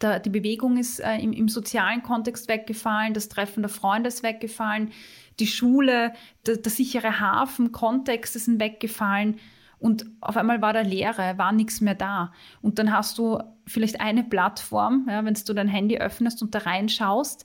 Da, 0.01 0.18
die 0.18 0.30
Bewegung 0.30 0.76
ist 0.76 0.99
äh, 0.99 1.18
im, 1.18 1.33
im, 1.33 1.49
sozialen 1.49 2.03
Kontext 2.03 2.49
weggefallen, 2.49 3.14
das 3.14 3.28
Treffen 3.28 3.62
der 3.62 3.68
Freunde 3.68 4.09
ist 4.09 4.24
weggefallen, 4.24 4.91
die 5.39 5.47
Schule, 5.47 6.12
der, 6.47 6.57
der 6.57 6.72
sichere 6.72 7.20
Hafen, 7.20 7.72
Kontexte 7.72 8.39
sind 8.39 8.61
weggefallen. 8.61 9.39
Und 9.83 10.07
auf 10.20 10.37
einmal 10.37 10.62
war 10.62 10.72
da 10.72 10.83
Leere, 10.83 11.37
war 11.39 11.51
nichts 11.51 11.80
mehr 11.80 11.97
da. 11.97 12.33
Und 12.61 12.78
dann 12.78 12.93
hast 12.93 13.18
du 13.18 13.41
vielleicht 13.66 14.01
eine 14.01 14.22
Plattform, 14.22 15.07
ja, 15.11 15.24
wenn 15.24 15.35
du 15.35 15.53
dein 15.55 15.66
Handy 15.66 15.99
öffnest 15.99 16.41
und 16.41 16.55
da 16.55 16.61
reinschaust, 16.61 17.45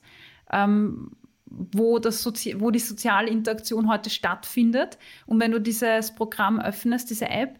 ähm, 0.52 1.10
wo, 1.46 1.98
das 1.98 2.22
Sozi 2.22 2.60
wo 2.60 2.70
die 2.70 2.78
soziale 2.78 3.28
Interaktion 3.28 3.90
heute 3.90 4.08
stattfindet. 4.08 4.98
Und 5.26 5.40
wenn 5.40 5.50
du 5.50 5.60
dieses 5.60 6.14
Programm 6.14 6.60
öffnest, 6.60 7.10
diese 7.10 7.28
App, 7.28 7.58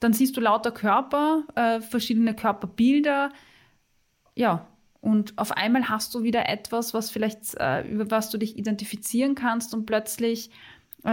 dann 0.00 0.12
siehst 0.12 0.36
du 0.36 0.40
lauter 0.40 0.72
Körper, 0.72 1.44
äh, 1.54 1.80
verschiedene 1.80 2.34
Körperbilder. 2.34 3.30
Ja, 4.34 4.66
und 5.00 5.38
auf 5.38 5.52
einmal 5.52 5.88
hast 5.88 6.12
du 6.16 6.24
wieder 6.24 6.48
etwas, 6.48 6.94
was 6.94 7.10
vielleicht, 7.10 7.54
äh, 7.60 7.88
über 7.88 8.10
was 8.10 8.30
du 8.30 8.38
dich 8.38 8.58
identifizieren 8.58 9.36
kannst 9.36 9.72
und 9.72 9.86
plötzlich 9.86 10.50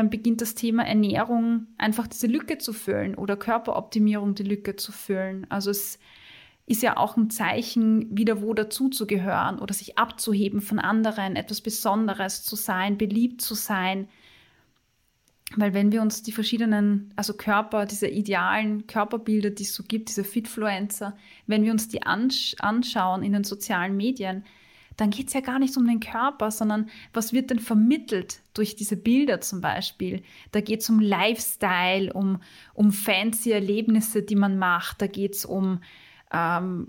beginnt 0.09 0.41
das 0.41 0.55
Thema 0.55 0.85
Ernährung 0.85 1.67
einfach 1.77 2.07
diese 2.07 2.27
Lücke 2.27 2.57
zu 2.57 2.73
füllen 2.73 3.15
oder 3.15 3.37
Körperoptimierung 3.37 4.33
die 4.33 4.43
Lücke 4.43 4.75
zu 4.75 4.91
füllen. 4.91 5.45
Also 5.49 5.69
es 5.69 5.99
ist 6.65 6.81
ja 6.81 6.97
auch 6.97 7.17
ein 7.17 7.29
Zeichen, 7.29 8.17
wieder 8.17 8.41
wo 8.41 8.53
dazuzugehören 8.53 9.59
oder 9.59 9.73
sich 9.73 9.97
abzuheben 9.97 10.61
von 10.61 10.79
anderen, 10.79 11.35
etwas 11.35 11.61
Besonderes 11.61 12.43
zu 12.43 12.55
sein, 12.55 12.97
beliebt 12.97 13.41
zu 13.41 13.53
sein. 13.53 14.07
Weil 15.55 15.73
wenn 15.75 15.91
wir 15.91 16.01
uns 16.01 16.23
die 16.23 16.31
verschiedenen, 16.31 17.13
also 17.15 17.33
Körper, 17.33 17.85
diese 17.85 18.07
idealen 18.07 18.87
Körperbilder, 18.87 19.51
die 19.51 19.63
es 19.63 19.75
so 19.75 19.83
gibt, 19.83 20.09
diese 20.09 20.23
Fitfluencer, 20.23 21.15
wenn 21.45 21.63
wir 21.63 21.71
uns 21.71 21.89
die 21.89 22.01
ansch 22.01 22.55
anschauen 22.59 23.21
in 23.21 23.33
den 23.33 23.43
sozialen 23.43 23.95
Medien, 23.95 24.43
dann 24.97 25.09
geht 25.09 25.27
es 25.27 25.33
ja 25.33 25.41
gar 25.41 25.59
nicht 25.59 25.75
um 25.77 25.87
den 25.87 25.99
Körper, 25.99 26.51
sondern 26.51 26.89
was 27.13 27.33
wird 27.33 27.49
denn 27.49 27.59
vermittelt 27.59 28.41
durch 28.53 28.75
diese 28.75 28.97
Bilder 28.97 29.41
zum 29.41 29.61
Beispiel? 29.61 30.23
Da 30.51 30.61
geht 30.61 30.81
es 30.81 30.89
um 30.89 30.99
Lifestyle, 30.99 32.13
um, 32.13 32.41
um 32.73 32.91
fancy 32.91 33.51
Erlebnisse, 33.51 34.23
die 34.23 34.35
man 34.35 34.57
macht. 34.57 35.01
Da 35.01 35.07
geht 35.07 35.35
es 35.35 35.45
um 35.45 35.79
ähm, 36.31 36.87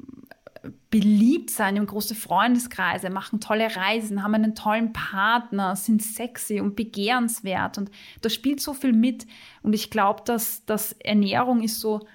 beliebt 0.90 1.50
sein 1.50 1.76
im 1.76 1.86
großen 1.86 2.16
Freundeskreise, 2.16 3.11
machen 3.11 3.40
tolle 3.40 3.74
Reisen, 3.76 4.22
haben 4.22 4.34
einen 4.34 4.55
tollen 4.55 4.92
Partner, 4.92 5.76
sind 5.76 6.02
sexy 6.02 6.61
und 6.61 6.76
begehrenswert. 6.76 7.78
Und 7.78 7.90
da 8.22 8.30
spielt 8.30 8.61
so 8.61 8.72
viel 8.72 8.92
mit. 8.92 9.26
Und 9.62 9.74
ich 9.74 9.90
glaube, 9.90 10.22
dass, 10.24 10.64
dass 10.64 10.92
Ernährung 10.92 11.62
ist 11.62 11.80
so 11.80 12.07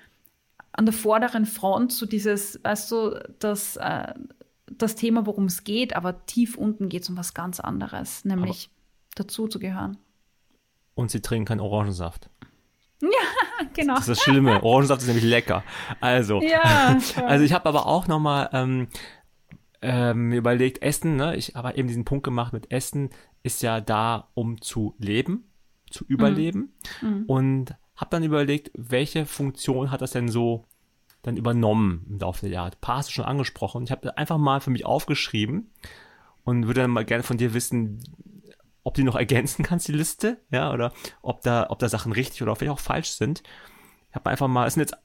an 0.71 0.85
der 0.85 0.93
vorderen 0.93 1.45
Front, 1.45 1.91
so 1.91 2.05
dieses, 2.05 2.59
weißt 2.63 2.91
du, 2.91 3.19
das, 3.39 3.75
äh, 3.77 4.13
das 4.77 4.95
Thema, 4.95 5.25
worum 5.25 5.45
es 5.45 5.63
geht, 5.63 5.95
aber 5.95 6.25
tief 6.25 6.57
unten 6.57 6.89
geht 6.89 7.03
es 7.03 7.09
um 7.09 7.17
was 7.17 7.33
ganz 7.33 7.59
anderes, 7.59 8.25
nämlich 8.25 8.69
aber 8.71 9.23
dazu 9.23 9.47
zu 9.47 9.59
gehören. 9.59 9.97
Und 10.95 11.11
sie 11.11 11.21
trinken 11.21 11.45
keinen 11.45 11.61
Orangensaft. 11.61 12.29
Ja, 13.01 13.65
genau. 13.73 13.93
Das 13.93 14.09
ist 14.09 14.09
das 14.09 14.21
Schlimme. 14.23 14.61
Orangensaft 14.61 15.01
ist 15.01 15.07
nämlich 15.07 15.23
lecker. 15.23 15.63
Also, 16.01 16.41
Ja, 16.41 16.97
also 17.25 17.45
ich 17.45 17.53
habe 17.53 17.69
aber 17.69 17.85
auch 17.85 18.07
nochmal 18.07 18.49
ähm, 18.51 18.89
ähm, 19.81 20.27
mir 20.27 20.35
überlegt, 20.37 20.81
Essen, 20.81 21.15
ne? 21.15 21.37
ich 21.37 21.55
habe 21.55 21.77
eben 21.77 21.87
diesen 21.87 22.03
Punkt 22.03 22.25
gemacht 22.25 22.51
mit 22.51 22.71
Essen 22.71 23.09
ist 23.41 23.61
ja 23.61 23.79
da, 23.79 24.27
um 24.33 24.61
zu 24.61 24.95
leben, 24.97 25.49
zu 25.89 26.03
überleben 26.09 26.73
Mhm. 27.01 27.23
und 27.27 27.75
habe 27.95 28.09
dann 28.11 28.23
überlegt, 28.23 28.69
welche 28.75 29.25
Funktion 29.25 29.91
hat 29.91 30.01
das 30.01 30.11
denn 30.11 30.27
so 30.27 30.65
dann 31.21 31.37
übernommen 31.37 32.05
im 32.09 32.19
Laufe 32.19 32.41
der 32.41 32.51
Jahre. 32.51 32.71
Paar 32.79 32.97
hast 32.97 33.09
du 33.09 33.13
schon 33.13 33.25
angesprochen. 33.25 33.83
Ich 33.83 33.91
habe 33.91 34.17
einfach 34.17 34.37
mal 34.37 34.61
für 34.61 34.69
mich 34.71 34.85
aufgeschrieben 34.85 35.71
und 36.43 36.67
würde 36.67 36.81
dann 36.81 36.91
mal 36.91 37.05
gerne 37.05 37.23
von 37.23 37.37
dir 37.37 37.53
wissen, 37.53 38.01
ob 38.83 38.95
du 38.95 39.03
noch 39.03 39.15
ergänzen 39.15 39.63
kannst, 39.63 39.87
die 39.87 39.93
Liste, 39.93 40.37
ja, 40.51 40.73
oder 40.73 40.93
ob 41.21 41.41
da, 41.41 41.67
ob 41.69 41.79
da 41.79 41.89
Sachen 41.89 42.11
richtig 42.11 42.41
oder 42.41 42.55
vielleicht 42.55 42.73
auch 42.73 42.79
falsch 42.79 43.09
sind. 43.11 43.43
Ich 44.09 44.15
habe 44.15 44.29
einfach 44.29 44.47
mal, 44.47 44.65
es 44.65 44.73
sind 44.73 44.81
jetzt 44.81 44.95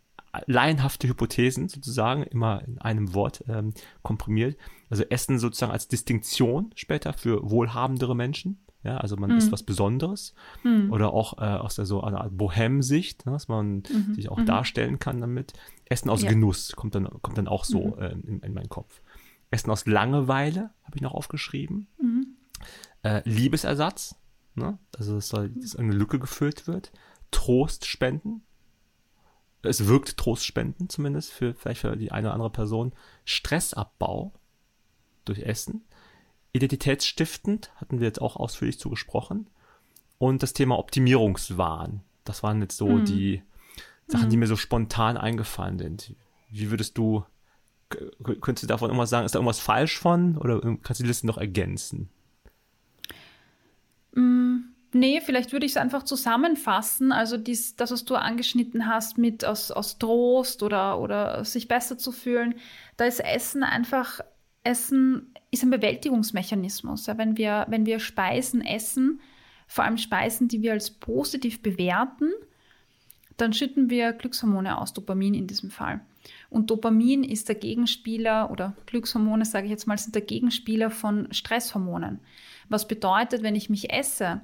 laienhafte 0.47 1.09
Hypothesen 1.09 1.69
sozusagen, 1.69 2.23
immer 2.25 2.63
in 2.67 2.79
einem 2.79 3.15
Wort 3.15 3.45
ähm, 3.49 3.75
komprimiert. 4.03 4.57
Also 4.91 5.05
Essen 5.05 5.39
sozusagen 5.39 5.73
als 5.73 5.89
Distinktion 5.89 6.71
später 6.75 7.13
für 7.13 7.51
wohlhabendere 7.51 8.17
Menschen. 8.17 8.64
Ja, 8.85 8.99
also 8.99 9.17
man 9.17 9.31
isst 9.31 9.51
was 9.51 9.63
Besonderes. 9.63 10.35
Oder 10.91 11.13
auch 11.13 11.39
äh, 11.39 11.47
aus 11.47 11.77
der 11.77 11.87
so 11.87 12.03
einer 12.03 12.21
Art 12.21 12.37
Bohem-Sicht, 12.37 13.25
ne, 13.25 13.33
dass 13.33 13.49
man 13.49 13.83
sich 14.13 14.29
auch 14.29 14.39
darstellen 14.45 14.99
kann 14.99 15.21
damit. 15.21 15.55
Essen 15.87 16.11
aus 16.11 16.23
Ja. 16.23 16.29
Genuss 16.31 16.73
kommt 16.77 16.95
dann, 16.95 17.09
kommt 17.23 17.39
dann 17.39 17.49
auch 17.49 17.65
so 17.65 17.97
äh, 17.97 18.13
in, 18.13 18.41
in 18.41 18.53
meinen 18.53 18.69
Kopf. 18.69 19.01
Essen 19.51 19.71
aus 19.71 19.87
Langeweile 19.87 20.71
habe 20.83 20.97
ich 20.97 21.01
noch 21.01 21.15
aufgeschrieben. 21.15 21.87
Äh, 23.03 23.23
Liebesersatz, 23.29 24.17
ne? 24.55 24.79
also 24.97 25.19
soll, 25.21 25.49
dass 25.51 25.77
eine 25.77 25.93
Lücke 25.93 26.19
gefüllt 26.19 26.67
wird. 26.67 26.93
Trost 27.31 27.87
spenden. 27.87 28.43
Es 29.63 29.87
wirkt 29.87 30.19
Trost 30.19 30.45
spenden 30.45 30.91
zumindest 30.91 31.33
für 31.33 31.55
vielleicht 31.55 31.81
für 31.81 31.97
die 31.97 32.13
eine 32.13 32.27
oder 32.27 32.35
andere 32.35 32.51
Person. 32.51 32.93
Stressabbau 33.25 34.33
durch 35.25 35.41
Essen. 35.41 35.85
Identitätsstiftend 36.55 37.71
hatten 37.77 38.01
wir 38.01 38.07
jetzt 38.07 38.23
auch 38.23 38.37
ausführlich 38.37 38.79
zugesprochen. 38.79 39.49
Und 40.19 40.43
das 40.43 40.55
Thema 40.55 40.79
Optimierungswahn. 40.79 42.01
Das 42.25 42.43
waren 42.43 42.63
jetzt 42.63 42.79
so 42.79 43.01
die 43.01 43.43
Sachen, 44.07 44.31
die 44.31 44.37
mir 44.37 44.47
so 44.47 44.57
spontan 44.57 45.17
eingefallen 45.19 45.79
sind. 45.79 46.15
Wie 46.49 46.71
würdest 46.71 46.97
du, 46.97 47.25
könntest 48.41 48.63
du 48.63 48.67
davon 48.69 48.89
irgendwas 48.89 49.11
sagen? 49.11 49.27
Ist 49.27 49.35
da 49.35 49.41
irgendwas 49.41 49.61
falsch 49.61 49.99
von? 49.99 50.39
Oder 50.39 50.61
kannst 50.61 51.01
du 51.01 51.05
die 51.05 51.09
Liste 51.09 51.27
noch 51.27 51.37
ergänzen? 51.37 52.09
Nee, 54.95 55.21
vielleicht 55.21 55.53
würde 55.53 55.67
ich 55.67 55.73
es 55.73 55.77
einfach 55.77 56.05
zusammenfassen. 56.05 57.11
Also 57.11 57.37
dies, 57.37 57.75
das, 57.75 57.91
was 57.91 58.05
du 58.05 58.15
angeschnitten 58.15 58.87
hast 58.87 59.19
mit 59.19 59.45
aus, 59.45 59.73
aus 59.73 59.99
Trost 59.99 60.63
oder, 60.63 61.01
oder 61.01 61.45
sich 61.45 61.67
besser 61.67 61.99
zu 61.99 62.13
fühlen, 62.13 62.55
da 62.97 63.05
ist 63.05 63.19
Essen 63.19 63.65
einfach, 63.65 64.21
Essen 64.63 65.35
ist 65.55 65.63
ein 65.63 65.71
Bewältigungsmechanismus. 65.71 67.07
Ja, 67.07 67.17
wenn, 67.19 67.37
wir, 67.37 67.67
wenn 67.69 67.87
wir 67.87 67.99
Speisen 67.99 68.61
essen, 68.61 69.21
vor 69.67 69.85
allem 69.85 69.97
Speisen, 69.97 70.49
die 70.49 70.63
wir 70.63 70.73
als 70.73 70.91
positiv 70.91 71.63
bewerten, 71.63 72.31
dann 73.37 73.53
schütten 73.53 73.91
wir 73.91 74.13
Glückshormone 74.13 74.79
aus, 74.79 74.93
Dopamin 74.93 75.35
in 75.35 75.47
diesem 75.47 75.71
Fall. 75.71 76.01
Und 76.51 76.71
Dopamin 76.71 77.25
ist 77.25 77.49
der 77.49 77.57
Gegenspieler 77.57 78.51
oder 78.51 78.75
Glückshormone, 78.87 79.45
sage 79.45 79.67
ich 79.67 79.71
jetzt 79.71 79.87
mal, 79.87 79.99
sind 79.99 80.15
der 80.15 80.23
Gegenspieler 80.23 80.91
von 80.91 81.33
Stresshormonen. 81.33 82.21
Was 82.69 82.87
bedeutet, 82.87 83.43
wenn 83.43 83.57
ich 83.57 83.69
mich 83.69 83.93
esse, 83.93 84.41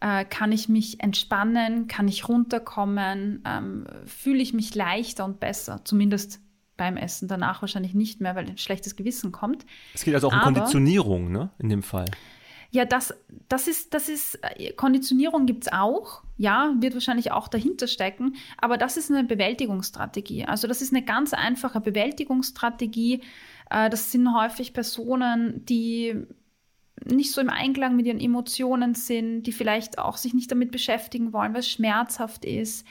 äh, 0.00 0.24
kann 0.24 0.52
ich 0.52 0.68
mich 0.68 1.00
entspannen, 1.00 1.86
kann 1.86 2.08
ich 2.08 2.28
runterkommen, 2.28 3.42
ähm, 3.46 3.86
fühle 4.06 4.42
ich 4.42 4.54
mich 4.54 4.74
leichter 4.74 5.24
und 5.24 5.38
besser, 5.38 5.80
zumindest 5.84 6.40
beim 6.76 6.96
Essen, 6.96 7.28
danach 7.28 7.62
wahrscheinlich 7.62 7.94
nicht 7.94 8.20
mehr, 8.20 8.34
weil 8.34 8.46
ein 8.48 8.58
schlechtes 8.58 8.96
Gewissen 8.96 9.32
kommt. 9.32 9.64
Es 9.94 10.04
geht 10.04 10.14
also 10.14 10.28
auch 10.28 10.32
um 10.32 10.38
Aber- 10.38 10.52
Konditionierung, 10.52 11.30
ne? 11.30 11.50
In 11.58 11.68
dem 11.68 11.82
Fall. 11.82 12.06
Ja, 12.70 12.84
das, 12.84 13.14
das 13.48 13.68
ist, 13.68 13.94
das 13.94 14.08
ist, 14.08 14.40
äh, 14.42 14.72
Konditionierung 14.72 15.46
gibt 15.46 15.64
es 15.66 15.72
auch, 15.72 16.24
ja, 16.36 16.74
wird 16.80 16.94
wahrscheinlich 16.94 17.30
auch 17.30 17.46
dahinter 17.46 17.86
stecken, 17.86 18.34
aber 18.58 18.76
das 18.78 18.96
ist 18.96 19.12
eine 19.12 19.22
Bewältigungsstrategie. 19.22 20.46
Also 20.46 20.66
das 20.66 20.82
ist 20.82 20.92
eine 20.92 21.04
ganz 21.04 21.32
einfache 21.34 21.80
Bewältigungsstrategie. 21.80 23.20
Äh, 23.70 23.90
Das 23.90 24.10
sind 24.10 24.34
häufig 24.36 24.72
Personen, 24.72 25.64
die 25.66 26.16
nicht 27.04 27.30
so 27.32 27.40
im 27.40 27.50
Einklang 27.50 27.94
mit 27.94 28.06
ihren 28.06 28.18
Emotionen 28.20 28.94
sind, 28.94 29.44
die 29.44 29.52
vielleicht 29.52 29.98
auch 29.98 30.16
sich 30.16 30.34
nicht 30.34 30.50
damit 30.50 30.72
beschäftigen 30.72 31.32
wollen, 31.32 31.52
weil 31.52 31.60
es 31.60 31.68
schmerzhaft 31.68 32.44
ist. 32.44 32.84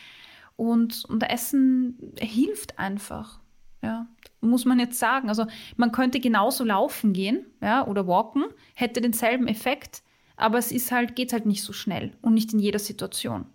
Und, 0.55 1.03
und 1.09 1.23
Essen 1.23 2.13
hilft 2.19 2.79
einfach. 2.79 3.39
Ja, 3.83 4.07
muss 4.39 4.65
man 4.65 4.79
jetzt 4.79 4.97
sagen. 4.97 5.29
Also 5.29 5.45
man 5.75 5.91
könnte 5.91 6.19
genauso 6.19 6.63
laufen 6.63 7.13
gehen, 7.13 7.45
ja, 7.61 7.85
oder 7.85 8.07
walken, 8.07 8.45
hätte 8.75 9.01
denselben 9.01 9.47
Effekt, 9.47 10.01
aber 10.37 10.57
es 10.57 10.71
ist 10.71 10.91
halt, 10.91 11.15
geht 11.15 11.33
halt 11.33 11.45
nicht 11.45 11.63
so 11.63 11.73
schnell 11.73 12.13
und 12.21 12.33
nicht 12.33 12.53
in 12.53 12.59
jeder 12.59 12.79
Situation. 12.79 13.45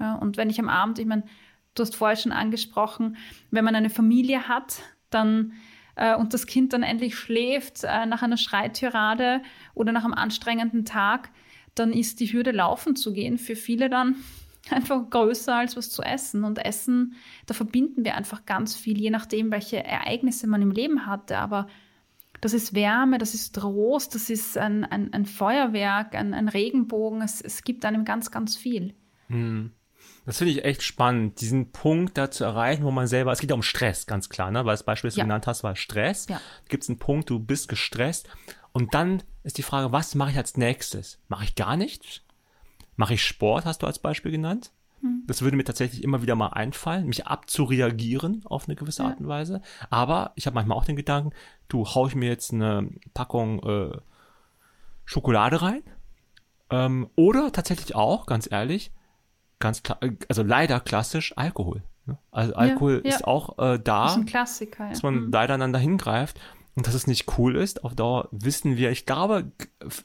Ja, 0.00 0.14
und 0.14 0.38
wenn 0.38 0.50
ich 0.50 0.58
am 0.58 0.70
Abend, 0.70 0.98
ich 0.98 1.06
meine, 1.06 1.24
du 1.74 1.82
hast 1.82 1.94
vorher 1.94 2.16
schon 2.16 2.32
angesprochen, 2.32 3.16
wenn 3.50 3.64
man 3.64 3.74
eine 3.74 3.90
Familie 3.90 4.48
hat, 4.48 4.80
dann 5.10 5.52
äh, 5.94 6.16
und 6.16 6.32
das 6.32 6.46
Kind 6.46 6.72
dann 6.72 6.82
endlich 6.82 7.16
schläft 7.16 7.84
äh, 7.84 8.06
nach 8.06 8.22
einer 8.22 8.38
Schreitirade 8.38 9.42
oder 9.74 9.92
nach 9.92 10.04
einem 10.04 10.14
anstrengenden 10.14 10.86
Tag, 10.86 11.30
dann 11.74 11.92
ist 11.92 12.20
die 12.20 12.32
Hürde 12.32 12.50
laufen 12.50 12.96
zu 12.96 13.12
gehen 13.12 13.36
für 13.36 13.56
viele 13.56 13.90
dann 13.90 14.16
einfach 14.70 15.08
größer 15.08 15.54
als 15.54 15.76
was 15.76 15.90
zu 15.90 16.02
essen. 16.02 16.44
Und 16.44 16.64
Essen, 16.64 17.14
da 17.46 17.54
verbinden 17.54 18.04
wir 18.04 18.16
einfach 18.16 18.44
ganz 18.44 18.76
viel, 18.76 19.00
je 19.00 19.10
nachdem, 19.10 19.50
welche 19.50 19.82
Ereignisse 19.82 20.46
man 20.46 20.62
im 20.62 20.70
Leben 20.70 21.06
hatte. 21.06 21.38
Aber 21.38 21.66
das 22.40 22.52
ist 22.54 22.74
Wärme, 22.74 23.18
das 23.18 23.34
ist 23.34 23.54
Trost, 23.54 24.14
das 24.14 24.30
ist 24.30 24.56
ein, 24.56 24.84
ein, 24.84 25.12
ein 25.12 25.26
Feuerwerk, 25.26 26.14
ein, 26.14 26.34
ein 26.34 26.48
Regenbogen. 26.48 27.22
Es, 27.22 27.40
es 27.40 27.64
gibt 27.64 27.84
einem 27.84 28.04
ganz, 28.04 28.30
ganz 28.30 28.56
viel. 28.56 28.94
Das 30.26 30.38
finde 30.38 30.52
ich 30.52 30.64
echt 30.64 30.82
spannend, 30.82 31.40
diesen 31.40 31.72
Punkt 31.72 32.18
da 32.18 32.30
zu 32.30 32.44
erreichen, 32.44 32.84
wo 32.84 32.90
man 32.90 33.06
selber, 33.06 33.32
es 33.32 33.40
geht 33.40 33.50
ja 33.50 33.54
um 33.54 33.62
Stress, 33.62 34.06
ganz 34.06 34.28
klar, 34.28 34.50
ne? 34.50 34.64
weil 34.64 34.72
das 34.72 34.84
Beispiel, 34.84 35.08
das 35.08 35.16
Ja. 35.16 35.24
du 35.24 35.28
genannt 35.28 35.46
hast, 35.46 35.62
war 35.62 35.76
Stress. 35.76 36.26
Ja. 36.28 36.40
Gibt 36.68 36.82
es 36.82 36.88
einen 36.88 36.98
Punkt, 36.98 37.30
du 37.30 37.38
bist 37.38 37.68
gestresst 37.68 38.28
und 38.72 38.94
dann 38.94 39.22
ist 39.42 39.58
die 39.58 39.62
Frage, 39.62 39.92
was 39.92 40.14
mache 40.14 40.30
ich 40.32 40.36
als 40.36 40.56
nächstes? 40.56 41.18
Mache 41.28 41.44
ich 41.44 41.54
gar 41.54 41.76
nichts? 41.76 42.22
Mache 42.96 43.14
ich 43.14 43.24
Sport, 43.24 43.64
hast 43.64 43.82
du 43.82 43.86
als 43.86 43.98
Beispiel 43.98 44.32
genannt? 44.32 44.72
Hm. 45.00 45.24
Das 45.26 45.42
würde 45.42 45.56
mir 45.56 45.64
tatsächlich 45.64 46.04
immer 46.04 46.22
wieder 46.22 46.34
mal 46.34 46.48
einfallen, 46.48 47.06
mich 47.06 47.26
abzureagieren 47.26 48.42
auf 48.44 48.68
eine 48.68 48.76
gewisse 48.76 49.04
Art 49.04 49.20
und 49.20 49.28
Weise. 49.28 49.62
Aber 49.88 50.32
ich 50.34 50.46
habe 50.46 50.54
manchmal 50.54 50.76
auch 50.76 50.84
den 50.84 50.96
Gedanken, 50.96 51.32
du 51.68 51.86
hau 51.86 52.06
ich 52.06 52.14
mir 52.14 52.28
jetzt 52.28 52.52
eine 52.52 52.90
Packung 53.14 53.62
äh, 53.62 53.96
Schokolade 55.04 55.62
rein. 55.62 55.82
Ähm, 56.70 57.10
oder 57.16 57.50
tatsächlich 57.50 57.94
auch, 57.94 58.26
ganz 58.26 58.50
ehrlich, 58.50 58.92
ganz 59.58 59.82
klar, 59.82 59.98
also 60.28 60.42
leider 60.42 60.78
klassisch 60.80 61.36
Alkohol. 61.36 61.82
ne? 62.06 62.18
Also 62.30 62.54
Alkohol 62.54 63.02
ja. 63.04 63.10
ist 63.10 63.24
auch 63.24 63.58
äh, 63.58 63.78
da, 63.78 64.04
Das 64.04 64.12
ist 64.12 64.18
ein 64.18 64.26
Klassiker. 64.26 64.84
Ja. 64.84 64.90
dass 64.90 65.02
man 65.02 65.32
leider 65.32 65.54
einander 65.54 65.78
hingreift 65.78 66.38
und 66.80 66.86
dass 66.86 66.94
es 66.94 67.06
nicht 67.06 67.36
cool 67.36 67.56
ist. 67.56 67.84
Auf 67.84 67.94
Dauer 67.94 68.26
wissen 68.30 68.78
wir, 68.78 68.90
ich 68.90 69.04
glaube, 69.04 69.52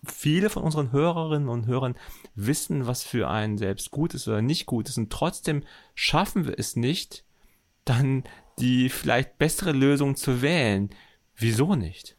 viele 0.03 0.49
von 0.49 0.63
unseren 0.63 0.91
Hörerinnen 0.91 1.47
und 1.47 1.67
Hörern 1.67 1.95
wissen, 2.35 2.85
was 2.85 3.01
für 3.01 3.29
einen 3.29 3.57
selbst 3.57 3.91
gut 3.91 4.13
ist 4.13 4.27
oder 4.27 4.41
nicht 4.41 4.65
gut 4.65 4.89
ist 4.89 4.97
und 4.97 5.09
trotzdem 5.09 5.63
schaffen 5.93 6.45
wir 6.45 6.59
es 6.59 6.75
nicht, 6.75 7.23
dann 7.85 8.25
die 8.59 8.89
vielleicht 8.89 9.37
bessere 9.37 9.71
Lösung 9.71 10.17
zu 10.17 10.41
wählen. 10.41 10.89
Wieso 11.37 11.75
nicht? 11.75 12.17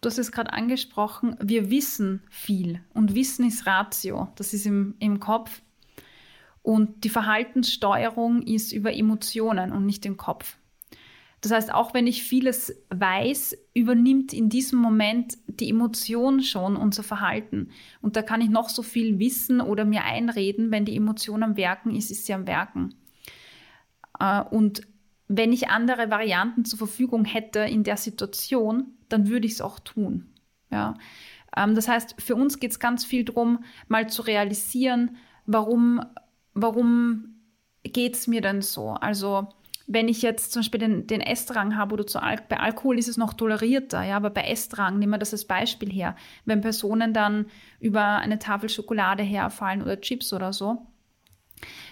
Du 0.00 0.08
hast 0.08 0.18
es 0.18 0.30
gerade 0.30 0.52
angesprochen, 0.52 1.36
wir 1.42 1.70
wissen 1.70 2.22
viel 2.30 2.84
und 2.94 3.16
Wissen 3.16 3.48
ist 3.48 3.66
Ratio, 3.66 4.28
das 4.36 4.54
ist 4.54 4.64
im, 4.64 4.94
im 5.00 5.18
Kopf. 5.18 5.60
Und 6.62 7.02
die 7.02 7.08
Verhaltenssteuerung 7.08 8.42
ist 8.42 8.70
über 8.70 8.94
Emotionen 8.94 9.72
und 9.72 9.86
nicht 9.86 10.06
im 10.06 10.16
Kopf. 10.16 10.56
Das 11.44 11.52
heißt, 11.52 11.74
auch 11.74 11.92
wenn 11.92 12.06
ich 12.06 12.22
vieles 12.22 12.74
weiß, 12.88 13.54
übernimmt 13.74 14.32
in 14.32 14.48
diesem 14.48 14.78
Moment 14.78 15.36
die 15.46 15.68
Emotion 15.68 16.40
schon 16.40 16.74
unser 16.74 17.02
Verhalten. 17.02 17.68
Und 18.00 18.16
da 18.16 18.22
kann 18.22 18.40
ich 18.40 18.48
noch 18.48 18.70
so 18.70 18.82
viel 18.82 19.18
wissen 19.18 19.60
oder 19.60 19.84
mir 19.84 20.04
einreden, 20.04 20.70
wenn 20.70 20.86
die 20.86 20.96
Emotion 20.96 21.42
am 21.42 21.58
Werken 21.58 21.94
ist, 21.94 22.10
ist 22.10 22.24
sie 22.24 22.32
am 22.32 22.46
Werken. 22.46 22.94
Äh, 24.18 24.40
Und 24.40 24.86
wenn 25.28 25.52
ich 25.52 25.68
andere 25.68 26.08
Varianten 26.08 26.64
zur 26.64 26.78
Verfügung 26.78 27.26
hätte 27.26 27.58
in 27.58 27.84
der 27.84 27.98
Situation, 27.98 28.94
dann 29.10 29.28
würde 29.28 29.46
ich 29.46 29.52
es 29.52 29.60
auch 29.60 29.78
tun. 29.80 30.32
Ja. 30.70 30.94
Ähm, 31.54 31.74
Das 31.74 31.88
heißt, 31.88 32.22
für 32.22 32.36
uns 32.36 32.58
geht 32.58 32.70
es 32.70 32.80
ganz 32.80 33.04
viel 33.04 33.22
darum, 33.22 33.64
mal 33.86 34.08
zu 34.08 34.22
realisieren, 34.22 35.18
warum, 35.44 36.00
warum 36.54 37.34
geht 37.82 38.14
es 38.14 38.28
mir 38.28 38.40
denn 38.40 38.62
so? 38.62 38.92
Also 38.92 39.48
wenn 39.86 40.08
ich 40.08 40.22
jetzt 40.22 40.52
zum 40.52 40.60
Beispiel 40.60 40.80
den, 40.80 41.06
den 41.06 41.20
Essdrang 41.20 41.76
habe 41.76 41.94
oder 41.94 42.22
Al 42.22 42.38
bei 42.48 42.58
Alkohol 42.58 42.98
ist 42.98 43.08
es 43.08 43.16
noch 43.16 43.34
tolerierter, 43.34 44.02
ja, 44.02 44.16
aber 44.16 44.30
bei 44.30 44.42
Essdrang, 44.42 44.98
nehmen 44.98 45.12
wir 45.12 45.18
das 45.18 45.32
als 45.32 45.44
Beispiel 45.44 45.90
her, 45.90 46.16
wenn 46.44 46.60
Personen 46.62 47.12
dann 47.12 47.46
über 47.80 48.16
eine 48.18 48.38
Tafel 48.38 48.68
Schokolade 48.68 49.22
herfallen 49.22 49.82
oder 49.82 50.00
Chips 50.00 50.32
oder 50.32 50.52
so, 50.52 50.86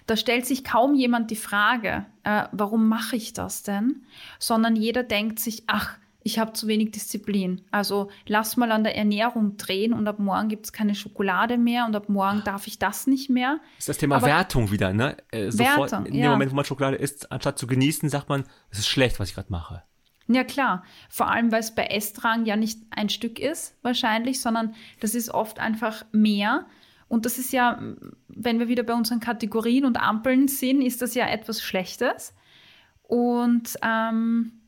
Da 0.06 0.16
stellt 0.16 0.46
sich 0.46 0.64
kaum 0.64 0.94
jemand 0.94 1.30
die 1.30 1.36
Frage, 1.36 2.06
äh, 2.24 2.44
warum 2.52 2.88
mache 2.88 3.16
ich 3.16 3.32
das 3.32 3.62
denn? 3.62 4.04
Sondern 4.38 4.76
jeder 4.76 5.02
denkt 5.02 5.38
sich, 5.38 5.64
ach, 5.66 5.98
ich 6.24 6.38
habe 6.38 6.52
zu 6.52 6.66
wenig 6.68 6.92
Disziplin. 6.92 7.62
Also 7.70 8.10
lass 8.26 8.56
mal 8.56 8.72
an 8.72 8.84
der 8.84 8.96
Ernährung 8.96 9.56
drehen 9.56 9.92
und 9.92 10.06
ab 10.06 10.18
morgen 10.18 10.48
gibt 10.48 10.66
es 10.66 10.72
keine 10.72 10.94
Schokolade 10.94 11.58
mehr 11.58 11.86
und 11.86 11.96
ab 11.96 12.08
morgen 12.08 12.42
darf 12.44 12.66
ich 12.66 12.78
das 12.78 13.06
nicht 13.06 13.30
mehr. 13.30 13.58
Das 13.76 13.80
ist 13.80 13.88
das 13.88 13.98
Thema 13.98 14.16
Aber 14.16 14.26
Wertung 14.26 14.70
wieder, 14.70 14.92
ne? 14.92 15.16
Äh, 15.30 15.50
sofort, 15.50 15.92
Wertung, 15.92 16.06
in 16.06 16.14
dem 16.14 16.22
ja. 16.22 16.30
Moment, 16.30 16.50
wo 16.50 16.56
man 16.56 16.64
Schokolade 16.64 16.96
isst, 16.96 17.30
anstatt 17.32 17.58
zu 17.58 17.66
genießen, 17.66 18.08
sagt 18.08 18.28
man, 18.28 18.44
es 18.70 18.78
ist 18.78 18.88
schlecht, 18.88 19.18
was 19.20 19.28
ich 19.30 19.34
gerade 19.34 19.50
mache. 19.50 19.82
Ja 20.28 20.44
klar, 20.44 20.84
vor 21.08 21.30
allem 21.30 21.50
weil 21.50 21.60
es 21.60 21.74
bei 21.74 21.86
Essdrang 21.86 22.46
ja 22.46 22.56
nicht 22.56 22.80
ein 22.90 23.08
Stück 23.08 23.38
ist 23.38 23.76
wahrscheinlich, 23.82 24.40
sondern 24.40 24.74
das 25.00 25.14
ist 25.14 25.30
oft 25.30 25.58
einfach 25.58 26.04
mehr. 26.12 26.66
Und 27.08 27.26
das 27.26 27.38
ist 27.38 27.52
ja, 27.52 27.82
wenn 28.28 28.58
wir 28.58 28.68
wieder 28.68 28.84
bei 28.84 28.94
unseren 28.94 29.20
Kategorien 29.20 29.84
und 29.84 30.00
Ampeln 30.00 30.48
sind, 30.48 30.80
ist 30.80 31.02
das 31.02 31.14
ja 31.14 31.26
etwas 31.26 31.60
Schlechtes. 31.60 32.34
Und 33.02 33.76
ähm, 33.82 34.61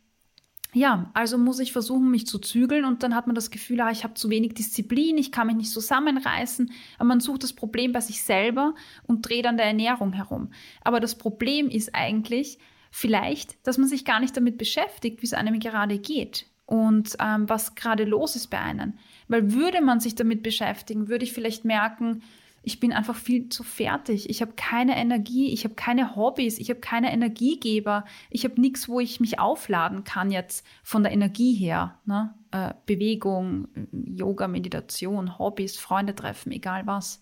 ja, 0.75 1.11
also 1.15 1.39
muss 1.39 1.61
ich 1.61 1.73
versuchen, 1.73 2.11
mich 2.11 2.27
zu 2.27 2.39
zügeln 2.39 2.85
und 2.85 3.03
dann 3.03 3.15
hat 3.15 3.27
man 3.27 3.35
das 3.35 3.51
Gefühl, 3.51 3.81
ah, 3.81 3.91
ich 3.91 4.03
habe 4.03 4.15
zu 4.15 4.29
wenig 4.29 4.55
Disziplin, 4.55 5.17
ich 5.17 5.31
kann 5.31 5.47
mich 5.47 5.57
nicht 5.57 5.71
zusammenreißen. 5.71 6.71
Aber 6.99 7.07
man 7.07 7.21
sucht 7.21 7.45
das 7.45 7.53
Problem 7.53 7.93
bei 7.93 8.01
sich 8.01 8.23
selber 8.23 8.75
und 9.07 9.29
dreht 9.29 9.47
an 9.47 9.57
der 9.57 9.67
Ernährung 9.67 10.13
herum. 10.13 10.51
Aber 10.83 10.99
das 10.99 11.15
Problem 11.15 11.69
ist 11.69 11.95
eigentlich 11.95 12.59
vielleicht, 12.91 13.57
dass 13.67 13.79
man 13.79 13.89
sich 13.89 14.05
gar 14.05 14.19
nicht 14.19 14.37
damit 14.37 14.59
beschäftigt, 14.59 15.23
wie 15.23 15.27
es 15.27 15.35
einem 15.35 15.61
gerade 15.61 15.99
geht 15.99 16.47
und 16.67 17.17
ähm, 17.21 17.49
was 17.49 17.77
gerade 17.77 18.05
los 18.05 18.35
ist 18.35 18.49
bei 18.49 18.59
einem. 18.59 18.95
Weil 19.29 19.53
würde 19.53 19.81
man 19.81 20.01
sich 20.01 20.17
damit 20.17 20.43
beschäftigen, 20.43 21.09
würde 21.09 21.25
ich 21.25 21.33
vielleicht 21.33 21.65
merken, 21.65 22.23
ich 22.65 22.81
bin 22.81 22.93
einfach 22.93 23.17
viel 23.17 23.49
zu 23.49 23.63
fertig. 23.63 24.31
Ich 24.31 24.41
habe 24.41 24.53
keine 24.57 24.97
Energie, 24.97 25.53
ich 25.53 25.65
habe 25.65 25.75
keine 25.75 26.17
Hobbys, 26.17 26.59
ich 26.59 26.71
habe 26.71 26.81
keine 26.81 27.13
Energiegeber, 27.13 28.05
ich 28.31 28.45
habe 28.45 28.61
nichts, 28.61 28.89
wo 28.89 29.01
ich 29.01 29.21
mich 29.21 29.39
aufladen 29.39 30.05
kann 30.05 30.31
jetzt 30.31 30.67
von 30.83 31.03
der 31.03 31.13
Energie 31.13 31.55
her. 31.55 31.99
Ne? 32.07 32.35
Äh, 32.51 32.75
Bewegung, 32.87 33.69
Yoga, 33.93 34.49
Meditation, 34.49 35.39
Hobbys, 35.39 35.79
Freunde 35.79 36.15
treffen, 36.15 36.53
egal 36.53 36.87
was. 36.87 37.21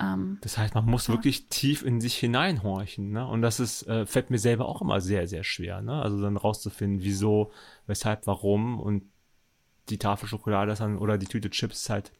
Ähm, 0.00 0.38
das 0.40 0.56
heißt, 0.56 0.74
man 0.74 0.86
muss 0.86 1.08
ja. 1.08 1.14
wirklich 1.14 1.48
tief 1.48 1.82
in 1.82 2.00
sich 2.00 2.16
hineinhorchen. 2.16 3.10
Ne? 3.10 3.26
Und 3.26 3.42
das 3.42 3.60
ist, 3.60 3.82
äh, 3.88 4.06
fällt 4.06 4.30
mir 4.30 4.38
selber 4.38 4.66
auch 4.66 4.80
immer 4.80 5.00
sehr, 5.00 5.26
sehr 5.26 5.44
schwer. 5.44 5.82
Ne? 5.82 6.00
Also 6.00 6.20
dann 6.20 6.36
rauszufinden, 6.36 7.02
wieso, 7.02 7.52
weshalb, 7.86 8.26
warum 8.26 8.80
und 8.80 9.04
die 9.88 9.98
Tafel 9.98 10.28
Schokolade 10.28 10.72
ist 10.72 10.80
dann, 10.80 10.98
oder 10.98 11.18
die 11.18 11.26
Tüte 11.26 11.50
Chips 11.50 11.82
ist 11.82 11.90
halt 11.90 12.12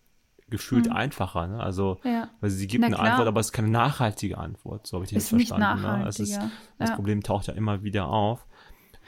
gefühlt 0.49 0.87
mhm. 0.87 0.93
einfacher. 0.93 1.47
Ne? 1.47 1.61
Also, 1.61 1.99
ja. 2.05 2.31
weil 2.41 2.51
sie 2.51 2.67
gibt 2.67 2.85
eine 2.85 2.99
Antwort, 2.99 3.27
aber 3.27 3.41
es 3.41 3.47
ist 3.47 3.53
keine 3.53 3.69
nachhaltige 3.69 4.39
Antwort. 4.39 4.87
So 4.87 4.97
habe 4.97 5.05
ich 5.05 5.13
das 5.13 5.29
verstanden. 5.29 5.83
Ne? 5.83 6.07
Es 6.07 6.21
ist, 6.21 6.39
das 6.79 6.95
Problem 6.95 7.23
taucht 7.23 7.49
ja 7.49 7.55
immer 7.55 7.83
wieder 7.83 8.07
auf. 8.09 8.47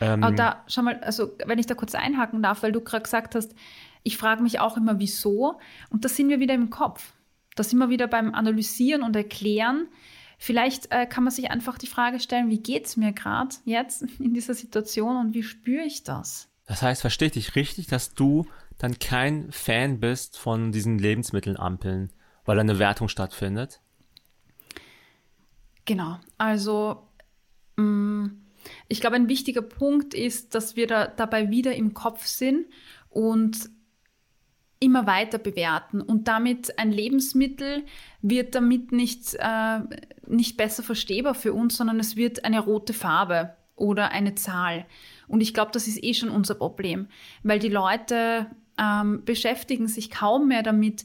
Ähm, 0.01 0.23
aber 0.23 0.35
da, 0.35 0.65
schau 0.69 0.83
mal, 0.83 1.01
also 1.01 1.33
wenn 1.47 1.59
ich 1.59 1.67
da 1.67 1.75
kurz 1.75 1.95
einhaken 1.95 2.43
darf, 2.43 2.63
weil 2.63 2.73
du 2.73 2.81
gerade 2.81 3.03
gesagt 3.03 3.35
hast, 3.35 3.55
ich 4.03 4.17
frage 4.17 4.43
mich 4.43 4.61
auch 4.61 4.77
immer, 4.77 4.99
wieso. 4.99 5.59
Und 5.91 6.05
da 6.05 6.09
sind 6.09 6.29
wir 6.29 6.41
wieder 6.41 6.55
im 6.55 6.71
Kopf. 6.71 7.13
Da 7.57 7.65
sind 7.65 7.79
wir 7.79 7.89
wieder 7.89 8.07
beim 8.07 8.35
Analysieren 8.35 9.03
und 9.03 9.17
Erklären. 9.17 9.89
Vielleicht 10.39 10.93
äh, 10.93 11.07
kann 11.07 11.25
man 11.25 11.33
sich 11.33 11.51
einfach 11.51 11.79
die 11.79 11.89
Frage 11.89 12.21
stellen, 12.21 12.49
wie 12.49 12.63
geht 12.63 12.87
es 12.87 12.97
mir 12.97 13.13
gerade 13.13 13.57
jetzt 13.65 14.03
in 14.21 14.35
dieser 14.35 14.55
Situation 14.55 15.17
und 15.17 15.35
wie 15.35 15.43
spüre 15.43 15.85
ich 15.85 16.05
das? 16.05 16.49
Das 16.67 16.83
heißt, 16.83 17.01
verstehe 17.01 17.27
ich 17.27 17.33
dich 17.33 17.57
richtig, 17.57 17.89
dass 17.89 18.15
du 18.15 18.47
dann 18.79 18.99
kein 18.99 19.51
Fan 19.53 20.01
bist 20.01 20.39
von 20.39 20.73
diesen 20.73 20.99
Lebensmittelampeln, 20.99 22.13
weil 22.45 22.59
eine 22.59 22.79
Wertung 22.79 23.09
stattfindet? 23.09 23.81
Genau, 25.85 26.19
also 26.37 27.09
mm, 27.77 28.27
ich 28.89 29.01
glaube, 29.01 29.17
ein 29.17 29.29
wichtiger 29.29 29.63
Punkt 29.63 30.15
ist, 30.15 30.55
dass 30.55 30.77
wir 30.77 30.87
da 30.87 31.07
dabei 31.07 31.51
wieder 31.51 31.75
im 31.75 31.95
Kopf 31.95 32.27
sind 32.27 32.67
und 33.11 33.71
immer 34.81 35.07
weiter 35.07 35.39
bewerten. 35.39 36.01
Und 36.01 36.29
damit 36.29 36.79
ein 36.79 36.93
Lebensmittel 36.93 37.85
wird 38.23 38.55
damit 38.55 38.93
nicht, 38.93 39.35
äh, 39.39 39.81
nicht 40.27 40.57
besser 40.57 40.83
verstehbar 40.83 41.35
für 41.35 41.53
uns, 41.53 41.77
sondern 41.77 41.99
es 41.99 42.17
wird 42.17 42.45
eine 42.45 42.61
rote 42.61 42.93
Farbe 42.93 43.57
oder 43.75 44.11
eine 44.11 44.35
Zahl. 44.35 44.87
Und 45.27 45.41
ich 45.41 45.55
glaube, 45.55 45.73
das 45.73 45.89
ist 45.89 46.03
eh 46.03 46.15
schon 46.15 46.31
unser 46.31 46.55
Problem, 46.55 47.09
weil 47.43 47.59
die 47.59 47.69
Leute 47.69 48.47
ähm, 48.79 49.25
beschäftigen 49.25 49.89
sich 49.89 50.11
kaum 50.11 50.49
mehr 50.49 50.63
damit, 50.63 51.05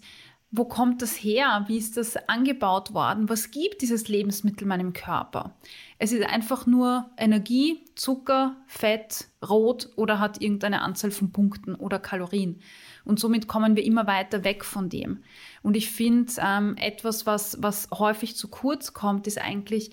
wo 0.55 0.65
kommt 0.65 1.01
das 1.01 1.15
her? 1.15 1.65
Wie 1.65 1.77
ist 1.77 1.97
das 1.97 2.15
angebaut 2.29 2.93
worden? 2.93 3.27
Was 3.27 3.49
gibt 3.49 3.81
dieses 3.81 4.07
Lebensmittel 4.07 4.67
meinem 4.67 4.93
Körper? 4.93 5.55
Es 5.97 6.11
ist 6.11 6.23
einfach 6.23 6.67
nur 6.67 7.09
Energie, 7.17 7.83
Zucker, 7.95 8.55
Fett, 8.67 9.29
Rot 9.43 9.89
oder 9.95 10.19
hat 10.19 10.43
irgendeine 10.43 10.83
Anzahl 10.83 11.09
von 11.09 11.31
Punkten 11.31 11.73
oder 11.73 11.97
Kalorien. 11.97 12.61
Und 13.03 13.19
somit 13.19 13.47
kommen 13.47 13.75
wir 13.75 13.83
immer 13.83 14.05
weiter 14.05 14.43
weg 14.43 14.63
von 14.63 14.89
dem. 14.89 15.23
Und 15.63 15.75
ich 15.75 15.89
finde, 15.89 16.31
ähm, 16.37 16.75
etwas, 16.77 17.25
was, 17.25 17.57
was 17.59 17.89
häufig 17.91 18.35
zu 18.35 18.47
kurz 18.47 18.93
kommt, 18.93 19.25
ist 19.25 19.41
eigentlich, 19.41 19.89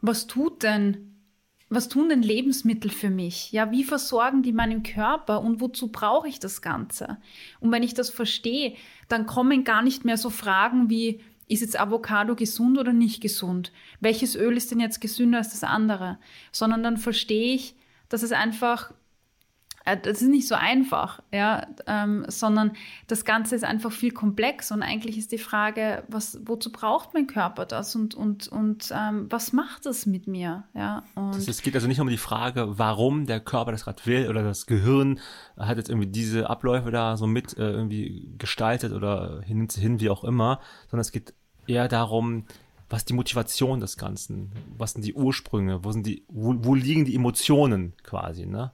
was 0.00 0.28
tut 0.28 0.62
denn 0.62 1.07
was 1.70 1.88
tun 1.88 2.08
denn 2.08 2.22
Lebensmittel 2.22 2.90
für 2.90 3.10
mich? 3.10 3.52
Ja, 3.52 3.70
wie 3.70 3.84
versorgen 3.84 4.42
die 4.42 4.52
meinen 4.52 4.82
Körper 4.82 5.42
und 5.42 5.60
wozu 5.60 5.88
brauche 5.88 6.28
ich 6.28 6.40
das 6.40 6.62
Ganze? 6.62 7.18
Und 7.60 7.70
wenn 7.72 7.82
ich 7.82 7.94
das 7.94 8.08
verstehe, 8.10 8.74
dann 9.08 9.26
kommen 9.26 9.64
gar 9.64 9.82
nicht 9.82 10.04
mehr 10.04 10.16
so 10.16 10.30
Fragen 10.30 10.88
wie, 10.88 11.20
ist 11.46 11.60
jetzt 11.60 11.78
Avocado 11.78 12.34
gesund 12.34 12.78
oder 12.78 12.92
nicht 12.92 13.20
gesund? 13.20 13.72
Welches 14.00 14.34
Öl 14.36 14.56
ist 14.56 14.70
denn 14.70 14.80
jetzt 14.80 15.00
gesünder 15.00 15.38
als 15.38 15.50
das 15.50 15.64
andere? 15.64 16.18
Sondern 16.52 16.82
dann 16.82 16.96
verstehe 16.96 17.54
ich, 17.54 17.74
dass 18.08 18.22
es 18.22 18.32
einfach 18.32 18.92
das 19.96 20.22
ist 20.22 20.28
nicht 20.28 20.48
so 20.48 20.54
einfach, 20.54 21.20
ja, 21.32 21.66
ähm, 21.86 22.24
sondern 22.28 22.72
das 23.06 23.24
Ganze 23.24 23.54
ist 23.54 23.64
einfach 23.64 23.92
viel 23.92 24.12
komplex 24.12 24.70
und 24.70 24.82
eigentlich 24.82 25.18
ist 25.18 25.32
die 25.32 25.38
Frage, 25.38 26.04
was, 26.08 26.40
wozu 26.44 26.72
braucht 26.72 27.14
mein 27.14 27.26
Körper 27.26 27.66
das 27.66 27.94
und, 27.94 28.14
und, 28.14 28.48
und 28.48 28.92
ähm, 28.94 29.26
was 29.30 29.52
macht 29.52 29.86
das 29.86 30.06
mit 30.06 30.26
mir, 30.26 30.64
ja. 30.74 31.02
Und 31.14 31.48
es 31.48 31.62
geht 31.62 31.74
also 31.74 31.86
nicht 31.86 32.00
um 32.00 32.08
die 32.08 32.18
Frage, 32.18 32.78
warum 32.78 33.26
der 33.26 33.40
Körper 33.40 33.72
das 33.72 33.84
gerade 33.84 34.04
will 34.06 34.28
oder 34.28 34.42
das 34.42 34.66
Gehirn 34.66 35.20
hat 35.56 35.76
jetzt 35.76 35.88
irgendwie 35.88 36.08
diese 36.08 36.48
Abläufe 36.48 36.90
da 36.90 37.16
so 37.16 37.26
mit 37.26 37.56
äh, 37.56 37.70
irgendwie 37.70 38.32
gestaltet 38.38 38.92
oder 38.92 39.42
hin, 39.42 39.68
hin 39.68 40.00
wie 40.00 40.10
auch 40.10 40.24
immer, 40.24 40.60
sondern 40.90 41.02
es 41.02 41.12
geht 41.12 41.34
eher 41.66 41.88
darum, 41.88 42.44
was 42.90 43.04
die 43.04 43.12
Motivation 43.12 43.80
des 43.80 43.96
Ganzen, 43.96 44.52
was 44.76 44.92
sind 44.92 45.04
die 45.04 45.14
Ursprünge, 45.14 45.84
wo 45.84 45.92
sind 45.92 46.06
die, 46.06 46.24
wo, 46.28 46.54
wo 46.58 46.74
liegen 46.74 47.04
die 47.04 47.14
Emotionen 47.14 47.92
quasi, 48.02 48.46
ne? 48.46 48.72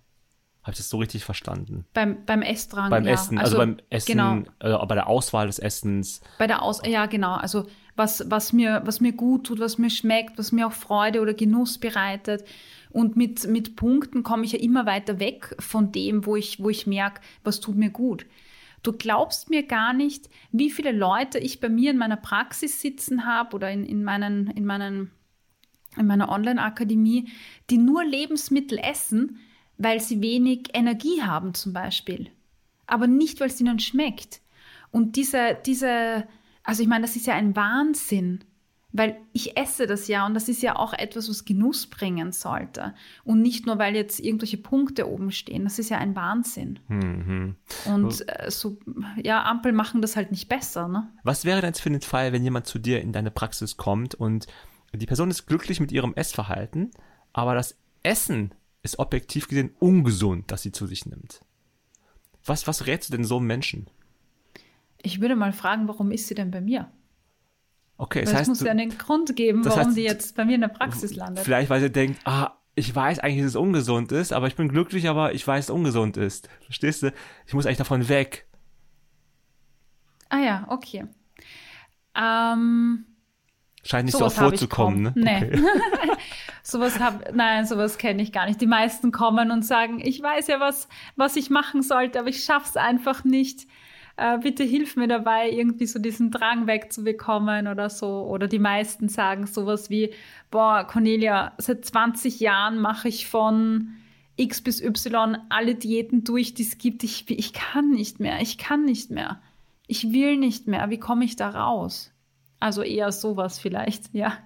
Habe 0.65 0.73
ich 0.73 0.79
das 0.79 0.89
so 0.89 0.97
richtig 0.97 1.25
verstanden? 1.25 1.85
Beim, 1.93 2.25
beim 2.25 2.41
Essdrang, 2.41 2.89
Beim 2.89 3.05
ja. 3.05 3.13
Essen, 3.13 3.37
also, 3.37 3.59
also, 3.59 3.59
beim 3.59 3.77
Essen, 3.91 4.13
genau. 4.13 4.39
äh, 4.61 4.87
bei 4.87 4.95
der 4.95 5.09
Auswahl 5.09 5.47
des 5.47 5.59
Essens. 5.59 6.23
Bei 6.39 6.47
der 6.47 6.63
Aus, 6.63 6.81
ja 6.87 7.05
genau, 7.05 7.35
also 7.35 7.67
was, 7.97 8.25
was, 8.31 8.55
mir, 8.55 8.81
was 8.87 9.03
mir 9.03 9.13
gut 9.13 9.47
tut, 9.47 9.61
was 9.61 9.77
mir 9.77 9.91
schmeckt, 9.91 10.39
was 10.39 10.53
mir 10.53 10.67
auch 10.67 10.73
Freude 10.73 11.21
oder 11.21 11.35
Genuss 11.35 11.77
bereitet. 11.77 12.45
Und 12.91 13.15
mit, 13.15 13.47
mit 13.47 13.77
Punkten 13.77 14.23
komme 14.23 14.45
ich 14.45 14.53
ja 14.53 14.59
immer 14.59 14.87
weiter 14.87 15.21
weg 15.21 15.55
von 15.59 15.93
dem, 15.93 16.25
wo 16.25 16.35
ich, 16.35 16.63
wo 16.63 16.71
ich 16.71 16.87
merke, 16.87 17.21
was 17.43 17.61
tut 17.61 17.77
mir 17.77 17.91
gut. 17.91 18.25
Du 18.83 18.93
glaubst 18.93 19.51
mir 19.51 19.67
gar 19.67 19.93
nicht, 19.93 20.31
wie 20.51 20.71
viele 20.71 20.93
Leute 20.93 21.39
ich 21.39 21.61
bei 21.61 21.69
mir 21.69 21.91
in 21.91 21.99
meiner 21.99 22.17
Praxis 22.17 22.81
sitzen 22.81 23.27
habe 23.27 23.55
oder 23.55 23.71
in, 23.71 23.85
in, 23.85 24.03
meinen, 24.03 24.49
in, 24.49 24.65
meinen, 24.65 25.11
in 25.97 26.07
meiner 26.07 26.31
Online-Akademie, 26.31 27.29
die 27.69 27.79
nur 27.79 28.05
Lebensmittel 28.05 28.79
essen, 28.79 29.41
weil 29.79 30.01
sie 30.01 30.21
wenig 30.21 30.69
Energie 30.73 31.23
haben 31.23 31.55
zum 31.55 31.73
Beispiel, 31.73 32.31
aber 32.87 33.07
nicht, 33.07 33.41
weil 33.41 33.49
es 33.49 33.61
ihnen 33.61 33.79
schmeckt. 33.79 34.41
Und 34.91 35.17
diese, 35.17 35.59
diese, 35.67 36.25
also 36.63 36.83
ich 36.83 36.89
meine, 36.89 37.03
das 37.03 37.17
ist 37.17 37.27
ja 37.27 37.35
ein 37.35 37.57
Wahnsinn, 37.57 38.45
weil 38.97 39.17
ich 39.33 39.57
esse 39.57 39.89
das 39.89 40.07
ja 40.07 40.25
und 40.25 40.35
das 40.35 40.49
ist 40.49 40.63
ja 40.63 40.77
auch 40.77 40.93
etwas, 40.93 41.29
was 41.29 41.45
Genuss 41.45 41.89
bringen 41.89 42.31
sollte. 42.31 42.95
Und 43.25 43.43
nicht 43.43 43.67
nur, 43.67 43.77
weil 43.79 43.97
jetzt 43.97 44.21
irgendwelche 44.21 44.57
Punkte 44.57 45.11
oben 45.11 45.33
stehen. 45.33 45.65
Das 45.65 45.81
ist 45.81 45.91
ja 45.91 45.99
ein 45.99 46.15
Wahnsinn. 46.15 46.79
Mhm. 46.87 47.57
Und 47.87 48.25
äh, 48.29 48.49
so, 48.53 48.79
ja, 49.21 49.43
Ampel 49.43 49.73
machen 49.73 50.01
das 50.01 50.15
halt 50.15 50.31
nicht 50.31 50.49
besser. 50.49 50.87
Ne? 50.87 51.11
Was 51.25 51.45
wäre 51.45 51.61
denn 51.61 51.71
jetzt 51.71 51.81
für 51.81 51.91
den 51.91 52.03
Fall, 52.03 52.33
wenn 52.33 52.45
jemand 52.45 52.69
zu 52.69 52.79
dir 52.79 53.03
in 53.03 53.11
deine 53.11 53.33
Praxis 53.33 53.77
kommt 53.77 54.15
und 54.15 54.47
die 54.93 55.07
Person 55.07 55.29
ist 55.29 55.47
glücklich 55.47 55.81
mit 55.81 55.91
ihrem 55.91 56.15
Essverhalten, 56.15 56.93
aber 57.33 57.57
das 57.57 57.77
Essen 58.05 58.53
ist 58.85 58.99
objektiv 58.99 59.49
gesehen 59.49 59.75
ungesund, 59.81 60.53
dass 60.53 60.63
sie 60.63 60.71
zu 60.71 60.87
sich 60.87 61.07
nimmt. 61.07 61.41
Was, 62.45 62.67
was 62.67 62.87
rätst 62.87 63.09
du 63.09 63.17
denn 63.17 63.25
so 63.25 63.39
einem 63.39 63.47
Menschen? 63.47 63.89
Ich 65.03 65.21
würde 65.21 65.35
mal 65.35 65.53
fragen, 65.53 65.89
warum 65.89 66.13
ist 66.13 66.29
sie 66.29 66.35
denn 66.35 66.51
bei 66.51 66.61
mir? 66.61 66.91
Okay, 67.97 68.25
das 68.25 68.35
heißt, 68.35 68.43
es 68.43 68.49
muss 68.49 68.61
ja 68.61 68.73
einen 68.73 68.97
Grund 68.97 69.35
geben, 69.37 69.65
warum 69.65 69.79
heißt, 69.79 69.93
sie 69.93 70.03
jetzt 70.03 70.37
bei 70.37 70.45
mir 70.45 70.57
in 70.57 70.61
der 70.61 70.69
Praxis 70.69 71.15
landet. 71.15 71.45
Vielleicht, 71.45 71.71
weil 71.71 71.81
sie 71.81 71.91
denkt, 71.91 72.21
ah, 72.25 72.53
ich 72.75 72.95
weiß 72.95 73.21
eigentlich, 73.21 73.43
dass 73.43 73.51
es 73.51 73.57
ungesund 73.57 74.13
ist, 74.13 74.33
aber 74.33 74.49
ich 74.49 74.57
bin 74.57 74.69
glücklich, 74.69 75.09
aber 75.09 75.33
ich 75.33 75.47
weiß, 75.47 75.67
dass 75.67 75.73
es 75.73 75.77
ungesund 75.77 76.17
ist. 76.17 76.49
Verstehst 76.61 77.03
du? 77.03 77.13
Ich 77.47 77.55
muss 77.55 77.67
eigentlich 77.67 77.79
davon 77.79 78.09
weg. 78.09 78.47
Ah 80.29 80.41
ja, 80.41 80.67
okay. 80.69 81.07
Ähm, 82.17 83.07
Scheint 83.85 84.07
nicht 84.07 84.17
sowas 84.17 84.35
so 84.35 84.41
vorzukommen, 84.43 85.03
ne? 85.03 85.13
Nee. 85.15 85.37
Okay. 85.37 85.63
sowas 86.63 86.99
hab, 86.99 87.35
nein, 87.35 87.67
sowas 87.67 87.99
kenne 87.99 88.23
ich 88.23 88.33
gar 88.33 88.47
nicht. 88.47 88.61
Die 88.61 88.67
meisten 88.67 89.13
kommen 89.13 89.51
und 89.51 89.65
sagen, 89.65 90.01
ich 90.03 90.23
weiß 90.23 90.47
ja, 90.47 90.59
was, 90.59 90.89
was 91.17 91.37
ich 91.37 91.51
machen 91.51 91.83
sollte, 91.83 92.19
aber 92.19 92.29
ich 92.29 92.45
schaff's 92.45 92.77
einfach 92.77 93.25
nicht. 93.25 93.67
Äh, 94.17 94.39
bitte 94.39 94.65
hilf 94.65 94.97
mir 94.97 95.09
dabei, 95.09 95.51
irgendwie 95.51 95.87
so 95.87 95.99
diesen 95.99 96.31
Drang 96.31 96.67
wegzubekommen 96.67 97.67
oder 97.69 97.91
so. 97.91 98.23
Oder 98.23 98.49
die 98.49 98.59
meisten 98.59 99.09
sagen 99.09 99.47
sowas 99.47 99.91
wie, 99.91 100.15
boah, 100.51 100.85
Cornelia, 100.85 101.53
seit 101.59 101.85
20 101.85 102.41
Jahren 102.41 102.81
mache 102.81 103.09
ich 103.09 103.29
von 103.29 103.97
X 104.37 104.63
bis 104.63 104.81
Y 104.81 105.37
alle 105.51 105.75
Diäten 105.75 106.25
durch, 106.25 106.55
die 106.55 106.63
es 106.63 106.79
gibt. 106.79 107.05
Ich, 107.05 107.29
ich 107.29 107.53
kann 107.53 107.91
nicht 107.91 108.19
mehr, 108.19 108.41
ich 108.41 108.57
kann 108.57 108.85
nicht 108.85 109.11
mehr. 109.11 109.43
Ich 109.87 110.13
will 110.13 110.39
nicht 110.39 110.69
mehr. 110.69 110.89
Wie 110.89 110.99
komme 110.99 111.27
ich 111.27 111.37
da 111.37 111.51
raus? 111.51 112.14
Also 112.65 112.83
eher 112.83 113.13
sowas 113.13 113.59
vielleicht, 113.59 114.15
ja. 114.15 114.39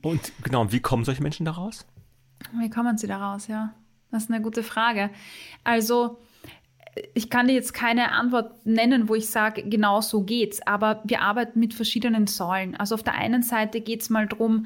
Und 0.00 0.32
genau, 0.42 0.72
wie 0.72 0.80
kommen 0.80 1.04
solche 1.04 1.22
Menschen 1.22 1.44
da 1.44 1.52
raus? 1.52 1.84
Wie 2.58 2.70
kommen 2.70 2.96
sie 2.96 3.06
da 3.06 3.18
raus, 3.18 3.48
ja? 3.48 3.74
Das 4.10 4.22
ist 4.22 4.30
eine 4.30 4.40
gute 4.40 4.62
Frage. 4.62 5.10
Also, 5.62 6.18
ich 7.12 7.28
kann 7.28 7.48
dir 7.48 7.52
jetzt 7.52 7.74
keine 7.74 8.12
Antwort 8.12 8.64
nennen, 8.64 9.10
wo 9.10 9.14
ich 9.14 9.28
sage, 9.28 9.62
genau 9.62 10.00
so 10.00 10.22
geht's, 10.22 10.66
aber 10.66 11.02
wir 11.04 11.20
arbeiten 11.20 11.60
mit 11.60 11.74
verschiedenen 11.74 12.26
Säulen. 12.26 12.76
Also 12.76 12.94
auf 12.94 13.02
der 13.02 13.12
einen 13.12 13.42
Seite 13.42 13.82
geht 13.82 14.00
es 14.00 14.08
mal 14.08 14.26
darum, 14.26 14.64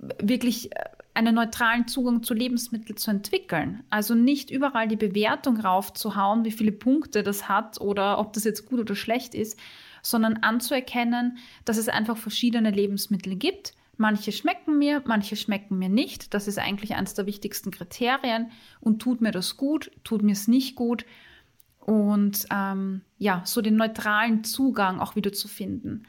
wirklich 0.00 0.70
einen 1.14 1.36
neutralen 1.36 1.86
Zugang 1.86 2.24
zu 2.24 2.34
Lebensmitteln 2.34 2.96
zu 2.96 3.12
entwickeln. 3.12 3.84
Also 3.88 4.16
nicht 4.16 4.50
überall 4.50 4.88
die 4.88 4.96
Bewertung 4.96 5.60
raufzuhauen, 5.60 6.44
wie 6.44 6.50
viele 6.50 6.72
Punkte 6.72 7.22
das 7.22 7.48
hat 7.48 7.80
oder 7.80 8.18
ob 8.18 8.32
das 8.32 8.42
jetzt 8.42 8.66
gut 8.66 8.80
oder 8.80 8.96
schlecht 8.96 9.32
ist, 9.36 9.56
sondern 10.02 10.38
anzuerkennen, 10.38 11.38
dass 11.64 11.78
es 11.78 11.88
einfach 11.88 12.16
verschiedene 12.16 12.70
Lebensmittel 12.70 13.36
gibt. 13.36 13.74
Manche 13.96 14.32
schmecken 14.32 14.78
mir, 14.78 15.02
manche 15.06 15.36
schmecken 15.36 15.78
mir 15.78 15.88
nicht. 15.88 16.34
Das 16.34 16.48
ist 16.48 16.58
eigentlich 16.58 16.94
eines 16.94 17.14
der 17.14 17.26
wichtigsten 17.26 17.70
Kriterien. 17.70 18.50
Und 18.80 19.00
tut 19.00 19.20
mir 19.20 19.30
das 19.30 19.56
gut, 19.56 19.90
tut 20.02 20.22
mir 20.22 20.32
es 20.32 20.48
nicht 20.48 20.74
gut. 20.74 21.06
Und 21.78 22.46
ähm, 22.50 23.02
ja, 23.18 23.42
so 23.44 23.60
den 23.60 23.76
neutralen 23.76 24.44
Zugang 24.44 25.00
auch 25.00 25.16
wieder 25.16 25.32
zu 25.32 25.48
finden. 25.48 26.04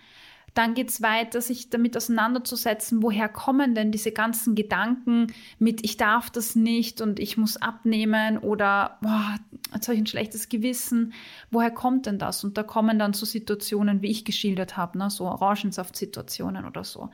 Dann 0.54 0.76
geht 0.76 0.89
es 0.89 1.01
weiter, 1.01 1.41
sich 1.41 1.70
damit 1.70 1.97
auseinanderzusetzen, 1.97 3.01
woher 3.01 3.28
kommen 3.28 3.74
denn 3.74 3.91
diese 3.91 4.12
ganzen 4.12 4.54
Gedanken 4.54 5.34
mit, 5.58 5.84
ich 5.84 5.97
darf 5.97 6.30
das 6.30 6.56
nicht 6.56 7.01
und 7.01 7.20
ich 7.20 7.38
muss 7.38 7.58
abnehmen 7.58 8.38
oder 8.38 8.99
boah, 9.01 9.36
jetzt 9.74 9.88
habe 9.88 9.95
ich 9.95 10.01
ein 10.01 10.08
schlechtes 10.08 10.49
Gewissen. 10.49 11.14
Woher 11.49 11.72
kommt 11.72 12.06
denn 12.06 12.20
das? 12.20 12.43
Und 12.43 12.58
da 12.58 12.64
kommen 12.64 12.99
dann 12.99 13.14
so 13.14 13.26
Situationen, 13.26 14.01
wie 14.04 14.12
ich 14.12 14.26
geschildert 14.26 14.78
habe, 14.78 14.97
ne? 14.99 15.10
so 15.10 15.26
Orangensaft-Situationen 15.26 16.66
oder 16.66 16.84
so, 16.84 17.10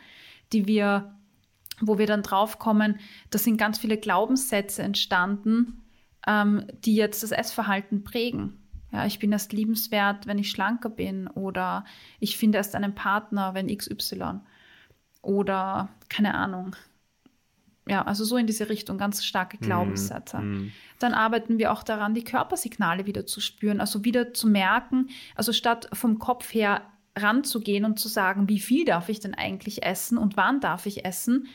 die 0.52 0.68
wir, 0.68 1.16
wo 1.80 1.98
wir 1.98 2.08
dann 2.08 2.24
draufkommen, 2.24 3.00
da 3.30 3.40
sind 3.40 3.58
ganz 3.58 3.80
viele 3.80 3.98
Glaubenssätze 3.98 4.84
entstanden, 4.84 5.82
ähm, 6.28 6.66
die 6.84 6.96
jetzt 6.96 7.24
das 7.24 7.32
Essverhalten 7.32 8.04
prägen. 8.04 8.59
Ja, 8.92 9.06
ich 9.06 9.20
bin 9.20 9.32
erst 9.32 9.54
liebenswert, 9.54 10.26
wenn 10.28 10.40
ich 10.40 10.50
schlanker 10.50 10.90
bin 10.90 11.28
oder 11.28 11.86
ich 12.20 12.38
finde 12.38 12.58
erst 12.58 12.76
einen 12.76 12.96
Partner, 12.96 13.54
wenn 13.54 13.70
XY 13.70 14.42
oder 15.22 15.90
keine 16.10 16.34
Ahnung. 16.34 16.76
Ja, 17.88 18.04
also 18.04 18.24
so 18.24 18.38
in 18.38 18.46
diese 18.48 18.70
Richtung, 18.70 18.98
ganz 18.98 19.26
starke 19.26 19.58
mhm, 19.60 19.62
Glaubenssätze. 19.62 20.38
Mm, 20.40 20.74
Dann 21.00 21.14
arbeiten 21.14 21.58
wir 21.58 21.72
auch 21.72 21.84
daran, 21.84 22.14
die 22.14 22.24
Körpersignale 22.24 23.06
wieder 23.08 23.26
zu 23.26 23.42
spüren, 23.42 23.82
also 23.82 24.06
wieder 24.06 24.34
zu 24.34 24.48
merken, 24.48 25.10
also 25.36 25.54
statt 25.54 25.90
vom 25.94 26.20
Kopf 26.20 26.54
her 26.54 26.84
ranzugehen 27.18 27.86
und 27.86 28.00
zu 28.00 28.08
sagen, 28.08 28.48
wie 28.48 28.60
viel 28.60 28.86
darf 28.86 29.10
ich 29.10 29.20
denn 29.20 29.34
eigentlich 29.34 29.84
essen 29.84 30.18
und 30.18 30.38
wann 30.38 30.62
darf 30.62 30.86
ich 30.86 31.04
essen, 31.04 31.48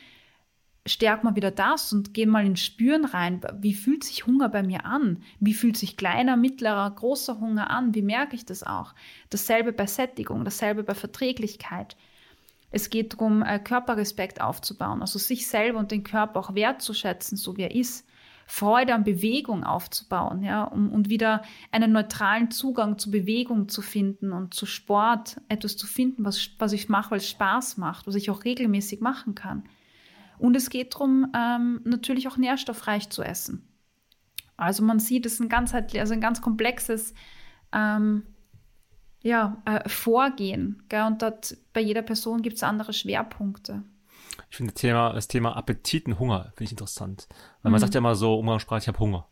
stärk 0.86 1.24
mal 1.24 1.34
wieder 1.34 1.50
das 1.50 1.92
und 1.92 2.12
geh 2.12 2.26
mal 2.26 2.44
ins 2.44 2.60
Spüren 2.60 3.04
rein. 3.04 3.40
Wie 3.60 3.74
fühlt 3.74 4.04
sich 4.04 4.26
Hunger 4.26 4.48
bei 4.48 4.62
mir 4.62 4.84
an? 4.84 5.22
Wie 5.40 5.54
fühlt 5.54 5.76
sich 5.76 5.96
kleiner, 5.96 6.36
mittlerer, 6.36 6.90
großer 6.90 7.40
Hunger 7.40 7.70
an? 7.70 7.94
Wie 7.94 8.02
merke 8.02 8.36
ich 8.36 8.44
das 8.44 8.62
auch? 8.62 8.94
Dasselbe 9.30 9.72
bei 9.72 9.86
Sättigung, 9.86 10.44
dasselbe 10.44 10.82
bei 10.82 10.94
Verträglichkeit. 10.94 11.96
Es 12.70 12.90
geht 12.90 13.14
darum, 13.14 13.42
äh, 13.42 13.58
Körperrespekt 13.60 14.40
aufzubauen, 14.40 15.00
also 15.00 15.18
sich 15.18 15.46
selber 15.46 15.78
und 15.78 15.90
den 15.90 16.02
Körper 16.02 16.40
auch 16.40 16.54
wertzuschätzen, 16.54 17.36
so 17.38 17.56
wie 17.56 17.62
er 17.62 17.74
ist. 17.74 18.06
Freude 18.46 18.94
an 18.94 19.04
Bewegung 19.04 19.64
aufzubauen, 19.64 20.42
ja, 20.42 20.64
um, 20.64 20.92
und 20.92 21.08
wieder 21.08 21.42
einen 21.70 21.92
neutralen 21.92 22.50
Zugang 22.50 22.98
zu 22.98 23.10
Bewegung 23.10 23.70
zu 23.70 23.80
finden 23.80 24.32
und 24.32 24.52
zu 24.52 24.66
Sport, 24.66 25.40
etwas 25.48 25.78
zu 25.78 25.86
finden, 25.86 26.24
was, 26.26 26.50
was 26.58 26.72
ich 26.72 26.90
mache, 26.90 27.12
weil 27.12 27.18
es 27.18 27.30
Spaß 27.30 27.78
macht, 27.78 28.06
was 28.06 28.16
ich 28.16 28.30
auch 28.30 28.44
regelmäßig 28.44 29.00
machen 29.00 29.34
kann. 29.34 29.64
Und 30.44 30.56
es 30.56 30.68
geht 30.68 30.92
darum, 30.92 31.32
ähm, 31.34 31.80
natürlich 31.84 32.28
auch 32.28 32.36
nährstoffreich 32.36 33.08
zu 33.08 33.22
essen. 33.22 33.66
Also 34.58 34.82
man 34.82 34.98
sieht, 34.98 35.24
es 35.24 35.34
ist 35.34 35.40
ein 35.40 35.48
ganzheitlich, 35.48 35.98
also 35.98 36.12
ein 36.12 36.20
ganz 36.20 36.42
komplexes 36.42 37.14
ähm, 37.72 38.24
ja, 39.22 39.62
äh, 39.64 39.88
Vorgehen. 39.88 40.82
Gell? 40.90 41.04
Und 41.04 41.22
dort 41.22 41.56
bei 41.72 41.80
jeder 41.80 42.02
Person 42.02 42.42
gibt 42.42 42.56
es 42.56 42.62
andere 42.62 42.92
Schwerpunkte. 42.92 43.84
Ich 44.50 44.58
finde 44.58 44.74
das 44.74 44.82
Thema, 44.82 45.14
das 45.14 45.28
Thema 45.28 45.56
Appetit 45.56 46.04
und 46.08 46.18
Hunger 46.18 46.52
finde 46.56 46.64
ich 46.64 46.72
interessant. 46.72 47.26
Weil 47.62 47.72
man 47.72 47.78
mhm. 47.78 47.80
sagt 47.80 47.94
ja 47.94 47.98
immer 48.00 48.14
so 48.14 48.38
umgangssprachlich, 48.38 48.84
ich 48.84 48.88
habe 48.88 48.98
Hunger. 48.98 49.26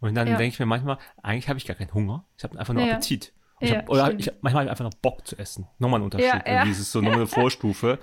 Und 0.00 0.14
dann 0.14 0.28
ja. 0.28 0.36
denke 0.36 0.52
ich 0.52 0.58
mir 0.58 0.66
manchmal, 0.66 0.98
eigentlich 1.22 1.48
habe 1.48 1.58
ich 1.58 1.66
gar 1.66 1.76
keinen 1.76 1.94
Hunger. 1.94 2.26
Ich 2.36 2.44
habe 2.44 2.58
einfach 2.58 2.74
nur 2.74 2.84
ja. 2.84 2.96
Appetit. 2.96 3.32
Ich 3.60 3.74
hab, 3.74 3.88
oder 3.88 4.12
ich, 4.18 4.30
manchmal 4.40 4.62
habe 4.62 4.64
ich 4.64 4.70
einfach 4.70 4.84
noch 4.84 5.00
Bock 5.00 5.26
zu 5.26 5.38
essen. 5.38 5.66
Nochmal 5.78 6.00
ein 6.00 6.04
Unterschied. 6.04 6.28
Ja, 6.28 6.42
ja. 6.46 6.52
Irgendwie 6.52 6.70
ist 6.72 6.92
so 6.92 7.00
nochmal 7.00 7.20
eine 7.20 7.26
Vorstufe. 7.26 7.98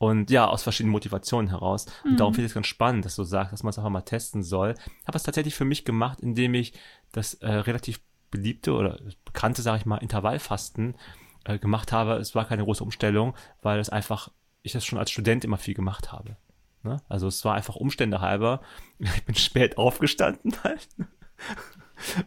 Und 0.00 0.30
ja, 0.30 0.48
aus 0.48 0.62
verschiedenen 0.62 0.92
Motivationen 0.92 1.50
heraus. 1.50 1.84
Und 2.04 2.12
mhm. 2.12 2.16
darum 2.16 2.32
finde 2.32 2.46
ich 2.46 2.52
es 2.52 2.54
ganz 2.54 2.68
spannend, 2.68 3.04
dass 3.04 3.16
du 3.16 3.22
sagst, 3.22 3.52
dass 3.52 3.62
man 3.62 3.68
es 3.68 3.76
einfach 3.76 3.90
mal 3.90 4.00
testen 4.00 4.42
soll. 4.42 4.74
Habe 5.06 5.18
es 5.18 5.24
tatsächlich 5.24 5.54
für 5.54 5.66
mich 5.66 5.84
gemacht, 5.84 6.20
indem 6.20 6.54
ich 6.54 6.72
das 7.12 7.34
äh, 7.34 7.50
relativ 7.50 8.00
beliebte 8.30 8.72
oder 8.72 8.98
bekannte, 9.26 9.60
sage 9.60 9.76
ich 9.76 9.84
mal, 9.84 9.98
Intervallfasten 9.98 10.94
äh, 11.44 11.58
gemacht 11.58 11.92
habe. 11.92 12.14
Es 12.14 12.34
war 12.34 12.46
keine 12.46 12.64
große 12.64 12.82
Umstellung, 12.82 13.34
weil 13.60 13.78
es 13.78 13.90
einfach, 13.90 14.30
ich 14.62 14.72
das 14.72 14.86
schon 14.86 14.98
als 14.98 15.10
Student 15.10 15.44
immer 15.44 15.58
viel 15.58 15.74
gemacht 15.74 16.12
habe. 16.12 16.38
Ne? 16.82 17.02
Also 17.10 17.26
es 17.26 17.44
war 17.44 17.54
einfach 17.54 17.76
Umstände 17.76 18.22
halber. 18.22 18.62
Ich 19.00 19.24
bin 19.26 19.34
spät 19.34 19.76
aufgestanden 19.76 20.54
halt. 20.64 20.88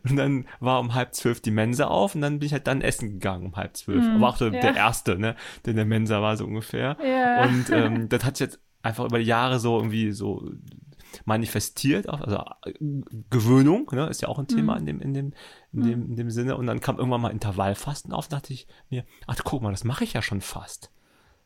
Und 0.07 0.15
dann 0.15 0.45
war 0.59 0.79
um 0.79 0.93
halb 0.93 1.13
zwölf 1.13 1.41
die 1.41 1.51
Mensa 1.51 1.87
auf 1.87 2.15
und 2.15 2.21
dann 2.21 2.39
bin 2.39 2.47
ich 2.47 2.53
halt 2.53 2.67
dann 2.67 2.81
essen 2.81 3.13
gegangen 3.13 3.47
um 3.47 3.55
halb 3.55 3.75
zwölf. 3.77 4.03
Mm, 4.03 4.15
Aber 4.17 4.29
auch 4.29 4.37
so 4.37 4.45
ja. 4.45 4.59
der 4.59 4.75
Erste, 4.75 5.17
ne, 5.17 5.35
der 5.65 5.71
in 5.71 5.77
der 5.77 5.85
Mensa 5.85 6.21
war 6.21 6.37
so 6.37 6.45
ungefähr. 6.45 6.97
Ja. 7.03 7.43
Und 7.43 7.69
ähm, 7.71 8.09
das 8.09 8.23
hat 8.23 8.37
sich 8.37 8.47
jetzt 8.47 8.59
einfach 8.81 9.05
über 9.05 9.19
die 9.19 9.25
Jahre 9.25 9.59
so 9.59 9.77
irgendwie 9.77 10.11
so 10.11 10.49
manifestiert, 11.25 12.09
also 12.09 12.43
äh, 12.65 12.73
Gewöhnung, 13.29 13.89
ne, 13.91 14.07
ist 14.07 14.21
ja 14.21 14.27
auch 14.27 14.39
ein 14.39 14.47
Thema 14.47 14.75
mm. 14.75 14.77
in 14.79 14.85
dem, 14.85 15.01
in 15.01 15.13
dem, 15.13 15.33
in 15.71 15.79
mm. 15.79 15.83
dem, 15.83 16.05
in 16.09 16.15
dem 16.15 16.29
Sinne. 16.29 16.57
Und 16.57 16.67
dann 16.67 16.79
kam 16.79 16.97
irgendwann 16.97 17.21
mal 17.21 17.29
Intervallfasten 17.29 18.13
auf, 18.13 18.27
dachte 18.27 18.53
ich 18.53 18.67
mir, 18.89 19.05
ach 19.27 19.37
guck 19.43 19.61
mal, 19.61 19.71
das 19.71 19.83
mache 19.83 20.03
ich 20.03 20.13
ja 20.13 20.21
schon 20.21 20.41
fast. 20.41 20.91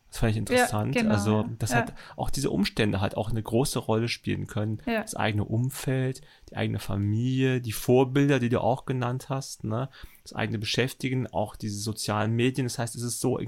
Das 0.09 0.19
fand 0.19 0.31
ich 0.31 0.37
interessant. 0.37 0.95
Ja, 0.95 1.01
genau, 1.01 1.13
also, 1.13 1.45
dass 1.59 1.71
ja. 1.71 1.77
halt 1.77 1.93
auch 2.15 2.29
diese 2.29 2.49
Umstände 2.49 3.01
halt 3.01 3.17
auch 3.17 3.29
eine 3.29 3.43
große 3.43 3.79
Rolle 3.79 4.07
spielen 4.07 4.47
können. 4.47 4.81
Ja. 4.85 5.01
Das 5.01 5.15
eigene 5.15 5.43
Umfeld, 5.43 6.21
die 6.49 6.55
eigene 6.55 6.79
Familie, 6.79 7.59
die 7.59 7.73
Vorbilder, 7.73 8.39
die 8.39 8.49
du 8.49 8.61
auch 8.61 8.85
genannt 8.85 9.29
hast, 9.29 9.63
ne? 9.63 9.89
Das 10.23 10.33
eigene 10.33 10.59
Beschäftigen, 10.59 11.27
auch 11.27 11.55
diese 11.55 11.79
sozialen 11.79 12.33
Medien. 12.33 12.65
Das 12.65 12.79
heißt, 12.79 12.95
es 12.95 13.01
ist 13.01 13.19
so 13.19 13.39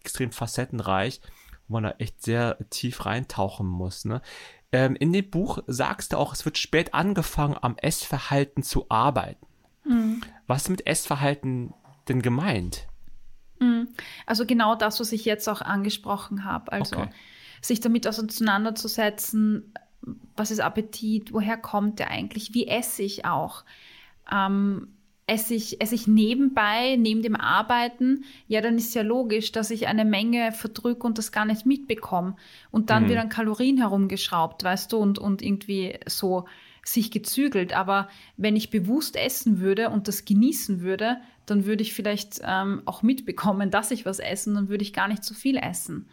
extrem 0.00 0.30
facettenreich, 0.30 1.20
wo 1.66 1.74
man 1.74 1.84
da 1.84 1.90
echt 1.98 2.22
sehr 2.22 2.58
tief 2.70 3.06
reintauchen 3.06 3.66
muss, 3.66 4.04
ne? 4.04 4.22
Ähm, 4.70 4.96
in 4.96 5.12
dem 5.12 5.30
Buch 5.30 5.60
sagst 5.66 6.12
du 6.12 6.16
auch, 6.16 6.32
es 6.32 6.44
wird 6.44 6.58
spät 6.58 6.94
angefangen, 6.94 7.56
am 7.60 7.76
Essverhalten 7.76 8.62
zu 8.62 8.86
arbeiten. 8.88 9.46
Mhm. 9.84 10.22
Was 10.46 10.62
ist 10.62 10.68
mit 10.70 10.86
Essverhalten 10.86 11.74
denn 12.08 12.22
gemeint? 12.22 12.88
Mhm. 13.64 13.88
Also 14.26 14.46
genau 14.46 14.74
das, 14.74 15.00
was 15.00 15.12
ich 15.12 15.24
jetzt 15.24 15.48
auch 15.48 15.60
angesprochen 15.60 16.44
habe. 16.44 16.72
Also 16.72 16.96
okay. 16.96 17.10
sich 17.60 17.80
damit 17.80 18.06
auseinanderzusetzen, 18.06 19.72
was 20.36 20.50
ist 20.50 20.60
Appetit, 20.60 21.32
woher 21.32 21.56
kommt 21.56 21.98
der 21.98 22.10
eigentlich, 22.10 22.54
wie 22.54 22.66
esse 22.66 23.02
ich 23.02 23.24
auch. 23.24 23.64
Ähm, 24.30 24.88
esse 25.26 25.54
ich, 25.54 25.80
esse 25.80 25.94
ich 25.94 26.06
nebenbei, 26.06 26.96
neben 26.96 27.22
dem 27.22 27.36
Arbeiten, 27.36 28.24
ja, 28.46 28.60
dann 28.60 28.76
ist 28.76 28.94
ja 28.94 29.02
logisch, 29.02 29.52
dass 29.52 29.70
ich 29.70 29.86
eine 29.86 30.04
Menge 30.04 30.52
verdrücke 30.52 31.06
und 31.06 31.16
das 31.16 31.32
gar 31.32 31.46
nicht 31.46 31.64
mitbekomme. 31.64 32.36
Und 32.70 32.90
dann 32.90 33.04
mhm. 33.04 33.08
wird 33.08 33.18
an 33.20 33.28
Kalorien 33.30 33.78
herumgeschraubt, 33.78 34.64
weißt 34.64 34.92
du, 34.92 34.98
und, 34.98 35.18
und 35.18 35.40
irgendwie 35.40 35.98
so 36.06 36.44
sich 36.84 37.10
gezügelt. 37.10 37.74
Aber 37.74 38.08
wenn 38.36 38.56
ich 38.56 38.68
bewusst 38.68 39.16
essen 39.16 39.60
würde 39.60 39.88
und 39.88 40.08
das 40.08 40.26
genießen 40.26 40.82
würde, 40.82 41.16
dann 41.46 41.66
würde 41.66 41.82
ich 41.82 41.94
vielleicht 41.94 42.40
ähm, 42.44 42.82
auch 42.84 43.02
mitbekommen, 43.02 43.70
dass 43.70 43.90
ich 43.90 44.06
was 44.06 44.18
esse, 44.18 44.52
dann 44.52 44.68
würde 44.68 44.82
ich 44.82 44.92
gar 44.92 45.08
nicht 45.08 45.24
zu 45.24 45.34
viel 45.34 45.56
essen. 45.56 46.06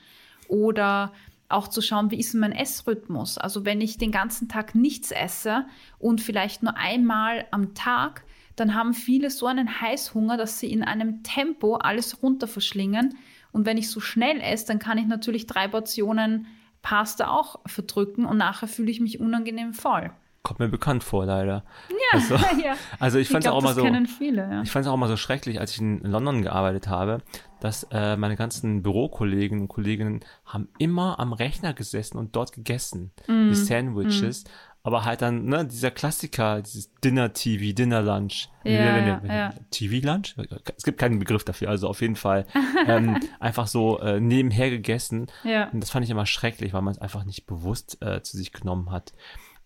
Oder 0.48 1.14
auch 1.50 1.68
zu 1.68 1.82
schauen, 1.82 2.12
wie 2.12 2.20
ist 2.20 2.34
mein 2.34 2.52
Essrhythmus? 2.52 3.38
Also 3.38 3.66
wenn 3.66 3.82
ich 3.82 3.98
den 3.98 4.12
ganzen 4.12 4.48
Tag 4.50 4.76
nichts 4.76 5.12
esse 5.12 5.66
und 6.00 6.22
vielleicht 6.22 6.64
nur 6.64 6.78
einmal 6.78 7.46
am 7.52 7.74
Tag, 7.74 8.24
dann 8.56 8.76
haben 8.76 8.94
viele 8.94 9.30
so 9.30 9.48
einen 9.48 9.82
Heißhunger, 9.82 10.38
dass 10.38 10.60
sie 10.60 10.72
in 10.72 10.84
einem 10.84 11.24
Tempo 11.24 11.76
alles 11.76 12.22
runter 12.22 12.48
verschlingen. 12.48 13.18
Und 13.52 13.66
wenn 13.66 13.78
ich 13.78 13.90
so 13.90 14.00
schnell 14.00 14.40
esse, 14.40 14.68
dann 14.68 14.80
kann 14.80 14.98
ich 14.98 15.08
natürlich 15.08 15.48
drei 15.48 15.68
Portionen 15.68 16.48
Pasta 16.82 17.30
auch 17.30 17.60
verdrücken 17.66 18.26
und 18.26 18.38
nachher 18.38 18.68
fühle 18.68 18.92
ich 18.92 19.00
mich 19.00 19.20
unangenehm 19.20 19.74
voll. 19.74 20.12
Kommt 20.44 20.60
mir 20.60 20.70
bekannt 20.70 21.04
vor, 21.04 21.26
leider. 21.26 21.64
Ja, 21.90 21.96
Also, 22.20 22.36
ja. 22.64 22.74
also 23.00 23.20
ich 23.20 23.30
fand 23.30 23.46
es 23.46 23.52
auch 23.52 23.62
mal 23.62 23.76
so. 23.76 23.86
viele, 24.18 24.42
ja. 24.42 24.62
Ich 24.64 24.72
fand 24.72 24.86
es 24.86 24.92
auch 24.92 24.98
mal 24.98 25.08
so 25.08 25.18
schrecklich, 25.18 25.60
als 25.60 25.74
ich 25.74 25.82
in 25.82 26.00
London 26.00 26.42
gearbeitet 26.42 26.88
habe, 26.88 27.20
dass 27.60 27.84
äh, 27.92 28.18
meine 28.18 28.36
ganzen 28.36 28.82
Bürokollegen 28.82 29.62
und 29.62 29.68
Kolleginnen 29.68 30.22
haben 30.46 30.70
immer 30.80 31.20
am 31.20 31.34
Rechner 31.34 31.74
gesessen 31.74 32.18
und 32.18 32.36
dort 32.36 32.54
gegessen, 32.54 33.12
Mm, 33.28 33.50
die 33.50 33.56
Sandwiches, 33.56 34.46
aber 34.84 35.06
halt 35.06 35.22
dann, 35.22 35.46
ne, 35.46 35.64
dieser 35.66 35.92
Klassiker, 35.92 36.62
dieses 36.62 36.92
Dinner-TV, 37.04 37.76
Dinner-Lunch. 37.76 38.50
Ja, 38.64 39.22
ja. 39.24 39.54
TV-Lunch? 39.70 40.36
Es 40.76 40.84
gibt 40.84 40.98
keinen 40.98 41.20
Begriff 41.20 41.44
dafür, 41.44 41.70
also 41.70 41.88
auf 41.88 42.02
jeden 42.02 42.16
Fall 42.16 42.48
ähm, 42.88 43.20
einfach 43.40 43.68
so 43.68 44.00
äh, 44.00 44.20
nebenher 44.20 44.72
gegessen. 44.72 45.28
Ja. 45.44 45.70
Und 45.70 45.82
das 45.82 45.92
fand 45.92 46.04
ich 46.04 46.10
immer 46.10 46.26
schrecklich, 46.26 46.74
weil 46.74 46.82
man 46.82 46.94
es 46.94 47.00
einfach 47.00 47.26
nicht 47.26 47.46
bewusst 47.46 48.02
äh, 48.02 48.24
zu 48.24 48.38
sich 48.38 48.52
genommen 48.54 48.90
hat. 48.90 49.14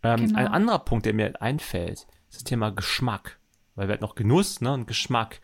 Ähm, 0.06 0.28
Genau. 0.28 0.40
Ein 0.40 0.48
anderer 0.48 0.80
Punkt, 0.80 1.06
der 1.06 1.14
mir 1.14 1.42
einfällt, 1.42 2.08
ist 2.30 2.36
das 2.36 2.44
Thema 2.44 2.70
Geschmack. 2.72 3.40
Weil 3.76 3.88
wir 3.88 3.94
hatten 3.94 4.04
noch 4.04 4.16
Genuss 4.16 4.62
ne, 4.62 4.72
und 4.74 4.88
Geschmack. 4.88 5.42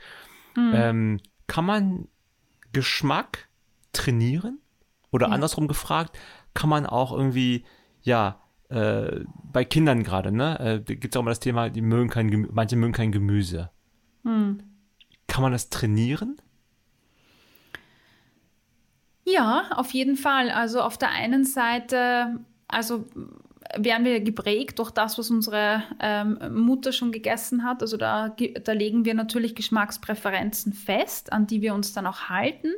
Mhm. 0.55 0.71
Ähm, 0.73 1.19
kann 1.47 1.65
man 1.65 2.07
Geschmack 2.71 3.49
trainieren? 3.93 4.59
Oder 5.11 5.27
Ja. 5.27 5.33
andersrum 5.33 5.67
gefragt, 5.67 6.17
kann 6.53 6.69
man 6.69 6.85
auch 6.85 7.11
irgendwie, 7.11 7.65
ja, 8.01 8.41
äh, 8.69 9.25
bei 9.43 9.65
Kindern 9.65 10.03
gerade, 10.03 10.31
ne, 10.31 10.57
äh, 10.59 10.81
da 10.81 10.93
gibt 10.93 11.13
es 11.13 11.17
auch 11.17 11.21
immer 11.21 11.31
das 11.31 11.41
Thema, 11.41 11.69
die 11.69 11.81
mögen 11.81 12.09
kein 12.09 12.31
Gemü 12.31 12.47
manche 12.51 12.77
mögen 12.77 12.93
kein 12.93 13.11
Gemüse. 13.11 13.69
Hm. 14.23 14.63
Kann 15.27 15.41
man 15.41 15.51
das 15.51 15.69
trainieren? 15.69 16.37
Ja, 19.25 19.69
auf 19.75 19.91
jeden 19.91 20.15
Fall. 20.15 20.49
Also 20.49 20.81
auf 20.81 20.97
der 20.97 21.09
einen 21.11 21.45
Seite, 21.45 22.39
also 22.67 23.05
werden 23.77 24.05
wir 24.05 24.21
geprägt 24.21 24.79
durch 24.79 24.91
das, 24.91 25.17
was 25.17 25.29
unsere 25.29 25.83
ähm, 25.99 26.37
Mutter 26.51 26.91
schon 26.91 27.11
gegessen 27.11 27.63
hat. 27.63 27.81
Also 27.81 27.97
da, 27.97 28.35
da 28.63 28.71
legen 28.71 29.05
wir 29.05 29.13
natürlich 29.13 29.55
Geschmackspräferenzen 29.55 30.73
fest, 30.73 31.31
an 31.31 31.47
die 31.47 31.61
wir 31.61 31.73
uns 31.73 31.93
dann 31.93 32.07
auch 32.07 32.29
halten. 32.29 32.73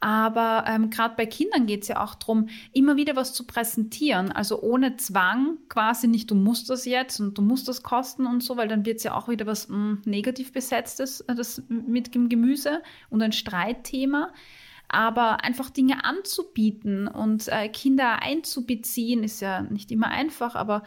Aber 0.00 0.64
ähm, 0.66 0.88
gerade 0.88 1.14
bei 1.14 1.26
Kindern 1.26 1.66
geht 1.66 1.82
es 1.82 1.88
ja 1.88 2.02
auch 2.02 2.14
darum, 2.14 2.48
immer 2.72 2.96
wieder 2.96 3.16
was 3.16 3.34
zu 3.34 3.46
präsentieren. 3.46 4.32
Also 4.32 4.62
ohne 4.62 4.96
Zwang, 4.96 5.58
quasi 5.68 6.08
nicht, 6.08 6.30
du 6.30 6.34
musst 6.34 6.70
das 6.70 6.86
jetzt 6.86 7.20
und 7.20 7.36
du 7.36 7.42
musst 7.42 7.68
das 7.68 7.82
kosten 7.82 8.26
und 8.26 8.42
so, 8.42 8.56
weil 8.56 8.68
dann 8.68 8.86
wird 8.86 8.96
es 8.96 9.02
ja 9.04 9.14
auch 9.14 9.28
wieder 9.28 9.46
was 9.46 9.68
mh, 9.68 9.98
negativ 10.06 10.52
besetztes 10.52 11.20
äh, 11.22 11.34
das 11.34 11.62
mit 11.68 12.14
dem 12.14 12.30
Gemüse 12.30 12.82
und 13.10 13.22
ein 13.22 13.32
Streitthema. 13.32 14.32
Aber 14.92 15.44
einfach 15.44 15.70
Dinge 15.70 16.04
anzubieten 16.04 17.06
und 17.06 17.48
äh, 17.48 17.68
Kinder 17.68 18.22
einzubeziehen, 18.22 19.22
ist 19.22 19.40
ja 19.40 19.62
nicht 19.62 19.92
immer 19.92 20.08
einfach, 20.08 20.56
aber 20.56 20.82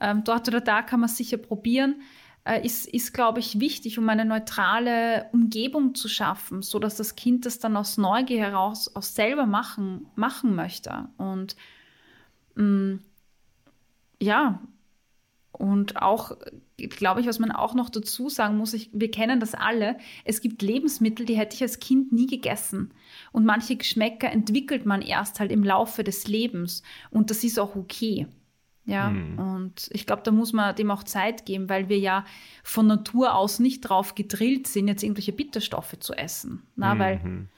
ähm, 0.00 0.24
dort 0.24 0.48
oder 0.48 0.60
da 0.60 0.82
kann 0.82 1.00
man 1.00 1.08
es 1.08 1.16
sicher 1.16 1.36
probieren, 1.36 2.02
äh, 2.44 2.64
ist, 2.64 2.86
ist 2.86 3.14
glaube 3.14 3.40
ich, 3.40 3.60
wichtig, 3.60 3.98
um 3.98 4.08
eine 4.08 4.24
neutrale 4.24 5.28
Umgebung 5.32 5.94
zu 5.94 6.08
schaffen, 6.08 6.62
so 6.62 6.78
dass 6.78 6.96
das 6.96 7.14
Kind 7.16 7.46
das 7.46 7.58
dann 7.60 7.76
aus 7.76 7.96
Neugier 7.96 8.40
heraus 8.40 8.94
auch 8.94 9.02
selber 9.02 9.46
machen, 9.46 10.06
machen 10.16 10.54
möchte. 10.54 11.08
Und 11.16 11.56
mh, 12.56 12.98
ja, 14.20 14.60
und 15.58 16.02
auch, 16.02 16.36
glaube 16.76 17.20
ich, 17.20 17.26
was 17.26 17.38
man 17.38 17.50
auch 17.52 17.74
noch 17.74 17.88
dazu 17.90 18.28
sagen 18.28 18.56
muss, 18.56 18.74
ich, 18.74 18.90
wir 18.92 19.10
kennen 19.10 19.40
das 19.40 19.54
alle, 19.54 19.96
es 20.24 20.40
gibt 20.40 20.62
Lebensmittel, 20.62 21.24
die 21.26 21.36
hätte 21.36 21.54
ich 21.54 21.62
als 21.62 21.78
Kind 21.80 22.12
nie 22.12 22.26
gegessen. 22.26 22.92
Und 23.32 23.44
manche 23.44 23.76
Geschmäcker 23.76 24.30
entwickelt 24.30 24.84
man 24.86 25.00
erst 25.02 25.40
halt 25.40 25.52
im 25.52 25.64
Laufe 25.64 26.04
des 26.04 26.26
Lebens. 26.26 26.82
Und 27.10 27.30
das 27.30 27.44
ist 27.44 27.58
auch 27.58 27.76
okay. 27.76 28.26
Ja, 28.86 29.08
Hm. 29.08 29.38
und 29.38 29.88
ich 29.92 30.04
glaube, 30.06 30.20
da 30.24 30.30
muss 30.30 30.52
man 30.52 30.76
dem 30.76 30.90
auch 30.90 31.04
Zeit 31.04 31.46
geben, 31.46 31.70
weil 31.70 31.88
wir 31.88 31.98
ja 31.98 32.26
von 32.62 32.86
Natur 32.86 33.34
aus 33.34 33.58
nicht 33.58 33.80
drauf 33.80 34.14
gedrillt 34.14 34.66
sind, 34.66 34.88
jetzt 34.88 35.02
irgendwelche 35.02 35.32
Bitterstoffe 35.32 35.98
zu 36.00 36.12
essen. 36.12 36.64
Na, 36.76 36.98
weil 36.98 37.16
Mhm. 37.24 37.48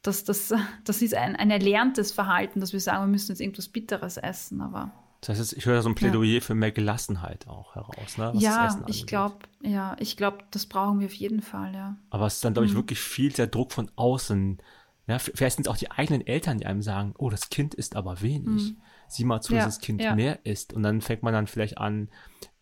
das, 0.00 0.24
das, 0.24 0.54
das 0.84 1.02
ist 1.02 1.14
ein, 1.14 1.36
ein 1.36 1.50
erlerntes 1.50 2.12
Verhalten, 2.12 2.60
dass 2.60 2.72
wir 2.72 2.80
sagen, 2.80 3.02
wir 3.04 3.08
müssen 3.10 3.32
jetzt 3.32 3.42
irgendwas 3.42 3.68
Bitteres 3.68 4.16
essen. 4.16 4.62
Aber 4.62 4.90
Das 5.20 5.38
heißt, 5.38 5.52
ich 5.52 5.66
höre 5.66 5.82
so 5.82 5.88
ein 5.90 5.94
Plädoyer 5.94 6.40
für 6.40 6.54
mehr 6.54 6.72
Gelassenheit 6.72 7.46
auch 7.46 7.74
heraus, 7.74 8.16
ne? 8.16 8.32
was 8.34 8.42
ja, 8.42 8.84
ich 8.86 9.06
glaube, 9.06 9.36
ja, 9.62 9.96
ich 10.00 10.16
glaube, 10.16 10.38
das 10.50 10.66
brauchen 10.66 11.00
wir 11.00 11.06
auf 11.06 11.12
jeden 11.12 11.42
Fall, 11.42 11.74
ja. 11.74 11.96
Aber 12.08 12.26
es 12.26 12.34
ist 12.36 12.44
dann, 12.44 12.54
glaube 12.54 12.66
ich, 12.66 12.74
wirklich 12.74 13.00
viel 13.00 13.30
der 13.30 13.46
Druck 13.46 13.72
von 13.72 13.90
außen. 13.96 14.58
Ja, 15.06 15.16
f- 15.16 15.30
vielleicht 15.34 15.56
sind 15.56 15.66
es 15.66 15.70
auch 15.72 15.76
die 15.76 15.90
eigenen 15.90 16.26
Eltern, 16.26 16.58
die 16.58 16.66
einem 16.66 16.82
sagen, 16.82 17.14
oh, 17.18 17.28
das 17.28 17.50
Kind 17.50 17.74
isst 17.74 17.96
aber 17.96 18.22
wenig. 18.22 18.74
Sieh 19.08 19.24
mal 19.24 19.40
zu, 19.40 19.52
Ja, 19.54 19.64
dass 19.64 19.74
das 19.74 19.84
Kind 19.84 20.00
ja. 20.00 20.14
mehr 20.14 20.38
isst. 20.46 20.72
Und 20.72 20.84
dann 20.84 21.00
fängt 21.00 21.22
man 21.22 21.34
dann 21.34 21.48
vielleicht 21.48 21.78
an, 21.78 22.08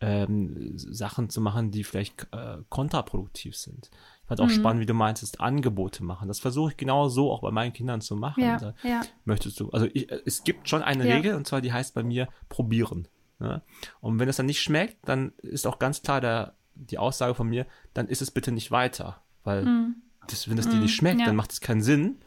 ähm, 0.01 0.73
Sachen 0.75 1.29
zu 1.29 1.41
machen, 1.41 1.71
die 1.71 1.83
vielleicht 1.83 2.27
äh, 2.31 2.57
kontraproduktiv 2.69 3.55
sind. 3.55 3.89
Fand 4.29 4.39
auch 4.39 4.45
Mhm. 4.47 4.51
spannend, 4.51 4.81
wie 4.81 4.85
du 4.85 4.93
meinst, 4.93 5.41
Angebote 5.41 6.03
machen. 6.03 6.27
Das 6.29 6.39
versuche 6.39 6.71
ich 6.71 6.77
genau 6.77 7.09
so 7.09 7.31
auch 7.31 7.41
bei 7.41 7.51
meinen 7.51 7.73
Kindern 7.73 7.99
zu 7.99 8.15
machen. 8.15 8.41
Ja, 8.43 8.57
Da 8.57 8.73
ja. 8.83 9.01
Möchtest 9.25 9.59
du, 9.59 9.69
also 9.71 9.87
ich, 9.93 10.09
es 10.25 10.43
gibt 10.45 10.69
schon 10.69 10.81
eine 10.83 11.05
Ja. 11.09 11.15
Regel, 11.15 11.35
und 11.35 11.45
zwar 11.47 11.59
die 11.61 11.73
heißt 11.73 11.93
bei 11.95 12.03
mir 12.03 12.29
probieren. 12.47 13.07
Ne? 13.39 13.61
Und 13.99 14.19
wenn 14.19 14.29
es 14.29 14.37
dann 14.37 14.45
nicht 14.45 14.61
schmeckt, 14.61 14.97
dann 15.09 15.33
ist 15.39 15.67
auch 15.67 15.79
ganz 15.79 16.01
klar 16.01 16.21
der, 16.21 16.53
die 16.75 16.97
Aussage 16.97 17.33
von 17.35 17.49
mir, 17.49 17.65
dann 17.93 18.07
ist 18.07 18.21
es 18.21 18.31
bitte 18.31 18.51
nicht 18.53 18.71
weiter. 18.71 19.21
Weil 19.43 19.93
das, 20.27 20.47
wenn 20.49 20.57
es 20.57 20.69
dir 20.69 20.77
nicht 20.77 20.95
schmeckt, 20.95 21.15
Mhm. 21.15 21.19
ja. 21.21 21.25
dann 21.25 21.35
macht 21.35 21.51
es 21.51 21.59
keinen 21.59 21.81
Sinn, 21.81 22.17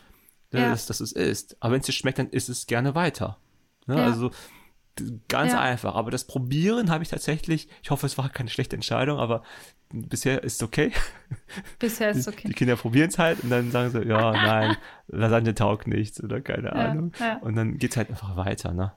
ne, 0.50 0.70
dass, 0.70 0.86
dass 0.86 1.00
es 1.00 1.12
ist. 1.12 1.56
Aber 1.60 1.72
wenn 1.74 1.80
es 1.80 1.86
dir 1.86 1.92
schmeckt, 1.92 2.18
dann 2.18 2.28
isst 2.30 2.48
es 2.48 2.66
gerne 2.66 2.94
weiter. 2.94 3.38
Ne? 3.86 4.02
Also 4.02 4.30
ganz 5.28 5.54
einfach. 5.54 5.94
Aber 5.94 6.10
das 6.10 6.24
Probieren 6.26 6.90
habe 6.90 7.02
ich 7.02 7.08
tatsächlich, 7.10 7.68
ich 7.82 7.90
hoffe, 7.90 8.04
es 8.06 8.18
war 8.18 8.28
keine 8.28 8.50
schlechte 8.50 8.76
Entscheidung, 8.76 9.18
aber 9.18 9.42
bisher 9.92 10.42
ist 10.42 10.54
es 10.56 10.62
okay. 10.62 10.92
Bisher 11.78 12.10
ist 12.10 12.18
es 12.18 12.24
Die 12.26 12.30
okay. 12.30 12.52
Kinder 12.52 12.76
probieren 12.76 13.08
es 13.08 13.18
halt 13.18 13.42
und 13.42 13.50
dann 13.50 13.70
sagen 13.70 13.90
sie, 13.90 14.02
ja, 14.08 14.32
nein, 14.32 14.76
Lasagne 15.08 15.54
taugt 15.54 15.86
nichts 15.86 16.22
oder 16.22 16.40
keine 16.40 16.68
Ja, 16.68 16.72
Ahnung. 16.72 17.12
ja. 17.18 17.38
Und 17.38 17.56
dann 17.56 17.78
geht 17.78 17.92
es 17.92 17.96
halt 17.96 18.10
einfach 18.10 18.36
weiter, 18.36 18.72
ne? 18.72 18.92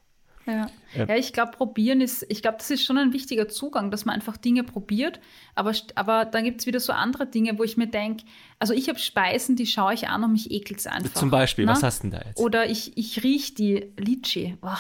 Ja, 0.46 0.68
Ja. 0.96 1.06
ja 1.06 1.16
ich 1.16 1.34
glaube, 1.34 1.52
probieren 1.52 2.02
ist, 2.02 2.26
ich 2.30 2.41
glaube, 2.41 2.58
das 2.60 2.70
ist 2.70 2.86
schon 2.86 2.98
ein 2.98 3.14
wichtiger 3.14 3.48
Zugang, 3.48 3.89
dass 3.89 4.06
man 4.06 4.16
einfach 4.16 4.38
Dinge 4.38 4.64
probiert. 4.64 5.20
Aber, 5.56 5.74
aber 5.96 6.26
dann 6.26 6.43
gibt 6.43 6.62
es 6.62 6.68
wieder 6.68 6.80
so 6.80 6.93
andere 6.93 7.26
Dinge, 7.26 7.58
wo 7.58 7.64
ich 7.64 7.78
mir 7.78 7.88
denke, 7.88 8.26
also 8.60 8.74
ich 8.74 8.88
habe 8.89 9.00
Speisen, 9.00 9.56
die 9.56 9.66
schaue 9.66 9.93
ich 9.93 10.08
an 10.08 10.24
und 10.24 10.32
mich 10.34 10.52
ekelt 10.52 10.80
es 10.80 10.88
einfach. 10.88 11.14
Zum 11.14 11.32
Beispiel, 11.32 11.66
ne? 11.66 11.72
was 11.72 11.84
hast 11.84 12.04
du 12.04 12.10
denn 12.10 12.20
da 12.20 12.26
jetzt? 12.28 12.39
Oder 12.39 12.70
ich, 12.70 12.96
ich 12.98 13.24
rieche 13.24 13.54
die 13.56 13.91
Litschi. 13.98 14.58
Boah. 14.62 14.78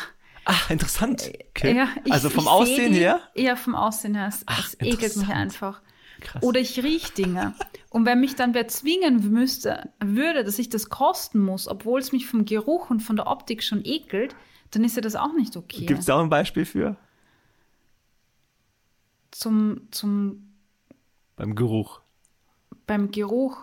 Ah, 0.47 0.53
interessant. 0.69 1.31
Okay. 1.49 1.75
Ja, 1.75 1.87
ich, 2.03 2.13
also 2.13 2.29
vom 2.29 2.47
Aussehen 2.47 2.93
die, 2.93 2.99
her? 2.99 3.19
Ja, 3.33 3.55
vom 3.55 3.73
Aussehen 3.73 4.13
her. 4.13 4.27
Es, 4.27 4.43
Ach, 4.45 4.67
es 4.67 4.79
ekelt 4.79 5.15
mich 5.17 5.29
einfach. 5.29 5.81
Krass. 6.25 6.43
Oder 6.43 6.59
ich 6.59 6.83
rieche 6.83 7.13
Dinge. 7.13 7.53
Und 7.89 8.05
wenn 8.05 8.19
mich 8.19 8.35
dann 8.35 8.53
wer 8.53 8.67
zwingen 8.67 9.31
müsste, 9.31 9.89
würde, 10.03 10.43
dass 10.43 10.59
ich 10.59 10.69
das 10.69 10.89
kosten 10.89 11.39
muss, 11.39 11.67
obwohl 11.67 11.99
es 12.01 12.11
mich 12.11 12.27
vom 12.27 12.43
Geruch 12.45 12.89
und 12.89 12.99
von 13.01 13.15
der 13.15 13.27
Optik 13.27 13.63
schon 13.63 13.81
ekelt, 13.85 14.35
dann 14.71 14.83
ist 14.83 14.95
ja 14.95 15.01
das 15.01 15.15
auch 15.15 15.33
nicht 15.33 15.55
okay. 15.55 15.85
Gibt 15.85 15.99
es 16.01 16.05
da 16.07 16.15
auch 16.17 16.21
ein 16.23 16.29
Beispiel 16.29 16.65
für? 16.65 16.97
Zum, 19.31 19.81
zum, 19.91 20.53
Beim 21.35 21.55
Geruch. 21.55 21.99
beim 22.87 23.11
Geruch. 23.11 23.57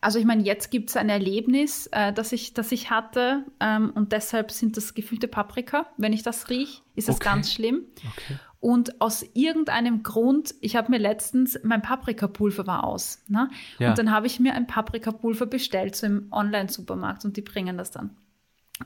Also 0.00 0.18
ich 0.18 0.26
meine, 0.26 0.42
jetzt 0.42 0.70
gibt 0.70 0.90
es 0.90 0.96
ein 0.96 1.08
Erlebnis, 1.08 1.86
äh, 1.90 2.12
das, 2.12 2.32
ich, 2.32 2.52
das 2.52 2.70
ich 2.72 2.90
hatte 2.90 3.44
ähm, 3.60 3.90
und 3.94 4.12
deshalb 4.12 4.50
sind 4.52 4.76
das 4.76 4.92
gefüllte 4.92 5.26
Paprika. 5.28 5.86
Wenn 5.96 6.12
ich 6.12 6.22
das 6.22 6.50
rieche, 6.50 6.82
ist 6.94 7.08
das 7.08 7.16
Okay. 7.16 7.24
ganz 7.24 7.52
schlimm. 7.52 7.84
Okay. 7.96 8.38
Und 8.64 8.98
aus 9.02 9.22
irgendeinem 9.34 10.02
Grund, 10.02 10.54
ich 10.62 10.74
habe 10.74 10.90
mir 10.90 10.96
letztens, 10.96 11.60
mein 11.64 11.82
Paprikapulver 11.82 12.66
war 12.66 12.84
aus. 12.84 13.22
Ne? 13.28 13.50
Ja. 13.78 13.90
Und 13.90 13.98
dann 13.98 14.10
habe 14.10 14.26
ich 14.26 14.40
mir 14.40 14.54
ein 14.54 14.66
Paprikapulver 14.66 15.44
bestellt, 15.44 15.94
so 15.94 16.06
im 16.06 16.28
Online-Supermarkt 16.32 17.26
und 17.26 17.36
die 17.36 17.42
bringen 17.42 17.76
das 17.76 17.90
dann. 17.90 18.16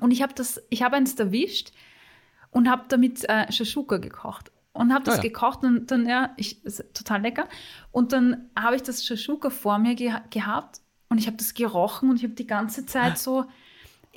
Und 0.01 0.11
ich 0.11 0.20
habe 0.20 0.35
das, 0.35 0.61
ich 0.68 0.83
habe 0.83 0.97
eins 0.97 1.14
erwischt 1.14 1.70
und 2.51 2.68
habe 2.68 2.87
damit 2.89 3.29
äh, 3.29 3.53
Shashuka 3.53 3.99
gekocht. 3.99 4.51
Und 4.72 4.93
habe 4.93 5.05
das 5.05 5.14
Ah 5.14 5.16
ja. 5.18 5.22
gekocht 5.22 5.62
und 5.62 5.89
dann, 5.93 6.09
ja, 6.09 6.33
ich, 6.37 6.64
ist 6.64 6.85
total 6.93 7.22
lecker. 7.22 7.49
Und 7.93 8.12
dann 8.12 8.51
habe 8.59 8.74
ich 8.74 8.83
das 8.83 9.05
Shashuka 9.05 9.49
vor 9.49 9.79
mir 9.79 9.95
geha 9.95 10.22
gehabt 10.31 10.81
und 11.09 11.18
ich 11.18 11.29
habe 11.29 11.37
das 11.37 11.55
gerochen 11.55 12.11
und 12.11 12.16
ich 12.16 12.24
habe 12.24 12.35
die 12.35 12.49
ganze 12.49 12.85
Zeit 12.85 13.16
so, 13.16 13.45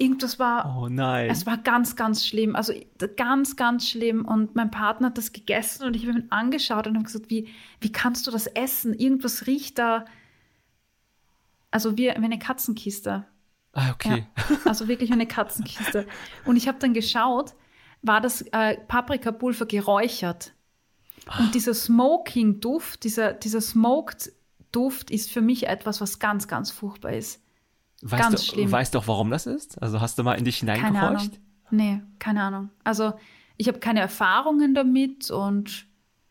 irgendwas 0.01 0.39
war, 0.39 0.77
Oh 0.77 0.89
nein. 0.89 1.29
es 1.29 1.45
war 1.45 1.57
ganz, 1.57 1.95
ganz 1.95 2.25
schlimm. 2.25 2.55
Also 2.55 2.73
ganz, 3.15 3.55
ganz 3.55 3.87
schlimm. 3.87 4.25
Und 4.25 4.55
mein 4.55 4.71
Partner 4.71 5.07
hat 5.07 5.17
das 5.17 5.31
gegessen 5.31 5.85
und 5.85 5.95
ich 5.95 6.07
habe 6.07 6.17
ihn 6.19 6.27
angeschaut 6.31 6.87
und 6.87 6.95
habe 6.95 7.05
gesagt, 7.05 7.29
wie, 7.29 7.47
wie 7.79 7.91
kannst 7.91 8.25
du 8.27 8.31
das 8.31 8.47
essen? 8.47 8.93
Irgendwas 8.93 9.47
riecht 9.47 9.77
da. 9.79 10.05
Also 11.69 11.97
wie, 11.97 12.07
wie 12.09 12.09
eine 12.09 12.39
Katzenkiste. 12.39 13.25
ah, 13.73 13.91
okay. 13.91 14.25
Ja, 14.49 14.57
also 14.65 14.87
wirklich 14.87 15.11
eine 15.11 15.27
Katzenkiste. 15.27 16.05
Und 16.45 16.57
ich 16.57 16.67
habe 16.67 16.79
dann 16.79 16.93
geschaut, 16.93 17.53
war 18.01 18.19
das 18.19 18.41
äh, 18.51 18.77
Paprikapulver 18.87 19.65
geräuchert. 19.67 20.53
Und 21.39 21.53
dieser 21.53 21.73
Smoking-Duft, 21.75 23.03
dieser, 23.03 23.33
dieser 23.33 23.61
Smoked-Duft 23.61 25.11
ist 25.11 25.29
für 25.31 25.41
mich 25.41 25.67
etwas, 25.67 26.01
was 26.01 26.17
ganz, 26.19 26.47
ganz 26.47 26.71
furchtbar 26.71 27.13
ist. 27.13 27.41
Weißt 28.01 28.23
ganz 28.23 28.45
du, 28.45 28.51
schlimm. 28.51 28.71
Weißt 28.71 28.93
du 28.93 28.99
auch, 28.99 29.07
warum 29.07 29.29
das 29.29 29.45
ist? 29.45 29.81
Also 29.81 30.01
hast 30.01 30.17
du 30.17 30.23
mal 30.23 30.33
in 30.33 30.45
dich 30.45 30.59
Keine 30.59 30.75
hineingehorcht? 30.75 31.39
Nee, 31.69 32.01
keine 32.19 32.41
Ahnung. 32.41 32.69
Also 32.83 33.13
ich 33.57 33.67
habe 33.67 33.79
keine 33.79 33.99
Erfahrungen 33.99 34.73
damit 34.73 35.29
und 35.29 35.87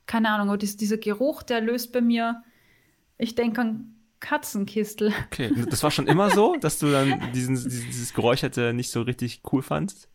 keine 0.07 0.31
Ahnung, 0.31 0.49
aber 0.49 0.59
dies, 0.59 0.77
dieser 0.77 0.99
Geruch, 0.99 1.43
der 1.43 1.61
löst 1.61 1.93
bei 1.93 2.01
mir, 2.01 2.43
ich 3.19 3.37
denke 3.37 3.61
an 3.61 3.95
Katzenkistel. 4.19 5.13
Okay, 5.27 5.53
das 5.69 5.83
war 5.83 5.91
schon 5.91 6.07
immer 6.07 6.31
so, 6.31 6.57
dass 6.61 6.79
du 6.79 6.91
dann 6.91 7.33
diesen, 7.33 7.55
dieses, 7.55 7.87
dieses 7.87 8.15
Geräucherte 8.15 8.73
nicht 8.73 8.91
so 8.91 9.03
richtig 9.03 9.43
cool 9.53 9.63
fandst? 9.63 10.09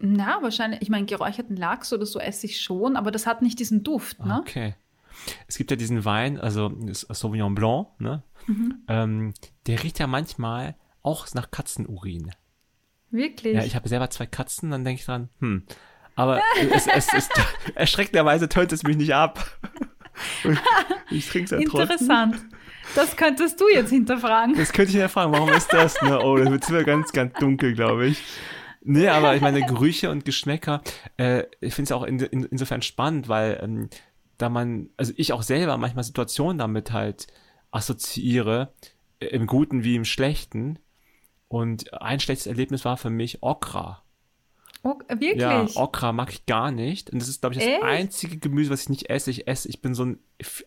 Na, 0.00 0.42
wahrscheinlich, 0.42 0.82
ich 0.82 0.90
meine, 0.90 1.06
geräucherten 1.06 1.56
Lachs 1.56 1.92
oder 1.92 2.06
so 2.06 2.18
esse 2.18 2.46
ich 2.46 2.60
schon, 2.60 2.96
aber 2.96 3.10
das 3.10 3.26
hat 3.26 3.42
nicht 3.42 3.58
diesen 3.58 3.82
Duft, 3.82 4.24
ne? 4.24 4.38
Okay. 4.40 4.74
Es 5.46 5.56
gibt 5.56 5.70
ja 5.70 5.76
diesen 5.76 6.04
Wein, 6.04 6.38
also 6.38 6.72
Sauvignon 6.90 7.54
Blanc, 7.54 7.88
ne? 7.98 8.22
Mhm. 8.46 8.82
Ähm, 8.88 9.34
der 9.66 9.82
riecht 9.82 9.98
ja 9.98 10.06
manchmal 10.06 10.74
auch 11.02 11.26
nach 11.34 11.50
Katzenurin. 11.50 12.30
Wirklich? 13.10 13.54
Ja, 13.54 13.64
ich 13.64 13.76
habe 13.76 13.88
selber 13.88 14.10
zwei 14.10 14.26
Katzen, 14.26 14.70
dann 14.70 14.84
denke 14.84 15.00
ich 15.00 15.06
dran, 15.06 15.28
hm. 15.40 15.64
Aber 16.14 16.42
es, 16.74 16.86
es, 16.86 17.08
es, 17.12 17.28
erschreckenderweise 17.74 18.48
tönt 18.48 18.72
es 18.72 18.82
mich 18.82 18.96
nicht 18.96 19.14
ab. 19.14 19.46
ich 21.10 21.28
trinke 21.28 21.44
es 21.44 21.50
ja 21.50 21.58
trotzdem. 21.68 21.80
Interessant. 21.80 22.36
Das 22.94 23.16
könntest 23.16 23.60
du 23.60 23.68
jetzt 23.68 23.90
hinterfragen. 23.90 24.54
Das 24.56 24.72
könnte 24.72 24.90
ich 24.90 24.96
hinterfragen. 24.96 25.32
Warum 25.32 25.48
ist 25.50 25.72
das? 25.72 26.00
Ne? 26.02 26.20
Oh, 26.20 26.36
das 26.36 26.50
wird 26.50 26.68
wieder 26.68 26.84
ganz, 26.84 27.12
ganz 27.12 27.32
dunkel, 27.38 27.74
glaube 27.74 28.06
ich. 28.06 28.22
Nee, 28.84 29.08
aber 29.08 29.36
ich 29.36 29.40
meine, 29.40 29.64
Gerüche 29.64 30.10
und 30.10 30.24
Geschmäcker, 30.24 30.82
äh, 31.16 31.44
ich 31.60 31.74
finde 31.74 31.88
es 31.88 31.92
auch 31.92 32.02
in, 32.02 32.18
in, 32.18 32.44
insofern 32.44 32.82
spannend, 32.82 33.28
weil 33.28 33.60
ähm, 33.62 33.88
da 34.42 34.48
man, 34.48 34.90
also 34.96 35.12
ich 35.16 35.32
auch 35.32 35.42
selber 35.42 35.76
manchmal 35.78 36.02
Situationen 36.02 36.58
damit 36.58 36.90
halt 36.90 37.28
assoziiere, 37.70 38.74
äh, 39.20 39.26
im 39.26 39.46
Guten 39.46 39.84
wie 39.84 39.94
im 39.94 40.04
Schlechten. 40.04 40.80
Und 41.46 41.94
ein 41.94 42.18
schlechtes 42.18 42.48
Erlebnis 42.48 42.84
war 42.84 42.96
für 42.96 43.10
mich 43.10 43.42
Okra. 43.42 44.02
Ok 44.82 45.08
wirklich? 45.08 45.36
Ja, 45.36 45.64
Okra 45.76 46.12
mag 46.12 46.32
ich 46.32 46.44
gar 46.46 46.72
nicht. 46.72 47.10
Und 47.10 47.22
das 47.22 47.28
ist, 47.28 47.40
glaube 47.40 47.54
ich, 47.54 47.60
das 47.60 47.68
Echt? 47.68 47.84
einzige 47.84 48.36
Gemüse, 48.38 48.70
was 48.70 48.82
ich 48.82 48.88
nicht 48.88 49.10
esse. 49.10 49.30
Ich 49.30 49.46
esse, 49.46 49.68
ich 49.68 49.80
bin 49.80 49.94
so 49.94 50.06
ein 50.06 50.18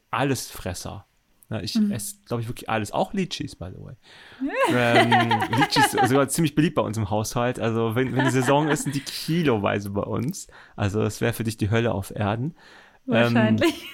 Allesfresser. 0.10 1.06
Ja, 1.50 1.60
ich 1.60 1.76
mhm. 1.76 1.92
esse, 1.92 2.16
glaube 2.26 2.42
ich, 2.42 2.48
wirklich 2.48 2.70
alles. 2.70 2.92
Auch 2.94 3.14
Litchis, 3.14 3.58
by 3.58 3.68
the 3.76 3.84
way. 3.84 3.96
ähm, 4.70 5.42
Litchis 5.52 5.92
sind 5.92 6.08
sogar 6.08 6.30
ziemlich 6.30 6.56
beliebt 6.56 6.76
bei 6.76 6.82
uns 6.82 6.98
im 6.98 7.10
Haushalt. 7.10 7.60
Also, 7.60 7.94
wenn, 7.96 8.16
wenn 8.16 8.24
die 8.24 8.32
Saison 8.32 8.70
ist, 8.70 8.84
sind 8.84 8.96
die 8.96 9.02
kiloweise 9.02 9.90
bei 9.90 10.04
uns. 10.04 10.48
Also, 10.78 11.02
das 11.02 11.20
wäre 11.20 11.34
für 11.34 11.44
dich 11.44 11.58
die 11.58 11.70
Hölle 11.70 11.94
auf 11.94 12.16
Erden. 12.16 12.56
Wahrscheinlich. 13.06 13.86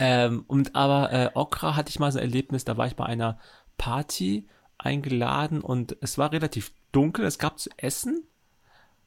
Ähm, 0.00 0.32
ähm, 0.34 0.44
und 0.46 0.74
aber 0.74 1.12
äh, 1.12 1.30
Okra 1.34 1.76
hatte 1.76 1.90
ich 1.90 1.98
mal 1.98 2.12
so 2.12 2.18
ein 2.18 2.24
Erlebnis, 2.24 2.64
da 2.64 2.76
war 2.76 2.86
ich 2.86 2.96
bei 2.96 3.06
einer 3.06 3.38
Party 3.76 4.48
eingeladen 4.78 5.60
und 5.60 5.96
es 6.00 6.18
war 6.18 6.32
relativ 6.32 6.72
dunkel, 6.92 7.24
es 7.24 7.38
gab 7.38 7.58
zu 7.58 7.70
essen. 7.76 8.24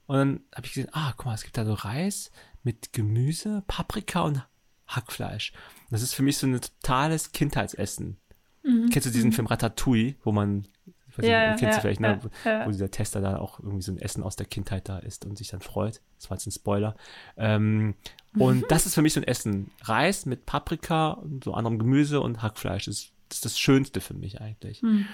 Und 0.07 0.17
dann 0.17 0.39
habe 0.53 0.65
ich 0.65 0.73
gesehen, 0.73 0.89
ah, 0.91 1.13
guck 1.15 1.27
mal, 1.27 1.35
es 1.35 1.43
gibt 1.43 1.57
da 1.57 1.65
so 1.65 1.73
Reis 1.73 2.31
mit 2.63 2.93
Gemüse, 2.93 3.63
Paprika 3.67 4.21
und 4.21 4.45
Hackfleisch. 4.87 5.53
Das 5.89 6.01
ist 6.01 6.13
für 6.13 6.23
mich 6.23 6.37
so 6.37 6.47
ein 6.47 6.59
totales 6.59 7.31
Kindheitsessen. 7.31 8.17
Mhm. 8.63 8.89
Kennst 8.89 9.07
du 9.07 9.11
diesen 9.11 9.29
mhm. 9.29 9.33
Film 9.33 9.47
Ratatouille, 9.47 10.15
wo 10.23 10.31
man, 10.31 10.67
ich 11.11 11.17
weiß 11.17 11.25
ja, 11.25 11.51
nicht, 11.51 11.59
kennst 11.59 11.63
ja, 11.63 11.75
du 11.75 11.81
vielleicht, 11.81 11.99
ne, 11.99 12.19
ja, 12.45 12.65
wo 12.65 12.71
dieser 12.71 12.89
Tester 12.89 13.21
da 13.21 13.37
auch 13.37 13.59
irgendwie 13.59 13.81
so 13.81 13.91
ein 13.91 13.97
Essen 13.97 14.23
aus 14.23 14.35
der 14.35 14.45
Kindheit 14.45 14.87
da 14.87 14.99
isst 14.99 15.25
und 15.25 15.37
sich 15.37 15.49
dann 15.49 15.61
freut. 15.61 16.01
Das 16.17 16.29
war 16.29 16.37
jetzt 16.37 16.47
ein 16.47 16.51
Spoiler. 16.51 16.95
Ähm, 17.37 17.95
und 18.37 18.61
mhm. 18.61 18.65
das 18.69 18.85
ist 18.85 18.95
für 18.95 19.01
mich 19.01 19.13
so 19.13 19.19
ein 19.19 19.27
Essen. 19.27 19.71
Reis 19.83 20.25
mit 20.25 20.45
Paprika 20.45 21.11
und 21.11 21.43
so 21.43 21.53
anderem 21.53 21.79
Gemüse 21.79 22.21
und 22.21 22.41
Hackfleisch. 22.41 22.85
Das, 22.85 23.11
das 23.27 23.37
ist 23.37 23.45
das 23.45 23.59
Schönste 23.59 23.99
für 23.99 24.13
mich 24.13 24.39
eigentlich. 24.39 24.81
Mhm. 24.81 25.05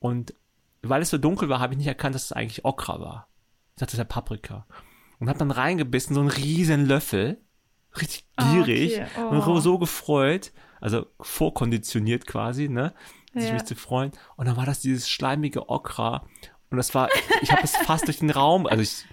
Und 0.00 0.34
weil 0.82 1.02
es 1.02 1.10
so 1.10 1.18
dunkel 1.18 1.48
war, 1.48 1.60
habe 1.60 1.74
ich 1.74 1.78
nicht 1.78 1.86
erkannt, 1.86 2.14
dass 2.14 2.24
es 2.24 2.32
eigentlich 2.32 2.64
Okra 2.64 3.00
war. 3.00 3.28
Ich 3.74 3.80
dachte, 3.80 3.86
das 3.86 3.94
ist 3.94 3.98
ja 3.98 4.04
Paprika. 4.04 4.66
Und 5.20 5.28
habe 5.28 5.38
dann 5.38 5.52
reingebissen, 5.52 6.14
so 6.14 6.20
einen 6.20 6.30
riesen 6.30 6.86
Löffel 6.86 7.38
richtig 7.96 8.26
ah, 8.36 8.52
gierig 8.52 9.00
okay. 9.00 9.06
oh. 9.18 9.50
und 9.50 9.60
so 9.60 9.78
gefreut, 9.78 10.52
also 10.80 11.06
vorkonditioniert 11.20 12.26
quasi, 12.26 12.68
ne, 12.68 12.92
sich 13.34 13.48
ja. 13.48 13.54
mich 13.54 13.64
zu 13.64 13.74
freuen. 13.74 14.12
Und 14.36 14.46
dann 14.46 14.56
war 14.56 14.66
das 14.66 14.80
dieses 14.80 15.08
schleimige 15.08 15.68
Okra 15.68 16.26
und 16.70 16.78
das 16.78 16.94
war, 16.94 17.08
ich 17.40 17.52
habe 17.52 17.62
es 17.62 17.76
fast 17.76 18.08
durch 18.08 18.18
den 18.18 18.30
Raum, 18.30 18.66
also 18.66 18.82
ich, 18.82 19.04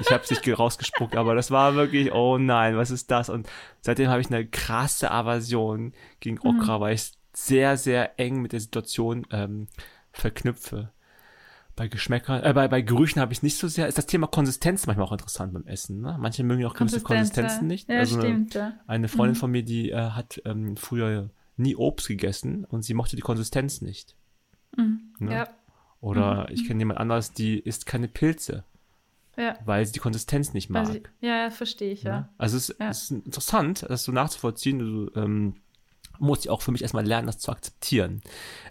ich 0.00 0.10
habe 0.10 0.24
es 0.24 0.30
nicht 0.30 0.58
rausgespuckt, 0.58 1.14
aber 1.14 1.36
das 1.36 1.50
war 1.50 1.76
wirklich, 1.76 2.12
oh 2.12 2.36
nein, 2.38 2.76
was 2.76 2.90
ist 2.90 3.10
das? 3.10 3.28
Und 3.28 3.48
seitdem 3.80 4.08
habe 4.08 4.20
ich 4.20 4.26
eine 4.26 4.46
krasse 4.46 5.10
Aversion 5.10 5.92
gegen 6.20 6.40
Okra, 6.40 6.78
mhm. 6.78 6.80
weil 6.80 6.94
ich 6.94 7.12
sehr, 7.32 7.76
sehr 7.76 8.18
eng 8.18 8.42
mit 8.42 8.52
der 8.52 8.60
Situation 8.60 9.24
ähm, 9.30 9.68
verknüpfe 10.10 10.90
bei 11.76 11.86
Geschmäckern, 11.86 12.42
äh, 12.42 12.52
bei, 12.52 12.66
bei 12.66 12.82
Gerüchen 12.82 13.20
habe 13.20 13.32
ich 13.32 13.44
nicht 13.44 13.56
so 13.56 13.68
sehr. 13.68 13.86
Ist 13.86 13.98
das 13.98 14.06
Thema 14.06 14.26
Konsistenz 14.26 14.88
manchmal 14.88 15.06
auch 15.06 15.12
interessant 15.12 15.52
beim 15.52 15.64
Essen. 15.64 16.00
Ne? 16.00 16.16
Manche 16.18 16.42
mögen 16.42 16.64
auch 16.64 16.74
gewisse 16.74 17.02
Konsistenzen 17.02 17.68
nicht. 17.68 17.88
Ja, 17.88 18.00
also 18.00 18.18
stimmt, 18.18 18.56
eine, 18.56 18.64
ja. 18.66 18.80
eine 18.88 19.06
Freundin 19.06 19.36
mhm. 19.36 19.38
von 19.38 19.50
mir, 19.52 19.62
die 19.62 19.92
äh, 19.92 20.10
hat 20.10 20.42
ähm, 20.44 20.76
früher 20.76 21.30
nie 21.58 21.76
Obst 21.76 22.08
gegessen 22.08 22.64
und 22.64 22.82
sie 22.82 22.94
mochte 22.94 23.16
die 23.16 23.22
Konsistenz 23.22 23.80
nicht. 23.80 24.16
Mhm. 24.76 25.12
Ne? 25.18 25.32
Ja. 25.32 25.48
Oder 26.00 26.46
mhm. 26.48 26.54
ich 26.54 26.66
kenne 26.66 26.80
jemand 26.80 27.00
anderes, 27.00 27.32
die 27.32 27.58
isst 27.58 27.86
keine 27.86 28.08
Pilze. 28.08 28.64
Ja. 29.36 29.56
Weil 29.64 29.86
sie 29.86 29.92
die 29.92 30.00
Konsistenz 30.00 30.52
nicht 30.52 30.68
mag. 30.68 30.88
Sie, 30.88 31.02
ja, 31.20 31.50
verstehe 31.50 31.92
ich, 31.92 32.02
ja. 32.02 32.20
Ne? 32.20 32.28
Also 32.38 32.56
es, 32.56 32.74
ja. 32.78 32.90
es, 32.90 33.04
ist 33.04 33.10
interessant, 33.12 33.86
das 33.88 34.02
so 34.02 34.10
nachzuvollziehen. 34.10 34.78
Du, 34.80 35.10
ähm, 35.14 35.54
muss 36.18 36.40
ich 36.40 36.50
auch 36.50 36.62
für 36.62 36.72
mich 36.72 36.82
erstmal 36.82 37.06
lernen, 37.06 37.26
das 37.26 37.38
zu 37.38 37.52
akzeptieren. 37.52 38.22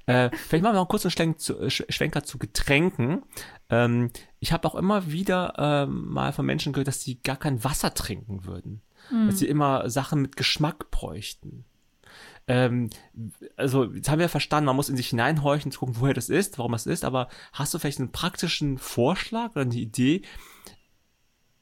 Äh, 0.05 0.29
vielleicht 0.31 0.63
machen 0.63 0.73
wir 0.73 0.79
noch 0.79 0.81
einen 0.81 0.89
kurzen 0.89 1.11
Schlenk 1.11 1.39
zu, 1.39 1.57
äh, 1.59 1.69
Schwenker 1.69 2.23
zu 2.23 2.37
Getränken. 2.37 3.23
Ähm, 3.69 4.11
ich 4.39 4.51
habe 4.51 4.67
auch 4.67 4.75
immer 4.75 5.11
wieder 5.11 5.53
ähm, 5.57 6.09
mal 6.09 6.33
von 6.33 6.45
Menschen 6.45 6.73
gehört, 6.73 6.87
dass 6.89 7.01
sie 7.01 7.21
gar 7.21 7.37
kein 7.37 7.63
Wasser 7.63 7.93
trinken 7.93 8.45
würden. 8.45 8.81
Mhm. 9.09 9.27
Dass 9.27 9.39
sie 9.39 9.47
immer 9.47 9.89
Sachen 9.89 10.21
mit 10.21 10.35
Geschmack 10.35 10.91
bräuchten. 10.91 11.65
Ähm, 12.47 12.89
also, 13.55 13.85
jetzt 13.93 14.09
haben 14.09 14.19
wir 14.19 14.29
verstanden, 14.29 14.65
man 14.65 14.75
muss 14.75 14.89
in 14.89 14.97
sich 14.97 15.09
hineinhorchen, 15.09 15.71
zu 15.71 15.79
gucken, 15.79 15.97
woher 15.99 16.13
das 16.13 16.29
ist, 16.29 16.57
warum 16.57 16.71
das 16.71 16.85
ist, 16.85 17.03
aber 17.03 17.27
hast 17.53 17.73
du 17.73 17.79
vielleicht 17.79 17.99
einen 17.99 18.11
praktischen 18.11 18.77
Vorschlag 18.77 19.51
oder 19.51 19.61
eine 19.61 19.75
Idee, 19.75 20.21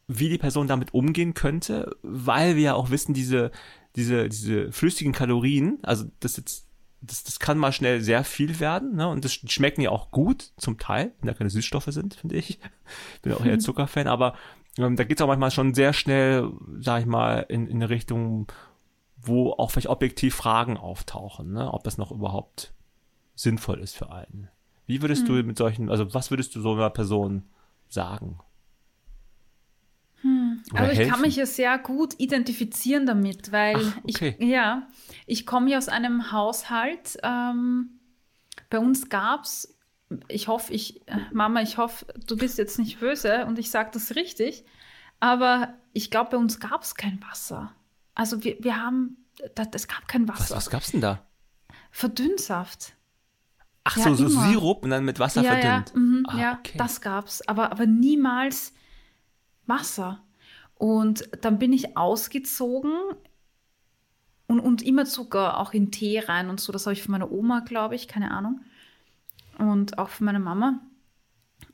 wie 0.08 0.30
die 0.30 0.38
Person 0.38 0.68
damit 0.68 0.94
umgehen 0.94 1.34
könnte? 1.34 1.98
Weil 2.04 2.56
wir 2.56 2.64
ja 2.64 2.74
auch 2.76 2.92
wissen, 2.92 3.14
diese 3.14 3.52
diese, 3.96 4.30
diese 4.30 4.72
flüssigen 4.72 5.14
Kalorien, 5.14 5.80
also 5.84 6.06
das 6.20 6.38
jetzt, 6.38 6.68
das, 7.02 7.24
das 7.24 7.40
kann 7.40 7.58
mal 7.58 7.72
schnell 7.72 8.02
sehr 8.02 8.24
viel 8.24 8.60
werden, 8.60 8.96
ne? 8.96 9.08
Und 9.08 9.24
das 9.24 9.34
schmecken 9.34 9.82
ja 9.82 9.90
auch 9.92 10.12
gut, 10.12 10.52
zum 10.58 10.78
Teil, 10.78 11.14
wenn 11.20 11.28
da 11.28 11.34
keine 11.34 11.50
Süßstoffe 11.50 11.88
sind, 11.90 12.16
finde 12.16 12.36
ich. 12.36 12.60
Bin 13.22 13.34
auch 13.34 13.46
eher 13.46 13.60
Zuckerfan, 13.60 14.08
aber 14.08 14.36
ähm, 14.78 14.96
da 14.96 15.04
geht's 15.04 15.22
auch 15.22 15.28
manchmal 15.28 15.52
schon 15.52 15.74
sehr 15.74 15.94
schnell, 15.94 16.52
sag 16.80 17.02
ich 17.02 17.06
mal, 17.06 17.46
in, 17.48 17.68
in 17.68 17.78
eine 17.78 17.90
Richtung, 17.90 18.48
wo 19.28 19.52
auch 19.54 19.72
vielleicht 19.72 19.90
objektiv 19.90 20.36
Fragen 20.36 20.78
auftauchen, 20.78 21.54
ne? 21.54 21.72
ob 21.72 21.84
das 21.84 21.98
noch 21.98 22.12
überhaupt 22.12 22.74
sinnvoll 23.36 23.80
ist 23.80 23.96
für 23.96 24.12
einen. 24.12 24.50
Wie 24.86 25.02
würdest 25.02 25.28
hm. 25.28 25.36
du 25.36 25.44
mit 25.44 25.58
solchen, 25.58 25.90
also 25.90 26.14
was 26.14 26.30
würdest 26.30 26.56
du 26.56 26.62
so 26.62 26.74
einer 26.74 26.90
Person 26.90 27.44
sagen? 27.88 28.40
also 30.74 30.92
ich 30.92 31.00
helfen? 31.00 31.12
kann 31.12 31.22
mich 31.22 31.36
ja 31.36 31.46
sehr 31.46 31.78
gut 31.78 32.16
identifizieren 32.18 33.06
damit, 33.06 33.52
weil 33.52 33.76
Ach, 33.78 33.98
okay. 34.04 34.36
ich, 34.38 34.48
ja, 34.48 34.88
ich 35.26 35.46
komme 35.46 35.70
ja 35.70 35.78
aus 35.78 35.90
einem 35.90 36.32
Haushalt. 36.32 37.18
Ähm, 37.24 38.00
bei 38.70 38.80
uns 38.80 39.10
gab 39.10 39.44
es, 39.44 39.78
ich 40.28 40.48
hoffe, 40.48 40.74
ich, 40.74 41.02
Mama, 41.32 41.62
ich 41.62 41.78
hoffe, 41.78 42.06
du 42.26 42.38
bist 42.38 42.58
jetzt 42.58 42.80
nicht 42.80 43.00
böse 43.00 43.46
und 43.46 43.60
ich 43.60 43.70
sage 43.70 43.92
das 43.94 44.16
richtig, 44.16 44.66
aber 45.20 45.76
ich 45.94 46.12
glaube, 46.12 46.32
bei 46.32 46.38
uns 46.38 46.60
gab 46.60 46.82
es 46.82 46.96
kein 46.96 47.22
Wasser. 47.30 47.72
Also 48.16 48.44
wir, 48.44 48.58
wir 48.62 48.82
haben, 48.82 49.18
es 49.72 49.88
gab 49.88 50.08
kein 50.08 50.28
Wasser. 50.28 50.56
Was, 50.56 50.72
was 50.72 50.86
es 50.86 50.92
denn 50.92 51.02
da? 51.02 51.22
Verdünnsaft. 51.92 52.96
Ach 53.84 53.98
ja, 53.98 54.04
so, 54.04 54.16
so 54.16 54.30
Sirup 54.30 54.84
und 54.84 54.90
dann 54.90 55.06
mit 55.06 55.20
Wasser 55.20 55.44
ja, 55.44 55.52
verdünnt. 55.52 55.92
Ja, 55.94 56.00
mhm, 56.00 56.26
ah, 56.28 56.38
ja 56.40 56.60
okay. 56.60 56.78
das 56.78 57.02
gab's, 57.02 57.48
aber, 57.48 57.72
aber 57.72 57.86
niemals 57.86 58.74
Wasser. 59.68 60.24
Und 60.74 61.30
dann 61.42 61.60
bin 61.60 61.72
ich 61.72 61.96
ausgezogen 61.96 62.92
und, 64.48 64.60
und 64.60 64.82
immer 64.82 65.06
Zucker 65.06 65.60
auch 65.60 65.74
in 65.74 65.92
Tee 65.92 66.20
rein 66.20 66.50
und 66.50 66.60
so. 66.60 66.72
Das 66.72 66.86
habe 66.86 66.94
ich 66.94 67.04
von 67.04 67.12
meiner 67.12 67.32
Oma, 67.32 67.60
glaube 67.60 67.96
ich, 67.96 68.08
keine 68.08 68.32
Ahnung. 68.32 68.62
Und 69.60 70.00
auch 70.00 70.10
von 70.10 70.26
meiner 70.26 70.40
Mama. 70.40 70.82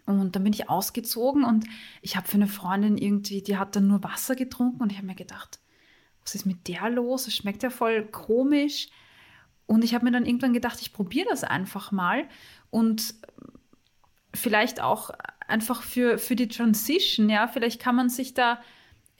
Und 0.05 0.35
dann 0.35 0.43
bin 0.43 0.53
ich 0.53 0.69
ausgezogen 0.69 1.45
und 1.45 1.65
ich 2.01 2.17
habe 2.17 2.27
für 2.27 2.35
eine 2.35 2.47
Freundin 2.47 2.97
irgendwie, 2.97 3.41
die 3.41 3.57
hat 3.57 3.75
dann 3.75 3.87
nur 3.87 4.03
Wasser 4.03 4.35
getrunken 4.35 4.81
und 4.81 4.91
ich 4.91 4.97
habe 4.97 5.07
mir 5.07 5.15
gedacht, 5.15 5.60
was 6.23 6.35
ist 6.35 6.45
mit 6.45 6.67
der 6.67 6.89
los? 6.89 7.27
Es 7.27 7.35
schmeckt 7.35 7.63
ja 7.63 7.69
voll 7.69 8.05
komisch. 8.05 8.87
Und 9.65 9.83
ich 9.83 9.93
habe 9.93 10.05
mir 10.05 10.11
dann 10.11 10.25
irgendwann 10.25 10.53
gedacht, 10.53 10.79
ich 10.81 10.93
probiere 10.93 11.29
das 11.29 11.43
einfach 11.43 11.91
mal 11.91 12.27
und 12.69 13.15
vielleicht 14.33 14.81
auch 14.81 15.11
einfach 15.47 15.81
für, 15.81 16.17
für 16.17 16.35
die 16.35 16.47
Transition, 16.47 17.29
ja, 17.29 17.47
vielleicht 17.47 17.81
kann 17.81 17.95
man 17.95 18.09
sich 18.09 18.33
da 18.33 18.59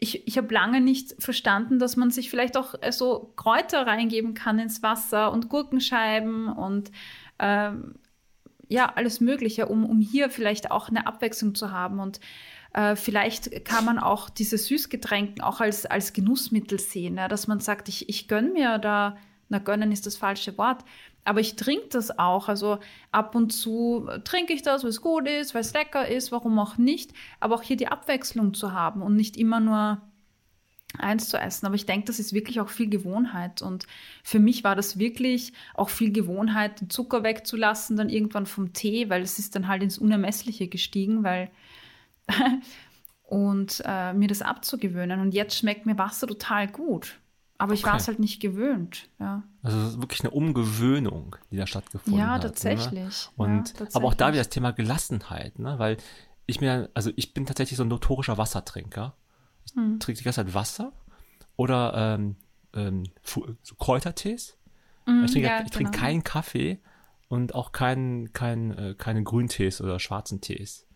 ich, 0.04 0.28
ich 0.28 0.38
habe 0.38 0.52
lange 0.52 0.82
nicht 0.82 1.14
verstanden, 1.24 1.78
dass 1.78 1.96
man 1.96 2.10
sich 2.10 2.30
vielleicht 2.32 2.58
auch 2.58 2.74
äh, 2.82 2.92
so 2.92 3.34
Kräuter 3.36 3.86
reingeben 3.86 4.34
kann 4.34 4.58
ins 4.58 4.82
Wasser 4.82 5.32
und 5.32 5.48
Gurkenscheiben 5.48 6.48
und 6.48 6.92
ähm, 7.38 7.94
ja, 8.68 8.92
alles 8.96 9.22
Mögliche, 9.22 9.68
um, 9.68 9.86
um 9.86 10.02
hier 10.02 10.32
vielleicht 10.32 10.72
auch 10.72 10.90
eine 10.90 11.06
Abwechslung 11.06 11.54
zu 11.54 11.72
haben. 11.72 12.00
Und 12.00 12.20
äh, 12.74 12.96
vielleicht 12.96 13.66
kann 13.66 13.86
man 13.86 14.00
auch 14.00 14.30
diese 14.30 14.58
Süßgetränken 14.58 15.42
auch 15.42 15.60
als, 15.60 15.86
als 15.86 16.14
Genussmittel 16.14 16.80
sehen, 16.80 17.18
ja, 17.18 17.28
dass 17.28 17.48
man 17.48 17.60
sagt, 17.60 17.90
ich, 17.90 18.10
ich 18.10 18.28
gönne 18.28 18.52
mir 18.52 18.78
da, 18.78 19.18
na 19.50 19.60
gönnen 19.60 19.92
ist 19.92 20.06
das 20.06 20.16
falsche 20.16 20.58
Wort, 20.58 20.86
aber 21.24 21.40
ich 21.40 21.56
trinke 21.56 21.90
das 21.90 22.18
auch. 22.18 22.48
Also 22.48 22.80
ab 23.12 23.36
und 23.36 23.52
zu 23.52 24.10
trinke 24.24 24.54
ich 24.54 24.62
das, 24.62 24.84
weil 24.84 24.90
es 24.90 25.02
gut 25.02 25.28
ist, 25.28 25.54
weil 25.54 25.62
es 25.62 25.74
lecker 25.74 26.08
ist, 26.08 26.32
warum 26.32 26.58
auch 26.60 26.78
nicht. 26.78 27.12
Aber 27.40 27.56
auch 27.56 27.64
hier 27.64 27.78
die 27.78 27.88
Abwechslung 27.88 28.54
zu 28.54 28.74
haben 28.74 29.02
und 29.02 29.16
nicht 29.16 29.38
immer 29.38 29.60
nur 29.60 30.02
eins 30.98 31.30
zu 31.30 31.38
essen. 31.38 31.66
Aber 31.66 31.76
ich 31.76 31.86
denke, 31.86 32.08
das 32.08 32.20
ist 32.20 32.34
wirklich 32.34 32.60
auch 32.60 32.70
viel 32.70 32.90
Gewohnheit. 32.90 33.62
Und 33.62 33.86
für 34.24 34.40
mich 34.40 34.64
war 34.64 34.76
das 34.76 34.98
wirklich 34.98 35.54
auch 35.76 35.90
viel 35.90 36.12
Gewohnheit, 36.12 36.82
den 36.82 36.90
Zucker 36.90 37.24
wegzulassen, 37.24 37.98
dann 37.98 38.10
irgendwann 38.10 38.46
vom 38.46 38.74
Tee, 38.74 39.10
weil 39.10 39.22
es 39.22 39.40
ist 39.40 39.56
dann 39.56 39.68
halt 39.68 39.84
ins 39.84 39.98
Unermessliche 39.98 40.68
gestiegen, 40.68 41.24
weil 41.24 41.52
und 43.24 43.82
äh, 43.86 44.14
mir 44.14 44.28
das 44.28 44.42
abzugewöhnen. 44.42 45.20
Und 45.20 45.34
jetzt 45.34 45.58
schmeckt 45.58 45.86
mir 45.86 45.98
Wasser 45.98 46.28
total 46.28 46.68
gut. 46.68 47.20
Aber 47.58 47.74
ich 47.74 47.84
okay. 47.84 47.92
war 47.92 47.98
es 47.98 48.08
halt 48.08 48.18
nicht 48.18 48.42
gewöhnt. 48.42 49.08
Ja. 49.20 49.44
Also 49.62 50.02
wirklich 50.02 50.22
eine 50.22 50.32
Umgewöhnung, 50.32 51.36
die 51.52 51.58
da 51.58 51.68
stattgefunden 51.68 52.20
ja, 52.20 52.32
hat. 52.32 52.42
Tatsächlich. 52.42 53.30
Ne? 53.38 53.46
Und, 53.46 53.50
ja, 53.50 53.58
tatsächlich. 53.60 53.96
Aber 53.96 54.08
auch 54.08 54.16
da 54.16 54.30
wieder 54.30 54.40
das 54.40 54.50
Thema 54.50 54.72
Gelassenheit, 54.72 55.60
ne? 55.60 55.78
weil 55.78 55.98
ich 56.48 56.60
mir, 56.60 56.90
also 56.96 57.12
ich 57.16 57.36
bin 57.36 57.46
tatsächlich 57.46 57.78
so 57.78 57.84
ein 57.84 57.90
notorischer 57.90 58.40
Wassertrinker. 58.40 59.16
Ich 59.66 59.76
hm. 59.76 60.00
trinke 60.00 60.18
die 60.18 60.24
ganze 60.24 60.44
Zeit 60.44 60.54
Wasser 60.56 60.92
oder 61.56 61.94
ähm, 62.16 62.36
ähm, 62.74 63.04
so 63.24 63.76
Kräutertees. 63.76 64.58
Mm, 65.06 65.24
ich 65.26 65.32
trinke, 65.32 65.48
ja, 65.48 65.62
ich 65.64 65.72
trinke 65.72 65.92
genau. 65.92 66.04
keinen 66.04 66.24
Kaffee 66.24 66.80
und 67.28 67.56
auch 67.56 67.72
keinen 67.72 68.34
kein, 68.34 68.72
äh, 68.78 68.96
keine 68.98 69.24
Grüntees 69.24 69.82
oder 69.82 70.00
schwarzen 70.00 70.42
Tees. 70.42 70.88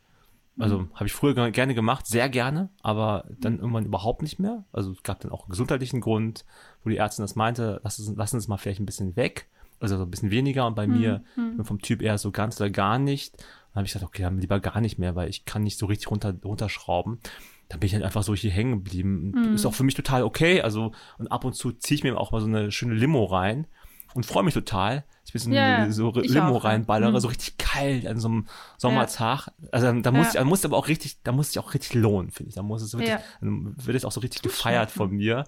Also 0.57 0.79
mhm. 0.79 0.89
habe 0.93 1.05
ich 1.05 1.13
früher 1.13 1.51
gerne 1.51 1.75
gemacht, 1.75 2.07
sehr 2.07 2.29
gerne, 2.29 2.69
aber 2.81 3.25
dann 3.39 3.59
irgendwann 3.59 3.85
überhaupt 3.85 4.21
nicht 4.21 4.39
mehr. 4.39 4.63
Also 4.71 4.91
es 4.91 5.03
gab 5.03 5.19
dann 5.19 5.31
auch 5.31 5.43
einen 5.43 5.51
gesundheitlichen 5.51 5.99
Grund, 5.99 6.45
wo 6.83 6.89
die 6.89 6.97
Ärztin 6.97 7.23
das 7.23 7.35
meinte, 7.35 7.81
lassen, 7.83 8.15
lassen 8.15 8.37
es 8.37 8.47
mal 8.47 8.57
vielleicht 8.57 8.79
ein 8.79 8.85
bisschen 8.85 9.17
weg, 9.17 9.49
also 9.81 9.97
so 9.97 10.03
ein 10.03 10.11
bisschen 10.11 10.31
weniger. 10.31 10.65
Und 10.65 10.75
bei 10.75 10.87
mhm. 10.87 10.97
mir 10.97 11.23
mhm. 11.35 11.65
vom 11.65 11.81
Typ 11.81 12.01
eher 12.01 12.17
so 12.17 12.31
ganz 12.31 12.59
oder 12.59 12.69
gar 12.69 12.99
nicht. 12.99 13.37
Dann 13.37 13.81
habe 13.81 13.85
ich 13.85 13.93
gesagt, 13.93 14.07
okay, 14.07 14.21
dann 14.21 14.39
lieber 14.39 14.61
gar 14.61 14.79
nicht 14.79 14.97
mehr, 14.97 15.15
weil 15.15 15.29
ich 15.29 15.43
kann 15.43 15.63
nicht 15.63 15.77
so 15.77 15.87
richtig 15.87 16.09
runter, 16.09 16.33
runterschrauben. 16.43 17.19
Dann 17.67 17.79
bin 17.79 17.87
ich 17.87 17.93
halt 17.93 18.05
einfach 18.05 18.23
so 18.23 18.33
hier 18.33 18.51
hängen 18.51 18.83
geblieben. 18.83 19.31
Mhm. 19.31 19.55
Ist 19.55 19.65
auch 19.65 19.73
für 19.73 19.83
mich 19.83 19.95
total 19.95 20.23
okay. 20.23 20.61
Also, 20.61 20.93
und 21.17 21.27
ab 21.27 21.43
und 21.43 21.53
zu 21.53 21.73
ziehe 21.73 21.95
ich 21.95 22.03
mir 22.03 22.17
auch 22.17 22.31
mal 22.31 22.39
so 22.39 22.47
eine 22.47 22.71
schöne 22.71 22.93
Limo 22.93 23.25
rein 23.25 23.67
und 24.15 24.25
freue 24.25 24.43
mich 24.43 24.53
total, 24.53 25.03
dass 25.21 25.25
ich 25.25 25.29
ein 25.29 25.33
bisschen 25.33 25.53
yeah, 25.53 25.91
so 25.91 26.11
Limo 26.11 26.55
reinballere, 26.55 27.11
mhm. 27.11 27.19
so 27.19 27.27
richtig 27.27 27.57
kalt 27.57 28.07
an 28.07 28.17
so 28.17 28.29
einem 28.29 28.47
Sommertag. 28.77 29.49
Also 29.73 29.91
da 29.91 30.11
muss 30.11 30.27
ja. 30.27 30.29
ich, 30.29 30.33
da 30.35 30.43
muss 30.45 30.63
aber 30.63 30.77
auch 30.77 30.87
richtig, 30.87 31.21
da 31.23 31.33
muss 31.33 31.51
ich 31.51 31.59
auch 31.59 31.73
richtig 31.73 31.95
lohnen, 31.95 32.31
finde 32.31 32.49
ich. 32.49 32.55
Da 32.55 32.63
muss 32.63 32.81
es 32.81 32.93
wirklich, 32.93 33.09
ja. 33.09 33.19
dann 33.41 33.75
wird 33.77 33.97
es 33.97 34.05
auch 34.05 34.13
so 34.13 34.21
richtig 34.21 34.41
gefeiert 34.41 34.89
von 34.89 35.11
mir. 35.11 35.43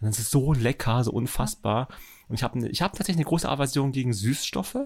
Und 0.00 0.06
das 0.06 0.20
ist 0.20 0.30
so 0.30 0.52
lecker, 0.52 1.02
so 1.02 1.10
unfassbar. 1.10 1.88
Und 2.28 2.36
ich 2.36 2.44
habe 2.44 2.64
ich 2.68 2.80
hab 2.80 2.92
tatsächlich 2.92 3.16
eine 3.16 3.28
große 3.28 3.48
Aversion 3.48 3.90
gegen 3.90 4.12
Süßstoffe, 4.12 4.78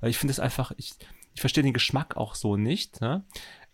weil 0.00 0.10
ich 0.10 0.16
finde 0.16 0.30
es 0.30 0.38
einfach, 0.38 0.70
ich, 0.76 0.94
ich 1.34 1.40
verstehe 1.40 1.64
den 1.64 1.74
Geschmack 1.74 2.16
auch 2.16 2.36
so 2.36 2.56
nicht. 2.56 3.00
Ne? 3.00 3.24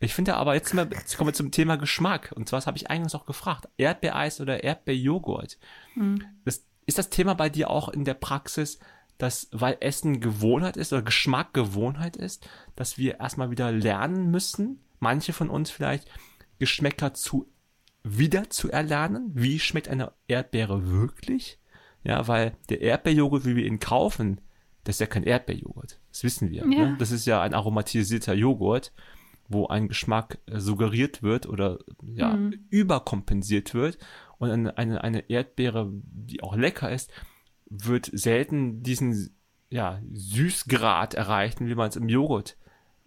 Ich 0.01 0.15
finde 0.15 0.37
aber, 0.37 0.55
jetzt, 0.55 0.73
mal, 0.73 0.89
jetzt 0.91 1.19
kommen 1.19 1.29
wir 1.29 1.35
zum 1.35 1.51
Thema 1.51 1.77
Geschmack. 1.77 2.33
Und 2.35 2.49
zwar, 2.49 2.57
das 2.57 2.67
habe 2.67 2.79
ich 2.79 2.89
eingangs 2.89 3.15
auch 3.15 3.27
gefragt, 3.27 3.69
Erdbeereis 3.77 4.41
oder 4.41 4.65
Erdbeerjoghurt. 4.65 5.59
Mhm. 5.97 6.25
Das, 6.47 6.65
ist 6.87 6.99
das 6.99 7.11
Thema 7.11 7.35
bei 7.35 7.49
dir 7.49 7.71
auch 7.71 7.89
in 7.89 8.05
der 8.05 8.15
Praxis, 8.15 8.79
dass, 9.19 9.49
weil 9.53 9.77
Essen 9.81 10.21
Gewohnheit 10.21 10.77
ist 10.77 10.93
oder 10.93 11.03
Geschmack 11.03 11.55
Gewohnheit 11.55 12.17
ist, 12.17 12.49
dass 12.77 12.99
wir 12.99 13.21
erstmal 13.21 13.51
wieder 13.51 13.71
lernen 13.71 14.31
müssen, 14.31 14.81
manche 14.99 15.33
von 15.33 15.51
uns 15.51 15.71
vielleicht, 15.71 16.11
Geschmäcker 16.59 17.15
zu 17.15 17.49
wieder 18.05 18.51
zu 18.51 18.71
erlernen. 18.71 19.31
Wie 19.35 19.59
schmeckt 19.59 19.89
eine 19.89 20.13
Erdbeere 20.27 20.91
wirklich? 20.91 21.59
Ja, 22.05 22.27
weil 22.27 22.57
der 22.69 22.81
Erdbeerjoghurt, 22.81 23.45
wie 23.45 23.57
wir 23.57 23.65
ihn 23.65 23.79
kaufen, 23.79 24.41
das 24.85 24.97
ist 24.97 25.01
ja 25.01 25.07
kein 25.07 25.23
Erdbeerjoghurt. 25.23 26.01
Das 26.11 26.25
wissen 26.25 26.51
wir. 26.51 26.67
Ne? 26.67 26.77
Ja. 26.77 26.91
Ne? 26.91 26.97
Das 26.99 27.13
ist 27.13 27.27
ja 27.27 27.41
ein 27.43 27.55
aromatisierter 27.55 28.35
Joghurt, 28.35 28.93
wo 29.49 29.69
ein 29.69 29.89
Geschmack 29.89 30.39
äh, 30.47 30.59
suggeriert 30.59 31.23
wird 31.23 31.47
oder 31.47 31.79
ja, 32.03 32.37
mhm. 32.37 32.67
überkompensiert 32.71 33.75
wird. 33.75 33.99
Und 34.39 34.51
eine, 34.51 34.77
eine, 34.77 35.05
eine 35.05 35.31
Erdbeere, 35.31 35.89
die 35.93 36.43
auch 36.43 36.57
lecker 36.57 36.91
ist, 36.91 37.13
wird 37.73 38.11
selten 38.13 38.83
diesen 38.83 39.35
ja, 39.71 40.01
Süßgrad 40.13 41.15
erreichen, 41.15 41.67
wie 41.67 41.75
man 41.75 41.89
es 41.89 41.97
im 41.97 42.09
Joghurt 42.09 42.57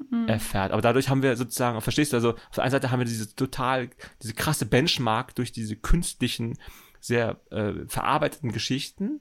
mhm. 0.09 0.27
erfährt. 0.27 0.71
Aber 0.71 0.81
dadurch 0.81 1.09
haben 1.09 1.21
wir 1.21 1.37
sozusagen, 1.37 1.79
verstehst 1.81 2.11
du, 2.11 2.17
also 2.17 2.31
auf 2.33 2.55
der 2.55 2.63
einen 2.63 2.71
Seite 2.71 2.91
haben 2.91 2.99
wir 2.99 3.05
diese 3.05 3.35
total, 3.35 3.89
diese 4.21 4.33
krasse 4.33 4.65
Benchmark 4.65 5.35
durch 5.35 5.51
diese 5.51 5.75
künstlichen, 5.75 6.57
sehr 6.99 7.39
äh, 7.51 7.85
verarbeiteten 7.87 8.51
Geschichten. 8.51 9.19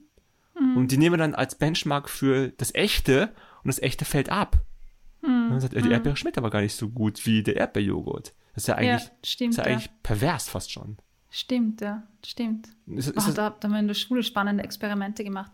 Mhm. 0.59 0.77
Und 0.77 0.91
die 0.91 0.97
nehmen 0.97 1.13
wir 1.13 1.17
dann 1.17 1.35
als 1.35 1.55
Benchmark 1.55 2.09
für 2.09 2.49
das 2.49 2.73
Echte 2.73 3.33
und 3.63 3.67
das 3.67 3.79
Echte 3.79 4.05
fällt 4.05 4.29
ab. 4.29 4.57
Mhm. 5.21 5.51
Und 5.51 5.59
sagt, 5.59 5.75
die 5.75 5.81
mhm. 5.81 5.91
Erdbeere 5.91 6.17
schmeckt 6.17 6.37
aber 6.37 6.49
gar 6.49 6.61
nicht 6.61 6.75
so 6.75 6.89
gut 6.89 7.25
wie 7.25 7.43
der 7.43 7.57
Erdbeerjoghurt. 7.57 8.33
Das 8.55 8.63
ist 8.63 8.67
ja 8.67 8.75
eigentlich, 8.75 9.07
ja, 9.07 9.15
stimmt, 9.23 9.51
ist 9.51 9.57
ja, 9.57 9.65
ja 9.65 9.71
eigentlich 9.71 9.91
pervers 10.01 10.49
fast 10.49 10.71
schon. 10.71 10.97
Stimmt, 11.35 11.81
ja, 11.81 12.03
stimmt. 12.25 12.69
Ist, 12.87 13.09
ist 13.09 13.27
oh, 13.27 13.33
da, 13.33 13.49
da 13.49 13.67
haben 13.67 13.73
wir 13.73 13.79
in 13.81 13.87
der 13.87 13.93
Schule 13.93 14.23
spannende 14.23 14.63
Experimente 14.63 15.25
gemacht. 15.25 15.51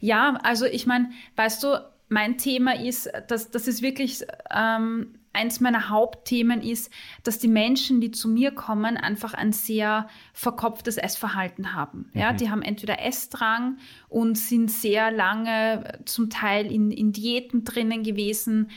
Ja, 0.00 0.38
also 0.42 0.64
ich 0.64 0.86
meine, 0.86 1.10
weißt 1.36 1.62
du, 1.62 1.78
mein 2.08 2.38
Thema 2.38 2.74
ist, 2.74 3.10
dass 3.28 3.50
das 3.50 3.68
ist 3.68 3.82
wirklich 3.82 4.24
ähm, 4.50 5.14
eins 5.34 5.60
meiner 5.60 5.90
Hauptthemen 5.90 6.62
ist, 6.62 6.90
dass 7.22 7.38
die 7.38 7.48
Menschen, 7.48 8.00
die 8.00 8.12
zu 8.12 8.28
mir 8.28 8.50
kommen, 8.50 8.96
einfach 8.96 9.34
ein 9.34 9.52
sehr 9.52 10.08
verkopftes 10.32 10.96
Essverhalten 10.96 11.74
haben. 11.74 12.10
Ja, 12.14 12.32
mhm. 12.32 12.36
die 12.38 12.50
haben 12.50 12.62
entweder 12.62 13.02
Essdrang 13.02 13.76
und 14.08 14.38
sind 14.38 14.70
sehr 14.70 15.10
lange 15.10 16.00
zum 16.06 16.30
Teil 16.30 16.72
in, 16.72 16.90
in 16.90 17.12
Diäten 17.12 17.64
drinnen 17.64 18.04
gewesen 18.04 18.70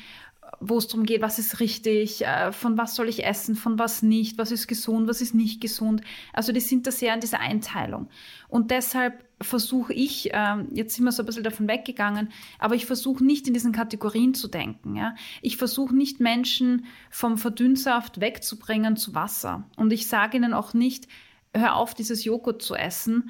wo 0.59 0.77
es 0.77 0.87
darum 0.87 1.05
geht, 1.05 1.21
was 1.21 1.39
ist 1.39 1.59
richtig, 1.59 2.25
äh, 2.25 2.51
von 2.51 2.77
was 2.77 2.95
soll 2.95 3.09
ich 3.09 3.25
essen, 3.25 3.55
von 3.55 3.79
was 3.79 4.01
nicht, 4.01 4.37
was 4.37 4.51
ist 4.51 4.67
gesund, 4.67 5.07
was 5.07 5.21
ist 5.21 5.33
nicht 5.33 5.61
gesund. 5.61 6.01
Also 6.31 6.51
die 6.51 6.59
sind 6.59 6.87
da 6.87 6.91
sehr 6.91 7.13
an 7.13 7.19
dieser 7.19 7.39
Einteilung. 7.39 8.09
Und 8.47 8.71
deshalb 8.71 9.25
versuche 9.41 9.93
ich, 9.93 10.29
ähm, 10.33 10.69
jetzt 10.71 10.95
sind 10.95 11.05
wir 11.05 11.11
so 11.11 11.23
ein 11.23 11.25
bisschen 11.25 11.43
davon 11.43 11.67
weggegangen, 11.67 12.29
aber 12.59 12.75
ich 12.75 12.85
versuche 12.85 13.23
nicht 13.23 13.47
in 13.47 13.53
diesen 13.53 13.71
Kategorien 13.71 14.33
zu 14.33 14.47
denken. 14.47 14.99
Ich 15.41 15.57
versuche 15.57 15.95
nicht 15.95 16.19
Menschen 16.19 16.85
vom 17.09 17.37
Verdünnsaft 17.37 18.21
wegzubringen 18.21 18.95
zu 18.95 19.13
Wasser. 19.15 19.63
Und 19.75 19.91
ich 19.91 20.07
sage 20.07 20.37
ihnen 20.37 20.53
auch 20.53 20.73
nicht, 20.73 21.07
hör 21.53 21.75
auf, 21.75 21.93
dieses 21.93 22.23
Joghurt 22.23 22.61
zu 22.61 22.75
essen, 22.75 23.29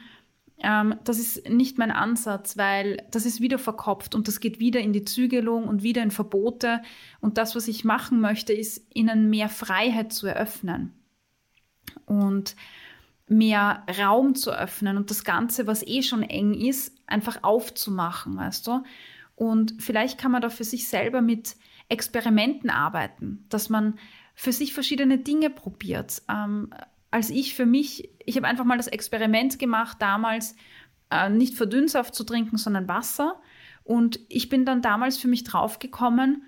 ähm, 0.64 0.96
das 1.04 1.20
ist 1.20 1.50
nicht 1.50 1.78
mein 1.78 1.92
Ansatz, 1.92 2.58
weil 2.58 3.06
das 3.12 3.26
ist 3.26 3.42
wieder 3.42 3.60
verkopft 3.60 4.16
und 4.16 4.28
das 4.28 4.40
geht 4.40 4.60
wieder 4.60 4.80
in 4.80 4.94
die 4.94 5.04
Zügelung 5.04 5.68
und 5.68 5.84
wieder 5.84 6.02
in 6.02 6.12
Verbote. 6.12 6.82
Und 7.20 7.38
das, 7.38 7.56
was 7.56 7.68
ich 7.68 7.84
machen 7.84 8.22
möchte, 8.22 8.54
ist, 8.54 8.88
ihnen 8.94 9.30
mehr 9.30 9.50
Freiheit 9.50 10.14
zu 10.14 10.26
eröffnen 10.26 10.94
und 12.06 12.56
mehr 13.28 13.84
Raum 14.00 14.36
zu 14.36 14.52
öffnen 14.52 14.98
und 14.98 15.10
das 15.10 15.24
Ganze, 15.24 15.68
was 15.68 15.86
eh 15.86 16.02
schon 16.02 16.24
eng 16.24 16.54
ist, 16.54 16.96
einfach 17.08 17.44
aufzumachen, 17.44 18.38
weißt 18.38 18.66
du? 18.68 18.84
Und 19.36 19.76
vielleicht 19.80 20.18
kann 20.18 20.32
man 20.32 20.42
da 20.42 20.50
für 20.50 20.64
sich 20.64 20.88
selber 20.88 21.22
mit 21.22 21.56
Experimenten 21.90 22.70
arbeiten, 22.70 23.46
dass 23.50 23.70
man 23.70 24.00
für 24.36 24.52
sich 24.52 24.74
verschiedene 24.74 25.18
Dinge 25.18 25.50
probiert. 25.50 26.22
Ähm, 26.30 26.70
als 27.14 27.30
ich 27.30 27.54
für 27.54 27.68
mich, 27.68 28.10
ich 28.26 28.38
habe 28.38 28.48
einfach 28.48 28.66
mal 28.66 28.78
das 28.78 28.88
Experiment 28.88 29.60
gemacht, 29.60 29.98
damals 30.00 30.56
äh, 31.12 31.30
nicht 31.30 31.54
Verdünnsaft 31.54 32.16
zu 32.16 32.24
trinken, 32.24 32.58
sondern 32.58 32.88
Wasser. 32.88 33.40
Und 33.84 34.20
ich 34.30 34.50
bin 34.50 34.66
dann 34.66 34.82
damals 34.82 35.20
für 35.20 35.28
mich 35.28 35.44
draufgekommen, 35.44 36.42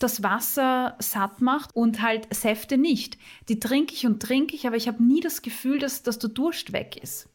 dass 0.00 0.24
Wasser 0.24 0.96
satt 0.98 1.40
macht 1.40 1.76
und 1.76 2.02
halt 2.02 2.34
Säfte 2.34 2.78
nicht. 2.78 3.16
Die 3.48 3.60
trinke 3.60 3.94
ich 3.94 4.04
und 4.04 4.20
trinke 4.20 4.56
ich, 4.56 4.66
aber 4.66 4.74
ich 4.74 4.88
habe 4.88 5.04
nie 5.04 5.20
das 5.20 5.40
Gefühl, 5.40 5.78
dass, 5.78 6.02
dass 6.02 6.18
der 6.18 6.30
Durst 6.30 6.72
weg 6.72 6.96
ist. 7.00 7.28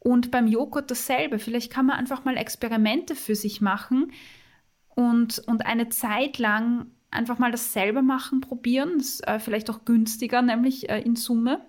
Und 0.00 0.32
beim 0.32 0.48
Joghurt 0.48 0.90
dasselbe. 0.90 1.38
Vielleicht 1.38 1.72
kann 1.72 1.86
man 1.86 1.96
einfach 1.96 2.24
mal 2.24 2.36
Experimente 2.36 3.14
für 3.14 3.36
sich 3.36 3.60
machen 3.60 4.10
und, 4.96 5.38
und 5.46 5.64
eine 5.64 5.90
Zeit 5.90 6.38
lang 6.38 6.86
einfach 7.12 7.38
mal 7.38 7.52
das 7.52 7.72
selber 7.72 8.02
machen, 8.02 8.40
probieren. 8.40 8.94
Das 8.98 9.06
ist 9.06 9.28
äh, 9.28 9.38
vielleicht 9.38 9.70
auch 9.70 9.84
günstiger, 9.84 10.42
nämlich 10.42 10.88
äh, 10.88 11.00
in 11.00 11.16
Summe. 11.16 11.60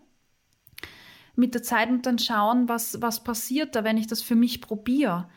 Mit 1.35 1.55
der 1.55 1.63
Zeit 1.63 1.89
und 1.89 2.05
dann 2.05 2.19
schauen, 2.19 2.69
was, 2.69 3.01
was 3.01 3.23
passiert 3.23 3.75
da, 3.75 3.83
wenn 3.83 3.97
ich 3.97 4.07
das 4.07 4.21
für 4.21 4.35
mich 4.35 4.61
probiere. 4.61 5.27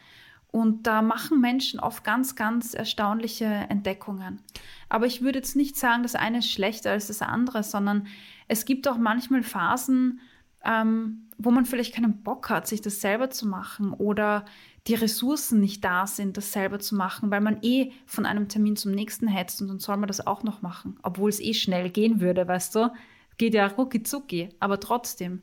Und 0.49 0.87
da 0.87 1.03
machen 1.03 1.41
Menschen 1.41 1.81
oft 1.81 2.05
ganz, 2.05 2.37
ganz 2.37 2.75
erstaunliche 2.75 3.45
Entdeckungen. 3.45 4.41
Aber 4.89 5.07
ich 5.07 5.23
würde 5.23 5.39
jetzt 5.39 5.57
nicht 5.57 5.77
sagen, 5.77 6.03
das 6.03 6.15
eine 6.15 6.39
ist 6.39 6.51
schlechter 6.51 6.93
als 6.93 7.09
das 7.09 7.23
andere, 7.23 7.63
sondern 7.63 8.07
es 8.49 8.65
gibt 8.65 8.87
auch 8.89 8.99
manchmal 8.99 9.43
Phasen, 9.43 10.21
ähm, 10.67 11.29
wo 11.39 11.51
man 11.51 11.67
vielleicht 11.67 11.95
keinen 11.95 12.23
Bock 12.23 12.51
hat, 12.51 12.67
sich 12.67 12.81
das 12.81 13.01
selber 13.01 13.31
zu 13.31 13.47
machen 13.47 13.93
oder 13.93 14.45
die 14.87 14.95
Ressourcen 14.95 15.61
nicht 15.61 15.85
da 15.85 16.07
sind, 16.07 16.37
das 16.37 16.53
selber 16.53 16.79
zu 16.79 16.95
machen, 16.95 17.31
weil 17.31 17.41
man 17.41 17.59
eh 17.63 17.93
von 18.07 18.25
einem 18.25 18.49
Termin 18.49 18.77
zum 18.77 18.93
nächsten 18.93 19.29
hetzt 19.29 19.61
und 19.61 19.69
dann 19.69 19.79
soll 19.79 19.97
man 19.97 20.09
das 20.09 20.27
auch 20.27 20.43
noch 20.43 20.63
machen, 20.63 20.99
obwohl 21.03 21.29
es 21.29 21.41
eh 21.41 21.55
schnell 21.55 21.91
gehen 21.91 22.21
würde, 22.21 22.47
weißt 22.47 22.75
du? 22.75 22.93
Geht 23.39 23.55
ja 23.55 23.67
rucki 23.67 24.03
zucki, 24.03 24.49
aber 24.61 24.81
trotzdem. 24.81 25.43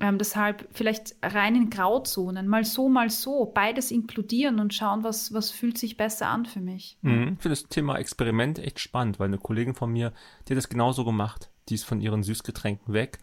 Ähm, 0.00 0.18
deshalb 0.18 0.68
vielleicht 0.70 1.16
rein 1.22 1.56
in 1.56 1.70
Grauzonen, 1.70 2.46
mal 2.46 2.64
so, 2.64 2.88
mal 2.88 3.10
so, 3.10 3.46
beides 3.52 3.90
inkludieren 3.90 4.60
und 4.60 4.72
schauen, 4.72 5.02
was, 5.02 5.32
was 5.32 5.50
fühlt 5.50 5.76
sich 5.76 5.96
besser 5.96 6.28
an 6.28 6.46
für 6.46 6.60
mich. 6.60 6.96
Mhm. 7.02 7.36
Ich 7.36 7.42
finde 7.42 7.48
das 7.50 7.68
Thema 7.68 7.96
Experiment 7.98 8.60
echt 8.60 8.78
spannend, 8.78 9.18
weil 9.18 9.26
eine 9.26 9.38
Kollegin 9.38 9.74
von 9.74 9.92
mir, 9.92 10.12
die 10.46 10.52
hat 10.52 10.58
das 10.58 10.68
genauso 10.68 11.04
gemacht. 11.04 11.50
Die 11.68 11.74
ist 11.74 11.84
von 11.84 12.00
ihren 12.00 12.22
Süßgetränken 12.22 12.94
weg, 12.94 13.18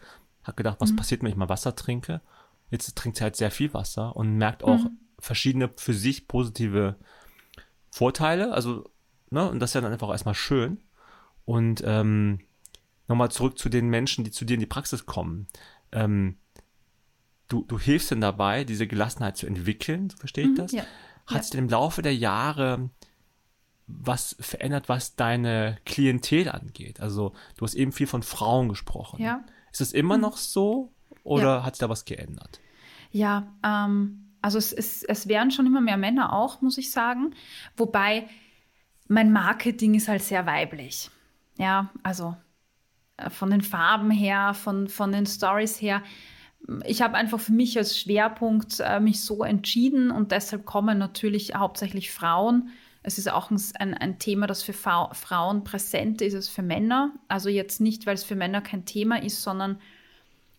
hat 0.46 0.56
gedacht, 0.56 0.80
was 0.80 0.92
mhm. 0.92 0.96
passiert, 0.96 1.22
wenn 1.22 1.30
ich 1.30 1.36
mal 1.36 1.48
Wasser 1.48 1.74
trinke? 1.74 2.20
Jetzt 2.70 2.94
trinkt 2.96 3.18
sie 3.18 3.24
halt 3.24 3.36
sehr 3.36 3.50
viel 3.50 3.72
Wasser 3.74 4.16
und 4.16 4.36
merkt 4.36 4.64
auch 4.64 4.84
mhm. 4.84 4.98
verschiedene 5.18 5.70
für 5.76 5.94
sich 5.94 6.28
positive 6.28 6.96
Vorteile. 7.90 8.52
Also, 8.52 8.90
ne, 9.30 9.48
und 9.48 9.60
das 9.60 9.70
ist 9.70 9.74
ja 9.74 9.80
dann 9.80 9.92
einfach 9.92 10.10
erstmal 10.10 10.34
schön. 10.34 10.80
Und 11.44 11.82
ähm, 11.84 12.40
nochmal 13.08 13.30
zurück 13.30 13.58
zu 13.58 13.68
den 13.68 13.88
Menschen, 13.88 14.24
die 14.24 14.30
zu 14.30 14.44
dir 14.44 14.54
in 14.54 14.60
die 14.60 14.66
Praxis 14.66 15.06
kommen. 15.06 15.46
Ähm, 15.92 16.38
du, 17.48 17.64
du 17.64 17.78
hilfst 17.78 18.10
denn 18.10 18.20
dabei, 18.20 18.64
diese 18.64 18.86
Gelassenheit 18.86 19.36
zu 19.36 19.46
entwickeln, 19.46 20.10
so 20.10 20.16
verstehe 20.16 20.44
ich 20.44 20.50
mhm, 20.50 20.56
das? 20.56 20.72
Ja. 20.72 20.84
Hat 21.26 21.44
sich 21.44 21.54
ja. 21.54 21.60
im 21.60 21.68
Laufe 21.68 22.02
der 22.02 22.14
Jahre 22.14 22.90
was 23.86 24.36
verändert, 24.40 24.88
was 24.88 25.14
deine 25.14 25.78
Klientel 25.84 26.48
angeht? 26.48 27.00
Also 27.00 27.32
du 27.56 27.64
hast 27.64 27.74
eben 27.74 27.92
viel 27.92 28.06
von 28.06 28.22
Frauen 28.22 28.68
gesprochen. 28.68 29.22
Ja. 29.22 29.44
Ist 29.80 29.88
es 29.88 29.92
immer 29.92 30.16
mhm. 30.16 30.22
noch 30.22 30.36
so 30.38 30.92
oder 31.22 31.56
ja. 31.56 31.64
hat 31.64 31.76
sich 31.76 31.80
da 31.80 31.88
was 31.90 32.06
geändert? 32.06 32.60
Ja, 33.10 33.54
ähm, 33.62 34.32
also 34.40 34.56
es, 34.56 34.72
es, 34.72 35.02
es 35.02 35.28
werden 35.28 35.50
schon 35.50 35.66
immer 35.66 35.82
mehr 35.82 35.98
Männer 35.98 36.32
auch, 36.32 36.62
muss 36.62 36.78
ich 36.78 36.90
sagen. 36.90 37.34
Wobei 37.76 38.26
mein 39.06 39.32
Marketing 39.32 39.94
ist 39.94 40.08
halt 40.08 40.22
sehr 40.22 40.46
weiblich. 40.46 41.10
Ja, 41.58 41.90
also 42.02 42.36
äh, 43.18 43.28
von 43.28 43.50
den 43.50 43.60
Farben 43.60 44.10
her, 44.10 44.54
von, 44.54 44.88
von 44.88 45.12
den 45.12 45.26
Stories 45.26 45.80
her 45.80 46.02
ich 46.84 47.02
habe 47.02 47.16
einfach 47.16 47.38
für 47.38 47.52
mich 47.52 47.78
als 47.78 47.98
Schwerpunkt 47.98 48.80
äh, 48.80 48.98
mich 48.98 49.22
so 49.22 49.44
entschieden 49.44 50.10
und 50.10 50.32
deshalb 50.32 50.64
kommen 50.64 50.98
natürlich 50.98 51.54
hauptsächlich 51.54 52.10
Frauen. 52.10 52.70
Es 53.06 53.18
ist 53.18 53.30
auch 53.30 53.52
ein, 53.52 53.94
ein 53.94 54.18
Thema, 54.18 54.48
das 54.48 54.64
für 54.64 54.72
Fa 54.72 55.14
Frauen 55.14 55.62
präsent 55.62 56.20
ist 56.22 56.34
als 56.34 56.48
für 56.48 56.62
Männer. 56.62 57.12
Also 57.28 57.48
jetzt 57.48 57.80
nicht, 57.80 58.04
weil 58.04 58.14
es 58.14 58.24
für 58.24 58.34
Männer 58.34 58.60
kein 58.60 58.84
Thema 58.84 59.22
ist, 59.22 59.42
sondern 59.42 59.78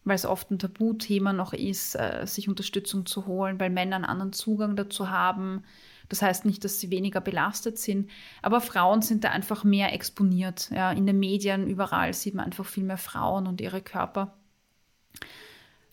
weil 0.06 0.16
es 0.16 0.26
oft 0.26 0.50
ein 0.50 0.58
Tabuthema 0.58 1.34
noch 1.34 1.52
ist, 1.52 1.96
äh, 1.96 2.26
sich 2.26 2.48
Unterstützung 2.48 3.06
zu 3.06 3.26
holen, 3.26 3.60
weil 3.60 3.70
Männer 3.70 3.98
einen 3.98 4.06
anderen 4.06 4.32
Zugang 4.32 4.78
dazu 4.78 5.10
haben. 5.10 5.64
Das 6.08 6.22
heißt 6.22 6.46
nicht, 6.46 6.64
dass 6.64 6.80
sie 6.80 6.90
weniger 6.90 7.20
belastet 7.20 7.78
sind, 7.80 8.10
aber 8.42 8.62
Frauen 8.62 9.02
sind 9.02 9.26
da 9.26 9.32
einfach 9.32 9.66
mehr 9.66 9.94
exponiert. 9.94 10.70
Ja, 10.72 10.94
in 10.94 11.06
den 11.06 11.20
Medien, 11.20 11.68
überall 11.68 12.14
sieht 12.14 12.34
man 12.34 12.46
einfach 12.46 12.66
viel 12.66 12.86
mehr 12.86 12.98
Frauen 12.98 13.46
und 13.46 13.60
ihre 13.60 13.82
Körper. 13.82 14.36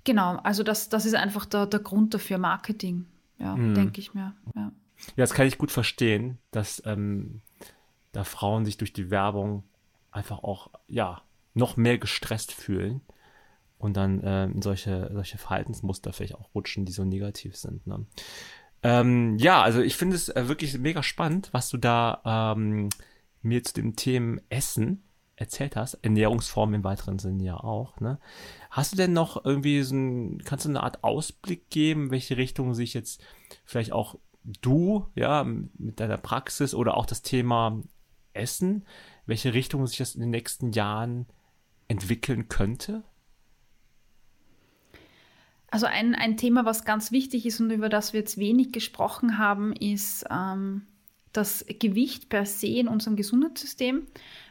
Genau, 0.05 0.37
also 0.45 0.63
das, 0.63 0.89
das 0.89 1.05
ist 1.05 1.17
einfach 1.17 1.47
der, 1.47 1.67
der 1.67 1.81
Grund 1.81 2.15
dafür, 2.15 2.39
Marketing, 2.39 3.07
ja, 3.41 3.57
mhm. 3.57 3.75
denke 3.75 4.01
ich 4.01 4.15
mir. 4.15 4.37
Ja. 4.55 4.71
Ja, 5.09 5.23
das 5.23 5.35
kann 5.35 5.47
ich 5.47 5.59
gut 5.59 5.71
verstehen, 5.71 6.39
dass 6.51 6.83
ähm, 6.87 7.43
da 8.13 8.25
Frauen 8.25 8.65
sich 8.65 8.77
durch 8.77 8.93
die 8.93 9.11
Werbung 9.11 9.65
einfach 10.11 10.43
auch, 10.43 10.71
ja, 10.89 11.23
noch 11.55 11.77
mehr 11.77 11.99
gestresst 11.99 12.53
fühlen 12.53 13.01
und 13.79 13.97
dann 13.97 14.21
äh, 14.23 14.45
in 14.45 14.63
solche, 14.63 15.11
solche 15.13 15.39
Verhaltensmuster 15.39 16.13
vielleicht 16.13 16.35
auch 16.35 16.55
rutschen, 16.55 16.85
die 16.85 16.93
so 16.93 17.05
negativ 17.05 17.57
sind. 17.57 17.87
Ne? 17.87 18.07
Ähm, 18.83 19.39
ja, 19.39 19.63
also 19.63 19.81
ich 19.81 19.97
finde 19.97 20.17
es 20.17 20.29
äh, 20.29 20.49
wirklich 20.49 20.77
mega 20.79 21.03
spannend, 21.03 21.49
was 21.53 21.69
du 21.71 21.77
da 21.77 22.55
ähm, 22.57 22.89
mir 23.43 23.63
zu 23.63 23.75
dem 23.75 23.97
Thema 23.97 24.41
Essen 24.49 25.05
erzählt 25.37 25.75
hast, 25.75 25.95
Ernährungsform 25.95 26.75
im 26.75 26.85
weiteren 26.85 27.19
Sinne 27.19 27.43
ja 27.43 27.57
auch, 27.57 27.99
ne? 27.99 28.21
Hast 28.71 28.93
du 28.93 28.97
denn 28.97 29.13
noch 29.13 29.45
irgendwie 29.45 29.83
so 29.83 29.95
ein, 29.97 30.43
kannst 30.45 30.65
du 30.65 30.69
eine 30.69 30.83
Art 30.83 31.03
Ausblick 31.03 31.71
geben, 31.71 32.11
welche 32.11 32.37
Richtung 32.37 32.75
sich 32.75 32.95
jetzt 32.95 33.21
vielleicht 33.65 33.93
auch 33.93 34.17
du, 34.45 35.07
ja, 35.15 35.45
mit 35.45 36.01
deiner 36.01 36.19
Praxis 36.19 36.75
oder 36.75 36.97
auch 36.97 37.07
das 37.07 37.23
Thema 37.23 37.81
Essen, 38.33 38.85
welche 39.27 39.55
Richtung 39.55 39.87
sich 39.87 39.99
das 39.99 40.15
in 40.15 40.21
den 40.21 40.31
nächsten 40.31 40.73
Jahren 40.73 41.27
entwickeln 41.89 42.49
könnte? 42.49 43.03
Also 45.71 45.87
ein, 45.87 46.15
ein 46.15 46.37
Thema, 46.37 46.65
was 46.65 46.85
ganz 46.85 47.11
wichtig 47.11 47.47
ist 47.47 47.61
und 47.61 47.71
über 47.71 47.89
das 47.89 48.13
wir 48.13 48.21
jetzt 48.21 48.39
wenig 48.39 48.71
gesprochen 48.71 49.39
haben, 49.39 49.73
ist 49.73 50.25
ähm, 50.31 50.83
das 51.33 51.65
Gewicht 51.81 52.29
per 52.29 52.47
se 52.47 52.69
in 52.69 52.87
unserem 52.87 53.17
Gesundheitssystem. 53.17 54.07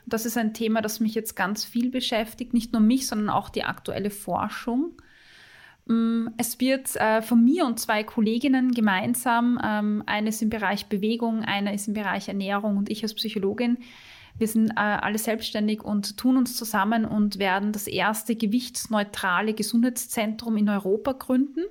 Das 0.05 0.25
ist 0.25 0.37
ein 0.37 0.53
Thema, 0.53 0.81
das 0.81 0.99
mich 0.99 1.15
jetzt 1.15 1.35
ganz 1.35 1.63
viel 1.63 1.89
beschäftigt, 1.89 2.53
nicht 2.53 2.73
nur 2.73 2.81
mich, 2.81 3.07
sondern 3.07 3.29
auch 3.29 3.49
die 3.49 3.63
aktuelle 3.63 4.09
Forschung. 4.09 5.01
Mm, 5.85 6.27
es 6.37 6.59
wird 6.59 6.95
äh, 6.95 7.21
von 7.21 7.43
mir 7.43 7.65
und 7.65 7.79
zwei 7.79 8.03
Kolleginnen 8.03 8.71
gemeinsam, 8.71 9.59
ähm, 9.63 10.03
eine 10.05 10.29
ist 10.29 10.41
im 10.41 10.49
Bereich 10.49 10.87
Bewegung, 10.87 11.43
eine 11.43 11.73
ist 11.73 11.87
im 11.87 11.93
Bereich 11.93 12.27
Ernährung 12.27 12.77
und 12.77 12.89
ich 12.89 13.03
als 13.03 13.13
Psychologin, 13.13 13.77
wir 14.37 14.47
sind 14.47 14.71
äh, 14.71 14.79
alle 14.79 15.17
selbstständig 15.17 15.83
und 15.83 16.17
tun 16.17 16.37
uns 16.37 16.55
zusammen 16.55 17.05
und 17.05 17.37
werden 17.37 17.71
das 17.71 17.87
erste 17.87 18.35
gewichtsneutrale 18.35 19.53
Gesundheitszentrum 19.53 20.57
in 20.57 20.69
Europa 20.69 21.11
gründen. 21.13 21.65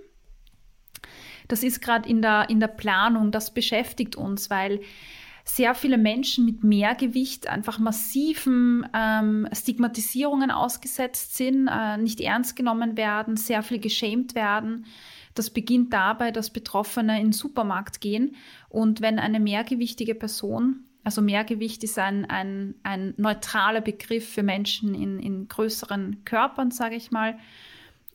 Das 1.48 1.62
ist 1.62 1.80
gerade 1.80 2.08
in 2.08 2.22
der, 2.22 2.48
in 2.50 2.60
der 2.60 2.68
Planung, 2.68 3.32
das 3.32 3.52
beschäftigt 3.52 4.14
uns, 4.14 4.48
weil 4.48 4.80
sehr 5.44 5.74
viele 5.74 5.98
Menschen 5.98 6.46
mit 6.46 6.62
Mehrgewicht 6.62 7.48
einfach 7.48 7.78
massiven 7.78 8.86
ähm, 8.94 9.48
Stigmatisierungen 9.52 10.50
ausgesetzt 10.50 11.36
sind, 11.36 11.68
äh, 11.68 11.96
nicht 11.96 12.20
ernst 12.20 12.54
genommen 12.54 12.96
werden, 12.96 13.36
sehr 13.36 13.62
viel 13.62 13.78
geschämt 13.78 14.34
werden. 14.34 14.86
Das 15.34 15.50
beginnt 15.50 15.92
dabei, 15.92 16.30
dass 16.30 16.50
Betroffene 16.50 17.18
in 17.18 17.28
den 17.28 17.32
Supermarkt 17.32 18.00
gehen 18.00 18.36
und 18.68 19.00
wenn 19.00 19.18
eine 19.18 19.40
mehrgewichtige 19.40 20.14
Person, 20.14 20.84
also 21.04 21.22
Mehrgewicht 21.22 21.82
ist 21.82 21.98
ein, 21.98 22.26
ein, 22.26 22.74
ein 22.84 23.14
neutraler 23.16 23.80
Begriff 23.80 24.28
für 24.28 24.42
Menschen 24.42 24.94
in, 24.94 25.18
in 25.18 25.48
größeren 25.48 26.24
Körpern, 26.24 26.70
sage 26.70 26.94
ich 26.94 27.10
mal, 27.10 27.38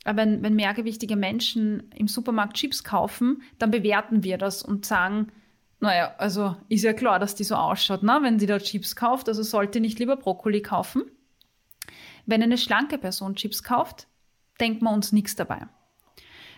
wenn, 0.06 0.42
wenn 0.42 0.56
mehrgewichtige 0.56 1.18
Menschen 1.18 1.92
im 1.94 2.08
Supermarkt 2.08 2.56
Chips 2.56 2.86
kaufen, 2.86 3.42
dann 3.60 3.72
bewerten 3.72 4.24
wir 4.24 4.38
das 4.38 4.64
und 4.64 4.86
sagen, 4.86 5.28
naja, 5.80 6.16
also 6.18 6.56
ist 6.70 6.84
ja 6.84 6.94
klar, 6.94 7.20
dass 7.20 7.36
die 7.36 7.44
so 7.44 7.56
ausschaut, 7.56 8.04
ne? 8.04 8.20
wenn 8.22 8.40
sie 8.40 8.48
da 8.48 8.58
Chips 8.58 8.96
kauft. 8.96 9.28
Also 9.28 9.44
sollte 9.44 9.80
nicht 9.80 10.00
lieber 10.00 10.18
Brokkoli 10.18 10.62
kaufen. 10.62 11.04
Wenn 12.26 12.42
eine 12.42 12.58
schlanke 12.58 12.98
Person 12.98 13.36
Chips 13.36 13.64
kauft, 13.64 14.08
denkt 14.60 14.82
man 14.82 14.96
uns 14.96 15.12
nichts 15.12 15.36
dabei. 15.36 15.68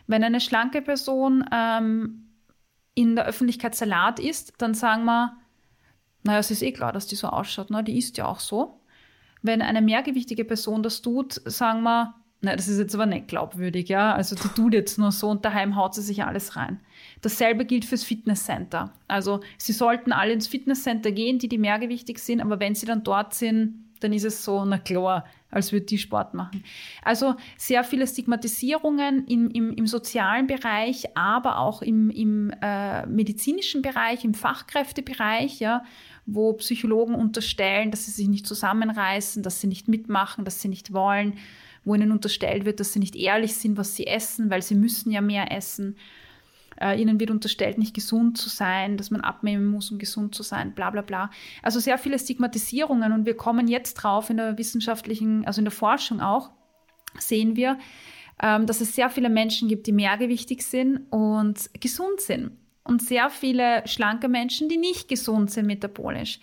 Wenn 0.08 0.24
eine 0.24 0.40
schlanke 0.40 0.82
Person 0.82 1.46
ähm, 1.52 2.30
in 2.96 3.16
der 3.16 3.26
Öffentlichkeit 3.26 3.76
Salat 3.76 4.20
isst, 4.20 4.54
dann 4.58 4.74
sagen 4.74 5.06
wir, 5.06 5.38
naja, 6.24 6.40
es 6.40 6.52
ist 6.52 6.64
eh 6.64 6.72
klar, 6.72 6.92
dass 6.92 7.08
die 7.08 7.16
so 7.16 7.28
ausschaut, 7.28 7.70
ne? 7.70 7.84
die 7.84 7.98
isst 7.98 8.18
ja 8.18 8.26
auch 8.26 8.40
so. 8.40 8.82
Wenn 9.42 9.62
eine 9.62 9.82
mehrgewichtige 9.82 10.46
Person 10.46 10.82
das 10.82 11.02
tut, 11.02 11.42
sagen 11.46 11.84
wir, 11.84 12.16
na, 12.42 12.56
das 12.56 12.70
ist 12.70 12.80
jetzt 12.80 12.96
aber 12.96 13.06
nicht 13.06 13.28
glaubwürdig, 13.28 13.90
ja. 13.90 14.14
Also 14.14 14.36
die 14.36 14.48
tut 14.50 14.74
jetzt 14.74 14.98
nur 14.98 15.12
so 15.12 15.30
und 15.30 15.44
daheim 15.44 15.76
haut 15.76 15.94
sie 15.94 16.02
sich 16.02 16.24
alles 16.24 16.56
rein. 16.56 16.80
Dasselbe 17.22 17.66
gilt 17.66 17.84
fürs 17.84 18.06
Fitnesscenter. 18.06 18.94
Also 19.10 19.42
sie 19.58 19.74
sollten 19.74 20.14
alle 20.14 20.32
ins 20.32 20.48
Fitnesscenter 20.48 21.12
gehen, 21.12 21.40
die 21.40 21.50
die 21.50 21.58
mehrgewichtig 21.58 22.20
sind, 22.20 22.40
aber 22.40 22.62
wenn 22.62 22.76
sie 22.76 22.86
dann 22.86 23.04
dort 23.04 23.34
sind, 23.34 23.84
dann 24.00 24.14
ist 24.14 24.24
es 24.24 24.46
so, 24.46 24.64
na 24.64 24.78
klar, 24.78 25.26
als 25.52 25.74
würde 25.74 25.86
die 25.86 25.98
Sport 25.98 26.34
machen. 26.34 26.64
Also 27.04 27.36
sehr 27.58 27.84
viele 27.84 28.08
Stigmatisierungen 28.08 29.28
im, 29.28 29.50
im, 29.50 29.74
im 29.74 29.88
sozialen 29.88 30.48
Bereich, 30.48 31.18
aber 31.18 31.60
auch 31.60 31.82
im, 31.82 32.10
im 32.10 32.54
äh, 32.62 33.06
medizinischen 33.08 33.82
Bereich, 33.82 34.24
im 34.24 34.34
Fachkräftebereich, 34.34 35.60
ja, 35.60 35.84
wo 36.26 36.54
Psychologen 36.54 37.16
unterstellen, 37.16 37.92
dass 37.92 38.06
sie 38.06 38.12
sich 38.12 38.30
nicht 38.30 38.48
zusammenreißen, 38.48 39.44
dass 39.44 39.60
sie 39.60 39.68
nicht 39.68 39.90
mitmachen, 39.90 40.46
dass 40.46 40.62
sie 40.62 40.70
nicht 40.70 40.94
wollen 40.94 41.34
wo 41.90 41.96
ihnen 41.96 42.12
unterstellt 42.12 42.66
wird, 42.66 42.80
dass 42.80 42.94
sie 42.94 43.00
nicht 43.00 43.16
ehrlich 43.16 43.56
sind, 43.56 43.78
was 43.78 43.96
sie 43.96 44.06
essen, 44.06 44.52
weil 44.52 44.62
sie 44.62 44.76
müssen 44.76 45.12
ja 45.12 45.22
mehr 45.22 45.52
essen. 45.52 45.98
Äh, 46.80 47.02
ihnen 47.02 47.20
wird 47.20 47.32
unterstellt, 47.32 47.80
nicht 47.80 47.96
gesund 47.96 48.38
zu 48.38 48.48
sein, 48.48 48.96
dass 48.96 49.10
man 49.10 49.22
abnehmen 49.22 49.66
muss, 49.66 49.92
um 49.92 49.98
gesund 49.98 50.36
zu 50.36 50.44
sein, 50.44 50.74
bla 50.76 50.92
bla 50.92 51.02
bla. 51.02 51.32
Also 51.64 51.80
sehr 51.80 51.98
viele 51.98 52.20
Stigmatisierungen 52.20 53.12
und 53.12 53.26
wir 53.26 53.36
kommen 53.36 53.68
jetzt 53.68 53.96
drauf 53.96 54.30
in 54.30 54.38
der 54.38 54.58
wissenschaftlichen, 54.58 55.46
also 55.46 55.60
in 55.60 55.66
der 55.66 55.72
Forschung 55.72 56.22
auch, 56.22 56.52
sehen 57.18 57.56
wir, 57.56 57.80
ähm, 58.42 58.68
dass 58.68 58.82
es 58.82 58.96
sehr 58.96 59.10
viele 59.10 59.30
Menschen 59.30 59.68
gibt, 59.68 59.88
die 59.88 59.92
mehrgewichtig 59.92 60.62
sind 60.62 61.02
und 61.10 61.70
gesund 61.82 62.22
sind. 62.22 62.52
Und 62.84 63.02
sehr 63.02 63.30
viele 63.30 63.86
schlanke 63.88 64.30
Menschen, 64.30 64.70
die 64.70 64.78
nicht 64.78 65.10
gesund 65.10 65.52
sind 65.52 65.66
metabolisch. 65.66 66.40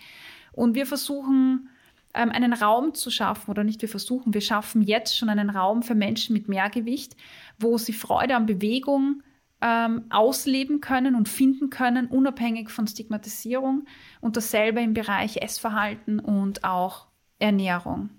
Und 0.51 0.75
wir 0.75 0.85
versuchen 0.85 1.69
ähm, 2.13 2.29
einen 2.29 2.53
Raum 2.53 2.93
zu 2.93 3.09
schaffen 3.09 3.51
oder 3.51 3.63
nicht 3.63 3.81
wir 3.81 3.89
versuchen, 3.89 4.33
wir 4.33 4.41
schaffen 4.41 4.81
jetzt 4.81 5.17
schon 5.17 5.29
einen 5.29 5.49
Raum 5.49 5.83
für 5.83 5.95
Menschen 5.95 6.33
mit 6.33 6.47
Mehrgewicht, 6.47 7.15
wo 7.59 7.77
sie 7.77 7.93
Freude 7.93 8.35
an 8.35 8.45
Bewegung 8.45 9.23
ähm, 9.61 10.05
ausleben 10.09 10.81
können 10.81 11.15
und 11.15 11.29
finden 11.29 11.69
können, 11.69 12.07
unabhängig 12.07 12.69
von 12.69 12.87
Stigmatisierung 12.87 13.85
und 14.21 14.37
dasselbe 14.37 14.81
im 14.81 14.93
Bereich 14.93 15.37
Essverhalten 15.37 16.19
und 16.19 16.63
auch 16.63 17.07
Ernährung. 17.39 18.09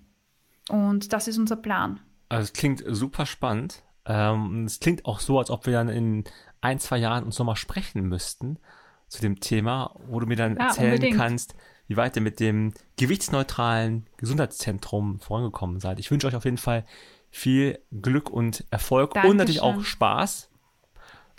Und 0.69 1.13
das 1.13 1.29
ist 1.29 1.39
unser 1.39 1.57
Plan. 1.57 2.01
Also 2.29 2.45
es 2.45 2.53
klingt 2.53 2.83
super 2.87 3.25
spannend. 3.25 3.83
Ähm, 4.05 4.65
es 4.65 4.81
klingt 4.81 5.05
auch 5.07 5.21
so, 5.21 5.39
als 5.39 5.51
ob 5.51 5.67
wir 5.67 5.73
dann 5.73 5.89
in 5.89 6.25
ein, 6.61 6.79
zwei 6.79 6.99
Jahren 6.99 7.25
uns 7.25 7.39
nochmal 7.39 7.57
sprechen 7.57 8.03
müssten 8.09 8.59
zu 9.07 9.21
dem 9.23 9.41
Thema, 9.41 9.95
wo 10.07 10.21
du 10.21 10.27
mir 10.27 10.37
dann 10.37 10.57
ja, 10.57 10.67
erzählen 10.67 10.95
unbedingt. 10.95 11.17
kannst, 11.17 11.55
wie 11.89 11.97
weit 11.97 12.15
ihr 12.17 12.23
mit 12.23 12.39
dem 12.39 12.73
gewichtsneutralen 12.97 14.07
Gesundheitszentrum 14.19 15.19
vorangekommen 15.21 15.81
seid. 15.81 15.99
Ich 15.99 16.11
wünsche 16.11 16.27
euch 16.27 16.37
auf 16.37 16.45
jeden 16.45 16.59
Fall 16.59 16.85
viel 17.31 17.79
Glück 17.91 18.31
und 18.31 18.65
Erfolg 18.71 19.15
Dankeschön. 19.15 19.31
und 19.31 19.37
natürlich 19.39 19.63
auch 19.63 19.83
Spaß 19.83 20.51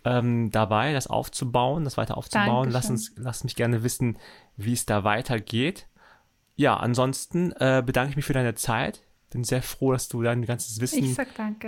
ähm, 0.05 0.49
dabei, 0.51 0.93
das 0.93 1.07
aufzubauen, 1.07 1.83
das 1.83 1.97
weiter 1.97 2.17
aufzubauen. 2.17 2.69
Lass, 2.69 2.89
uns, 2.89 3.13
lass 3.15 3.43
mich 3.43 3.55
gerne 3.55 3.83
wissen, 3.83 4.17
wie 4.57 4.73
es 4.73 4.85
da 4.85 5.03
weitergeht. 5.03 5.87
Ja, 6.55 6.75
ansonsten 6.77 7.51
äh, 7.53 7.83
bedanke 7.85 8.11
ich 8.11 8.15
mich 8.15 8.25
für 8.25 8.33
deine 8.33 8.55
Zeit. 8.55 9.03
Bin 9.29 9.43
sehr 9.43 9.61
froh, 9.61 9.91
dass 9.91 10.09
du 10.09 10.23
dein 10.23 10.45
ganzes 10.45 10.81
Wissen 10.81 11.15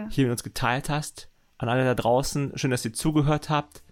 hier 0.10 0.26
mit 0.26 0.32
uns 0.32 0.44
geteilt 0.44 0.90
hast. 0.90 1.30
An 1.58 1.70
alle 1.70 1.86
da 1.86 1.94
draußen, 1.94 2.54
schön, 2.56 2.72
dass 2.72 2.84
ihr 2.84 2.94
zugehört 2.94 3.50
habt. 3.50 3.84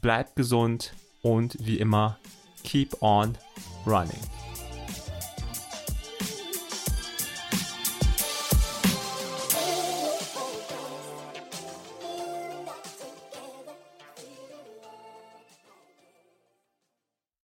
Bleibt 0.00 0.36
gesund 0.36 0.94
und 1.22 1.56
wie 1.58 1.78
immer, 1.78 2.18
keep 2.62 2.94
on 3.00 3.36
running. 3.84 4.20